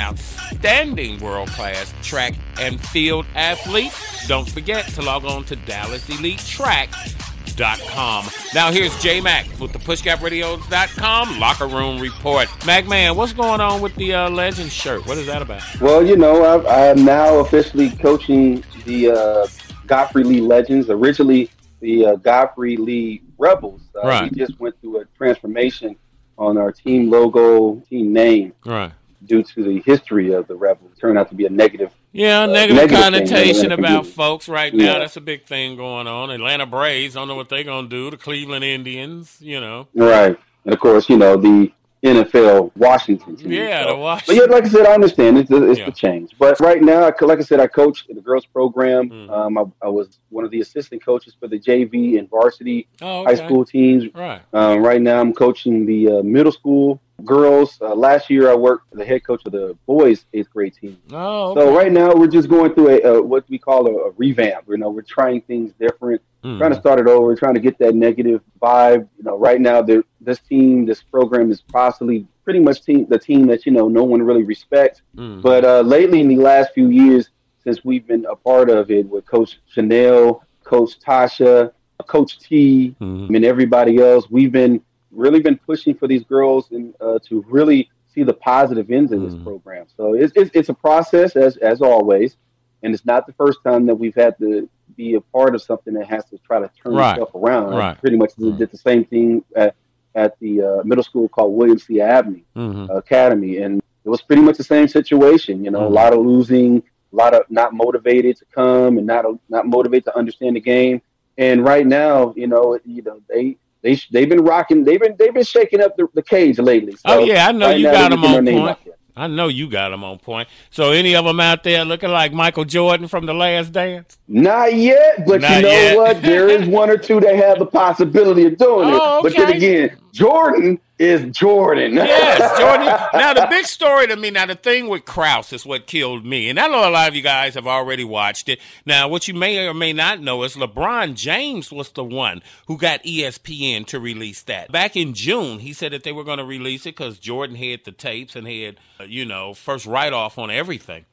outstanding 0.61 1.19
world 1.19 1.49
class 1.49 1.91
track 2.03 2.35
and 2.59 2.79
field 2.89 3.25
athlete, 3.35 3.91
don't 4.27 4.47
forget 4.47 4.85
to 4.87 5.01
log 5.01 5.25
on 5.25 5.43
to 5.45 5.55
DallasEliteTrack.com. 5.55 8.25
Now, 8.53 8.71
here's 8.71 8.95
J 9.01 9.21
Mac 9.21 9.47
with 9.59 9.73
the 9.73 9.79
PushGapRadios.com 9.79 11.39
locker 11.39 11.65
room 11.67 11.99
report. 11.99 12.47
Mac 12.65 12.87
Man, 12.87 13.15
what's 13.15 13.33
going 13.33 13.59
on 13.59 13.81
with 13.81 13.95
the 13.95 14.13
uh, 14.13 14.29
Legend 14.29 14.71
shirt? 14.71 15.07
What 15.07 15.17
is 15.17 15.25
that 15.25 15.41
about? 15.41 15.63
Well, 15.81 16.05
you 16.05 16.15
know, 16.15 16.43
I, 16.43 16.57
I 16.71 16.85
am 16.87 17.03
now 17.03 17.39
officially 17.39 17.89
coaching 17.89 18.63
the 18.85 19.09
uh, 19.11 19.47
Godfrey 19.87 20.23
Lee 20.23 20.41
Legends. 20.41 20.91
Originally, 20.91 21.49
the 21.79 22.05
uh, 22.05 22.15
Godfrey 22.17 22.77
Lee 22.77 23.23
Rebels. 23.39 23.81
Uh, 23.95 24.01
Right. 24.07 24.31
We 24.31 24.37
just 24.37 24.59
went 24.59 24.79
through 24.81 25.01
a 25.01 25.05
transformation 25.17 25.95
on 26.37 26.57
our 26.57 26.71
team 26.71 27.09
logo, 27.09 27.81
team 27.89 28.13
name. 28.13 28.53
Right. 28.65 28.91
Due 29.25 29.43
to 29.43 29.63
the 29.63 29.81
history 29.85 30.33
of 30.33 30.47
the 30.47 30.55
rebel 30.55 30.89
turned 30.99 31.17
out 31.17 31.29
to 31.29 31.35
be 31.35 31.45
a 31.45 31.49
negative. 31.49 31.91
Yeah, 32.11 32.41
uh, 32.41 32.45
negative, 32.47 32.75
negative 32.77 32.99
connotation 32.99 33.71
about 33.71 34.05
folks 34.05 34.49
right 34.49 34.73
now. 34.73 34.83
Yeah. 34.93 34.99
That's 34.99 35.17
a 35.17 35.21
big 35.21 35.45
thing 35.45 35.77
going 35.77 36.07
on. 36.07 36.29
Atlanta 36.31 36.65
Braves 36.65 37.15
I 37.15 37.19
don't 37.19 37.27
know 37.27 37.35
what 37.35 37.49
they're 37.49 37.63
gonna 37.63 37.87
do. 37.87 38.09
The 38.11 38.17
Cleveland 38.17 38.63
Indians, 38.65 39.37
you 39.39 39.59
know. 39.61 39.87
Right. 39.95 40.37
And 40.65 40.73
of 40.73 40.79
course, 40.79 41.09
you 41.09 41.17
know, 41.17 41.37
the 41.37 41.71
NFL 42.03 42.71
Washington 42.75 43.35
team. 43.35 43.51
Yeah, 43.51 43.83
So- 43.83 43.89
the 43.89 43.95
Wash- 43.97 44.25
But 44.25 44.35
yeah, 44.35 44.41
like 44.43 44.65
I 44.65 44.69
said, 44.69 44.85
I 44.87 44.93
understand 44.93 45.37
it's, 45.37 45.51
it's 45.51 45.79
Yeah. 45.79 45.85
the 45.85 45.91
change. 45.91 46.31
But 46.39 46.59
right 46.59 46.81
now, 46.81 47.11
like 47.21 47.39
I 47.39 47.43
said, 47.43 47.59
I 47.59 47.67
coach 47.67 48.05
in 48.09 48.15
the 48.15 48.21
girls 48.21 48.45
program. 48.45 49.09
Mm. 49.09 49.29
Um, 49.29 49.57
I, 49.57 49.85
I 49.85 49.89
was 49.89 50.17
one 50.29 50.43
of 50.43 50.49
the 50.51 50.61
assistant 50.61 51.05
coaches 51.05 51.35
for 51.39 51.47
the 51.47 51.59
JV 51.59 52.17
and 52.17 52.27
varsity 52.29 52.87
Oh, 53.01 53.23
high 53.25 53.35
school 53.35 53.63
teams. 53.65 54.05
Right. 54.15 54.41
Um, 54.51 54.81
right 54.83 55.01
now, 55.01 55.19
I'm 55.21 55.31
coaching 55.31 55.85
the 55.85 56.07
uh, 56.19 56.23
middle 56.23 56.51
school 56.51 56.99
girls. 57.25 57.77
Uh, 57.81 57.93
last 57.95 58.29
year, 58.29 58.49
I 58.49 58.55
worked 58.55 58.91
the 58.91 59.05
head 59.05 59.23
coach 59.23 59.41
of 59.45 59.51
the 59.51 59.77
boys 59.85 60.25
eighth 60.33 60.49
grade 60.51 60.73
team. 60.75 60.97
Oh, 61.11 61.55
So 61.55 61.75
right 61.75 61.91
now, 61.91 62.13
we're 62.13 62.27
just 62.27 62.49
going 62.49 62.73
through 62.73 62.89
a, 62.89 63.01
a 63.17 63.21
what 63.21 63.45
we 63.49 63.57
call 63.57 63.87
a, 63.87 64.07
a 64.07 64.11
revamp. 64.11 64.65
You 64.67 64.77
know, 64.77 64.89
we're 64.89 65.01
trying 65.01 65.41
things 65.41 65.73
different, 65.79 66.21
Mhm. 66.43 66.57
trying 66.57 66.71
to 66.73 66.79
start 66.79 66.99
it 66.99 67.07
over, 67.07 67.35
trying 67.35 67.53
to 67.53 67.59
get 67.59 67.77
that 67.79 67.93
negative 67.95 68.41
vibe. 68.61 69.07
You 69.17 69.23
know, 69.23 69.37
right 69.37 69.61
now, 69.61 69.81
this 69.81 70.39
team, 70.49 70.85
this 70.85 71.01
program 71.03 71.51
is 71.51 71.61
possibly 71.61 72.25
pretty 72.43 72.59
much 72.59 72.83
team, 72.83 73.05
the 73.09 73.19
team 73.19 73.45
that 73.47 73.65
you 73.65 73.71
know 73.71 73.87
no 73.87 74.03
one 74.03 74.21
really 74.23 74.43
respects. 74.43 75.01
Mhm. 75.15 75.41
But 75.41 75.63
uh, 75.65 75.81
lately, 75.81 76.19
in 76.21 76.27
the 76.27 76.37
last 76.37 76.73
few 76.73 76.87
years, 76.89 77.29
since 77.63 77.85
we've 77.85 78.07
been 78.07 78.25
a 78.25 78.35
part 78.35 78.69
of 78.71 78.89
it 78.89 79.07
with 79.07 79.25
Coach 79.25 79.59
Chanel, 79.69 80.43
Coach 80.63 80.99
Tasha, 80.99 81.71
Coach 82.07 82.39
T, 82.39 82.95
Mm-hmm. 82.99 83.35
and 83.35 83.45
everybody 83.45 83.99
else, 83.99 84.27
we've 84.31 84.51
been 84.51 84.81
really 85.11 85.39
been 85.41 85.57
pushing 85.57 85.93
for 85.93 86.07
these 86.07 86.23
girls 86.23 86.71
and 86.71 86.93
uh, 87.01 87.19
to 87.27 87.43
really 87.47 87.89
see 88.13 88.23
the 88.23 88.33
positive 88.33 88.89
ends 88.91 89.11
of 89.11 89.19
Mm. 89.19 89.25
this 89.31 89.43
program. 89.43 89.85
So 89.97 90.13
it's, 90.13 90.33
it's 90.35 90.51
it's 90.53 90.69
a 90.69 90.73
process 90.73 91.35
as 91.35 91.57
as 91.57 91.81
always, 91.81 92.37
and 92.83 92.93
it's 92.93 93.05
not 93.05 93.25
the 93.27 93.33
first 93.33 93.59
time 93.63 93.85
that 93.87 93.95
we've 93.95 94.15
had 94.15 94.37
to 94.39 94.69
be 94.97 95.13
a 95.15 95.21
part 95.21 95.55
of 95.55 95.61
something 95.61 95.93
that 95.93 96.07
has 96.07 96.25
to 96.25 96.37
try 96.39 96.59
to 96.59 96.69
turn 96.81 96.93
Right. 96.95 97.15
stuff 97.15 97.33
around. 97.35 97.71
Right. 97.75 97.97
pretty 97.99 98.17
much 98.17 98.33
did 98.35 98.57
the 98.69 98.77
same 98.77 99.05
thing 99.05 99.43
at 99.55 99.75
at 100.13 100.37
the 100.39 100.61
uh, 100.61 100.83
middle 100.83 101.03
school 101.05 101.29
called 101.29 101.53
William 101.53 101.79
C. 101.79 102.01
Abney 102.01 102.43
Mhm. 102.55 102.93
Academy, 102.95 103.57
and 103.59 103.81
it 104.03 104.09
was 104.09 104.21
pretty 104.21 104.41
much 104.41 104.57
the 104.57 104.63
same 104.63 104.87
situation. 104.89 105.63
You 105.63 105.71
know, 105.71 105.79
Mhm. 105.81 105.85
a 105.85 105.89
lot 106.01 106.11
of 106.13 106.19
losing, 106.25 106.83
a 107.13 107.15
lot 107.15 107.33
of 107.33 107.43
not 107.49 107.73
motivated 107.73 108.35
to 108.37 108.45
come, 108.53 108.97
and 108.97 109.07
not 109.07 109.25
not 109.49 109.65
motivated 109.67 110.05
to 110.05 110.17
understand 110.17 110.57
the 110.57 110.59
game. 110.61 111.01
And 111.37 111.63
right 111.63 111.87
now, 111.87 112.33
you 112.35 112.47
know, 112.47 112.77
you 112.83 113.01
know 113.03 113.21
they. 113.29 113.57
They, 113.81 113.99
they've 114.11 114.29
been 114.29 114.43
rocking. 114.43 114.83
They've 114.83 114.99
been 114.99 115.15
they've 115.17 115.33
been 115.33 115.43
shaking 115.43 115.81
up 115.81 115.97
the, 115.97 116.07
the 116.13 116.21
cage 116.21 116.59
lately. 116.59 116.93
So 116.93 116.99
oh 117.05 117.19
yeah, 117.19 117.47
I 117.47 117.51
know 117.51 117.67
right 117.67 117.77
you 117.79 117.85
now 117.85 117.91
got 117.93 118.11
them 118.11 118.23
on 118.23 118.45
point. 118.45 118.77
I 119.15 119.27
know 119.27 119.49
you 119.49 119.69
got 119.69 119.89
them 119.89 120.03
on 120.05 120.19
point. 120.19 120.47
So 120.69 120.91
any 120.91 121.15
of 121.15 121.25
them 121.25 121.39
out 121.39 121.63
there 121.63 121.83
looking 121.83 122.09
like 122.09 122.31
Michael 122.31 122.63
Jordan 122.63 123.07
from 123.07 123.25
The 123.25 123.33
Last 123.33 123.73
Dance? 123.73 124.17
Not 124.27 124.73
yet, 124.73 125.25
but 125.27 125.41
Not 125.41 125.57
you 125.57 125.61
know 125.63 125.67
yet. 125.69 125.97
what? 125.97 126.21
There 126.21 126.47
is 126.47 126.65
one 126.67 126.89
or 126.89 126.97
two 126.97 127.19
that 127.19 127.35
have 127.35 127.59
the 127.59 127.65
possibility 127.65 128.45
of 128.45 128.57
doing 128.57 128.89
Oh, 128.91 129.19
it. 129.19 129.23
But 129.23 129.35
then 129.35 129.51
again, 129.51 129.97
Jordan 130.11 130.79
is 130.99 131.35
Jordan. 131.35 131.93
Yes, 131.93 132.39
Jordan. 132.59 132.85
now 133.13 133.33
the 133.33 133.47
big 133.49 133.65
story 133.65 134.07
to 134.07 134.15
me, 134.15 134.29
now 134.29 134.45
the 134.45 134.55
thing 134.55 134.87
with 134.87 135.05
Krause 135.05 135.51
is 135.51 135.65
what 135.65 135.87
killed 135.87 136.25
me, 136.25 136.49
and 136.49 136.59
I 136.59 136.67
know 136.67 136.87
a 136.87 136.91
lot 136.91 137.09
of 137.09 137.15
you 137.15 137.21
guys 137.21 137.55
have 137.55 137.65
already 137.67 138.03
watched 138.03 138.49
it. 138.49 138.59
Now, 138.85 139.07
what 139.07 139.27
you 139.27 139.33
may 139.33 139.67
or 139.67 139.73
may 139.73 139.93
not 139.93 140.21
know 140.21 140.43
is 140.43 140.55
LeBron 140.55 141.15
James 141.15 141.71
was 141.71 141.89
the 141.89 142.03
one 142.03 142.41
who 142.67 142.77
got 142.77 143.03
ESPN 143.03 143.85
to 143.87 143.99
release 143.99 144.41
that 144.43 144.71
back 144.71 144.95
in 144.95 145.13
June. 145.13 145.59
He 145.59 145.73
said 145.73 145.91
that 145.93 146.03
they 146.03 146.11
were 146.11 146.23
going 146.23 146.37
to 146.37 146.45
release 146.45 146.85
it 146.85 146.95
because 146.95 147.17
Jordan 147.17 147.55
had 147.55 147.83
the 147.83 147.91
tapes 147.91 148.35
and 148.35 148.47
had, 148.47 148.77
uh, 148.99 149.05
you 149.05 149.25
know, 149.25 149.53
first 149.53 149.85
write 149.85 150.13
off 150.13 150.37
on 150.37 150.51
everything. 150.51 151.05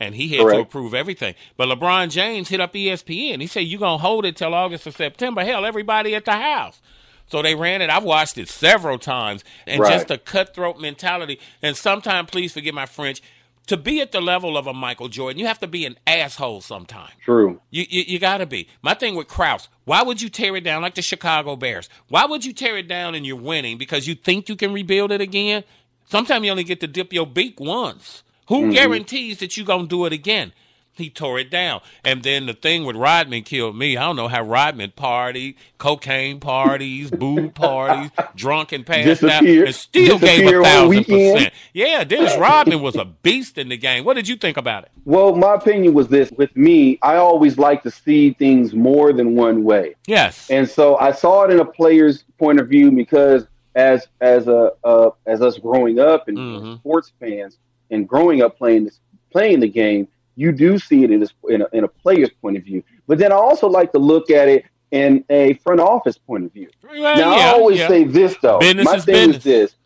And 0.00 0.14
he 0.14 0.36
had 0.36 0.44
to 0.48 0.60
approve 0.60 0.94
everything. 0.94 1.34
But 1.56 1.68
LeBron 1.68 2.10
James 2.10 2.48
hit 2.50 2.60
up 2.60 2.72
ESPN. 2.72 3.40
He 3.40 3.48
said, 3.48 3.60
You're 3.60 3.80
going 3.80 3.98
to 3.98 4.02
hold 4.02 4.24
it 4.24 4.36
till 4.36 4.54
August 4.54 4.86
or 4.86 4.92
September. 4.92 5.44
Hell, 5.44 5.66
everybody 5.66 6.14
at 6.14 6.24
the 6.24 6.36
house. 6.36 6.80
So 7.28 7.42
they 7.42 7.54
ran 7.54 7.82
it. 7.82 7.90
I've 7.90 8.04
watched 8.04 8.38
it 8.38 8.48
several 8.48 8.98
times. 8.98 9.44
And 9.66 9.80
Right. 9.80 9.92
just 9.92 10.10
a 10.10 10.18
cutthroat 10.18 10.80
mentality. 10.80 11.38
And 11.62 11.76
sometimes, 11.76 12.30
please 12.30 12.52
forgive 12.52 12.74
my 12.74 12.86
French, 12.86 13.20
to 13.66 13.76
be 13.76 14.00
at 14.00 14.12
the 14.12 14.20
level 14.22 14.56
of 14.56 14.66
a 14.66 14.72
Michael 14.72 15.08
Jordan, 15.08 15.38
you 15.38 15.46
have 15.46 15.58
to 15.58 15.66
be 15.66 15.84
an 15.84 15.98
asshole 16.06 16.62
sometimes. 16.62 17.10
True. 17.22 17.60
You, 17.70 17.84
you, 17.90 18.02
you 18.06 18.18
got 18.18 18.38
to 18.38 18.46
be. 18.46 18.66
My 18.80 18.94
thing 18.94 19.14
with 19.14 19.28
Krause, 19.28 19.68
why 19.84 20.02
would 20.02 20.22
you 20.22 20.30
tear 20.30 20.56
it 20.56 20.64
down 20.64 20.80
like 20.80 20.94
the 20.94 21.02
Chicago 21.02 21.54
Bears? 21.54 21.90
Why 22.08 22.24
would 22.24 22.46
you 22.46 22.54
tear 22.54 22.78
it 22.78 22.88
down 22.88 23.14
and 23.14 23.26
you're 23.26 23.36
winning 23.36 23.76
because 23.76 24.08
you 24.08 24.14
think 24.14 24.48
you 24.48 24.56
can 24.56 24.72
rebuild 24.72 25.12
it 25.12 25.20
again? 25.20 25.64
Sometimes 26.06 26.46
you 26.46 26.50
only 26.50 26.64
get 26.64 26.80
to 26.80 26.86
dip 26.86 27.12
your 27.12 27.26
beak 27.26 27.60
once. 27.60 28.22
Who 28.48 28.62
Mhm. 28.68 28.72
guarantees 28.72 29.38
that 29.40 29.58
you're 29.58 29.66
going 29.66 29.82
to 29.82 29.88
do 29.88 30.06
it 30.06 30.14
again? 30.14 30.54
He 30.98 31.08
tore 31.10 31.38
it 31.38 31.50
down. 31.50 31.80
And 32.04 32.22
then 32.22 32.46
the 32.46 32.52
thing 32.52 32.84
with 32.84 32.96
Rodman 32.96 33.42
killed 33.44 33.76
me. 33.76 33.96
I 33.96 34.02
don't 34.02 34.16
know 34.16 34.28
how 34.28 34.42
Rodman 34.42 34.92
partied, 34.96 35.54
cocaine 35.78 36.40
parties, 36.40 37.10
booze 37.22 37.52
parties, 37.52 38.10
drunk 38.34 38.72
and 38.72 38.84
passed 38.84 39.22
out, 39.24 39.44
and 39.44 39.74
still 39.74 40.18
gave 40.18 40.46
a 40.46 40.62
thousand 40.62 41.04
percent. 41.04 41.54
Yeah, 41.72 42.04
Dennis 42.04 42.36
Rodman 42.36 42.82
was 42.82 42.96
a 42.96 43.04
beast 43.04 43.58
in 43.58 43.68
the 43.68 43.76
game. 43.76 44.04
What 44.04 44.14
did 44.14 44.28
you 44.28 44.36
think 44.36 44.56
about 44.56 44.84
it? 44.84 44.90
Well, 45.04 45.34
my 45.34 45.54
opinion 45.54 45.94
was 45.94 46.08
this: 46.08 46.30
with 46.32 46.54
me, 46.56 46.98
I 47.02 47.16
always 47.16 47.56
like 47.58 47.82
to 47.84 47.90
see 47.90 48.32
things 48.34 48.74
more 48.74 49.12
than 49.12 49.34
one 49.36 49.64
way. 49.64 49.94
Yes. 50.06 50.50
And 50.50 50.68
so 50.68 50.96
I 50.98 51.12
saw 51.12 51.44
it 51.44 51.50
in 51.52 51.60
a 51.60 51.64
player's 51.64 52.24
point 52.38 52.60
of 52.60 52.68
view 52.68 52.90
because 52.90 53.46
as 53.74 54.08
as 54.20 54.48
a 54.48 54.72
uh, 54.84 55.10
as 55.26 55.40
us 55.40 55.56
growing 55.58 55.98
up 56.00 56.26
and 56.28 56.36
Mm-hmm. 56.36 56.74
sports 56.76 57.12
fans 57.20 57.56
and 57.90 58.08
growing 58.08 58.42
up 58.42 58.58
playing 58.58 58.84
this 58.84 58.98
playing 59.30 59.60
the 59.60 59.68
game, 59.68 60.08
you 60.38 60.52
do 60.52 60.78
see 60.78 61.02
it 61.02 61.10
in 61.10 61.22
a, 61.24 61.26
in 61.52 61.62
a 61.62 61.66
in 61.72 61.82
a 61.84 61.88
player's 61.88 62.30
point 62.30 62.56
of 62.56 62.62
view. 62.62 62.82
But 63.08 63.18
then 63.18 63.32
I 63.32 63.34
also 63.34 63.68
like 63.68 63.90
to 63.92 63.98
look 63.98 64.30
at 64.30 64.48
it 64.48 64.64
in 64.92 65.24
a 65.28 65.54
front 65.64 65.80
office 65.80 66.16
point 66.16 66.44
of 66.44 66.52
view. 66.52 66.70
Well, 66.84 67.16
now 67.16 67.36
yeah, 67.36 67.42
I 67.42 67.48
always 67.48 67.78
yeah. 67.80 67.88
say 67.88 68.04
this 68.04 68.36
though. 68.40 68.60
Business 68.60 68.84
My 68.84 68.94
is 68.96 69.04
thing 69.04 69.14
business. 69.32 69.36
is 69.36 69.42
this: 69.44 69.76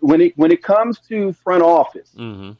when 0.00 0.20
it 0.20 0.32
when 0.36 0.50
it 0.50 0.62
comes 0.62 0.98
to 1.08 1.32
front 1.32 1.62
office, 1.62 2.10
Mm-hmm. 2.18 2.50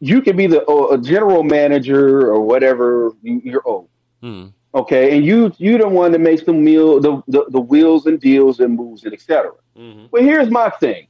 you 0.00 0.22
can 0.22 0.36
be 0.36 0.46
the 0.46 0.64
uh, 0.66 0.94
a 0.96 0.98
general 0.98 1.42
manager 1.42 2.30
or 2.30 2.40
whatever 2.40 3.12
you, 3.22 3.40
you're 3.44 3.62
owed. 3.66 3.88
Mm-hmm. 4.22 4.48
Okay, 4.74 5.16
and 5.16 5.24
you 5.24 5.52
you 5.58 5.76
the 5.76 5.88
one 5.88 6.12
that 6.12 6.20
makes 6.20 6.42
the 6.44 6.52
meal 6.52 7.00
the, 7.00 7.20
the, 7.26 7.46
the 7.48 7.60
wheels 7.60 8.06
and 8.06 8.20
deals 8.20 8.60
and 8.60 8.76
moves 8.76 9.02
and 9.04 9.12
etc. 9.12 9.50
Mm-hmm. 9.76 10.06
But 10.12 10.22
here's 10.22 10.50
my 10.50 10.70
thing: 10.70 11.08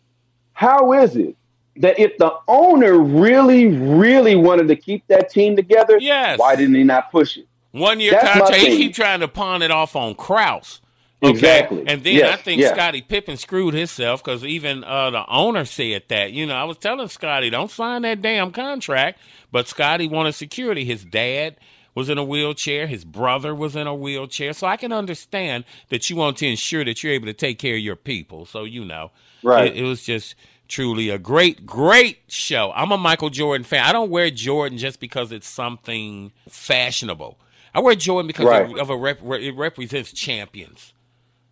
How 0.52 0.92
is 0.94 1.16
it 1.16 1.36
that 1.80 1.98
if 1.98 2.16
the 2.18 2.32
owner 2.48 2.98
really 2.98 3.68
really 3.68 4.36
wanted 4.36 4.68
to 4.68 4.76
keep 4.76 5.06
that 5.08 5.30
team 5.30 5.56
together, 5.56 5.98
Yes. 6.00 6.38
why 6.38 6.56
didn't 6.56 6.74
he 6.74 6.84
not 6.84 7.10
push 7.10 7.36
it? 7.36 7.46
One 7.72 8.00
year 8.00 8.12
That's 8.12 8.32
contract, 8.38 8.56
he 8.62 8.76
keep 8.76 8.94
trying 8.94 9.20
to 9.20 9.28
pawn 9.28 9.62
it 9.62 9.70
off 9.70 9.94
on 9.96 10.14
Krause. 10.14 10.80
Okay? 11.22 11.30
Exactly. 11.32 11.84
And 11.86 12.02
then 12.04 12.14
Yes, 12.14 12.38
I 12.38 12.42
think 12.42 12.60
yes. 12.60 12.72
Scottie 12.74 13.02
Pippen 13.02 13.36
screwed 13.36 13.74
himself 13.74 14.22
because 14.22 14.44
even 14.44 14.84
uh, 14.84 15.10
the 15.10 15.26
owner 15.28 15.64
said 15.64 16.04
that. 16.08 16.32
You 16.32 16.46
know, 16.46 16.54
I 16.54 16.62
was 16.64 16.78
telling 16.78 17.08
Scottie, 17.08 17.50
don't 17.50 17.70
sign 17.70 18.02
that 18.02 18.22
damn 18.22 18.52
contract. 18.52 19.18
But 19.50 19.66
Scottie 19.66 20.06
wanted 20.06 20.32
security. 20.34 20.84
His 20.84 21.04
dad 21.04 21.56
was 21.94 22.08
in 22.08 22.18
a 22.18 22.24
wheelchair. 22.24 22.86
His 22.86 23.04
brother 23.04 23.52
was 23.54 23.74
in 23.74 23.88
a 23.88 23.94
wheelchair. 23.94 24.52
So 24.52 24.66
I 24.68 24.76
can 24.76 24.92
understand 24.92 25.64
that 25.88 26.08
you 26.08 26.14
want 26.14 26.36
to 26.38 26.46
ensure 26.46 26.84
that 26.84 27.02
you're 27.02 27.12
able 27.12 27.26
to 27.26 27.32
take 27.34 27.58
care 27.58 27.74
of 27.74 27.80
your 27.80 27.96
people. 27.96 28.46
So, 28.46 28.62
you 28.62 28.84
know, 28.84 29.10
Right. 29.42 29.72
it, 29.72 29.78
it 29.78 29.82
was 29.82 30.04
just 30.04 30.36
truly 30.68 31.08
a 31.10 31.18
great, 31.18 31.64
great 31.66 32.18
show. 32.28 32.72
I'm 32.74 32.92
a 32.92 32.98
Michael 32.98 33.30
Jordan 33.30 33.64
fan. 33.64 33.82
I 33.84 33.92
don't 33.92 34.10
wear 34.10 34.30
Jordan 34.30 34.78
just 34.78 35.00
because 35.00 35.32
it's 35.32 35.48
something 35.48 36.30
fashionable. 36.48 37.38
I 37.74 37.80
wear 37.80 37.94
Jordan 37.94 38.26
because 38.26 38.46
Right. 38.46 38.70
of, 38.70 38.76
of 38.78 38.90
a 38.90 38.96
rep, 38.96 39.20
it 39.22 39.52
represents 39.56 40.12
champions. 40.12 40.92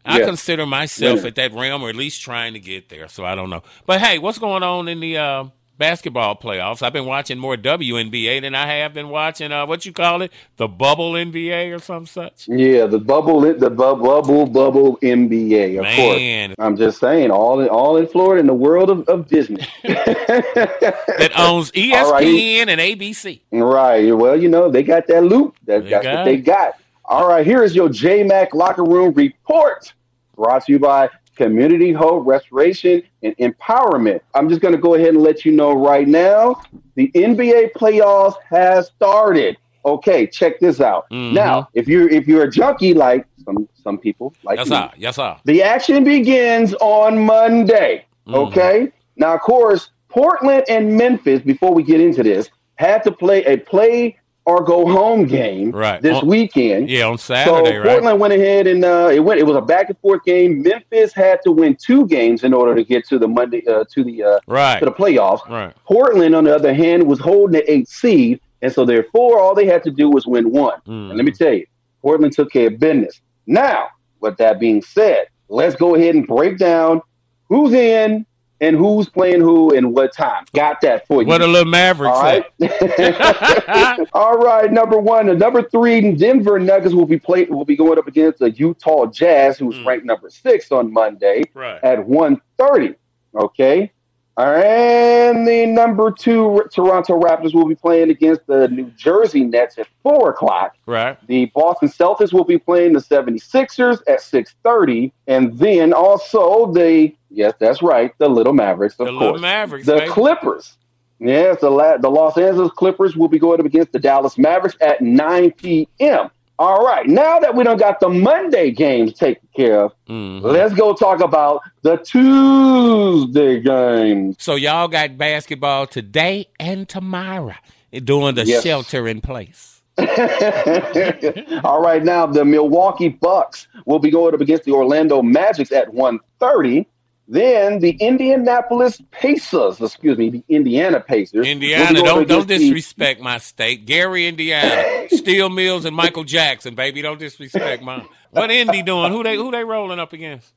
I 0.05 0.19
Yes. 0.19 0.27
consider 0.27 0.67
myself 0.67 1.25
at 1.25 1.35
that 1.35 1.53
realm, 1.53 1.83
or 1.83 1.89
at 1.89 1.97
least 1.97 2.23
trying 2.23 2.53
to 2.53 2.61
get 2.61 2.91
there. 2.91 3.09
So 3.09 3.25
I 3.25 3.35
don't 3.35 3.51
know. 3.51 3.63
But 3.87 4.01
hey, 4.01 4.19
what's 4.19 4.39
going 4.39 4.63
on 4.63 4.87
in 4.87 5.01
the 5.01 5.17
uh, 5.19 5.45
basketball 5.79 6.37
playoffs? 6.37 6.83
I've 6.83 6.93
been 6.93 7.07
watching 7.07 7.39
more 7.39 7.57
WNBA 7.57 8.41
than 8.41 8.55
I 8.55 8.67
have 8.67 8.95
been 8.95 9.09
watching 9.09 9.53
uh, 9.53 9.67
what 9.67 9.87
you 9.87 9.93
call 9.93 10.23
it, 10.23 10.33
the 10.57 10.69
bubble 10.69 11.13
NBA 11.13 11.75
or 11.75 11.79
some 11.79 12.07
such. 12.07 12.49
Yeah, 12.49 12.87
the 12.87 12.99
bubble, 12.99 13.41
the 13.41 13.71
bu- 13.71 13.97
bubble, 13.97 14.47
bubble 14.47 14.99
NBA. 14.99 15.79
Of 15.79 15.83
Man. 15.83 16.49
course, 16.51 16.67
I'm 16.67 16.77
just 16.77 16.99
saying, 17.01 17.31
all 17.31 17.61
in 17.61 17.69
all 17.69 17.97
in 17.97 18.07
Florida, 18.07 18.41
in 18.41 18.47
the 18.47 18.55
world 18.55 18.91
of, 18.91 19.09
of 19.09 19.29
Disney. 19.29 19.67
That 19.87 21.33
owns 21.37 21.71
ESPN 21.73 22.11
right. 22.13 22.69
and 22.69 22.81
ABC. 22.81 23.41
Right. 23.53 24.15
Well, 24.15 24.41
you 24.41 24.49
know, 24.49 24.71
they 24.71 24.83
got 24.83 25.07
that 25.07 25.25
loop. 25.25 25.57
That, 25.65 25.85
They 25.85 25.91
that's 25.91 26.05
got 26.05 26.15
what 26.17 26.25
they 26.25 26.37
got. 26.37 26.75
All 27.05 27.29
right. 27.29 27.47
Here 27.47 27.63
is 27.63 27.75
your 27.75 27.89
JMac 27.89 28.53
Locker 28.53 28.85
Room 28.85 29.15
Report 29.15 29.93
brought 30.35 30.67
to 30.67 30.73
you 30.73 30.79
by 30.79 31.09
Community 31.37 31.93
Hope 31.93 32.27
Restoration 32.27 33.03
and 33.23 33.37
Empowerment. 33.37 34.21
I'm 34.35 34.49
just 34.49 34.61
going 34.61 34.73
to 34.75 34.81
go 34.81 34.95
ahead 34.95 35.11
and 35.11 35.23
let 35.23 35.45
you 35.45 35.53
know 35.53 35.73
right 35.73 36.09
now 36.09 36.63
the 36.95 37.11
NBA 37.15 37.73
playoffs 37.75 38.35
has 38.51 38.89
started. 38.97 39.57
Okay, 39.85 40.27
check 40.27 40.59
this 40.59 40.81
out. 40.81 41.05
Mhm. 41.13 41.33
Now, 41.33 41.69
if 41.75 41.87
you're 41.87 42.09
if 42.09 42.27
you're 42.27 42.43
a 42.45 42.51
junkie 42.51 42.93
like 42.95 43.25
some 43.45 43.69
some 43.85 43.99
people 43.99 44.35
like 44.43 44.59
Yes, 44.59 44.69
me, 44.69 44.77
sir. 44.77 44.91
Yes, 44.97 45.17
sir. 45.17 45.37
the 45.45 45.63
action 45.63 46.03
begins 46.03 46.75
on 46.81 47.19
Monday. 47.25 48.05
Mm-hmm. 48.27 48.35
Okay. 48.35 48.89
Now, 49.17 49.35
of 49.35 49.41
course, 49.41 49.91
Portland 50.09 50.65
and 50.69 50.97
Memphis, 50.97 51.41
before 51.43 51.73
we 51.73 51.83
get 51.85 52.01
into 52.01 52.23
this, 52.25 52.51
had 52.77 53.05
to 53.05 53.13
play 53.13 53.45
a 53.45 53.59
play 53.59 54.17
or 54.47 54.63
go 54.63 54.87
home 54.87 55.27
game 55.27 55.73
Right. 55.73 56.01
this 56.01 56.17
On- 56.19 56.27
weekend. 56.27 56.89
Yeah, 56.89 57.07
on 57.09 57.19
Saturday, 57.19 57.73
so 57.73 57.79
right? 57.79 57.87
Portland 57.89 58.21
went 58.21 58.33
ahead 58.33 58.67
and 58.69 58.85
uh, 58.85 59.11
it 59.13 59.19
went. 59.21 59.41
It 59.41 59.45
was 59.45 59.57
a 59.57 59.61
back 59.61 59.89
and 59.91 59.99
forth 59.99 60.25
game. 60.25 60.63
Memphis 60.63 61.13
had 61.13 61.41
to 61.43 61.53
win 61.53 61.77
two 61.77 62.07
games 62.07 62.45
in 62.45 62.55
order 62.55 62.75
to 62.75 62.85
get 62.85 63.07
to 63.09 63.19
the 63.19 63.27
Monday 63.29 63.63
uh, 63.67 63.85
to 63.93 64.05
the 64.05 64.23
uh, 64.23 64.39
Right. 64.47 64.79
to 64.79 64.85
the 64.87 64.93
playoffs. 64.93 65.47
Right. 65.49 65.75
Portland, 65.85 66.35
on 66.35 66.45
the 66.45 66.55
other 66.55 66.73
hand, 66.73 67.03
was 67.07 67.19
holding 67.19 67.53
the 67.61 67.71
eighth 67.71 67.89
seed, 67.89 68.41
and 68.63 68.73
so 68.73 68.85
therefore, 68.85 69.41
all 69.41 69.55
they 69.55 69.67
had 69.67 69.83
to 69.83 69.91
do 69.91 70.09
was 70.09 70.27
win 70.27 70.51
one. 70.51 70.79
Mm. 70.87 71.09
And 71.11 71.17
let 71.17 71.25
me 71.27 71.33
tell 71.33 71.53
you, 71.53 71.67
Portland 72.01 72.33
took 72.33 72.51
care 72.53 72.69
of 72.69 72.79
business. 72.79 73.21
Now, 73.49 73.89
with 74.21 74.37
that 74.39 74.61
being 74.61 74.81
said, 74.81 75.27
let's 75.49 75.75
go 75.77 75.97
ahead 75.97 76.15
and 76.15 76.27
break 76.27 76.57
down 76.59 77.03
who's 77.49 77.73
in 77.73 78.25
and 78.61 78.77
who's 78.77 79.09
playing 79.09 79.41
who 79.41 79.75
and 79.75 79.93
what 79.95 80.15
time. 80.15 80.45
Got 80.55 80.81
that 80.83 81.07
for 81.07 81.23
you. 81.23 81.29
What 81.29 81.43
a 81.43 81.47
little 81.47 81.71
maverick. 81.71 82.13
All 82.13 82.23
right. 82.23 82.45
All 84.13 84.39
right, 84.39 84.73
number 84.73 84.99
one, 84.99 85.27
the 85.27 85.35
number 85.35 85.63
three 85.63 86.13
Denver 86.13 86.59
Nuggets 86.59 86.95
will 86.95 87.07
be 87.07 87.19
play 87.19 87.45
will 87.45 87.65
be 87.65 87.77
going 87.77 87.99
up 87.99 88.07
against 88.07 88.39
the 88.39 88.51
Utah 88.51 89.07
Jazz, 89.07 89.59
who's 89.59 89.77
mm. 89.77 89.87
ranked 89.87 90.07
number 90.07 90.31
six 90.31 90.73
on 90.73 90.93
Monday 90.93 91.43
Right. 91.55 91.83
at 91.83 91.99
1.30. 91.99 92.97
Okay. 93.35 93.93
And 94.39 95.47
the 95.49 95.65
number 95.67 96.11
two 96.11 96.63
Toronto 96.73 97.19
Raptors 97.19 97.55
will 97.55 97.67
be 97.67 97.75
playing 97.75 98.11
against 98.11 98.47
the 98.47 98.69
New 98.69 98.91
Jersey 98.97 99.45
Nets 99.45 99.79
at 99.79 99.87
four 100.03 100.31
o'clock. 100.31 100.77
Right. 100.85 101.17
The 101.27 101.47
Boston 101.55 101.89
Celtics 101.89 102.33
will 102.33 102.45
be 102.45 102.59
playing 102.59 102.93
the 102.93 103.01
76ers 103.01 104.01
at 104.07 104.21
6:30, 104.21 105.11
and 105.27 105.59
then 105.59 105.93
also 105.95 106.71
the 106.73 107.15
yes, 107.31 107.55
that's 107.59 107.83
right, 107.83 108.13
the 108.19 108.29
Little 108.29 108.53
Mavericks, 108.53 108.95
of 108.99 109.07
The 109.07 109.13
course. 109.13 109.23
little 109.23 109.39
Mavericks, 109.41 109.87
the 109.87 109.95
baby. 109.95 110.11
Clippers. 110.11 110.77
Yes, 111.19 111.61
the 111.63 111.71
La- 111.71 111.97
the 111.97 112.11
Los 112.11 112.37
Angeles 112.37 112.71
Clippers 112.73 113.17
will 113.17 113.29
be 113.29 113.39
going 113.39 113.59
up 113.59 113.65
against 113.65 113.93
the 113.93 113.99
Dallas 113.99 114.37
Mavericks 114.37 114.77
at 114.83 115.01
9 115.01 115.51
p.m. 115.53 116.29
All 116.59 116.83
right, 116.85 117.07
now 117.07 117.39
that 117.39 117.55
we 117.55 117.65
don't 117.65 117.77
got 117.79 118.01
the 118.01 118.09
Monday 118.09 118.71
games 118.71 119.13
taken 119.13 119.47
care 119.55 119.83
of, 119.85 119.93
Mm-hmm. 120.09 120.47
let's 120.47 120.73
go 120.75 120.95
talk 120.95 121.21
about 121.21 121.61
the 121.83 121.97
Tuesday 121.99 123.61
games. 123.61 124.37
So 124.39 124.55
y'all 124.55 124.89
got 124.89 125.19
basketball 125.19 125.87
today 125.87 126.47
and 126.59 126.89
tomorrow 126.89 127.55
doing 127.93 128.37
the 128.37 128.45
Yes. 128.45 128.63
shelter 128.63 129.07
in 129.07 129.21
place. 129.21 129.83
All 129.99 131.81
right, 131.81 132.03
now 132.05 132.27
the 132.27 132.45
Milwaukee 132.45 133.09
Bucks 133.09 133.67
will 133.87 133.99
be 133.99 134.11
going 134.11 134.35
up 134.35 134.41
against 134.41 134.65
the 134.65 134.73
Orlando 134.73 135.23
Magic 135.23 135.73
at 135.73 135.89
1:30. 135.93 136.87
Then 137.29 137.81
the 137.81 137.91
Indianapolis 137.91 139.03
Pacers, 139.11 139.81
excuse 139.81 140.17
me, 140.17 140.31
the 140.31 140.45
Indiana 140.49 141.01
Pacers. 141.01 141.45
Indiana, 141.47 142.01
don't 142.01 142.29
don't 142.29 142.47
the- 142.47 142.59
disrespect 142.59 143.21
my 143.21 143.39
state. 143.39 143.85
Gary, 143.85 144.29
Indiana, 144.29 145.09
Steel 145.11 145.49
Mills 145.49 145.85
and 145.85 145.97
Michael 145.97 146.25
Jackson, 146.25 146.77
baby, 146.77 147.03
don't 147.03 147.19
disrespect 147.19 147.83
mine. 147.83 148.07
What 148.31 148.51
Indy 148.51 148.83
doing? 148.83 149.11
Who 149.11 149.23
they 149.25 149.35
who 149.35 149.51
they 149.51 149.65
rolling 149.65 149.99
up 149.99 150.13
against? 150.13 150.53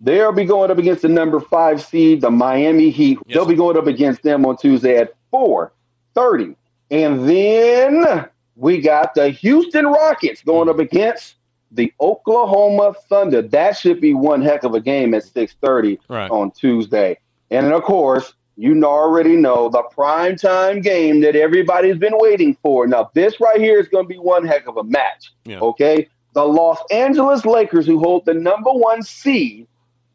They'll 0.00 0.32
be 0.32 0.44
going 0.44 0.70
up 0.70 0.78
against 0.78 1.02
the 1.02 1.08
number 1.08 1.40
five 1.40 1.82
seed, 1.82 2.20
the 2.20 2.30
Miami 2.30 2.90
Heat. 2.90 3.18
They'll 3.26 3.46
be 3.46 3.54
going 3.54 3.76
up 3.76 3.86
against 3.86 4.22
them 4.22 4.46
on 4.46 4.56
Tuesday 4.56 4.96
at 4.96 5.14
4:30. 5.32 6.56
And 6.90 7.28
then 7.28 8.28
we 8.56 8.80
got 8.80 9.14
the 9.14 9.30
Houston 9.30 9.86
Rockets 9.86 10.42
going 10.42 10.68
mm. 10.68 10.72
up 10.72 10.78
against 10.78 11.36
the 11.74 11.92
Oklahoma 12.00 12.94
Thunder. 13.08 13.42
That 13.42 13.76
should 13.76 14.00
be 14.00 14.14
one 14.14 14.42
heck 14.42 14.64
of 14.64 14.74
a 14.74 14.80
game 14.80 15.14
at 15.14 15.24
6:30 15.24 15.98
Right. 16.08 16.30
on 16.30 16.50
Tuesday. 16.52 17.18
And 17.50 17.72
of 17.72 17.82
course, 17.82 18.34
you 18.56 18.74
know, 18.74 18.88
already 18.88 19.36
know 19.36 19.68
the 19.68 19.82
primetime 19.96 20.82
game 20.82 21.20
that 21.22 21.34
everybody's 21.36 21.98
been 21.98 22.16
waiting 22.16 22.56
for. 22.62 22.86
Now, 22.86 23.10
this 23.14 23.40
right 23.40 23.60
here 23.60 23.78
is 23.78 23.88
going 23.88 24.04
to 24.04 24.08
be 24.08 24.18
one 24.18 24.46
heck 24.46 24.68
of 24.68 24.76
a 24.76 24.84
match. 24.84 25.32
Yeah. 25.44 25.58
Okay. 25.60 26.08
The 26.34 26.44
Los 26.44 26.78
Angeles 26.90 27.44
Lakers, 27.44 27.86
who 27.86 27.98
hold 27.98 28.24
the 28.24 28.34
number 28.34 28.70
one 28.70 29.02
seed, 29.02 29.66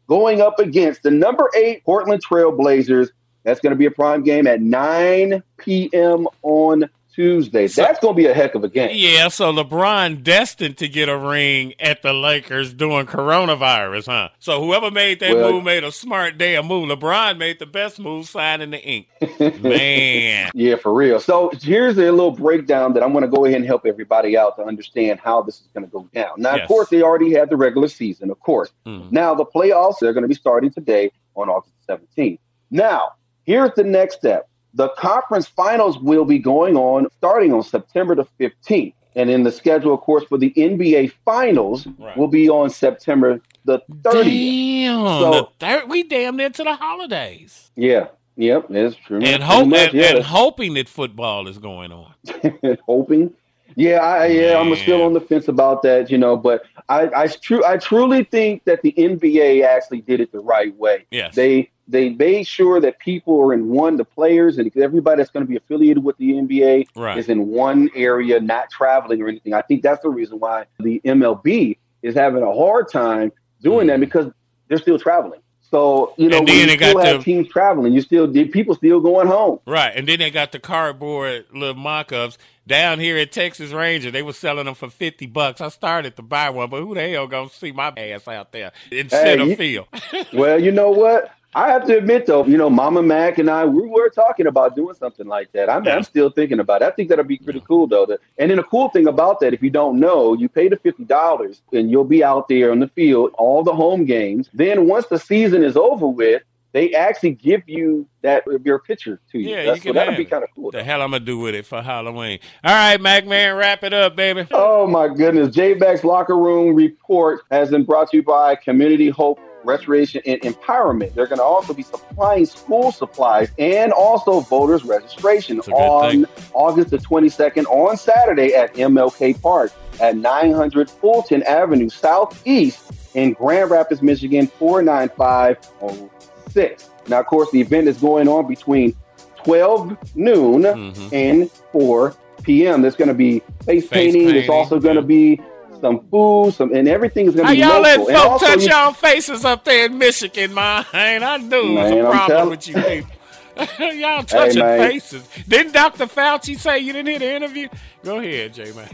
going 0.08 0.40
up 0.40 0.58
against 0.58 1.02
the 1.02 1.10
number 1.10 1.50
eight 1.54 1.84
Portland 1.84 2.22
Trail 2.22 2.52
Blazers. 2.52 3.10
That's 3.44 3.60
going 3.60 3.70
to 3.70 3.76
be 3.76 3.86
a 3.86 3.90
prime 3.90 4.22
game 4.22 4.46
at 4.46 4.60
9 4.60 5.42
p.m. 5.56 6.26
on 6.42 6.90
Tuesday. 7.14 7.66
That's 7.66 7.98
going 8.00 8.14
to 8.14 8.16
be 8.16 8.26
a 8.26 8.34
heck 8.34 8.54
of 8.54 8.64
a 8.64 8.68
game. 8.68 8.90
Yeah, 8.92 9.28
so 9.28 9.52
LeBron 9.52 10.22
destined 10.22 10.76
to 10.78 10.88
get 10.88 11.08
a 11.08 11.16
ring 11.18 11.74
at 11.80 12.02
the 12.02 12.12
Lakers 12.12 12.72
doing 12.72 13.06
coronavirus, 13.06 14.06
huh? 14.06 14.28
So 14.38 14.62
whoever 14.64 14.90
made 14.90 15.20
that 15.20 15.34
Well- 15.34 15.52
move 15.52 15.64
made 15.64 15.84
a 15.84 15.92
smart 15.92 16.38
damn 16.38 16.66
move. 16.66 16.88
LeBron 16.88 17.38
made 17.38 17.58
the 17.58 17.66
best 17.66 17.98
move, 17.98 18.26
signing 18.26 18.70
the 18.70 18.78
ink. 18.82 19.06
Man. 19.60 20.50
Yeah, 20.54 20.76
for 20.76 20.92
real. 20.94 21.20
So 21.20 21.50
here's 21.62 21.96
a 21.98 22.10
little 22.10 22.30
breakdown 22.30 22.92
that 22.94 23.02
I'm 23.02 23.12
going 23.12 23.22
to 23.22 23.28
go 23.30 23.44
ahead 23.44 23.56
and 23.58 23.66
help 23.66 23.86
everybody 23.86 24.36
out 24.36 24.56
to 24.56 24.64
understand 24.64 25.20
how 25.20 25.42
this 25.42 25.56
is 25.60 25.68
going 25.74 25.84
to 25.84 25.90
go 25.90 26.08
down. 26.14 26.30
Now, 26.36 26.54
Yes. 26.56 26.62
of 26.64 26.68
course, 26.68 26.88
they 26.88 27.02
already 27.02 27.32
had 27.34 27.50
the 27.50 27.56
regular 27.56 27.88
season, 27.88 28.30
of 28.30 28.38
course. 28.40 28.70
Mhm. 28.86 29.10
Now, 29.12 29.34
the 29.34 29.44
playoffs, 29.44 29.96
they're 30.00 30.12
going 30.12 30.22
to 30.22 30.28
be 30.28 30.34
starting 30.34 30.70
today 30.70 31.10
on 31.36 31.48
August 31.48 31.72
17th. 31.88 32.38
Now, 32.70 33.12
here's 33.44 33.70
the 33.74 33.84
next 33.84 34.16
step. 34.16 34.48
The 34.74 34.88
conference 34.90 35.46
finals 35.46 35.98
will 35.98 36.24
be 36.24 36.38
going 36.38 36.76
on 36.76 37.06
starting 37.16 37.52
on 37.52 37.62
September 37.62 38.14
the 38.14 38.26
15th. 38.38 38.94
And 39.16 39.28
then 39.28 39.42
the 39.42 39.50
schedule, 39.50 39.92
of 39.92 40.00
course, 40.00 40.22
for 40.24 40.38
the 40.38 40.52
NBA 40.56 41.12
finals 41.24 41.86
Right. 41.98 42.16
will 42.16 42.28
be 42.28 42.48
on 42.48 42.70
September 42.70 43.40
the 43.64 43.80
30th. 44.02 44.24
Damn. 44.24 45.04
So- 45.04 45.30
the 45.32 45.48
third, 45.66 45.88
we 45.88 46.04
damn 46.04 46.36
near 46.36 46.50
to 46.50 46.62
the 46.62 46.74
holidays. 46.76 47.70
Yeah, 47.74 48.06
yep, 48.36 48.66
that's 48.70 48.94
true. 48.94 49.16
And, 49.16 49.24
Pretty 49.26 49.42
hope, 49.44 49.66
much, 49.68 49.80
and, 49.90 49.94
yeah. 49.94 50.14
and 50.16 50.24
hoping 50.24 50.74
that 50.74 50.88
football 50.88 51.48
is 51.48 51.58
going 51.58 51.90
on. 51.92 52.14
hoping. 52.86 53.32
Yeah, 53.76 53.98
I, 53.98 54.26
yeah, 54.26 54.58
I'm 54.58 54.74
still 54.76 55.02
on 55.02 55.12
the 55.12 55.20
fence 55.20 55.46
about 55.48 55.82
that, 55.82 56.10
you 56.10 56.18
know. 56.18 56.36
But 56.36 56.62
I, 56.88 57.08
I, 57.16 57.26
true, 57.28 57.64
I 57.64 57.76
truly 57.78 58.24
think 58.24 58.64
that 58.64 58.82
the 58.82 58.92
NBA 58.96 59.64
actually 59.64 60.00
did 60.00 60.20
it 60.20 60.32
the 60.32 60.40
right 60.40 60.76
way. 60.76 61.06
Yes. 61.10 61.34
they 61.36 61.70
they 61.90 62.10
made 62.10 62.46
sure 62.46 62.80
that 62.80 62.98
people 62.98 63.40
are 63.40 63.52
in 63.52 63.68
one, 63.68 63.96
the 63.96 64.04
players 64.04 64.58
and 64.58 64.74
everybody 64.76 65.18
that's 65.18 65.30
going 65.30 65.44
to 65.44 65.48
be 65.48 65.56
affiliated 65.56 66.02
with 66.04 66.16
the 66.18 66.32
NBA 66.32 66.86
Right. 66.94 67.18
is 67.18 67.28
in 67.28 67.48
one 67.48 67.90
area, 67.94 68.40
not 68.40 68.70
traveling 68.70 69.20
or 69.20 69.28
anything. 69.28 69.54
I 69.54 69.62
think 69.62 69.82
that's 69.82 70.02
the 70.02 70.08
reason 70.08 70.38
why 70.38 70.66
the 70.78 71.00
MLB 71.04 71.76
is 72.02 72.14
having 72.14 72.42
a 72.42 72.52
hard 72.54 72.88
time 72.90 73.32
doing 73.62 73.88
that 73.88 73.96
mm. 73.98 74.00
because 74.00 74.32
they're 74.68 74.78
still 74.78 74.98
traveling. 74.98 75.40
So 75.70 76.14
you 76.16 76.28
know, 76.28 76.38
And 76.38 76.48
then 76.48 76.68
you 76.68 76.74
still 76.76 76.98
have 76.98 77.18
the- 77.18 77.22
teams 77.24 77.48
traveling, 77.48 77.92
you 77.92 78.00
still 78.00 78.26
people 78.32 78.74
still 78.74 79.00
going 79.00 79.28
home. 79.28 79.60
Right, 79.66 79.92
and 79.94 80.08
then 80.08 80.18
they 80.18 80.30
got 80.30 80.50
the 80.50 80.58
cardboard 80.58 81.46
little 81.54 81.74
mock-ups 81.76 82.38
down 82.66 82.98
here 82.98 83.16
at 83.18 83.30
Texas 83.30 83.70
Ranger. 83.70 84.10
They 84.10 84.22
were 84.22 84.32
selling 84.32 84.64
them 84.64 84.74
for 84.74 84.90
fifty 84.90 85.26
bucks. 85.26 85.60
I 85.60 85.68
started 85.68 86.16
to 86.16 86.22
buy 86.22 86.50
one, 86.50 86.70
but 86.70 86.80
who 86.82 86.94
the 86.94 87.08
hell 87.08 87.28
gonna 87.28 87.50
see 87.50 87.70
my 87.70 87.92
ass 87.96 88.26
out 88.26 88.50
there 88.50 88.72
in 88.90 89.08
center 89.10 89.44
you- 89.44 89.56
field? 89.56 89.86
well, 90.32 90.60
you 90.60 90.72
know 90.72 90.90
what? 90.90 91.30
I 91.54 91.68
have 91.70 91.84
to 91.86 91.98
admit, 91.98 92.26
though, 92.26 92.46
you 92.46 92.56
know, 92.56 92.70
Mama 92.70 93.02
Mac 93.02 93.38
and 93.38 93.50
I, 93.50 93.64
we 93.64 93.86
were 93.88 94.08
talking 94.08 94.46
about 94.46 94.76
doing 94.76 94.94
something 94.94 95.26
like 95.26 95.50
that. 95.52 95.68
I'm, 95.68 95.86
I'm 95.88 96.04
still 96.04 96.30
thinking 96.30 96.60
about 96.60 96.82
it. 96.82 96.84
I 96.84 96.90
think 96.92 97.08
that'll 97.08 97.24
be 97.24 97.38
pretty 97.38 97.60
cool, 97.66 97.88
though. 97.88 98.06
And 98.38 98.50
then 98.50 98.58
the 98.58 98.62
cool 98.62 98.88
thing 98.90 99.08
about 99.08 99.40
that, 99.40 99.52
if 99.52 99.60
you 99.62 99.70
don't 99.70 99.98
know, 99.98 100.34
you 100.34 100.48
pay 100.48 100.68
the 100.68 100.76
$50 100.76 101.60
and 101.72 101.90
you'll 101.90 102.04
be 102.04 102.22
out 102.22 102.48
there 102.48 102.70
on 102.70 102.78
the 102.78 102.88
field, 102.88 103.32
all 103.36 103.64
the 103.64 103.74
home 103.74 104.04
games. 104.04 104.48
Then 104.54 104.86
once 104.86 105.06
the 105.06 105.18
season 105.18 105.64
is 105.64 105.76
over 105.76 106.06
with, 106.06 106.42
they 106.72 106.94
actually 106.94 107.32
give 107.32 107.62
you 107.66 108.06
that 108.22 108.44
your 108.64 108.78
picture 108.78 109.20
to 109.32 109.38
you. 109.38 109.48
Yeah, 109.48 109.64
That's, 109.64 109.78
you 109.78 109.82
can 109.82 109.88
so 109.90 109.92
that'll 109.94 110.16
be 110.16 110.24
kind 110.24 110.44
of 110.44 110.50
cool. 110.54 110.70
The 110.70 110.84
hell 110.84 111.02
I'm 111.02 111.10
gonna 111.10 111.24
do 111.24 111.38
with 111.38 111.56
it 111.56 111.66
for 111.66 111.82
Halloween? 111.82 112.38
All 112.62 112.72
right, 112.72 113.00
Mac 113.00 113.26
man, 113.26 113.56
wrap 113.56 113.82
it 113.82 113.92
up, 113.92 114.14
baby. 114.14 114.46
Oh 114.52 114.86
my 114.86 115.08
goodness. 115.08 115.52
J 115.52 115.74
Mac's 115.74 116.04
Locker 116.04 116.38
Room 116.38 116.76
Report 116.76 117.40
has 117.50 117.70
been 117.70 117.84
brought 117.84 118.10
to 118.12 118.18
you 118.18 118.22
by 118.22 118.54
Community 118.54 119.08
Hope 119.08 119.40
Restoration 119.64 120.22
and 120.26 120.40
Empowerment. 120.42 121.14
They're 121.14 121.26
going 121.26 121.38
to 121.38 121.44
also 121.44 121.72
be 121.74 121.82
supplying 121.82 122.46
school 122.46 122.92
supplies 122.92 123.50
and 123.58 123.92
also 123.92 124.40
voters 124.40 124.84
registration 124.84 125.60
on 125.60 126.10
thing. 126.10 126.26
August 126.54 126.90
the 126.90 126.98
22nd 126.98 127.64
on 127.66 127.96
Saturday 127.96 128.54
at 128.54 128.74
MLK 128.74 129.40
Park 129.42 129.72
at 130.00 130.16
900 130.16 130.88
Fulton 130.90 131.42
Avenue 131.44 131.88
Southeast 131.88 132.90
in 133.14 133.32
Grand 133.34 133.70
Rapids, 133.70 134.02
Michigan 134.02 134.46
49506. 134.46 136.90
Now, 137.08 137.20
of 137.20 137.26
course, 137.26 137.50
the 137.50 137.60
event 137.60 137.88
is 137.88 137.98
going 137.98 138.28
on 138.28 138.46
between 138.48 138.96
12 139.44 140.16
noon 140.16 140.62
Mm-hmm. 140.62 141.14
and 141.14 141.50
4 141.72 142.14
p.m. 142.42 142.82
There's 142.82 142.96
going 142.96 143.08
to 143.08 143.14
be 143.14 143.40
face, 143.64 143.86
Face 143.86 143.88
painting. 143.88 144.26
There's 144.28 144.48
also 144.48 144.78
going 144.80 144.96
to 144.96 145.02
be 145.02 145.40
some 145.80 146.06
food, 146.10 146.52
some, 146.54 146.74
and 146.74 146.88
everything 146.88 147.26
is 147.26 147.34
going 147.34 147.46
How 147.46 147.52
to 147.52 147.56
be 147.56 147.60
y'all 147.62 147.80
let 147.80 147.98
local. 148.00 148.10
And 148.14 148.18
folk 148.22 148.30
also 148.32 148.46
touch 148.46 148.62
you- 148.62 148.68
y'all 148.70 148.92
faces 148.92 149.44
up 149.44 149.64
there 149.64 149.86
in 149.86 149.98
Michigan, 149.98 150.54
man? 150.54 150.84
I 150.92 151.36
knew 151.38 151.56
it 151.56 151.74
was 151.74 151.90
Man, 151.90 151.98
a 151.98 152.10
problem 152.10 152.26
tell- 152.38 152.50
with 152.50 152.68
you 152.68 152.74
people. 152.74 153.10
y'all 153.98 154.22
touching 154.22 154.60
man. 154.60 154.88
faces. 154.90 155.28
Didn't 155.48 155.72
Dr. 155.72 156.06
Fauci 156.06 156.58
say 156.58 156.78
you 156.78 156.92
didn't 156.92 157.08
hear 157.08 157.18
the 157.18 157.34
interview? 157.34 157.68
Go 158.04 158.18
ahead, 158.18 158.54
J 158.54 158.72
man. 158.72 158.88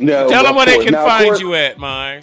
No, 0.00 0.28
Tell 0.28 0.44
them 0.44 0.54
where 0.54 0.66
they 0.66 0.82
can 0.84 0.92
Now, 0.92 1.06
find 1.06 1.24
course- 1.26 1.40
you 1.40 1.54
at, 1.54 1.78
man. 1.78 2.22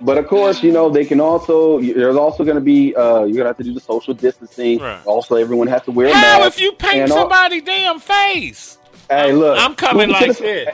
But 0.00 0.18
of 0.18 0.26
course, 0.26 0.64
you 0.64 0.72
know 0.72 0.88
they 0.90 1.04
can 1.04 1.20
also. 1.20 1.78
There's 1.80 2.16
also 2.16 2.42
going 2.42 2.56
to 2.56 2.60
be. 2.60 2.92
Uh, 2.96 3.20
you're 3.20 3.34
going 3.34 3.36
to 3.38 3.44
have 3.46 3.56
to 3.58 3.62
do 3.62 3.72
the 3.72 3.78
social 3.78 4.14
distancing. 4.14 4.80
Right. 4.80 5.00
Also, 5.06 5.36
everyone 5.36 5.68
has 5.68 5.82
to 5.82 5.92
wear 5.92 6.08
a 6.08 6.12
How 6.12 6.44
if 6.44 6.60
you 6.60 6.72
paint 6.72 6.96
and 7.04 7.12
all- 7.12 7.18
somebody's 7.20 7.62
damn 7.62 8.00
face? 8.00 8.78
Hey, 9.12 9.32
look. 9.32 9.58
I'm 9.58 9.74
coming 9.74 10.10
like 10.10 10.36
this. 10.38 10.68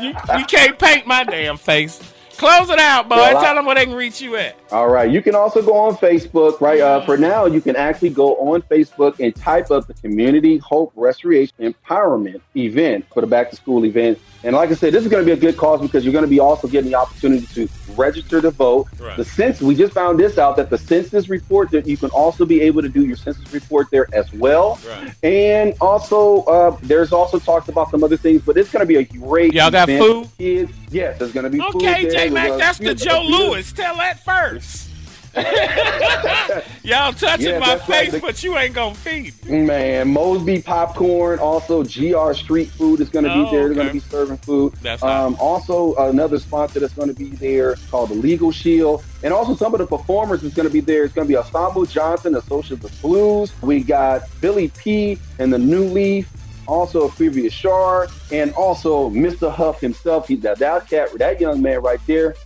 you, 0.00 0.08
you 0.38 0.44
can't 0.46 0.78
paint 0.78 1.06
my 1.06 1.24
damn 1.24 1.56
face. 1.56 2.00
Close 2.36 2.68
it 2.68 2.80
out, 2.80 3.08
boy. 3.08 3.16
Well, 3.16 3.36
I- 3.38 3.44
Tell 3.44 3.54
them 3.54 3.64
where 3.64 3.76
they 3.76 3.84
can 3.86 3.94
reach 3.94 4.20
you 4.20 4.34
at. 4.36 4.56
All 4.72 4.88
right. 4.88 5.08
You 5.10 5.22
can 5.22 5.36
also 5.36 5.62
go 5.62 5.74
on 5.76 5.94
Facebook, 5.96 6.60
right? 6.60 6.80
Uh, 6.80 7.04
for 7.04 7.16
now, 7.16 7.46
you 7.46 7.60
can 7.60 7.76
actually 7.76 8.10
go 8.10 8.34
on 8.36 8.62
Facebook 8.62 9.20
and 9.20 9.34
type 9.36 9.70
up 9.70 9.86
the 9.86 9.94
Community 9.94 10.58
Hope 10.58 10.92
Restoration 10.96 11.54
Empowerment 11.60 12.40
event 12.56 13.06
for 13.14 13.20
the 13.20 13.26
back 13.28 13.50
to 13.50 13.56
school 13.56 13.84
event. 13.86 14.18
And 14.44 14.54
like 14.54 14.70
I 14.70 14.74
said, 14.74 14.92
this 14.92 15.02
is 15.02 15.10
going 15.10 15.22
to 15.22 15.26
be 15.26 15.32
a 15.32 15.40
good 15.40 15.56
cause 15.56 15.80
because 15.80 16.04
you're 16.04 16.12
going 16.12 16.24
to 16.24 16.30
be 16.30 16.38
also 16.38 16.68
getting 16.68 16.90
the 16.90 16.96
opportunity 16.96 17.46
to 17.54 17.68
register 17.96 18.42
to 18.42 18.50
vote. 18.50 18.88
Right. 19.00 19.16
The 19.16 19.24
census, 19.24 19.62
we 19.62 19.74
just 19.74 19.94
found 19.94 20.18
this 20.18 20.36
out 20.36 20.56
that 20.56 20.68
the 20.68 20.76
census 20.76 21.30
report 21.30 21.70
that 21.70 21.86
you 21.86 21.96
can 21.96 22.10
also 22.10 22.44
be 22.44 22.60
able 22.60 22.82
to 22.82 22.90
do 22.90 23.06
your 23.06 23.16
census 23.16 23.50
report 23.54 23.90
there 23.90 24.06
as 24.14 24.30
well. 24.34 24.78
Right. 24.86 25.14
And 25.22 25.74
also, 25.80 26.42
uh, 26.42 26.76
there's 26.82 27.10
also 27.10 27.38
talks 27.38 27.68
about 27.68 27.90
some 27.90 28.04
other 28.04 28.18
things, 28.18 28.42
but 28.42 28.58
it's 28.58 28.70
going 28.70 28.82
to 28.82 28.86
be 28.86 28.96
a 28.96 29.04
great 29.04 29.54
Y'all 29.54 29.70
got 29.70 29.88
event 29.88 30.04
food? 30.04 30.26
for 30.26 30.36
Kids. 30.36 30.72
Yes, 30.90 31.18
there's 31.18 31.32
going 31.32 31.44
to 31.44 31.50
be 31.50 31.58
food. 31.58 31.76
Okay, 31.76 32.02
there. 32.02 32.28
J 32.28 32.30
Mac, 32.30 32.58
that's 32.58 32.78
the 32.78 32.94
Joe 32.94 33.22
Lewis. 33.22 33.72
Tell 33.72 33.96
that 33.96 34.22
first. 34.22 34.90
Y'all 36.84 37.12
touching 37.12 37.46
Yeah, 37.48 37.58
my 37.58 37.78
face, 37.78 38.12
The- 38.12 38.20
but 38.20 38.42
you 38.42 38.56
ain't 38.56 38.74
gonna 38.74 38.94
feed 38.94 39.32
me. 39.46 39.62
Man, 39.62 40.08
Mosby 40.08 40.62
Popcorn, 40.62 41.38
also 41.38 41.82
GR 41.82 42.32
Street 42.34 42.70
Food 42.70 43.00
is 43.00 43.08
going 43.08 43.24
to 43.24 43.32
Oh, 43.32 43.44
be 43.44 43.50
there. 43.50 43.66
They're 43.68 43.74
gonna 43.76 43.92
be 43.92 43.98
serving 44.00 44.36
food. 44.38 44.74
That's 44.82 45.02
um, 45.02 45.36
also 45.40 45.94
another 45.96 46.38
sponsor 46.38 46.80
that's 46.80 46.92
going 46.94 47.08
to 47.08 47.14
be 47.14 47.30
there 47.30 47.74
called 47.90 48.10
the 48.10 48.14
Legal 48.14 48.52
Shield, 48.52 49.02
and 49.22 49.32
also 49.34 49.54
some 49.56 49.74
of 49.74 49.78
the 49.78 49.86
performers 49.86 50.42
is 50.44 50.54
going 50.54 50.68
to 50.68 50.72
be 50.72 50.80
there. 50.80 51.04
It's 51.04 51.14
going 51.14 51.26
to 51.26 51.32
be 51.32 51.36
Ensemble 51.36 51.84
Johnson, 51.86 52.36
Associates 52.36 52.84
of 52.84 53.02
Blues. 53.02 53.52
We 53.62 53.82
got 53.82 54.22
Billy 54.40 54.68
P 54.76 55.18
and 55.38 55.52
the 55.52 55.58
New 55.58 55.84
Leaf. 55.84 56.28
Also, 56.66 57.10
Previous 57.10 57.52
Shar, 57.52 58.08
and 58.32 58.50
also 58.54 59.10
Mr. 59.10 59.52
Huff 59.52 59.80
himself. 59.82 60.28
He 60.28 60.36
that 60.36 60.58
that 60.60 60.88
cat, 60.88 61.10
that 61.18 61.38
young 61.38 61.60
man 61.60 61.82
right 61.82 62.00
there, 62.06 62.36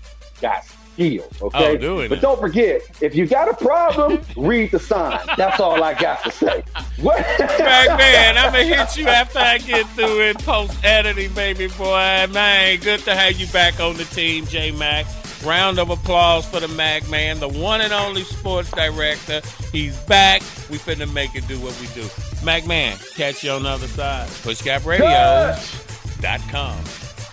got 0.41 0.65
skills. 0.99 1.33
Oh, 1.41 1.47
okay, 1.47 1.71
Oh, 1.71 1.77
doing 1.77 2.09
but 2.09 2.19
it. 2.19 2.23
don't 2.23 2.41
forget, 2.41 2.83
if 3.01 3.15
you 3.15 3.27
got 3.27 3.49
a 3.49 3.55
problem, 3.55 4.21
read 4.37 4.71
the 4.73 4.79
sign. 4.81 5.21
That's 5.37 5.61
all 5.61 5.81
I 5.83 5.95
got 5.95 6.23
to 6.25 6.31
say. 6.33 6.63
What? 7.01 7.19
Back 7.39 7.97
man, 7.99 8.37
I'm 8.37 8.53
gonna 8.53 8.65
hit 8.65 8.97
you 8.97 9.07
after 9.09 9.39
I 9.39 9.59
get 9.59 9.87
through 9.91 10.23
in 10.23 10.35
post 10.37 10.77
editing, 10.85 11.33
baby 11.35 11.69
boy. 11.69 12.27
Man, 12.33 12.79
good 12.81 13.01
to 13.01 13.15
have 13.15 13.39
you 13.39 13.47
back 13.49 13.79
on 13.81 13.97
the 13.97 14.05
team, 14.05 14.47
J 14.47 14.71
Mac. 14.73 15.05
Round 15.45 15.79
of 15.79 15.91
applause 15.91 16.45
for 16.47 16.59
the 16.59 16.67
Mac 16.67 17.09
man, 17.09 17.39
the 17.39 17.47
one 17.49 17.81
and 17.81 17.93
only 17.93 18.25
sports 18.25 18.73
director. 18.73 19.41
He's 19.71 19.97
back. 20.01 20.43
We 20.69 20.79
finna 20.79 21.07
make 21.13 21.37
it 21.37 21.47
do 21.47 21.61
what 21.61 21.79
we 21.81 21.87
do. 21.95 22.05
Mac 22.45 22.67
man, 22.67 22.97
catch 23.15 23.45
you 23.45 23.53
on 23.53 23.63
the 23.63 23.69
other 23.69 23.87
side. 23.87 24.27
PushGapRadios.com. 24.29 26.77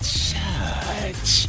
Church. 0.04 1.48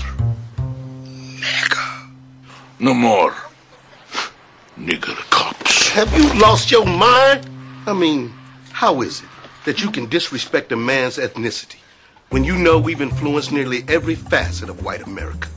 Nigger. 1.38 1.75
No 2.78 2.92
more. 2.92 3.34
Nigger 4.78 5.16
cops. 5.30 5.88
Have 5.88 6.12
you 6.14 6.30
lost 6.38 6.70
your 6.70 6.84
mind? 6.84 7.48
I 7.86 7.94
mean, 7.94 8.30
how 8.70 9.00
is 9.00 9.22
it 9.22 9.28
that 9.64 9.80
you 9.82 9.90
can 9.90 10.06
disrespect 10.10 10.72
a 10.72 10.76
man's 10.76 11.16
ethnicity 11.16 11.76
when 12.28 12.44
you 12.44 12.54
know 12.54 12.78
we've 12.78 13.00
influenced 13.00 13.50
nearly 13.50 13.82
every 13.88 14.14
facet 14.14 14.68
of 14.68 14.84
white 14.84 15.06
America? 15.06 15.48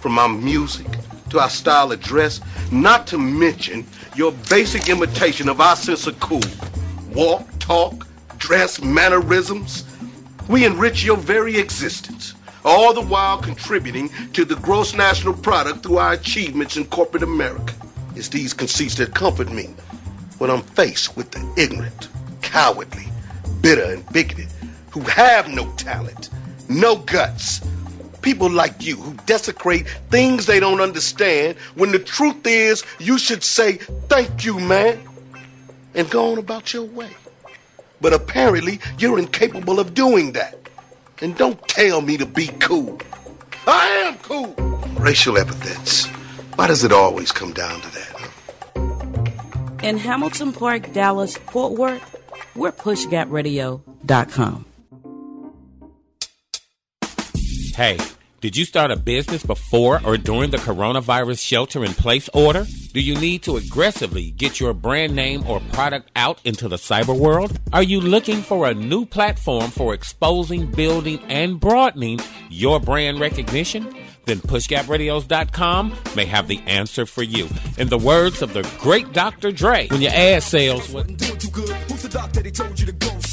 From 0.00 0.18
our 0.18 0.28
music 0.28 0.86
to 1.30 1.38
our 1.38 1.48
style 1.48 1.92
of 1.92 2.00
dress, 2.00 2.40
not 2.72 3.06
to 3.06 3.18
mention 3.18 3.86
your 4.16 4.32
basic 4.50 4.88
imitation 4.88 5.48
of 5.48 5.60
our 5.60 5.76
sense 5.76 6.08
of 6.08 6.18
cool. 6.18 6.42
Walk, 7.12 7.46
talk, 7.60 8.04
dress, 8.38 8.82
mannerisms. 8.82 9.84
We 10.48 10.66
enrich 10.66 11.04
your 11.04 11.16
very 11.16 11.56
existence, 11.56 12.34
all 12.64 12.94
the 12.94 13.02
while 13.02 13.38
contributing 13.38 14.08
to 14.32 14.44
the 14.44 14.56
gross 14.56 14.94
national 14.94 15.34
product 15.34 15.82
through 15.82 15.98
our 15.98 16.12
achievements 16.12 16.76
in 16.76 16.84
corporate 16.86 17.22
America. 17.22 17.74
It's 18.16 18.28
these 18.28 18.54
conceits 18.54 18.94
that 18.96 19.14
comfort 19.14 19.50
me 19.50 19.74
when 20.38 20.50
I'm 20.50 20.62
faced 20.62 21.16
with 21.16 21.30
the 21.30 21.52
ignorant, 21.60 22.08
cowardly, 22.42 23.06
bitter, 23.60 23.84
and 23.84 24.06
bigoted 24.12 24.48
who 24.90 25.00
have 25.00 25.48
no 25.48 25.70
talent, 25.72 26.30
no 26.68 26.96
guts. 26.96 27.60
People 28.22 28.48
like 28.48 28.86
you 28.86 28.96
who 28.96 29.12
desecrate 29.26 29.88
things 30.08 30.46
they 30.46 30.60
don't 30.60 30.80
understand 30.80 31.58
when 31.74 31.90
the 31.90 31.98
truth 31.98 32.46
is 32.46 32.84
you 33.00 33.18
should 33.18 33.42
say, 33.42 33.72
Thank 34.08 34.44
you, 34.44 34.60
man, 34.60 35.00
and 35.94 36.08
go 36.10 36.32
on 36.32 36.38
about 36.38 36.72
your 36.72 36.84
way. 36.84 37.10
But 38.00 38.12
apparently, 38.12 38.78
you're 38.98 39.18
incapable 39.18 39.80
of 39.80 39.94
doing 39.94 40.32
that. 40.32 40.63
And 41.20 41.36
don't 41.36 41.60
tell 41.68 42.00
me 42.00 42.16
to 42.16 42.26
be 42.26 42.48
cool. 42.58 43.00
I 43.66 43.86
am 44.06 44.16
cool. 44.18 44.54
Racial 44.98 45.38
epithets. 45.38 46.06
Why 46.56 46.66
does 46.66 46.84
it 46.84 46.92
always 46.92 47.32
come 47.32 47.52
down 47.52 47.80
to 47.80 47.90
that? 47.90 48.04
In 49.82 49.98
Hamilton 49.98 50.52
Park, 50.52 50.92
Dallas, 50.92 51.36
Fort 51.36 51.72
Worth, 51.72 52.16
we're 52.54 52.72
pushgapradio.com. 52.72 54.64
Hey, 57.74 57.98
did 58.44 58.58
you 58.58 58.66
start 58.66 58.90
a 58.90 58.96
business 58.96 59.42
before 59.42 60.02
or 60.04 60.18
during 60.18 60.50
the 60.50 60.58
coronavirus 60.58 61.40
shelter 61.42 61.82
in 61.82 61.94
place 61.94 62.28
order? 62.34 62.66
Do 62.92 63.00
you 63.00 63.18
need 63.18 63.42
to 63.44 63.56
aggressively 63.56 64.32
get 64.32 64.60
your 64.60 64.74
brand 64.74 65.16
name 65.16 65.48
or 65.48 65.60
product 65.72 66.10
out 66.14 66.42
into 66.44 66.68
the 66.68 66.76
cyber 66.76 67.18
world? 67.18 67.58
Are 67.72 67.82
you 67.82 68.02
looking 68.02 68.42
for 68.42 68.68
a 68.68 68.74
new 68.74 69.06
platform 69.06 69.70
for 69.70 69.94
exposing, 69.94 70.70
building, 70.70 71.20
and 71.30 71.58
broadening 71.58 72.20
your 72.50 72.80
brand 72.80 73.18
recognition? 73.18 73.90
Then 74.26 74.40
PushGapRadios.com 74.40 75.94
may 76.14 76.26
have 76.26 76.46
the 76.46 76.60
answer 76.66 77.06
for 77.06 77.22
you. 77.22 77.48
In 77.78 77.88
the 77.88 77.96
words 77.96 78.42
of 78.42 78.52
the 78.52 78.70
great 78.78 79.14
Dr. 79.14 79.52
Dre, 79.52 79.88
when 79.88 80.02
your 80.02 80.12
ad 80.12 80.42
sales 80.42 80.92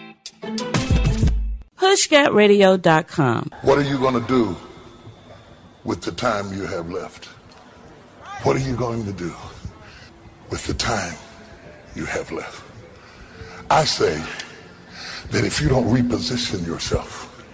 PushGapRadio.com. 1.82 3.50
What 3.62 3.76
are 3.76 3.82
you 3.82 3.98
going 3.98 4.14
to 4.14 4.28
do 4.28 4.56
with 5.82 6.00
the 6.02 6.12
time 6.12 6.52
you 6.52 6.64
have 6.64 6.88
left? 6.88 7.24
What 8.44 8.54
are 8.54 8.60
you 8.60 8.76
going 8.76 9.04
to 9.04 9.12
do 9.12 9.34
with 10.48 10.64
the 10.68 10.74
time 10.74 11.16
you 11.96 12.04
have 12.04 12.30
left? 12.30 12.62
I 13.68 13.84
say 13.84 14.22
that 15.32 15.44
if 15.44 15.60
you 15.60 15.68
don't 15.68 15.86
reposition 15.86 16.64
yourself, 16.64 17.44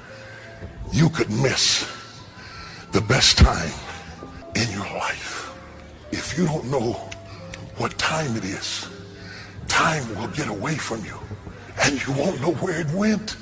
you 0.93 1.09
could 1.09 1.31
miss 1.31 1.91
the 2.93 3.01
best 3.01 3.39
time 3.39 3.73
in 4.57 4.71
your 4.73 4.93
life. 4.99 5.55
If 6.13 6.37
you 6.37 6.45
don't 6.45 6.67
know 6.67 6.93
what 7.79 7.97
time 7.97 8.37
it 8.37 8.45
is, 8.45 8.91
time 9.69 10.07
will 10.17 10.29
get 10.29 10.49
away 10.49 10.75
from 10.75 11.03
you 11.07 11.19
and 11.83 12.07
you 12.07 12.13
won't 12.13 12.43
know 12.43 12.53
where 12.57 12.79
it 12.79 12.91
went. 12.91 13.35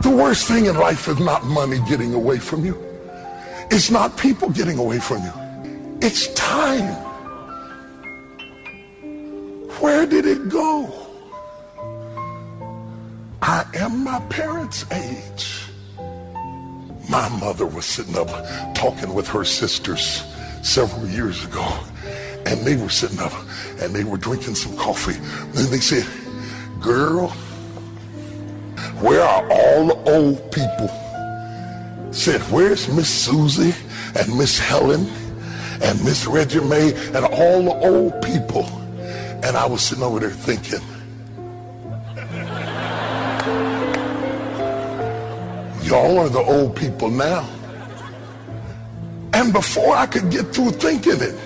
The 0.00 0.10
worst 0.10 0.46
thing 0.46 0.66
in 0.66 0.76
life 0.76 1.08
is 1.08 1.18
not 1.18 1.44
money 1.44 1.80
getting 1.88 2.14
away 2.14 2.38
from 2.38 2.64
you. 2.64 2.76
It's 3.70 3.90
not 3.90 4.16
people 4.16 4.48
getting 4.50 4.78
away 4.78 5.00
from 5.00 5.22
you. 5.22 5.32
It's 6.00 6.32
time. 6.34 6.94
Where 9.80 10.06
did 10.06 10.24
it 10.24 10.48
go? 10.48 10.92
I 13.42 13.64
am 13.74 14.04
my 14.04 14.20
parents' 14.28 14.84
age. 14.92 15.64
My 17.08 17.28
mother 17.40 17.66
was 17.66 17.84
sitting 17.84 18.16
up 18.16 18.28
talking 18.74 19.14
with 19.14 19.26
her 19.28 19.44
sisters 19.44 20.22
several 20.62 21.08
years 21.08 21.44
ago, 21.44 21.66
and 22.46 22.60
they 22.64 22.76
were 22.76 22.90
sitting 22.90 23.18
up 23.18 23.32
and 23.80 23.94
they 23.94 24.04
were 24.04 24.16
drinking 24.16 24.54
some 24.54 24.76
coffee. 24.76 25.16
And 25.58 25.68
they 25.68 25.80
said, 25.80 26.06
Girl, 26.80 27.34
where 29.00 29.22
are 29.22 29.48
all 29.50 29.86
the 29.86 30.10
old 30.10 30.52
people? 30.52 30.88
Said, 32.12 32.40
Where's 32.50 32.88
Miss 32.88 33.08
Susie 33.08 33.74
and 34.18 34.36
Miss 34.36 34.58
Helen 34.58 35.06
and 35.82 36.04
Miss 36.04 36.26
Reggie 36.26 36.60
Mae 36.60 36.92
and 37.14 37.24
all 37.24 37.62
the 37.62 37.78
old 37.86 38.20
people? 38.22 38.66
And 39.44 39.56
I 39.56 39.66
was 39.66 39.82
sitting 39.82 40.02
over 40.02 40.20
there 40.20 40.30
thinking, 40.30 40.80
Y'all 45.82 46.18
are 46.18 46.28
the 46.28 46.40
old 46.40 46.76
people 46.76 47.08
now. 47.08 47.48
And 49.32 49.52
before 49.52 49.94
I 49.94 50.06
could 50.06 50.30
get 50.30 50.46
through 50.54 50.72
thinking 50.72 51.20
it, 51.20 51.36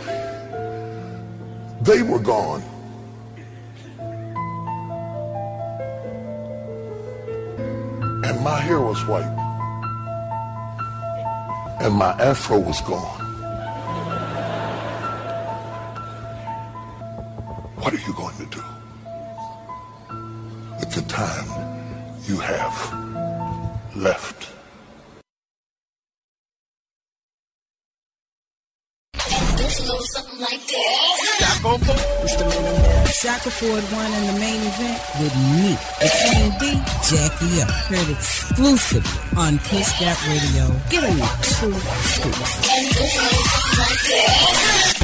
they 1.84 2.02
were 2.02 2.18
gone. 2.18 2.62
And 8.32 8.42
my 8.42 8.58
hair 8.60 8.80
was 8.80 9.04
white. 9.04 9.30
And 11.82 11.94
my 11.94 12.12
afro 12.12 12.58
was 12.58 12.80
gone. 12.80 13.20
What 17.76 17.92
are 17.92 17.98
you 17.98 18.14
going 18.14 18.34
to 18.36 18.46
do 18.46 18.64
with 20.80 20.94
the 20.94 21.02
time 21.02 21.46
you 22.26 22.38
have 22.38 22.74
left? 23.94 24.51
Shackelford 33.22 33.84
won 33.92 34.12
in 34.12 34.26
the 34.26 34.32
main 34.38 34.60
event 34.60 35.00
with 35.18 35.34
me, 35.56 35.78
the 36.00 36.08
Queen 36.20 36.52
D, 36.58 36.62
Jackie 37.08 37.62
O. 37.62 37.64
Heard 37.88 38.08
exclusively 38.10 39.18
on 39.38 39.58
Push 39.60 39.90
Gap 39.98 40.18
Radio. 40.26 40.64
Give 40.90 41.04
me 41.04 41.22
two 41.42 41.72
scoops. 42.02 42.52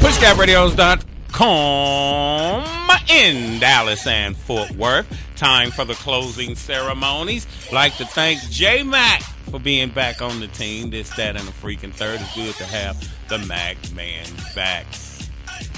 PushGapRadios.com 0.00 2.90
in 3.08 3.60
Dallas 3.60 4.06
and 4.06 4.36
Fort 4.36 4.70
Worth. 4.72 5.06
Time 5.36 5.70
for 5.70 5.84
the 5.84 5.94
closing 5.94 6.56
ceremonies. 6.56 7.46
Like 7.72 7.96
to 7.96 8.04
thank 8.04 8.40
J 8.50 8.82
Mac 8.82 9.22
for 9.50 9.58
being 9.58 9.88
back 9.90 10.20
on 10.20 10.40
the 10.40 10.48
team. 10.48 10.90
This, 10.90 11.08
that, 11.16 11.36
and 11.36 11.46
the 11.46 11.52
freaking 11.52 11.92
third. 11.92 12.20
is 12.20 12.30
good 12.34 12.54
to 12.56 12.64
have 12.64 12.96
the 13.28 13.38
Mac 13.40 13.76
man 13.92 14.26
back. 14.54 14.86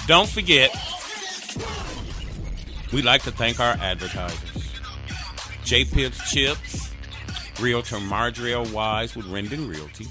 Don't 0.06 0.28
forget, 0.28 0.70
we'd 2.92 3.04
like 3.04 3.22
to 3.22 3.30
thank 3.30 3.60
our 3.60 3.74
advertisers. 3.74 4.72
J 5.64 5.84
Pips 5.84 6.30
Chips, 6.30 6.90
Realtor 7.60 8.00
Marjorie 8.00 8.54
L. 8.54 8.64
Wise 8.66 9.14
with 9.14 9.26
Rendon 9.26 9.68
Realty, 9.68 10.06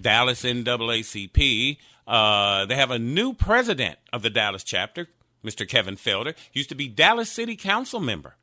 Dallas 0.00 0.42
NAACP. 0.42 1.78
Uh, 2.06 2.66
they 2.66 2.76
have 2.76 2.90
a 2.90 2.98
new 2.98 3.32
president 3.32 3.98
of 4.12 4.22
the 4.22 4.30
Dallas 4.30 4.62
chapter, 4.62 5.08
Mr. 5.44 5.68
Kevin 5.68 5.96
Felder, 5.96 6.34
used 6.52 6.68
to 6.68 6.74
be 6.74 6.88
Dallas 6.88 7.30
City 7.30 7.56
Council 7.56 8.00
member. 8.00 8.36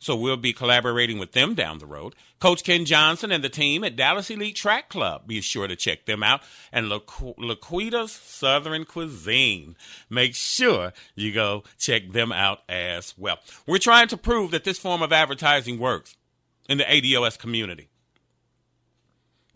So 0.00 0.14
we'll 0.14 0.36
be 0.36 0.52
collaborating 0.52 1.18
with 1.18 1.32
them 1.32 1.54
down 1.54 1.78
the 1.78 1.86
road. 1.86 2.14
Coach 2.38 2.62
Ken 2.62 2.84
Johnson 2.84 3.32
and 3.32 3.42
the 3.42 3.48
team 3.48 3.82
at 3.82 3.96
Dallas 3.96 4.30
Elite 4.30 4.54
Track 4.54 4.88
Club. 4.88 5.26
Be 5.26 5.40
sure 5.40 5.66
to 5.66 5.74
check 5.74 6.06
them 6.06 6.22
out. 6.22 6.40
And 6.72 6.88
Laquita's 6.88 8.12
Southern 8.12 8.84
Cuisine. 8.84 9.76
Make 10.08 10.36
sure 10.36 10.92
you 11.16 11.32
go 11.32 11.64
check 11.78 12.12
them 12.12 12.30
out 12.30 12.60
as 12.68 13.14
well. 13.18 13.38
We're 13.66 13.78
trying 13.78 14.08
to 14.08 14.16
prove 14.16 14.52
that 14.52 14.64
this 14.64 14.78
form 14.78 15.02
of 15.02 15.12
advertising 15.12 15.78
works 15.80 16.16
in 16.68 16.78
the 16.78 16.84
ADOS 16.84 17.36
community. 17.38 17.88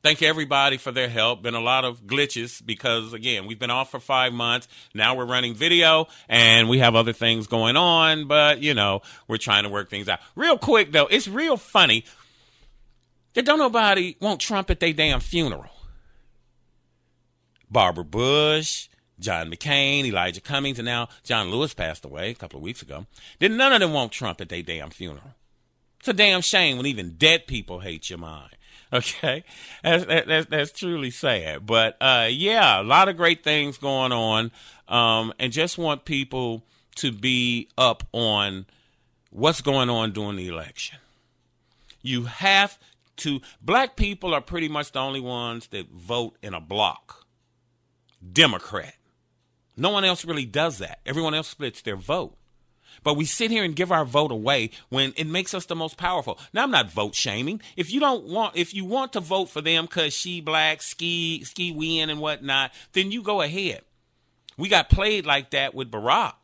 Thank 0.02 0.20
everybody 0.20 0.78
for 0.78 0.90
their 0.90 1.08
help. 1.08 1.42
Been 1.42 1.54
a 1.54 1.60
lot 1.60 1.84
of 1.84 2.02
glitches 2.02 2.64
because 2.64 3.12
again, 3.12 3.46
we've 3.46 3.58
been 3.58 3.70
off 3.70 3.92
for 3.92 4.00
five 4.00 4.32
months. 4.32 4.66
Now 4.94 5.14
we're 5.14 5.26
running 5.26 5.54
video 5.54 6.08
and 6.28 6.68
we 6.68 6.80
have 6.80 6.96
other 6.96 7.12
things 7.12 7.46
going 7.46 7.76
on, 7.76 8.26
but 8.26 8.60
you 8.60 8.74
know, 8.74 9.02
we're 9.28 9.36
trying 9.36 9.62
to 9.62 9.68
work 9.68 9.90
things 9.90 10.08
out. 10.08 10.18
Real 10.34 10.58
quick 10.58 10.90
though, 10.90 11.06
it's 11.06 11.28
real 11.28 11.56
funny 11.56 12.04
that 13.34 13.44
don't 13.44 13.60
nobody 13.60 14.16
want 14.20 14.40
Trump 14.40 14.70
at 14.70 14.80
their 14.80 14.92
damn 14.92 15.20
funeral. 15.20 15.70
Barbara 17.70 18.04
Bush, 18.04 18.88
John 19.20 19.52
McCain, 19.52 20.04
Elijah 20.04 20.40
Cummings, 20.40 20.80
and 20.80 20.86
now 20.86 21.08
John 21.22 21.48
Lewis 21.48 21.74
passed 21.74 22.04
away 22.04 22.30
a 22.30 22.34
couple 22.34 22.58
of 22.58 22.64
weeks 22.64 22.82
ago. 22.82 23.06
Did 23.38 23.52
none 23.52 23.72
of 23.72 23.78
them 23.78 23.92
want 23.92 24.10
Trump 24.10 24.40
at 24.40 24.48
their 24.48 24.62
damn 24.62 24.90
funeral? 24.90 25.34
It's 26.00 26.08
a 26.08 26.12
damn 26.12 26.40
shame 26.40 26.76
when 26.76 26.86
even 26.86 27.10
dead 27.10 27.46
people 27.46 27.78
hate 27.78 28.10
your 28.10 28.18
mind. 28.18 28.56
Okay, 28.94 29.42
that's, 29.82 30.04
that's 30.04 30.46
that's 30.50 30.72
truly 30.72 31.10
sad. 31.10 31.64
But 31.64 31.96
uh, 31.98 32.28
yeah, 32.30 32.78
a 32.78 32.84
lot 32.84 33.08
of 33.08 33.16
great 33.16 33.42
things 33.42 33.78
going 33.78 34.12
on, 34.12 34.50
um, 34.86 35.32
and 35.38 35.50
just 35.50 35.78
want 35.78 36.04
people 36.04 36.62
to 36.96 37.10
be 37.10 37.68
up 37.78 38.02
on 38.12 38.66
what's 39.30 39.62
going 39.62 39.88
on 39.88 40.12
during 40.12 40.36
the 40.36 40.48
election. 40.48 40.98
You 42.02 42.24
have 42.24 42.78
to. 43.18 43.40
Black 43.62 43.96
people 43.96 44.34
are 44.34 44.42
pretty 44.42 44.68
much 44.68 44.92
the 44.92 44.98
only 44.98 45.20
ones 45.20 45.68
that 45.68 45.88
vote 45.88 46.36
in 46.42 46.52
a 46.52 46.60
block. 46.60 47.24
Democrat. 48.30 48.94
No 49.74 49.88
one 49.88 50.04
else 50.04 50.26
really 50.26 50.44
does 50.44 50.78
that. 50.78 50.98
Everyone 51.06 51.32
else 51.32 51.48
splits 51.48 51.80
their 51.80 51.96
vote. 51.96 52.36
But 53.02 53.16
we 53.16 53.24
sit 53.24 53.50
here 53.50 53.64
and 53.64 53.76
give 53.76 53.92
our 53.92 54.04
vote 54.04 54.32
away 54.32 54.70
when 54.88 55.12
it 55.16 55.26
makes 55.26 55.54
us 55.54 55.66
the 55.66 55.76
most 55.76 55.96
powerful. 55.96 56.38
Now 56.52 56.64
I'm 56.64 56.70
not 56.70 56.90
vote 56.90 57.14
shaming. 57.14 57.60
If 57.76 57.92
you 57.92 58.00
don't 58.00 58.24
want, 58.24 58.56
if 58.56 58.74
you 58.74 58.84
want 58.84 59.12
to 59.14 59.20
vote 59.20 59.50
for 59.50 59.60
them 59.60 59.86
because 59.86 60.14
she 60.14 60.40
black, 60.40 60.82
ski, 60.82 61.44
ski 61.44 61.72
win 61.72 62.10
and 62.10 62.20
whatnot, 62.20 62.72
then 62.92 63.10
you 63.10 63.22
go 63.22 63.42
ahead. 63.42 63.82
We 64.56 64.68
got 64.68 64.90
played 64.90 65.26
like 65.26 65.50
that 65.50 65.74
with 65.74 65.90
Barack. 65.90 66.34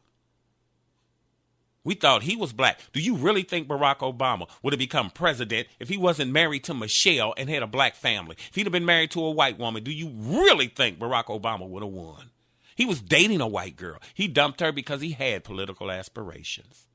We 1.85 1.95
thought 1.95 2.23
he 2.23 2.37
was 2.37 2.53
black. 2.53 2.81
Do 2.93 3.01
you 3.01 3.16
really 3.16 3.43
think 3.43 3.66
Barack 3.66 4.01
Obama 4.01 4.47
would 4.62 4.75
have 4.75 4.79
become 4.79 5.09
president 5.09 5.69
if 5.81 5.89
he 5.89 5.97
wasn't 5.97 6.33
married 6.33 6.65
to 6.65 6.75
Michelle 6.75 7.33
and 7.39 7.49
had 7.49 7.62
a 7.62 7.66
black 7.66 7.95
family? 7.95 8.37
If 8.51 8.57
he'd 8.57 8.66
have 8.66 8.73
been 8.73 8.85
married 8.85 9.11
to 9.12 9.25
a 9.25 9.31
white 9.31 9.59
woman, 9.59 9.85
do 9.85 9.91
you 9.91 10.11
really 10.15 10.66
think 10.66 10.99
Barack 10.99 11.27
Obama 11.27 11.66
would 11.66 11.83
have 11.83 11.93
won? 11.93 12.31
He 12.79 12.87
was 12.87 13.01
dating 13.01 13.41
a 13.41 13.49
white 13.49 13.75
girl. 13.75 13.99
He 14.15 14.29
dumped 14.29 14.61
her 14.61 14.71
because 14.71 15.01
he 15.01 15.11
had 15.11 15.43
political 15.43 15.91
aspirations. 15.91 16.87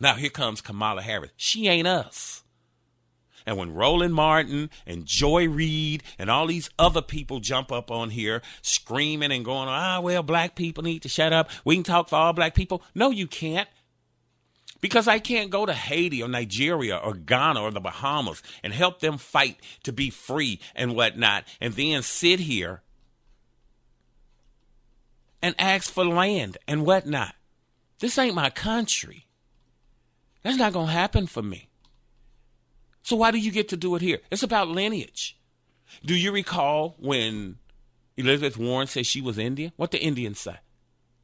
Now 0.00 0.16
here 0.16 0.28
comes 0.28 0.60
Kamala 0.60 1.00
Harris. 1.00 1.30
She 1.38 1.66
ain't 1.66 1.88
us. 1.88 2.44
And 3.46 3.56
when 3.56 3.72
Roland 3.72 4.12
Martin 4.12 4.68
and 4.86 5.06
Joy 5.06 5.48
Reid 5.48 6.02
and 6.18 6.28
all 6.28 6.46
these 6.46 6.68
other 6.78 7.00
people 7.00 7.40
jump 7.40 7.72
up 7.72 7.90
on 7.90 8.10
here 8.10 8.42
screaming 8.60 9.32
and 9.32 9.46
going, 9.46 9.70
ah, 9.70 9.98
well, 10.00 10.22
black 10.22 10.56
people 10.56 10.84
need 10.84 11.00
to 11.00 11.08
shut 11.08 11.32
up. 11.32 11.48
We 11.64 11.76
can 11.76 11.82
talk 11.82 12.10
for 12.10 12.16
all 12.16 12.34
black 12.34 12.54
people. 12.54 12.82
No, 12.94 13.08
you 13.08 13.26
can't. 13.26 13.68
Because 14.82 15.08
I 15.08 15.20
can't 15.20 15.48
go 15.48 15.64
to 15.64 15.72
Haiti 15.72 16.22
or 16.22 16.28
Nigeria 16.28 16.98
or 16.98 17.14
Ghana 17.14 17.62
or 17.62 17.70
the 17.70 17.80
Bahamas 17.80 18.42
and 18.62 18.74
help 18.74 19.00
them 19.00 19.16
fight 19.16 19.56
to 19.84 19.92
be 19.92 20.10
free 20.10 20.60
and 20.74 20.94
whatnot, 20.94 21.44
and 21.62 21.72
then 21.72 22.02
sit 22.02 22.40
here 22.40 22.82
and 25.42 25.54
ask 25.58 25.90
for 25.90 26.04
land 26.04 26.58
and 26.66 26.86
whatnot. 26.86 27.34
This 27.98 28.16
ain't 28.18 28.34
my 28.34 28.50
country. 28.50 29.26
That's 30.42 30.56
not 30.56 30.72
going 30.72 30.86
to 30.86 30.92
happen 30.92 31.26
for 31.26 31.42
me. 31.42 31.68
So 33.02 33.16
why 33.16 33.30
do 33.30 33.38
you 33.38 33.50
get 33.50 33.68
to 33.70 33.76
do 33.76 33.94
it 33.96 34.02
here? 34.02 34.20
It's 34.30 34.42
about 34.42 34.68
lineage. 34.68 35.36
Do 36.04 36.14
you 36.14 36.32
recall 36.32 36.96
when 36.98 37.58
Elizabeth 38.16 38.56
Warren 38.56 38.86
said 38.86 39.06
she 39.06 39.20
was 39.20 39.38
Indian? 39.38 39.72
What 39.76 39.90
the 39.90 40.00
Indians 40.00 40.38
say? 40.40 40.56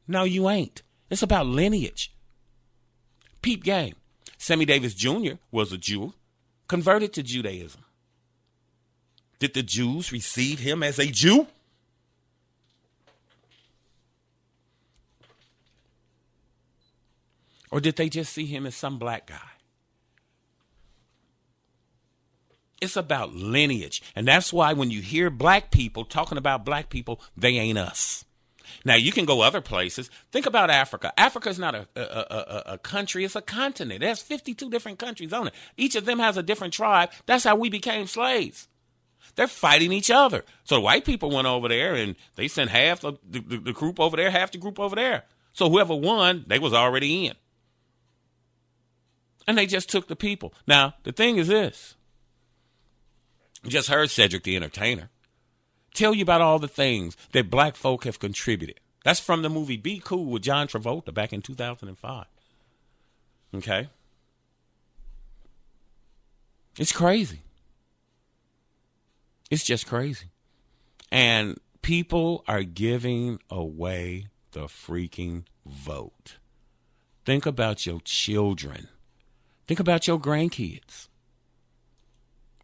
No, 0.07 0.23
you 0.23 0.49
ain't. 0.49 0.81
It's 1.09 1.23
about 1.23 1.47
lineage. 1.47 2.13
Peep 3.41 3.63
game. 3.63 3.95
Sammy 4.37 4.65
Davis 4.65 4.93
Jr. 4.93 5.33
was 5.51 5.71
a 5.71 5.77
Jew, 5.77 6.13
converted 6.67 7.13
to 7.13 7.23
Judaism. 7.23 7.83
Did 9.39 9.53
the 9.53 9.63
Jews 9.63 10.11
receive 10.11 10.59
him 10.59 10.83
as 10.83 10.99
a 10.99 11.07
Jew? 11.07 11.47
Or 17.71 17.79
did 17.79 17.95
they 17.95 18.09
just 18.09 18.33
see 18.33 18.45
him 18.45 18.65
as 18.65 18.75
some 18.75 18.97
black 18.97 19.27
guy? 19.27 19.37
It's 22.81 22.95
about 22.95 23.35
lineage. 23.35 24.01
And 24.15 24.27
that's 24.27 24.53
why 24.53 24.73
when 24.73 24.89
you 24.89 25.01
hear 25.01 25.29
black 25.29 25.69
people 25.69 26.05
talking 26.05 26.37
about 26.37 26.65
black 26.65 26.89
people, 26.89 27.21
they 27.35 27.55
ain't 27.55 27.77
us. 27.77 28.25
Now, 28.85 28.95
you 28.95 29.11
can 29.11 29.25
go 29.25 29.41
other 29.41 29.61
places. 29.61 30.09
Think 30.31 30.45
about 30.45 30.69
Africa. 30.69 31.11
Africa 31.17 31.49
is 31.49 31.59
not 31.59 31.75
a, 31.75 31.87
a, 31.95 32.01
a, 32.01 32.63
a, 32.73 32.77
country, 32.77 33.25
it's 33.25 33.35
a 33.35 33.41
continent. 33.41 34.03
It 34.03 34.07
has 34.07 34.21
52 34.21 34.69
different 34.69 34.99
countries 34.99 35.33
on 35.33 35.47
it. 35.47 35.53
Each 35.75 35.95
of 35.95 36.05
them 36.05 36.19
has 36.19 36.37
a 36.37 36.43
different 36.43 36.73
tribe. 36.73 37.09
That's 37.25 37.43
how 37.43 37.55
we 37.55 37.69
became 37.69 38.07
slaves. 38.07 38.67
They're 39.35 39.47
fighting 39.47 39.91
each 39.91 40.11
other. 40.11 40.43
So 40.63 40.75
the 40.75 40.81
white 40.81 41.05
people 41.05 41.31
went 41.31 41.47
over 41.47 41.67
there 41.67 41.95
and 41.95 42.15
they 42.35 42.47
sent 42.47 42.69
half 42.69 43.01
the, 43.01 43.13
the, 43.27 43.39
the 43.39 43.73
group 43.73 43.99
over 43.99 44.17
there, 44.17 44.31
half 44.31 44.51
the 44.51 44.57
group 44.57 44.79
over 44.79 44.95
there. 44.95 45.23
So 45.51 45.69
whoever 45.69 45.95
won, 45.95 46.45
they 46.47 46.59
was 46.59 46.73
already 46.73 47.27
in. 47.27 47.33
And 49.49 49.57
they 49.57 49.65
just 49.65 49.89
took 49.89 50.07
the 50.07 50.15
people. 50.15 50.53
Now, 50.67 50.93
the 51.01 51.11
thing 51.11 51.37
is 51.37 51.47
this. 51.47 51.95
You 53.63 53.71
just 53.71 53.89
heard 53.89 54.11
Cedric 54.11 54.43
the 54.43 54.55
Entertainer 54.55 55.09
tell 55.95 56.13
you 56.13 56.21
about 56.21 56.39
all 56.39 56.59
the 56.59 56.67
things 56.67 57.17
that 57.31 57.49
black 57.49 57.75
folk 57.75 58.03
have 58.03 58.19
contributed. 58.19 58.79
That's 59.03 59.19
from 59.19 59.41
the 59.41 59.49
movie 59.49 59.75
Be 59.75 59.99
Cool 60.05 60.25
with 60.25 60.43
John 60.43 60.67
Travolta 60.67 61.11
back 61.11 61.33
in 61.33 61.41
2005. 61.41 62.25
Okay? 63.55 63.89
It's 66.77 66.91
crazy. 66.91 67.41
It's 69.49 69.63
just 69.63 69.87
crazy. 69.87 70.27
And 71.11 71.59
people 71.81 72.43
are 72.47 72.61
giving 72.61 73.39
away 73.49 74.27
the 74.51 74.65
freaking 74.65 75.45
vote. 75.65 76.35
Think 77.25 77.47
about 77.47 77.87
your 77.87 77.99
children. 78.01 78.89
Think 79.69 79.79
about 79.79 80.07
your 80.07 80.19
grandkids. 80.19 81.09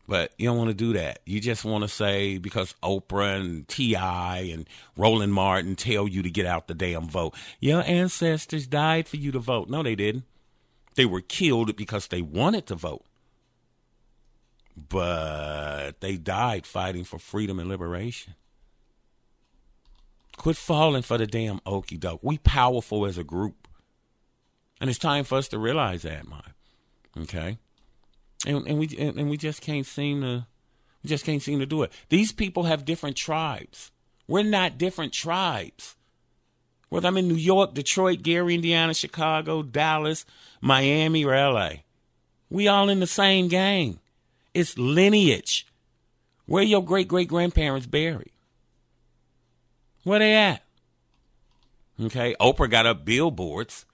But 0.07 0.33
you 0.39 0.47
don't 0.47 0.57
want 0.57 0.71
to 0.71 0.73
do 0.73 0.93
that. 0.93 1.19
You 1.23 1.39
just 1.39 1.63
want 1.63 1.83
to 1.83 1.87
say 1.87 2.39
because 2.39 2.73
Oprah 2.81 3.39
and 3.39 3.67
T.I. 3.67 4.39
and 4.51 4.67
Roland 4.97 5.31
Martin 5.31 5.75
tell 5.75 6.07
you 6.07 6.23
to 6.23 6.31
get 6.31 6.47
out 6.47 6.67
the 6.67 6.73
damn 6.73 7.07
vote. 7.07 7.35
Your 7.59 7.83
ancestors 7.83 8.65
died 8.65 9.07
for 9.07 9.17
you 9.17 9.31
to 9.33 9.37
vote. 9.37 9.69
No, 9.69 9.83
they 9.83 9.93
didn't. 9.93 10.23
They 10.95 11.05
were 11.05 11.21
killed 11.21 11.75
because 11.75 12.07
they 12.07 12.23
wanted 12.23 12.65
to 12.65 12.75
vote. 12.75 13.05
But 14.75 16.01
they 16.01 16.17
died 16.17 16.65
fighting 16.65 17.03
for 17.03 17.19
freedom 17.19 17.59
and 17.59 17.69
liberation. 17.69 18.33
Quit 20.37 20.57
falling 20.57 21.03
for 21.03 21.19
the 21.19 21.27
damn 21.27 21.61
okey 21.67 21.97
doke. 21.97 22.21
We 22.23 22.39
powerful 22.39 23.05
as 23.05 23.19
a 23.19 23.23
group. 23.23 23.67
And 24.81 24.89
it's 24.89 24.97
time 24.97 25.23
for 25.23 25.37
us 25.37 25.47
to 25.49 25.59
realize 25.59 26.01
that, 26.01 26.27
man. 26.27 26.54
Okay? 27.21 27.57
and, 28.45 28.67
and 28.67 28.79
we 28.79 28.87
and, 28.97 29.17
and 29.17 29.29
we 29.29 29.37
just 29.37 29.61
can't 29.61 29.85
seem 29.85 30.21
to 30.21 30.45
we 31.03 31.09
just 31.09 31.25
can't 31.25 31.41
seem 31.41 31.59
to 31.59 31.65
do 31.65 31.83
it. 31.83 31.91
These 32.09 32.31
people 32.31 32.63
have 32.63 32.85
different 32.85 33.15
tribes. 33.15 33.91
We're 34.27 34.43
not 34.43 34.77
different 34.77 35.13
tribes. 35.13 35.95
Whether 36.89 37.07
I'm 37.07 37.17
in 37.17 37.27
New 37.27 37.35
York, 37.35 37.73
Detroit, 37.73 38.21
Gary, 38.21 38.55
Indiana, 38.55 38.93
Chicago, 38.93 39.63
Dallas, 39.63 40.25
Miami, 40.61 41.25
or 41.25 41.35
LA, 41.35 41.69
we 42.49 42.67
all 42.67 42.89
in 42.89 42.99
the 42.99 43.07
same 43.07 43.47
gang. 43.47 43.99
It's 44.53 44.77
lineage. 44.77 45.67
Where 46.45 46.63
your 46.63 46.83
great 46.83 47.07
great 47.07 47.27
grandparents 47.27 47.87
buried? 47.87 48.31
Where 50.03 50.19
they 50.19 50.35
at? 50.35 50.61
Okay, 52.01 52.35
Oprah 52.39 52.69
got 52.69 52.85
up 52.85 53.05
billboards. 53.05 53.85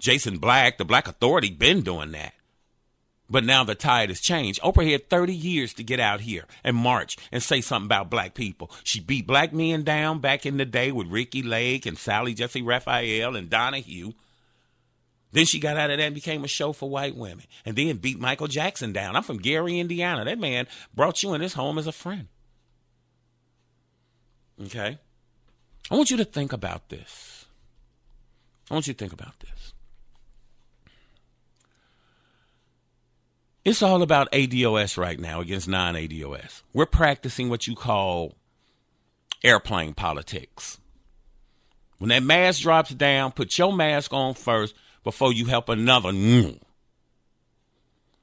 Jason 0.00 0.38
Black, 0.38 0.78
the 0.78 0.84
Black 0.84 1.06
Authority, 1.06 1.50
been 1.50 1.82
doing 1.82 2.12
that. 2.12 2.34
But 3.30 3.44
now 3.44 3.62
the 3.62 3.76
tide 3.76 4.08
has 4.08 4.20
changed. 4.20 4.60
Oprah 4.60 4.90
had 4.90 5.08
30 5.08 5.32
years 5.32 5.72
to 5.74 5.84
get 5.84 6.00
out 6.00 6.20
here 6.20 6.46
and 6.64 6.76
march 6.76 7.16
and 7.30 7.40
say 7.40 7.60
something 7.60 7.86
about 7.86 8.10
black 8.10 8.34
people. 8.34 8.72
She 8.82 8.98
beat 8.98 9.26
black 9.26 9.52
men 9.52 9.84
down 9.84 10.18
back 10.18 10.44
in 10.44 10.56
the 10.56 10.64
day 10.64 10.90
with 10.90 11.06
Ricki 11.06 11.44
Lake 11.44 11.86
and 11.86 11.96
Sally 11.96 12.34
Jessy 12.34 12.60
Raphael 12.60 13.36
and 13.36 13.48
Donahue. 13.48 14.14
Then 15.30 15.46
she 15.46 15.60
got 15.60 15.76
out 15.76 15.90
of 15.90 15.98
that 15.98 16.04
and 16.04 16.14
became 16.14 16.42
a 16.42 16.48
show 16.48 16.72
for 16.72 16.90
white 16.90 17.14
women. 17.14 17.44
And 17.64 17.76
then 17.76 17.98
beat 17.98 18.18
Michael 18.18 18.48
Jackson 18.48 18.92
down. 18.92 19.14
I'm 19.14 19.22
from 19.22 19.38
Gary, 19.38 19.78
Indiana. 19.78 20.24
That 20.24 20.40
man 20.40 20.66
brought 20.92 21.22
you 21.22 21.32
in 21.34 21.40
his 21.40 21.52
home 21.52 21.78
as 21.78 21.86
a 21.86 21.92
friend. 21.92 22.26
Okay? 24.60 24.98
I 25.88 25.94
want 25.94 26.10
you 26.10 26.16
to 26.16 26.24
think 26.24 26.52
about 26.52 26.88
this. 26.88 27.46
I 28.68 28.74
want 28.74 28.88
you 28.88 28.92
to 28.92 28.98
think 28.98 29.12
about 29.12 29.38
this. 29.38 29.59
It's 33.64 33.82
all 33.82 34.00
about 34.02 34.32
ADOS 34.32 34.96
right 34.96 35.20
now 35.20 35.40
against 35.40 35.68
non 35.68 35.94
ADOS. 35.94 36.62
We're 36.72 36.86
practicing 36.86 37.50
what 37.50 37.66
you 37.66 37.74
call 37.74 38.34
airplane 39.44 39.94
politics. 39.94 40.78
When 41.98 42.08
that 42.08 42.22
mask 42.22 42.62
drops 42.62 42.90
down, 42.90 43.32
put 43.32 43.58
your 43.58 43.72
mask 43.72 44.14
on 44.14 44.32
first 44.34 44.74
before 45.04 45.32
you 45.32 45.44
help 45.46 45.68
another. 45.68 46.08
And 46.08 46.58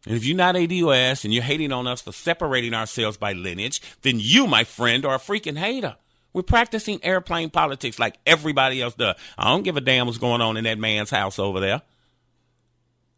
if 0.05 0.25
you're 0.25 0.37
not 0.37 0.55
ADOS 0.55 1.23
and 1.23 1.33
you're 1.33 1.43
hating 1.43 1.71
on 1.71 1.85
us 1.85 2.01
for 2.01 2.11
separating 2.11 2.73
ourselves 2.73 3.17
by 3.17 3.33
lineage, 3.33 3.81
then 4.01 4.19
you, 4.19 4.47
my 4.47 4.63
friend, 4.63 5.05
are 5.05 5.15
a 5.15 5.19
freaking 5.19 5.57
hater. 5.57 5.97
We're 6.33 6.41
practicing 6.43 7.03
airplane 7.03 7.51
politics 7.51 7.99
like 7.99 8.17
everybody 8.25 8.81
else 8.81 8.95
does. 8.95 9.15
I 9.37 9.49
don't 9.49 9.63
give 9.63 9.77
a 9.77 9.81
damn 9.81 10.07
what's 10.07 10.17
going 10.17 10.41
on 10.41 10.57
in 10.57 10.63
that 10.63 10.79
man's 10.79 11.11
house 11.11 11.37
over 11.37 11.59
there. 11.59 11.83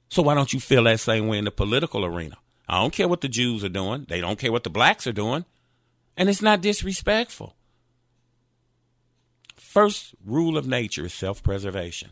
So 0.09 0.23
why 0.23 0.33
don't 0.33 0.53
you 0.53 0.59
feel 0.59 0.83
that 0.83 0.99
same 0.99 1.27
way 1.27 1.37
in 1.37 1.45
the 1.45 1.51
political 1.51 2.03
arena? 2.03 2.37
I 2.67 2.81
don't 2.81 2.93
care 2.93 3.07
what 3.07 3.21
the 3.21 3.27
Jews 3.29 3.63
are 3.63 3.69
doing. 3.69 4.05
They 4.09 4.21
don't 4.21 4.39
care 4.39 4.51
what 4.51 4.63
the 4.63 4.69
blacks 4.69 5.07
are 5.07 5.11
doing. 5.13 5.45
And 6.17 6.29
it's 6.29 6.41
not 6.41 6.61
disrespectful. 6.61 7.55
First 9.55 10.15
rule 10.25 10.57
of 10.57 10.67
nature 10.67 11.05
is 11.05 11.13
self 11.13 11.41
preservation. 11.43 12.09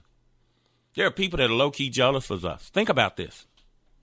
There 0.95 1.05
are 1.05 1.11
people 1.11 1.37
that 1.37 1.49
are 1.49 1.53
low 1.53 1.71
key 1.71 1.89
jealous 1.89 2.29
of 2.29 2.45
us. 2.45 2.69
Think 2.69 2.89
about 2.89 3.17
this. 3.17 3.45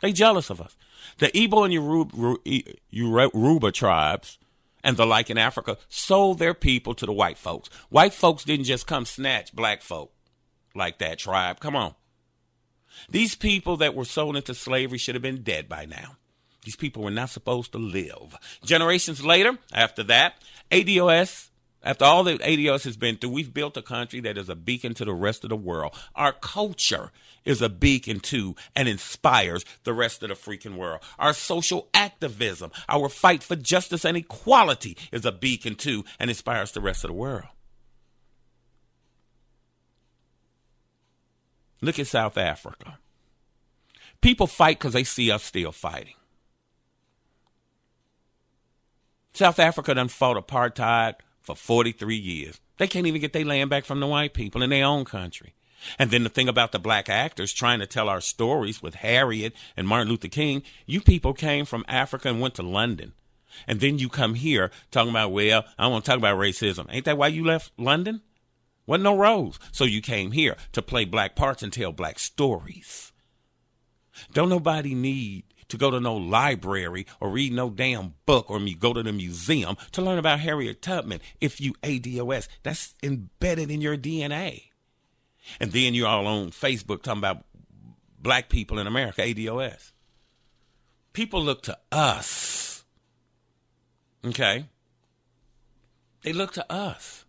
They 0.00 0.12
jealous 0.12 0.50
of 0.50 0.60
us. 0.60 0.76
The 1.18 1.28
Igbo 1.28 1.64
and 1.64 1.72
Yoruba, 1.72 2.36
Yoruba 2.90 3.72
tribes 3.72 4.38
and 4.82 4.96
the 4.96 5.06
like 5.06 5.30
in 5.30 5.38
Africa 5.38 5.78
sold 5.88 6.38
their 6.38 6.54
people 6.54 6.94
to 6.94 7.06
the 7.06 7.12
white 7.12 7.38
folks. 7.38 7.68
White 7.88 8.12
folks 8.12 8.44
didn't 8.44 8.66
just 8.66 8.86
come 8.86 9.06
snatch 9.06 9.54
black 9.54 9.82
folk 9.82 10.12
like 10.74 10.98
that 10.98 11.18
tribe. 11.18 11.58
Come 11.58 11.74
on. 11.74 11.94
These 13.08 13.34
people 13.34 13.76
that 13.78 13.94
were 13.94 14.04
sold 14.04 14.36
into 14.36 14.54
slavery 14.54 14.98
should 14.98 15.14
have 15.14 15.22
been 15.22 15.42
dead 15.42 15.68
by 15.68 15.84
now. 15.84 16.16
These 16.64 16.76
people 16.76 17.02
were 17.02 17.10
not 17.10 17.30
supposed 17.30 17.72
to 17.72 17.78
live. 17.78 18.36
Generations 18.64 19.24
later, 19.24 19.58
after 19.72 20.02
that, 20.04 20.36
ADOS, 20.70 21.50
after 21.82 22.06
all 22.06 22.24
that 22.24 22.40
ADOS 22.40 22.84
has 22.84 22.96
been 22.96 23.16
through, 23.16 23.30
we've 23.30 23.52
built 23.52 23.76
a 23.76 23.82
country 23.82 24.20
that 24.20 24.38
is 24.38 24.48
a 24.48 24.56
beacon 24.56 24.94
to 24.94 25.04
the 25.04 25.12
rest 25.12 25.44
of 25.44 25.50
the 25.50 25.56
world. 25.56 25.94
Our 26.14 26.32
culture 26.32 27.12
is 27.44 27.60
a 27.60 27.68
beacon 27.68 28.20
to 28.20 28.56
and 28.74 28.88
inspires 28.88 29.66
the 29.84 29.92
rest 29.92 30.22
of 30.22 30.30
the 30.30 30.34
freaking 30.34 30.76
world. 30.76 31.02
Our 31.18 31.34
social 31.34 31.88
activism, 31.92 32.72
our 32.88 33.10
fight 33.10 33.42
for 33.42 33.56
justice 33.56 34.06
and 34.06 34.16
equality 34.16 34.96
is 35.12 35.26
a 35.26 35.32
beacon 35.32 35.74
to 35.76 36.04
and 36.18 36.30
inspires 36.30 36.72
the 36.72 36.80
rest 36.80 37.04
of 37.04 37.08
the 37.08 37.14
world. 37.14 37.48
Look 41.84 41.98
at 41.98 42.06
South 42.06 42.38
Africa. 42.38 42.98
People 44.22 44.46
fight 44.46 44.78
because 44.78 44.94
they 44.94 45.04
see 45.04 45.30
us 45.30 45.44
still 45.44 45.70
fighting. 45.70 46.14
South 49.34 49.58
Africa 49.58 49.94
done 49.94 50.08
fought 50.08 50.36
apartheid 50.36 51.16
for 51.42 51.54
43 51.54 52.16
years. 52.16 52.58
They 52.78 52.86
can't 52.86 53.06
even 53.06 53.20
get 53.20 53.34
their 53.34 53.44
land 53.44 53.68
back 53.68 53.84
from 53.84 54.00
the 54.00 54.06
white 54.06 54.32
people 54.32 54.62
in 54.62 54.70
their 54.70 54.86
own 54.86 55.04
country. 55.04 55.52
And 55.98 56.10
then 56.10 56.22
the 56.22 56.30
thing 56.30 56.48
about 56.48 56.72
the 56.72 56.78
black 56.78 57.10
actors 57.10 57.52
trying 57.52 57.80
to 57.80 57.86
tell 57.86 58.08
our 58.08 58.22
stories 58.22 58.80
with 58.80 58.94
Harriet 58.94 59.52
and 59.76 59.86
Martin 59.86 60.08
Luther 60.08 60.28
King, 60.28 60.62
you 60.86 61.02
people 61.02 61.34
came 61.34 61.66
from 61.66 61.84
Africa 61.86 62.30
and 62.30 62.40
went 62.40 62.54
to 62.54 62.62
London. 62.62 63.12
And 63.66 63.80
then 63.80 63.98
you 63.98 64.08
come 64.08 64.34
here 64.34 64.70
talking 64.90 65.10
about, 65.10 65.32
well, 65.32 65.66
I 65.78 65.88
want 65.88 66.06
to 66.06 66.10
talk 66.10 66.18
about 66.18 66.38
racism. 66.38 66.86
Ain't 66.90 67.04
that 67.04 67.18
why 67.18 67.26
you 67.26 67.44
left 67.44 67.72
London? 67.76 68.22
Wasn't 68.86 69.04
no 69.04 69.16
roles. 69.16 69.58
So 69.72 69.84
you 69.84 70.00
came 70.00 70.32
here 70.32 70.56
to 70.72 70.82
play 70.82 71.04
black 71.04 71.34
parts 71.36 71.62
and 71.62 71.72
tell 71.72 71.92
black 71.92 72.18
stories. 72.18 73.12
Don't 74.32 74.48
nobody 74.48 74.94
need 74.94 75.44
to 75.68 75.76
go 75.76 75.90
to 75.90 76.00
no 76.00 76.14
library 76.14 77.06
or 77.20 77.30
read 77.30 77.52
no 77.52 77.70
damn 77.70 78.14
book 78.26 78.50
or 78.50 78.60
me 78.60 78.74
go 78.74 78.92
to 78.92 79.02
the 79.02 79.12
museum 79.12 79.76
to 79.92 80.02
learn 80.02 80.18
about 80.18 80.40
Harriet 80.40 80.82
Tubman 80.82 81.20
if 81.40 81.60
you 81.60 81.74
ADOS. 81.82 82.48
That's 82.62 82.94
embedded 83.02 83.70
in 83.70 83.80
your 83.80 83.96
DNA. 83.96 84.64
And 85.60 85.72
then 85.72 85.94
you're 85.94 86.08
all 86.08 86.26
on 86.26 86.50
Facebook 86.50 87.02
talking 87.02 87.18
about 87.18 87.44
black 88.18 88.48
people 88.48 88.78
in 88.78 88.86
America, 88.86 89.22
ADOS. 89.22 89.92
People 91.12 91.42
look 91.42 91.62
to 91.62 91.78
us. 91.92 92.84
Okay? 94.24 94.66
They 96.22 96.32
look 96.32 96.52
to 96.54 96.72
us. 96.72 97.23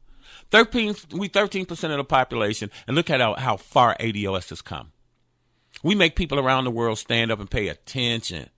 13, 0.56 0.96
we 1.12 1.28
13% 1.28 1.70
of 1.92 1.98
the 1.98 2.04
population, 2.06 2.72
and 2.88 2.96
look 2.96 3.10
at 3.10 3.20
how, 3.20 3.34
how 3.34 3.58
far 3.58 3.94
ADOS 4.00 4.52
has 4.52 4.62
come. 4.62 4.94
We 5.84 5.96
make 5.96 6.16
people 6.16 6.40
around 6.40 6.64
the 6.64 6.72
world 6.72 6.98
stand 6.98 7.30
up 7.30 7.42
and 7.42 7.52
pay 7.52 7.68
attention. 7.68 8.50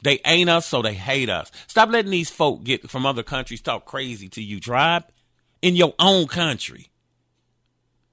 They 0.00 0.20
ain't 0.24 0.48
us, 0.48 0.68
so 0.68 0.80
they 0.80 0.94
hate 0.94 1.28
us. 1.28 1.50
Stop 1.66 1.90
letting 1.90 2.12
these 2.12 2.30
folk 2.30 2.62
get 2.62 2.88
from 2.88 3.04
other 3.04 3.24
countries 3.24 3.60
talk 3.60 3.84
crazy 3.84 4.28
to 4.28 4.40
you, 4.40 4.60
tribe, 4.60 5.06
in 5.60 5.74
your 5.74 5.92
own 5.98 6.28
country. 6.28 6.86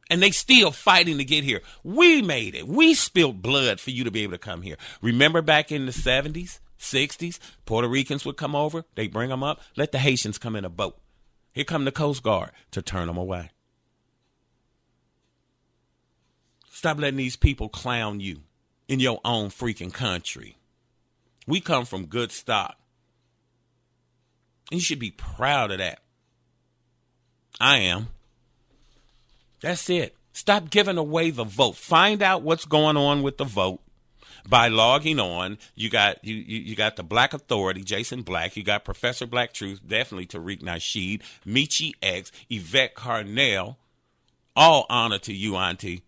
And 0.10 0.20
they 0.20 0.32
still 0.32 0.72
fighting 0.72 1.20
to 1.20 1.26
get 1.26 1.44
here. 1.44 1.62
We 1.84 2.24
made 2.24 2.56
it. 2.56 2.68
We 2.68 2.96
spilled 2.96 3.44
blood 3.44 3.80
for 3.80 3.92
you 3.92 4.04
to 4.04 4.10
be 4.10 4.24
able 4.24 4.34
to 4.34 4.40
come 4.40 4.64
here. 4.64 4.78
Remember 5.04 5.44
back 5.44 5.72
in 5.72 5.86
the 5.86 5.92
70s, 5.92 6.58
60s, 6.80 7.38
Puerto 7.66 7.88
Ricans 7.88 8.26
would 8.26 8.36
come 8.36 8.56
over, 8.56 8.84
they 8.96 9.08
bring 9.08 9.30
them 9.30 9.44
up, 9.44 9.62
let 9.78 9.92
the 9.92 10.00
Haitians 10.00 10.40
come 10.40 10.56
in 10.56 10.66
a 10.66 10.70
boat. 10.70 10.98
Here 11.56 11.64
come 11.64 11.86
the 11.86 11.92
Coast 11.94 12.22
Guard 12.22 12.52
to 12.72 12.82
turn 12.82 13.08
them 13.08 13.16
away. 13.16 13.50
Stop 16.70 17.00
letting 17.00 17.16
these 17.16 17.38
people 17.38 17.70
clown 17.70 18.20
you 18.20 18.42
in 18.90 19.00
your 19.00 19.22
own 19.24 19.48
freaking 19.48 19.94
country. 19.94 20.58
We 21.48 21.62
come 21.62 21.86
from 21.86 22.08
good 22.08 22.34
stock. 22.34 22.76
And 24.70 24.82
you 24.82 24.84
should 24.84 25.00
be 25.00 25.12
proud 25.12 25.72
of 25.72 25.78
that. 25.78 26.00
I 27.62 27.78
am. 27.78 28.10
That's 29.62 29.90
it. 29.90 30.14
Stop 30.34 30.70
giving 30.70 30.98
away 30.98 31.30
the 31.30 31.46
vote. 31.46 31.78
Find 31.78 32.22
out 32.22 32.42
what's 32.42 32.66
going 32.66 32.98
on 32.98 33.24
with 33.24 33.38
the 33.38 33.46
vote 33.46 33.80
by 34.48 34.68
logging 34.68 35.20
on. 35.20 35.58
You 35.76 35.90
got 35.90 36.24
you, 36.24 36.36
you, 36.36 36.60
you 36.60 36.76
got 36.76 36.96
the 36.96 37.04
Black 37.04 37.34
Authority, 37.34 37.84
Jason 37.84 38.22
Black. 38.22 38.56
You 38.56 38.64
got 38.64 38.86
Professor 38.86 39.26
Black 39.26 39.54
Truth, 39.54 39.82
definitely 39.88 40.28
Tariq 40.28 40.62
Nasheed, 40.62 41.22
Michi 41.46 41.94
X, 42.02 42.32
Yvette 42.50 42.96
Carnell. 42.96 43.78
All 44.56 44.86
honor 44.90 45.20
to 45.20 45.34
you, 45.34 45.56
Auntie. 45.56 46.04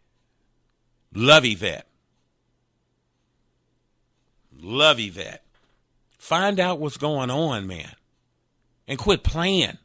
Love 1.13 1.45
Yvette. 1.45 1.87
Love 4.59 4.99
Yvette. 4.99 5.43
Find 6.17 6.59
out 6.59 6.79
what's 6.79 6.97
going 6.97 7.29
on, 7.29 7.67
man. 7.67 7.91
And 8.87 8.97
quit 8.97 9.23
playing 9.23 9.77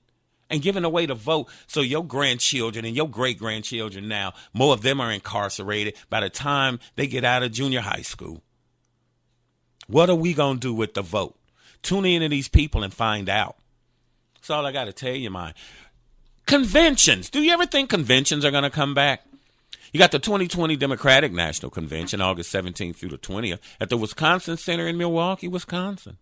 and 0.52 0.62
giving 0.62 0.84
away 0.84 1.06
the 1.06 1.14
vote 1.14 1.48
so 1.66 1.80
your 1.80 2.04
grandchildren 2.04 2.84
and 2.84 2.94
your 2.94 3.08
great 3.08 3.38
grandchildren 3.38 4.06
now, 4.06 4.34
more 4.52 4.74
of 4.74 4.82
them 4.82 5.00
are 5.00 5.10
incarcerated 5.10 5.94
by 6.10 6.20
the 6.20 6.30
time 6.30 6.78
they 6.94 7.06
get 7.06 7.24
out 7.24 7.42
of 7.42 7.50
junior 7.50 7.80
high 7.80 8.02
school. 8.02 8.42
What 9.88 10.10
are 10.10 10.14
we 10.14 10.34
going 10.34 10.58
to 10.58 10.68
do 10.68 10.74
with 10.74 10.94
the 10.94 11.02
vote? 11.02 11.36
Tune 11.82 12.04
in 12.04 12.20
to 12.20 12.28
these 12.28 12.48
people 12.48 12.84
and 12.84 12.92
find 12.92 13.28
out. 13.28 13.56
That's 14.34 14.50
all 14.50 14.66
I 14.66 14.72
got 14.72 14.84
to 14.84 14.92
tell 14.92 15.14
you, 15.14 15.30
man. 15.30 15.54
Conventions. 16.46 17.30
Do 17.30 17.40
you 17.40 17.52
ever 17.52 17.66
think 17.66 17.88
conventions 17.88 18.44
are 18.44 18.50
going 18.50 18.62
to 18.62 18.70
come 18.70 18.94
back? 18.94 19.24
You 19.92 19.98
got 19.98 20.12
the 20.12 20.18
2020 20.18 20.76
Democratic 20.76 21.32
National 21.32 21.70
Convention, 21.70 22.20
August 22.20 22.52
17th 22.52 22.96
through 22.96 23.10
the 23.10 23.18
20th, 23.18 23.58
at 23.80 23.88
the 23.88 23.96
Wisconsin 23.96 24.56
Center 24.56 24.86
in 24.86 24.96
Milwaukee, 24.96 25.48
Wisconsin. 25.48 26.18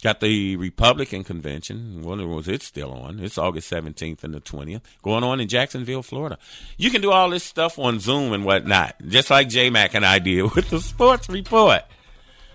Got 0.00 0.20
the 0.20 0.54
Republican 0.56 1.24
Convention. 1.24 2.02
When 2.02 2.26
was 2.28 2.46
it 2.46 2.62
still 2.62 2.92
on? 2.92 3.18
It's 3.18 3.36
August 3.36 3.68
17th 3.72 4.22
and 4.22 4.32
the 4.32 4.40
20th. 4.40 4.82
Going 5.02 5.24
on 5.24 5.40
in 5.40 5.48
Jacksonville, 5.48 6.04
Florida. 6.04 6.38
You 6.76 6.90
can 6.90 7.00
do 7.00 7.10
all 7.10 7.30
this 7.30 7.42
stuff 7.42 7.80
on 7.80 7.98
Zoom 7.98 8.32
and 8.32 8.44
whatnot, 8.44 8.94
just 9.08 9.28
like 9.28 9.48
J 9.48 9.70
Mac 9.70 9.94
and 9.94 10.06
I 10.06 10.20
did 10.20 10.42
with 10.54 10.70
the 10.70 10.80
sports 10.80 11.28
report. 11.28 11.82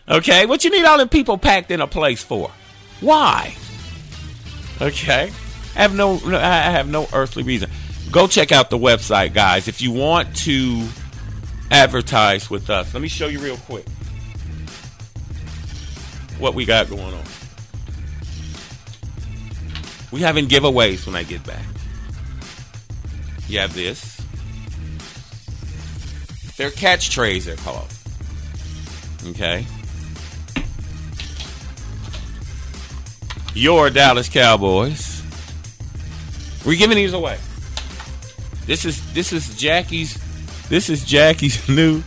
Okay? 0.07 0.45
What 0.45 0.63
you 0.63 0.71
need 0.71 0.85
all 0.85 0.97
the 0.97 1.05
people 1.05 1.37
packed 1.37 1.69
in 1.69 1.81
a 1.81 1.87
place 1.87 2.23
for? 2.23 2.49
Why? 3.01 3.55
Okay? 4.81 5.29
I 5.75 5.81
have 5.81 5.93
no 5.93 6.21
I 6.25 6.71
have 6.71 6.87
no 6.87 7.09
earthly 7.11 7.43
reason. 7.43 7.69
Go 8.09 8.27
check 8.27 8.53
out 8.53 8.69
the 8.69 8.77
website, 8.77 9.33
guys, 9.33 9.67
if 9.67 9.81
you 9.81 9.91
want 9.91 10.33
to 10.37 10.87
advertise 11.71 12.49
with 12.49 12.69
us. 12.69 12.93
Let 12.93 13.01
me 13.01 13.09
show 13.09 13.27
you 13.27 13.39
real 13.39 13.57
quick 13.57 13.85
what 16.43 16.53
we 16.53 16.65
got 16.65 16.89
going 16.89 17.01
on. 17.01 17.23
We 20.11 20.19
having 20.19 20.47
giveaways 20.47 21.05
when 21.07 21.15
I 21.15 21.23
get 21.23 21.41
back. 21.45 21.65
You 23.47 23.59
have 23.59 23.73
this. 23.73 24.19
They're 26.57 26.69
catch 26.69 27.11
trays, 27.11 27.45
they're 27.45 27.55
called. 27.55 27.87
Okay. 29.27 29.65
Your 33.55 33.89
Dallas 33.89 34.27
Cowboys. 34.27 35.23
We're 36.65 36.77
giving 36.77 36.97
these 36.97 37.13
away. 37.13 37.37
This 38.65 38.83
is 38.83 39.13
this 39.13 39.31
is 39.31 39.55
Jackie's 39.55 40.19
this 40.67 40.89
is 40.89 41.05
Jackie's 41.05 41.69
new 41.69 42.03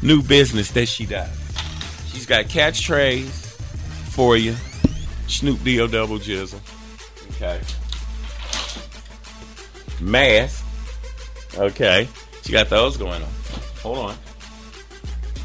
new 0.00 0.22
business 0.22 0.70
that 0.70 0.86
she 0.86 1.06
does. 1.06 1.28
She's 2.12 2.26
got 2.26 2.48
catch 2.48 2.82
trays 2.82 3.49
for 4.20 4.36
you. 4.36 4.54
Snoop 5.28 5.64
D-O 5.64 5.86
double 5.86 6.18
jizzle. 6.18 6.60
Okay. 7.30 7.58
Mask. 9.98 10.62
Okay. 11.56 12.06
She 12.42 12.52
got 12.52 12.68
those 12.68 12.98
going 12.98 13.22
on. 13.22 13.28
Hold 13.82 13.96
on. 13.96 14.16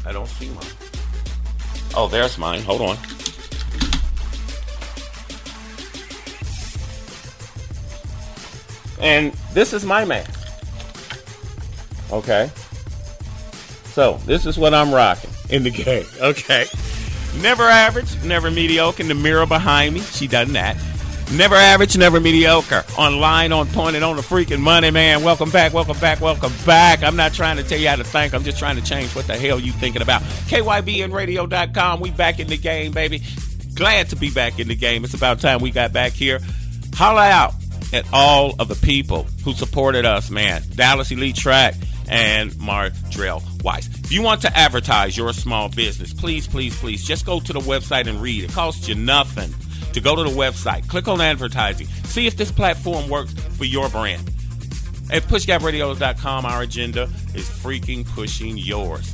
I 0.04 0.12
don't 0.12 0.28
see 0.28 0.50
mine. 0.50 0.66
Oh, 1.94 2.06
there's 2.06 2.36
mine. 2.36 2.60
Hold 2.64 2.82
on. 2.82 2.98
And 9.00 9.32
this 9.54 9.72
is 9.72 9.86
my 9.86 10.04
mask. 10.04 10.50
Okay. 12.12 12.50
So 13.86 14.20
this 14.26 14.44
is 14.44 14.58
what 14.58 14.74
I'm 14.74 14.92
rocking 14.92 15.30
in 15.48 15.62
the 15.62 15.70
game. 15.84 16.04
Okay. 16.20 16.66
Never 17.40 17.64
average, 17.64 18.22
never 18.24 18.50
mediocre. 18.50 19.02
In 19.02 19.08
the 19.08 19.14
mirror 19.14 19.46
behind 19.46 19.94
me, 19.94 20.00
she 20.00 20.26
done 20.26 20.52
that. 20.54 20.76
Never 21.32 21.56
average, 21.56 21.96
never 21.98 22.20
mediocre. 22.20 22.84
Online, 22.96 23.52
on 23.52 23.66
point, 23.68 23.96
and 23.96 24.04
on 24.04 24.16
the 24.16 24.22
freaking 24.22 24.60
money, 24.60 24.90
man. 24.90 25.24
Welcome 25.24 25.50
back, 25.50 25.72
welcome 25.72 25.98
back, 25.98 26.20
welcome 26.20 26.52
back. 26.64 27.02
I'm 27.02 27.16
not 27.16 27.34
trying 27.34 27.56
to 27.56 27.64
tell 27.64 27.78
you 27.78 27.88
how 27.88 27.96
to 27.96 28.04
think. 28.04 28.32
I'm 28.32 28.44
just 28.44 28.58
trying 28.58 28.76
to 28.76 28.82
change 28.82 29.14
what 29.14 29.26
the 29.26 29.36
hell 29.36 29.58
you 29.58 29.72
thinking 29.72 30.02
about. 30.02 30.22
KYBNradio.com. 30.22 32.00
We 32.00 32.10
back 32.12 32.38
in 32.38 32.46
the 32.46 32.56
game, 32.56 32.92
baby. 32.92 33.22
Glad 33.74 34.10
to 34.10 34.16
be 34.16 34.30
back 34.30 34.60
in 34.60 34.68
the 34.68 34.76
game. 34.76 35.04
It's 35.04 35.14
about 35.14 35.40
time 35.40 35.60
we 35.60 35.70
got 35.72 35.92
back 35.92 36.12
here. 36.12 36.40
Holla 36.94 37.28
out 37.28 37.54
at 37.92 38.06
all 38.12 38.54
of 38.58 38.68
the 38.68 38.76
people 38.76 39.24
who 39.44 39.52
supported 39.52 40.06
us, 40.06 40.30
man. 40.30 40.62
Dallas 40.74 41.10
Elite 41.10 41.36
Track 41.36 41.74
and 42.08 42.52
Mardrell 42.52 43.42
If 43.74 44.12
you 44.12 44.22
want 44.22 44.42
to 44.42 44.56
advertise 44.56 45.16
your 45.16 45.32
small 45.32 45.68
business, 45.68 46.14
please, 46.14 46.46
please, 46.46 46.78
please 46.78 47.04
just 47.04 47.26
go 47.26 47.40
to 47.40 47.52
the 47.52 47.58
website 47.60 48.06
and 48.06 48.22
read. 48.22 48.44
It 48.44 48.52
costs 48.52 48.86
you 48.88 48.94
nothing 48.94 49.52
to 49.92 50.00
go 50.00 50.14
to 50.14 50.22
the 50.22 50.30
website, 50.30 50.88
click 50.88 51.08
on 51.08 51.20
advertising, 51.20 51.88
see 52.04 52.26
if 52.26 52.36
this 52.36 52.52
platform 52.52 53.08
works 53.08 53.32
for 53.32 53.64
your 53.64 53.88
brand. 53.88 54.30
At 55.10 55.24
pushgapradios.com, 55.24 56.46
our 56.46 56.62
agenda 56.62 57.08
is 57.34 57.48
freaking 57.48 58.06
pushing 58.06 58.56
yours. 58.56 59.12